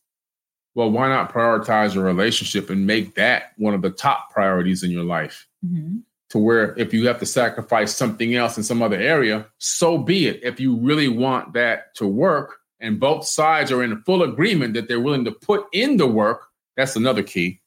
Well, 0.75 0.91
why 0.91 1.09
not 1.09 1.33
prioritize 1.33 1.97
a 1.97 2.01
relationship 2.01 2.69
and 2.69 2.87
make 2.87 3.15
that 3.15 3.53
one 3.57 3.73
of 3.73 3.81
the 3.81 3.91
top 3.91 4.33
priorities 4.33 4.83
in 4.83 4.91
your 4.91 5.05
life? 5.05 5.47
Mhm. 5.65 6.03
to 6.31 6.39
where 6.39 6.75
if 6.77 6.93
you 6.93 7.07
have 7.07 7.21
to 7.21 7.27
sacrifice 7.27 7.95
something 7.95 8.35
else 8.35 8.57
in 8.57 8.65
some 8.65 8.83
other 8.83 8.97
area, 8.99 9.47
so 9.59 9.97
be 9.97 10.27
it. 10.27 10.41
If 10.43 10.59
you 10.61 10.75
really 10.77 11.07
want 11.09 11.53
that 11.55 11.95
to 11.95 12.07
work 12.09 12.57
and 12.81 13.01
both 13.01 13.27
sides 13.27 13.71
are 13.73 13.83
in 13.83 14.03
full 14.03 14.23
agreement 14.23 14.75
that 14.75 14.89
they're 14.89 15.01
willing 15.01 15.25
to 15.25 15.33
put 15.33 15.67
in 15.73 15.97
the 15.97 16.07
work, 16.07 16.49
that's 16.77 16.97
another 16.97 17.23
key, 17.23 17.61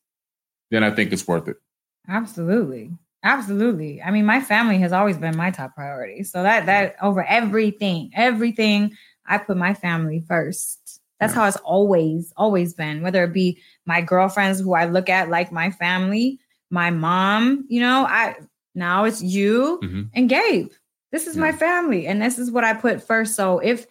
then 0.71 0.83
I 0.83 0.91
think 0.91 1.11
it's 1.11 1.27
worth 1.27 1.47
it. 1.47 1.57
Absolutely. 2.07 2.91
Absolutely. 3.23 4.01
I 4.01 4.11
mean, 4.11 4.25
my 4.25 4.39
family 4.41 4.77
has 4.79 4.93
always 4.93 5.17
been 5.17 5.35
my 5.35 5.51
top 5.51 5.75
priority. 5.75 6.23
So 6.23 6.43
that 6.43 6.65
that 6.67 6.95
over 7.01 7.23
everything, 7.23 8.11
everything, 8.13 8.95
I 9.25 9.37
put 9.37 9.57
my 9.57 9.73
family 9.73 10.23
first. 10.27 11.01
That's 11.19 11.33
Yeah. 11.33 11.41
how 11.41 11.47
it's 11.47 11.57
always, 11.57 12.31
always 12.37 12.73
been. 12.73 13.01
Whether 13.01 13.23
it 13.23 13.33
be 13.33 13.59
my 13.85 14.01
girlfriends 14.01 14.59
who 14.59 14.73
I 14.73 14.85
look 14.85 15.09
at 15.09 15.29
like 15.29 15.51
my 15.51 15.71
family, 15.71 16.39
my 16.69 16.91
mom, 16.91 17.65
you 17.69 17.81
know, 17.81 18.05
I 18.05 18.35
now 18.75 19.05
it's 19.05 19.21
you 19.21 19.79
Mhm. 19.83 20.09
and 20.13 20.29
Gabe. 20.29 20.69
This 21.11 21.25
is 21.25 21.37
my 21.37 21.53
family, 21.53 22.05
and 22.05 22.21
this 22.21 22.37
is 22.37 22.51
what 22.51 22.65
I 22.65 22.73
put 22.73 23.01
first. 23.01 23.35
So 23.35 23.59
if 23.59 23.87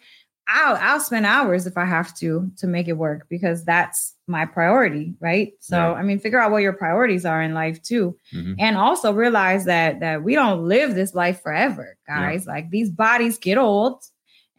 I'll 0.47 0.77
I'll 0.79 0.99
spend 0.99 1.25
hours 1.25 1.67
if 1.67 1.77
I 1.77 1.85
have 1.85 2.15
to 2.19 2.49
to 2.57 2.67
make 2.67 2.87
it 2.87 2.93
work 2.97 3.27
because 3.29 3.65
that's 3.65 4.15
my 4.27 4.45
priority, 4.45 5.13
right? 5.19 5.53
So 5.59 5.77
Yeah. 5.77 5.93
I 5.93 6.03
mean, 6.03 6.19
figure 6.19 6.39
out 6.39 6.51
what 6.51 6.61
your 6.61 6.73
priorities 6.73 7.25
are 7.25 7.41
in 7.41 7.53
life 7.53 7.81
too, 7.83 8.15
Mhm. 8.33 8.55
and 8.59 8.77
also 8.77 9.13
realize 9.13 9.65
that 9.65 9.99
that 9.99 10.23
we 10.23 10.35
don't 10.35 10.63
live 10.67 10.95
this 10.95 11.13
life 11.13 11.41
forever, 11.41 11.97
guys. 12.07 12.45
Like 12.47 12.69
these 12.69 12.89
bodies 12.89 13.37
get 13.37 13.57
old 13.57 14.01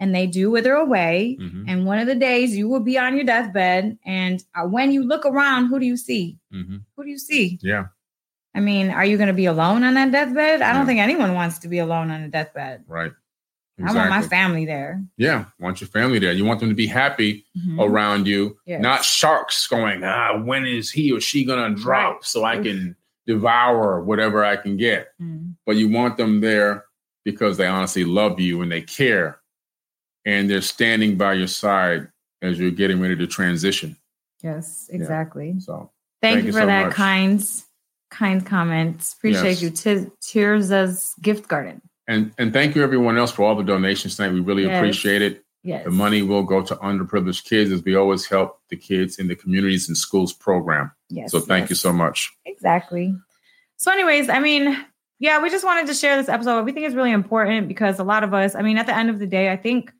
and 0.00 0.14
they 0.14 0.26
do 0.26 0.50
wither 0.50 0.74
away. 0.74 1.36
Mhm. 1.40 1.64
And 1.66 1.86
one 1.86 1.98
of 1.98 2.06
the 2.06 2.14
days 2.14 2.56
you 2.56 2.68
will 2.68 2.80
be 2.80 2.96
on 2.98 3.16
your 3.16 3.24
deathbed, 3.24 3.98
and 4.06 4.44
uh, 4.54 4.66
when 4.68 4.92
you 4.92 5.02
look 5.02 5.24
around, 5.26 5.66
who 5.66 5.78
do 5.80 5.86
you 5.86 5.96
see? 5.96 6.38
Mhm. 6.54 6.82
Who 6.96 7.04
do 7.04 7.10
you 7.10 7.18
see? 7.18 7.58
Yeah, 7.62 7.86
I 8.54 8.60
mean, 8.60 8.90
are 8.90 9.04
you 9.04 9.16
going 9.16 9.28
to 9.28 9.32
be 9.34 9.46
alone 9.46 9.84
on 9.84 9.94
that 9.94 10.12
deathbed? 10.12 10.62
I 10.62 10.72
don't 10.72 10.86
think 10.86 11.00
anyone 11.00 11.34
wants 11.34 11.58
to 11.60 11.68
be 11.68 11.78
alone 11.78 12.10
on 12.10 12.22
a 12.22 12.28
deathbed. 12.28 12.84
right. 12.86 13.12
I 13.86 13.92
want 13.94 14.10
my 14.10 14.22
family 14.22 14.64
there. 14.66 15.02
Yeah, 15.16 15.46
want 15.60 15.80
your 15.80 15.88
family 15.88 16.18
there. 16.18 16.32
You 16.32 16.44
want 16.44 16.60
them 16.60 16.68
to 16.68 16.74
be 16.74 16.86
happy 16.86 17.44
Mhm. 17.56 17.78
around 17.80 18.26
you, 18.26 18.58
Yes. 18.66 18.80
not 18.82 19.04
sharks 19.04 19.66
going, 19.68 20.02
ah, 20.04 20.36
when 20.42 20.66
is 20.66 20.90
he 20.90 21.12
or 21.12 21.20
she 21.20 21.44
going 21.44 21.74
to 21.74 21.80
drop 21.80 22.14
Right. 22.16 22.24
so 22.24 22.44
I 22.44 22.58
can 22.62 22.96
devour 23.26 24.02
whatever 24.02 24.44
I 24.44 24.56
can 24.56 24.76
get? 24.76 25.12
Mhm. 25.20 25.54
but 25.66 25.76
you 25.76 25.88
want 25.88 26.16
them 26.16 26.40
there 26.40 26.84
because 27.24 27.56
they 27.58 27.66
honestly 27.66 28.04
love 28.04 28.40
you 28.40 28.62
and 28.62 28.72
they 28.72 28.80
care 28.82 29.38
and 30.24 30.48
they're 30.50 30.60
standing 30.62 31.16
by 31.16 31.34
your 31.34 31.46
side 31.46 32.08
as 32.42 32.58
you're 32.58 32.70
getting 32.70 33.00
ready 33.00 33.16
to 33.16 33.26
transition 33.26 33.96
Yes, 34.42 34.88
exactly. 34.90 35.56
so 35.60 35.90
Thank, 36.20 36.34
Thank 36.34 36.40
you 36.42 36.46
you 36.48 36.52
for 36.52 36.60
so 36.60 36.66
that 36.66 36.86
much. 36.86 36.94
kind, 36.94 37.44
kind 38.10 38.44
comments. 38.44 39.12
Appreciate 39.12 39.60
Yes. 39.60 39.62
you. 39.62 39.70
T- 39.70 40.10
Tears' 40.20 40.72
as 40.72 41.14
gift 41.22 41.46
garden. 41.48 41.80
And 42.08 42.32
and 42.38 42.52
thank 42.52 42.74
you 42.74 42.82
everyone 42.82 43.16
else 43.16 43.30
for 43.30 43.44
all 43.44 43.54
the 43.54 43.62
donations 43.62 44.16
tonight 44.16 44.32
we 44.32 44.40
really 44.40 44.64
Yes. 44.64 44.76
appreciate 44.78 45.22
it 45.22 45.44
Yes. 45.62 45.84
the 45.84 45.90
money 45.90 46.22
will 46.22 46.42
go 46.42 46.62
to 46.62 46.74
underprivileged 46.76 47.44
kids 47.44 47.70
as 47.70 47.82
we 47.84 47.94
always 47.94 48.26
help 48.26 48.60
the 48.70 48.76
kids 48.76 49.18
in 49.18 49.28
the 49.28 49.36
communities 49.36 49.86
and 49.88 49.96
schools 49.96 50.32
program 50.32 50.90
Yes. 51.10 51.30
so 51.32 51.38
thank 51.40 51.68
you 51.70 51.76
so 51.76 51.92
much 51.92 52.32
Exactly. 52.46 53.14
So, 53.76 53.92
anyways, 53.92 54.28
I 54.28 54.40
mean, 54.40 54.76
yeah, 55.20 55.40
we 55.40 55.50
just 55.50 55.64
wanted 55.64 55.86
to 55.86 55.94
share 55.94 56.16
this 56.16 56.28
episode. 56.28 56.64
We 56.64 56.72
think 56.72 56.84
it's 56.86 56.96
really 56.96 57.12
important 57.12 57.68
because 57.68 58.00
a 58.00 58.04
lot 58.04 58.24
of 58.24 58.34
us, 58.34 58.56
I 58.56 58.62
mean, 58.62 58.76
at 58.76 58.86
the 58.86 58.96
end 58.96 59.08
of 59.08 59.20
the 59.20 59.26
day, 59.26 59.52
I 59.52 59.56
think, 59.56 59.92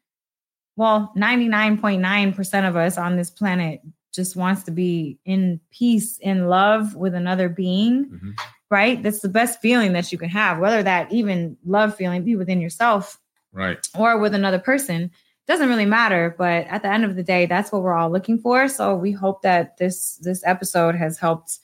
well, 0.74 1.12
99.9% 1.16 2.68
of 2.68 2.74
us 2.74 2.98
on 2.98 3.14
this 3.16 3.30
planet 3.30 3.80
just 4.12 4.34
wants 4.34 4.64
to 4.64 4.72
be 4.72 5.18
in 5.24 5.60
peace, 5.70 6.18
in 6.18 6.48
love 6.48 6.96
with 6.96 7.14
another 7.14 7.48
being, 7.48 8.06
Mhm. 8.06 8.32
Right? 8.70 9.02
That's 9.02 9.20
the 9.20 9.28
best 9.28 9.60
feeling 9.60 9.92
that 9.94 10.12
you 10.12 10.18
can 10.18 10.28
have, 10.28 10.58
whether 10.58 10.82
that 10.82 11.12
even 11.12 11.56
love 11.64 11.94
feeling 11.94 12.24
be 12.24 12.36
within 12.36 12.60
yourself 12.60 13.18
right. 13.52 13.78
or 13.96 14.18
with 14.18 14.34
another 14.34 14.58
person 14.58 15.10
doesn't 15.46 15.70
really 15.70 15.86
matter 15.86 16.34
but 16.36 16.66
at 16.66 16.82
the 16.82 16.88
end 16.90 17.06
of 17.06 17.16
the 17.16 17.22
day 17.22 17.46
that's 17.46 17.72
what 17.72 17.82
we're 17.82 17.94
all 17.94 18.10
looking 18.10 18.38
for. 18.38 18.68
So 18.68 18.94
we 18.94 19.12
hope 19.12 19.42
that 19.42 19.78
this 19.78 20.16
this 20.16 20.42
episode 20.44 20.94
has 20.94 21.18
helped 21.18 21.60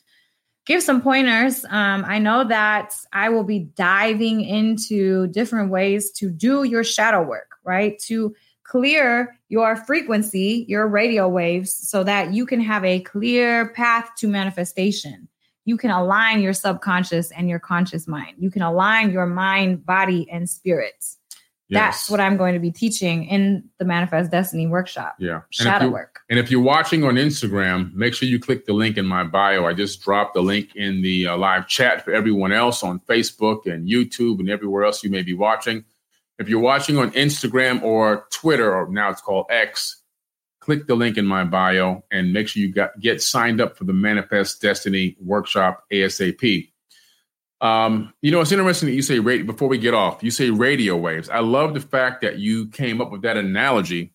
give 0.65 0.83
some 0.83 1.03
pointers. 1.03 1.67
Um, 1.67 2.03
i 2.07 2.19
know 2.19 2.45
that 2.45 2.97
i 3.13 3.29
will 3.29 3.45
be 3.45 3.59
diving 3.59 4.41
into 4.41 5.27
different 5.27 5.71
ways 5.71 6.11
to 6.13 6.31
do 6.31 6.63
your 6.63 6.83
shadow 6.83 7.23
work 7.23 7.55
right? 7.65 7.99
To 8.01 8.35
clear 8.63 9.39
your 9.49 9.77
frequency 9.77 10.65
your 10.69 10.89
radio 10.89 11.29
waves 11.29 11.75
so 11.75 12.03
that 12.03 12.33
you 12.33 12.47
can 12.47 12.61
have 12.61 12.85
a 12.85 13.01
clear 13.01 13.69
path 13.69 14.11
to 14.17 14.27
manifestation 14.27 15.29
you 15.65 15.77
can 15.77 15.91
align 15.91 16.41
your 16.41 16.53
subconscious 16.53 17.31
and 17.31 17.49
your 17.49 17.59
conscious 17.59 18.07
mind. 18.07 18.37
You 18.39 18.51
can 18.51 18.63
align 18.63 19.11
your 19.11 19.27
mind, 19.27 19.85
body, 19.85 20.29
and 20.31 20.49
spirits. 20.49 21.19
That's 21.71 22.09
what 22.09 22.21
I'm 22.21 22.37
going 22.37 22.55
to 22.55 22.61
be 22.61 22.71
teaching 22.71 23.25
in 23.25 23.65
the 23.79 23.85
Manifest 23.85 24.31
Destiny 24.31 24.67
workshop. 24.67 25.17
Yeah. 25.19 25.33
And 25.33 25.43
if 25.51 25.57
Shadow 25.57 25.87
you- 25.87 25.93
work. 25.93 26.21
And 26.31 26.39
if 26.39 26.51
you're 26.51 26.61
watching 26.63 27.03
on 27.05 27.15
Instagram, 27.15 27.93
make 27.95 28.15
sure 28.15 28.29
you 28.29 28.39
click 28.39 28.67
the 28.67 28.73
link 28.73 28.97
in 28.97 29.07
my 29.07 29.25
bio. 29.25 29.67
I 29.67 29.73
just 29.73 30.01
dropped 30.03 30.35
the 30.35 30.43
link 30.43 30.77
in 30.77 31.03
the 31.03 31.27
uh, 31.29 31.37
live 31.37 31.67
chat 31.67 32.05
for 32.05 32.13
everyone 32.13 32.53
else 32.53 32.85
on 32.85 33.01
Facebook 33.01 33.67
and 33.67 33.89
YouTube 33.89 34.39
and 34.39 34.49
everywhere 34.49 34.85
else 34.85 35.03
you 35.03 35.11
may 35.11 35.23
be 35.23 35.35
watching. 35.35 35.85
If 36.39 36.49
you're 36.49 36.61
watching 36.61 36.97
on 36.99 37.11
Instagram 37.13 37.83
or 37.83 38.27
Twitter, 38.31 38.75
or 38.75 38.89
now 38.89 39.11
it's 39.11 39.21
called 39.21 39.47
X, 39.51 40.03
click 40.65 40.87
the 40.87 40.95
link 40.95 41.19
in 41.19 41.27
my 41.27 41.45
bio 41.45 42.03
and 42.11 42.33
make 42.33 42.49
sure 42.49 42.63
you 42.63 42.73
got, 42.73 42.99
get 42.99 43.21
signed 43.21 43.61
up 43.61 43.77
for 43.77 43.85
the 43.85 43.93
Manifest 43.93 44.63
Destiny 44.63 45.15
workshop 45.21 45.85
ASAP. 45.93 46.71
Um, 47.61 48.15
you 48.23 48.31
know, 48.31 48.41
it's 48.41 48.51
interesting 48.51 48.89
that 48.89 48.95
you 48.95 49.03
say 49.03 49.19
radio 49.19 49.45
before 49.45 49.69
we 49.69 49.77
get 49.77 49.93
off, 49.93 50.23
you 50.23 50.31
say 50.31 50.49
radio 50.49 50.97
waves. 50.97 51.29
I 51.29 51.41
love 51.41 51.75
the 51.75 51.81
fact 51.81 52.23
that 52.23 52.39
you 52.39 52.69
came 52.69 53.03
up 53.03 53.11
with 53.13 53.23
that 53.23 53.37
analogy 53.37 54.15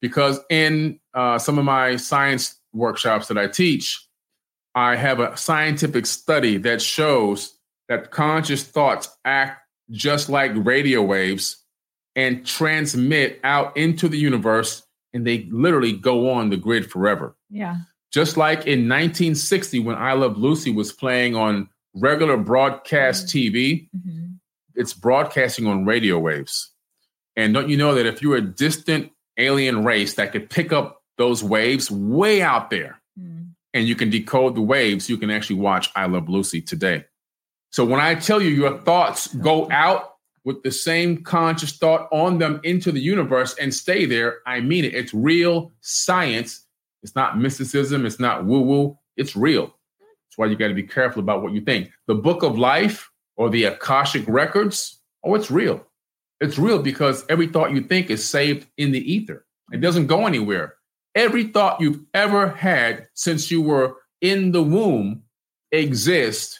because 0.00 0.40
in 0.48 0.98
uh, 1.12 1.38
some 1.38 1.58
of 1.58 1.66
my 1.66 1.96
science 1.96 2.58
workshops 2.72 3.28
that 3.28 3.36
I 3.36 3.46
teach, 3.46 4.02
I 4.74 4.96
have 4.96 5.20
a 5.20 5.36
scientific 5.36 6.06
study 6.06 6.56
that 6.58 6.80
shows 6.80 7.58
that 7.90 8.10
conscious 8.10 8.62
thoughts 8.62 9.10
act 9.26 9.60
just 9.90 10.30
like 10.30 10.52
radio 10.54 11.02
waves 11.02 11.62
and 12.16 12.46
transmit 12.46 13.38
out 13.44 13.76
into 13.76 14.08
the 14.08 14.18
universe, 14.18 14.82
and 15.12 15.26
they 15.26 15.48
literally 15.50 15.92
go 15.92 16.30
on 16.30 16.50
the 16.50 16.56
grid 16.56 16.90
forever. 16.90 17.36
Yeah. 17.50 17.76
Just 18.12 18.36
like 18.36 18.60
in 18.66 18.88
1960, 18.88 19.78
when 19.80 19.96
I 19.96 20.12
Love 20.14 20.36
Lucy 20.38 20.72
was 20.72 20.92
playing 20.92 21.36
on 21.36 21.68
regular 21.94 22.36
broadcast 22.36 23.28
TV, 23.28 23.88
Mhm. 23.96 24.38
it's 24.74 24.92
broadcasting 24.94 25.66
on 25.66 25.84
radio 25.84 26.18
waves. 26.18 26.70
And 27.36 27.54
don't 27.54 27.68
you 27.68 27.76
know 27.76 27.94
that 27.94 28.06
if 28.06 28.22
you're 28.22 28.36
a 28.36 28.40
distant 28.40 29.10
alien 29.36 29.84
race 29.84 30.14
that 30.14 30.32
could 30.32 30.50
pick 30.50 30.72
up 30.72 31.02
those 31.18 31.42
waves 31.42 31.90
way 31.90 32.42
out 32.42 32.70
there 32.70 33.00
Mm. 33.18 33.50
and 33.74 33.86
you 33.88 33.94
can 33.94 34.10
decode 34.10 34.54
the 34.54 34.60
waves, 34.60 35.08
you 35.08 35.16
can 35.16 35.30
actually 35.30 35.56
watch 35.60 35.90
I 35.94 36.06
Love 36.06 36.28
Lucy 36.28 36.60
today. 36.60 37.04
So 37.70 37.84
when 37.84 38.00
I 38.00 38.14
tell 38.16 38.42
you 38.42 38.48
your 38.50 38.78
thoughts 38.78 39.28
go 39.34 39.70
out 39.70 40.09
with 40.44 40.62
the 40.62 40.70
same 40.70 41.22
conscious 41.22 41.76
thought 41.76 42.08
on 42.12 42.38
them 42.38 42.60
into 42.64 42.92
the 42.92 43.00
universe 43.00 43.54
and 43.60 43.72
stay 43.72 44.06
there, 44.06 44.38
I 44.46 44.60
mean 44.60 44.84
it. 44.84 44.94
It's 44.94 45.12
real 45.12 45.72
science. 45.80 46.66
It's 47.02 47.14
not 47.14 47.38
mysticism, 47.38 48.04
it's 48.04 48.20
not 48.20 48.44
woo 48.44 48.60
woo, 48.60 48.98
it's 49.16 49.34
real. 49.34 49.66
That's 49.66 50.36
why 50.36 50.46
you 50.46 50.56
got 50.56 50.68
to 50.68 50.74
be 50.74 50.82
careful 50.82 51.22
about 51.22 51.42
what 51.42 51.52
you 51.52 51.60
think. 51.60 51.90
The 52.06 52.14
book 52.14 52.42
of 52.42 52.58
life 52.58 53.10
or 53.36 53.48
the 53.48 53.64
Akashic 53.64 54.24
records, 54.28 55.00
oh, 55.24 55.34
it's 55.34 55.50
real. 55.50 55.86
It's 56.40 56.58
real 56.58 56.82
because 56.82 57.24
every 57.28 57.46
thought 57.46 57.72
you 57.72 57.82
think 57.82 58.10
is 58.10 58.26
saved 58.26 58.66
in 58.76 58.92
the 58.92 59.12
ether. 59.12 59.44
It 59.72 59.80
doesn't 59.80 60.06
go 60.06 60.26
anywhere. 60.26 60.74
Every 61.14 61.44
thought 61.44 61.80
you've 61.80 62.04
ever 62.14 62.48
had 62.48 63.08
since 63.14 63.50
you 63.50 63.62
were 63.62 63.96
in 64.20 64.52
the 64.52 64.62
womb 64.62 65.22
exists 65.72 66.59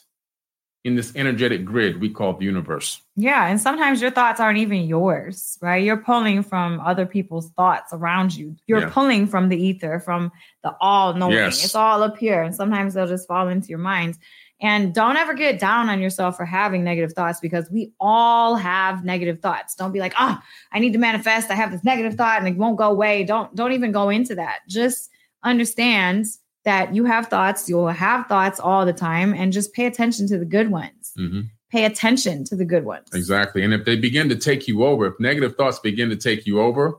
in 0.85 0.95
this 0.95 1.15
energetic 1.15 1.65
grid 1.65 2.01
we 2.01 2.09
call 2.09 2.33
the 2.35 2.45
universe. 2.45 3.03
Yeah. 3.15 3.47
And 3.47 3.61
sometimes 3.61 4.01
your 4.01 4.11
thoughts 4.11 4.41
aren't 4.41 4.59
even 4.59 4.85
yours, 4.85 5.59
right? 5.61 5.83
You're 5.85 5.99
pulling 5.99 6.43
from 6.43 6.81
other 6.81 7.05
people's 7.05 7.51
thoughts 7.51 7.93
around 7.93 8.35
you. 8.35 8.57
You're 8.67 8.81
Yeah. 8.81 8.91
pulling 8.91 9.27
from 9.27 9.51
the 9.51 9.63
ether, 9.63 10.01
from 10.01 10.33
the 10.63 10.75
all 10.81 11.13
knowing. 11.13 11.35
Yes. 11.35 11.63
It's 11.65 11.75
all 11.75 12.03
up 12.03 12.17
here. 12.17 12.43
And 12.43 12.55
sometimes 12.55 12.95
they'll 12.95 13.07
just 13.07 13.29
fall 13.29 13.49
into 13.49 13.69
your 13.69 13.79
mind. 13.79 14.17
And 14.63 14.95
don't 14.95 15.17
ever 15.17 15.33
get 15.35 15.59
down 15.59 15.89
on 15.89 16.01
yourself 16.01 16.37
for 16.37 16.45
having 16.45 16.85
negative 16.85 17.13
thoughts 17.13 17.41
because 17.41 17.71
we 17.71 17.93
all 17.99 18.57
have 18.57 19.05
negative 19.05 19.41
thoughts. 19.41 19.75
Don't 19.75 19.93
be 19.93 20.01
like, 20.01 20.15
oh, 20.19 20.39
I 20.73 20.79
need 20.79 20.93
to 20.93 20.99
manifest. 20.99 21.51
I 21.51 21.55
have 21.55 21.73
this 21.73 21.85
negative 21.85 22.15
thought 22.15 22.39
and 22.39 22.49
it 22.49 22.57
won't 22.57 22.77
go 22.77 22.91
away. 22.91 23.25
Don't 23.25 23.55
don't 23.55 23.73
even 23.73 23.93
go 23.93 24.09
into 24.11 24.35
that. 24.35 24.61
Just 24.69 25.11
understand 25.43 26.27
that 26.65 26.95
you 26.95 27.05
have 27.05 27.27
thoughts. 27.29 27.69
You'll 27.69 27.89
have 27.89 28.27
thoughts 28.27 28.61
all 28.61 28.85
the 28.85 28.93
time, 28.93 29.33
and 29.35 29.53
just 29.53 29.73
pay 29.73 29.87
attention 29.87 30.27
to 30.29 30.39
the 30.39 30.45
good 30.45 30.71
ones. 30.71 31.13
Mhm. 31.19 31.49
Pay 31.71 31.85
attention 31.85 32.45
to 32.45 32.57
the 32.57 32.65
good 32.65 32.85
ones. 32.85 33.07
Exactly. 33.15 33.63
And 33.63 33.73
if 33.73 33.85
they 33.85 33.97
begin 33.97 34.29
to 34.29 34.37
take 34.37 34.67
you 34.67 34.85
over, 34.85 35.07
if 35.07 35.15
negative 35.21 35.57
thoughts 35.57 35.79
begin 35.79 36.11
to 36.11 36.17
take 36.17 36.45
you 36.47 36.61
over, 36.61 36.95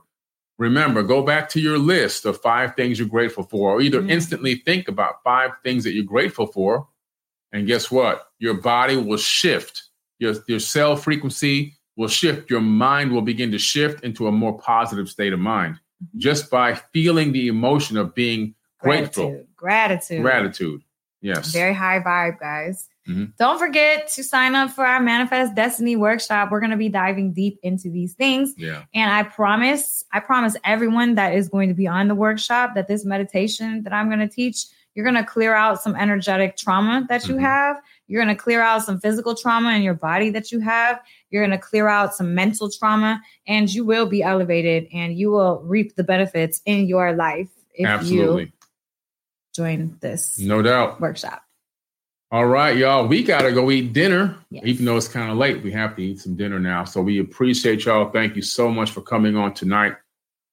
remember, 0.58 1.04
go 1.04 1.22
back 1.24 1.50
to 1.50 1.60
your 1.60 1.78
list 1.78 2.26
of 2.26 2.42
five 2.42 2.76
things 2.76 2.98
you're 2.98 3.08
grateful 3.08 3.44
for, 3.44 3.72
or 3.72 3.82
either 3.82 4.02
Mhm. 4.02 4.10
instantly 4.12 4.56
think 4.56 4.88
about 4.88 5.24
five 5.24 5.52
things 5.64 5.84
that 5.84 5.94
you're 5.94 6.04
grateful 6.06 6.48
for. 6.48 6.88
And 7.52 7.68
guess 7.68 7.92
what? 7.92 8.28
Your 8.40 8.54
body 8.54 8.96
will 8.96 9.18
shift. 9.18 9.84
Your, 10.20 10.36
your 10.48 10.60
cell 10.60 10.96
frequency 10.96 11.74
will 11.98 12.08
shift. 12.08 12.50
Your 12.50 12.62
mind 12.62 13.12
will 13.12 13.22
begin 13.24 13.52
to 13.52 13.58
shift 13.60 14.04
into 14.06 14.28
a 14.28 14.32
more 14.32 14.58
positive 14.58 15.10
state 15.10 15.34
of 15.34 15.40
mind 15.40 15.80
just 16.16 16.50
by 16.50 16.76
feeling 16.94 17.32
the 17.34 17.48
emotion 17.48 17.98
of 17.98 18.16
being 18.16 18.56
grateful. 18.80 19.30
Gratitude. 19.32 19.48
Gratitude. 19.62 20.22
Gratitude. 20.24 20.82
Yes. 21.22 21.52
Very 21.52 21.74
high 21.74 22.00
vibe, 22.00 22.40
guys. 22.40 22.90
Mhm. 23.08 23.34
Don't 23.38 23.60
forget 23.60 24.08
to 24.10 24.24
sign 24.24 24.56
up 24.56 24.72
for 24.72 24.84
our 24.86 25.00
Manifest 25.00 25.54
Destiny 25.56 25.96
workshop. 25.96 26.50
We're 26.52 26.60
going 26.60 26.72
to 26.72 26.78
be 26.78 26.90
diving 26.90 27.32
deep 27.34 27.60
into 27.64 27.90
these 27.92 28.14
things. 28.14 28.54
yeah. 28.58 28.84
And 28.96 29.12
I 29.12 29.24
promise, 29.24 30.04
I 30.12 30.20
promise 30.20 30.56
everyone 30.64 31.16
that 31.16 31.34
is 31.36 31.48
going 31.48 31.70
to 31.70 31.76
be 31.76 31.88
on 31.88 32.08
the 32.08 32.16
workshop 32.16 32.74
that 32.76 32.88
this 32.88 33.06
meditation 33.06 33.84
that 33.84 33.94
I'm 33.94 34.08
going 34.08 34.20
to 34.20 34.28
teach, 34.28 34.66
you're 34.96 35.06
going 35.06 35.16
to 35.16 35.24
clear 35.24 35.54
out 35.54 35.82
some 35.82 35.96
energetic 35.96 36.58
trauma 36.58 37.06
that 37.10 37.28
you 37.28 37.36
Mhm. 37.36 37.42
have. 37.42 37.78
You're 38.08 38.24
going 38.24 38.36
to 38.36 38.42
clear 38.42 38.62
out 38.62 38.84
some 38.84 39.00
physical 39.00 39.36
trauma 39.36 39.74
in 39.76 39.84
your 39.84 39.94
body 39.94 40.30
that 40.32 40.52
you 40.52 40.60
have. 40.60 41.00
You're 41.30 41.46
going 41.46 41.58
to 41.58 41.64
clear 41.64 41.88
out 41.88 42.14
some 42.16 42.34
mental 42.36 42.70
trauma, 42.70 43.22
and 43.48 43.72
you 43.74 43.86
will 43.86 44.06
be 44.08 44.22
elevated 44.22 44.88
and 44.94 45.18
you 45.18 45.32
will 45.32 45.62
reap 45.66 45.96
the 45.96 46.04
benefits 46.04 46.62
in 46.66 46.88
your 46.88 47.14
life 47.14 47.48
if 47.74 47.88
Absolutely. 47.88 48.44
you 48.46 48.52
join 49.56 49.98
this 50.02 50.40
No 50.40 50.62
doubt. 50.62 51.00
workshop. 51.02 51.42
All 52.32 52.46
right, 52.46 52.78
y'all. 52.78 53.08
We 53.08 53.24
gotta 53.24 53.52
go 53.52 53.70
eat 53.72 53.92
dinner. 53.92 54.38
Yes. 54.50 54.64
Even 54.66 54.86
though 54.86 54.96
it's 54.96 55.10
kind 55.10 55.30
of 55.30 55.38
late, 55.38 55.62
we 55.64 55.72
have 55.74 55.98
to 55.98 56.02
eat 56.02 56.22
some 56.22 56.36
dinner 56.38 56.60
now. 56.60 56.86
So 56.86 57.02
we 57.02 57.20
appreciate 57.20 57.84
y'all. 57.84 58.10
Thank 58.10 58.38
you 58.38 58.42
so 58.42 58.72
much 58.72 58.92
for 58.92 59.02
coming 59.02 59.36
on 59.36 59.54
tonight. 59.54 59.96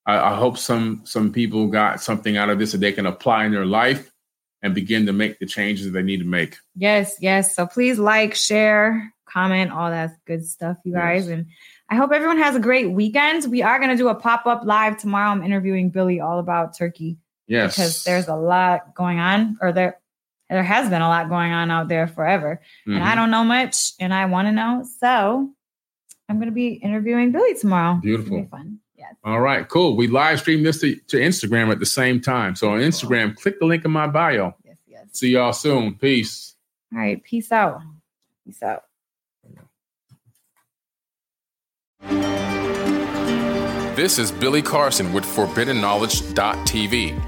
I, 0.04 0.32
I 0.32 0.34
hope 0.34 0.58
some 0.58 1.02
some 1.04 1.32
people 1.32 1.68
got 1.68 2.02
something 2.02 2.36
out 2.36 2.50
of 2.50 2.58
this 2.58 2.72
that 2.72 2.78
they 2.78 2.90
can 2.92 3.06
apply 3.06 3.44
in 3.44 3.52
their 3.52 3.66
life 3.66 4.10
and 4.60 4.74
begin 4.74 5.06
to 5.06 5.12
make 5.12 5.38
the 5.38 5.46
changes 5.46 5.84
that 5.86 5.92
they 5.92 6.02
need 6.02 6.18
to 6.18 6.24
make. 6.26 6.56
Yes, 6.74 7.16
yes. 7.20 7.54
So 7.54 7.64
please 7.64 7.96
like, 8.00 8.34
share, 8.34 9.14
comment, 9.28 9.70
all 9.70 9.88
that 9.90 10.16
good 10.26 10.44
stuff, 10.44 10.78
you 10.82 10.92
guys. 10.94 11.28
Yes. 11.28 11.32
And 11.32 11.46
I 11.88 11.94
hope 11.94 12.10
everyone 12.10 12.38
has 12.38 12.56
a 12.56 12.60
great 12.60 12.90
weekend. 12.90 13.48
We 13.52 13.62
are 13.62 13.78
going 13.78 13.90
to 13.90 13.96
do 13.96 14.08
a 14.08 14.16
pop 14.16 14.46
up 14.46 14.62
live 14.64 14.98
tomorrow. 14.98 15.30
I'm 15.30 15.44
interviewing 15.44 15.90
Billy 15.90 16.18
all 16.18 16.40
about 16.40 16.76
Turkey 16.76 17.18
Yes, 17.48 17.74
because 17.76 18.04
there's 18.04 18.28
a 18.28 18.36
lot 18.36 18.94
going 18.94 19.18
on, 19.18 19.58
or 19.60 19.72
there 19.72 19.98
there 20.50 20.62
has 20.62 20.88
been 20.88 21.02
a 21.02 21.08
lot 21.08 21.28
going 21.28 21.52
on 21.52 21.70
out 21.70 21.88
there 21.88 22.06
forever, 22.06 22.60
and 22.86 22.94
Mhm. 22.96 23.02
I 23.02 23.14
don't 23.14 23.30
know 23.30 23.44
much, 23.44 23.92
and 24.00 24.14
I 24.14 24.24
want 24.26 24.48
to 24.48 24.52
know. 24.52 24.82
So 24.98 25.50
I'm 26.28 26.36
going 26.36 26.48
to 26.48 26.54
be 26.54 26.74
interviewing 26.74 27.32
Billy 27.32 27.54
tomorrow. 27.54 27.96
It's 27.96 28.02
gonna 28.04 28.16
Beautiful. 28.16 28.42
be 28.42 28.46
fun. 28.48 28.78
Yes. 28.96 29.14
All 29.24 29.40
right, 29.40 29.66
cool. 29.68 29.96
We 29.96 30.06
live 30.08 30.40
stream 30.40 30.62
this 30.62 30.80
to, 30.80 30.94
to 30.94 31.16
Instagram 31.18 31.70
at 31.70 31.78
the 31.80 31.86
same 31.86 32.20
time. 32.20 32.54
So 32.56 32.70
on 32.70 32.80
Instagram, 32.80 33.36
click 33.36 33.58
the 33.60 33.66
link 33.66 33.84
in 33.84 33.90
my 33.90 34.06
bio. 34.06 34.54
Yes. 34.64 34.76
Yes. 34.86 35.04
See 35.12 35.30
y'all 35.30 35.52
soon. 35.52 35.94
Peace. 35.94 36.54
All 36.92 36.98
right. 37.00 37.22
Peace 37.22 37.52
out. 37.52 37.80
Peace 38.46 38.62
out. 38.62 38.84
This 43.96 44.18
is 44.18 44.30
Billy 44.30 44.62
Carson 44.62 45.12
with 45.12 45.24
ForbiddenKnowledge.tv. 45.24 47.27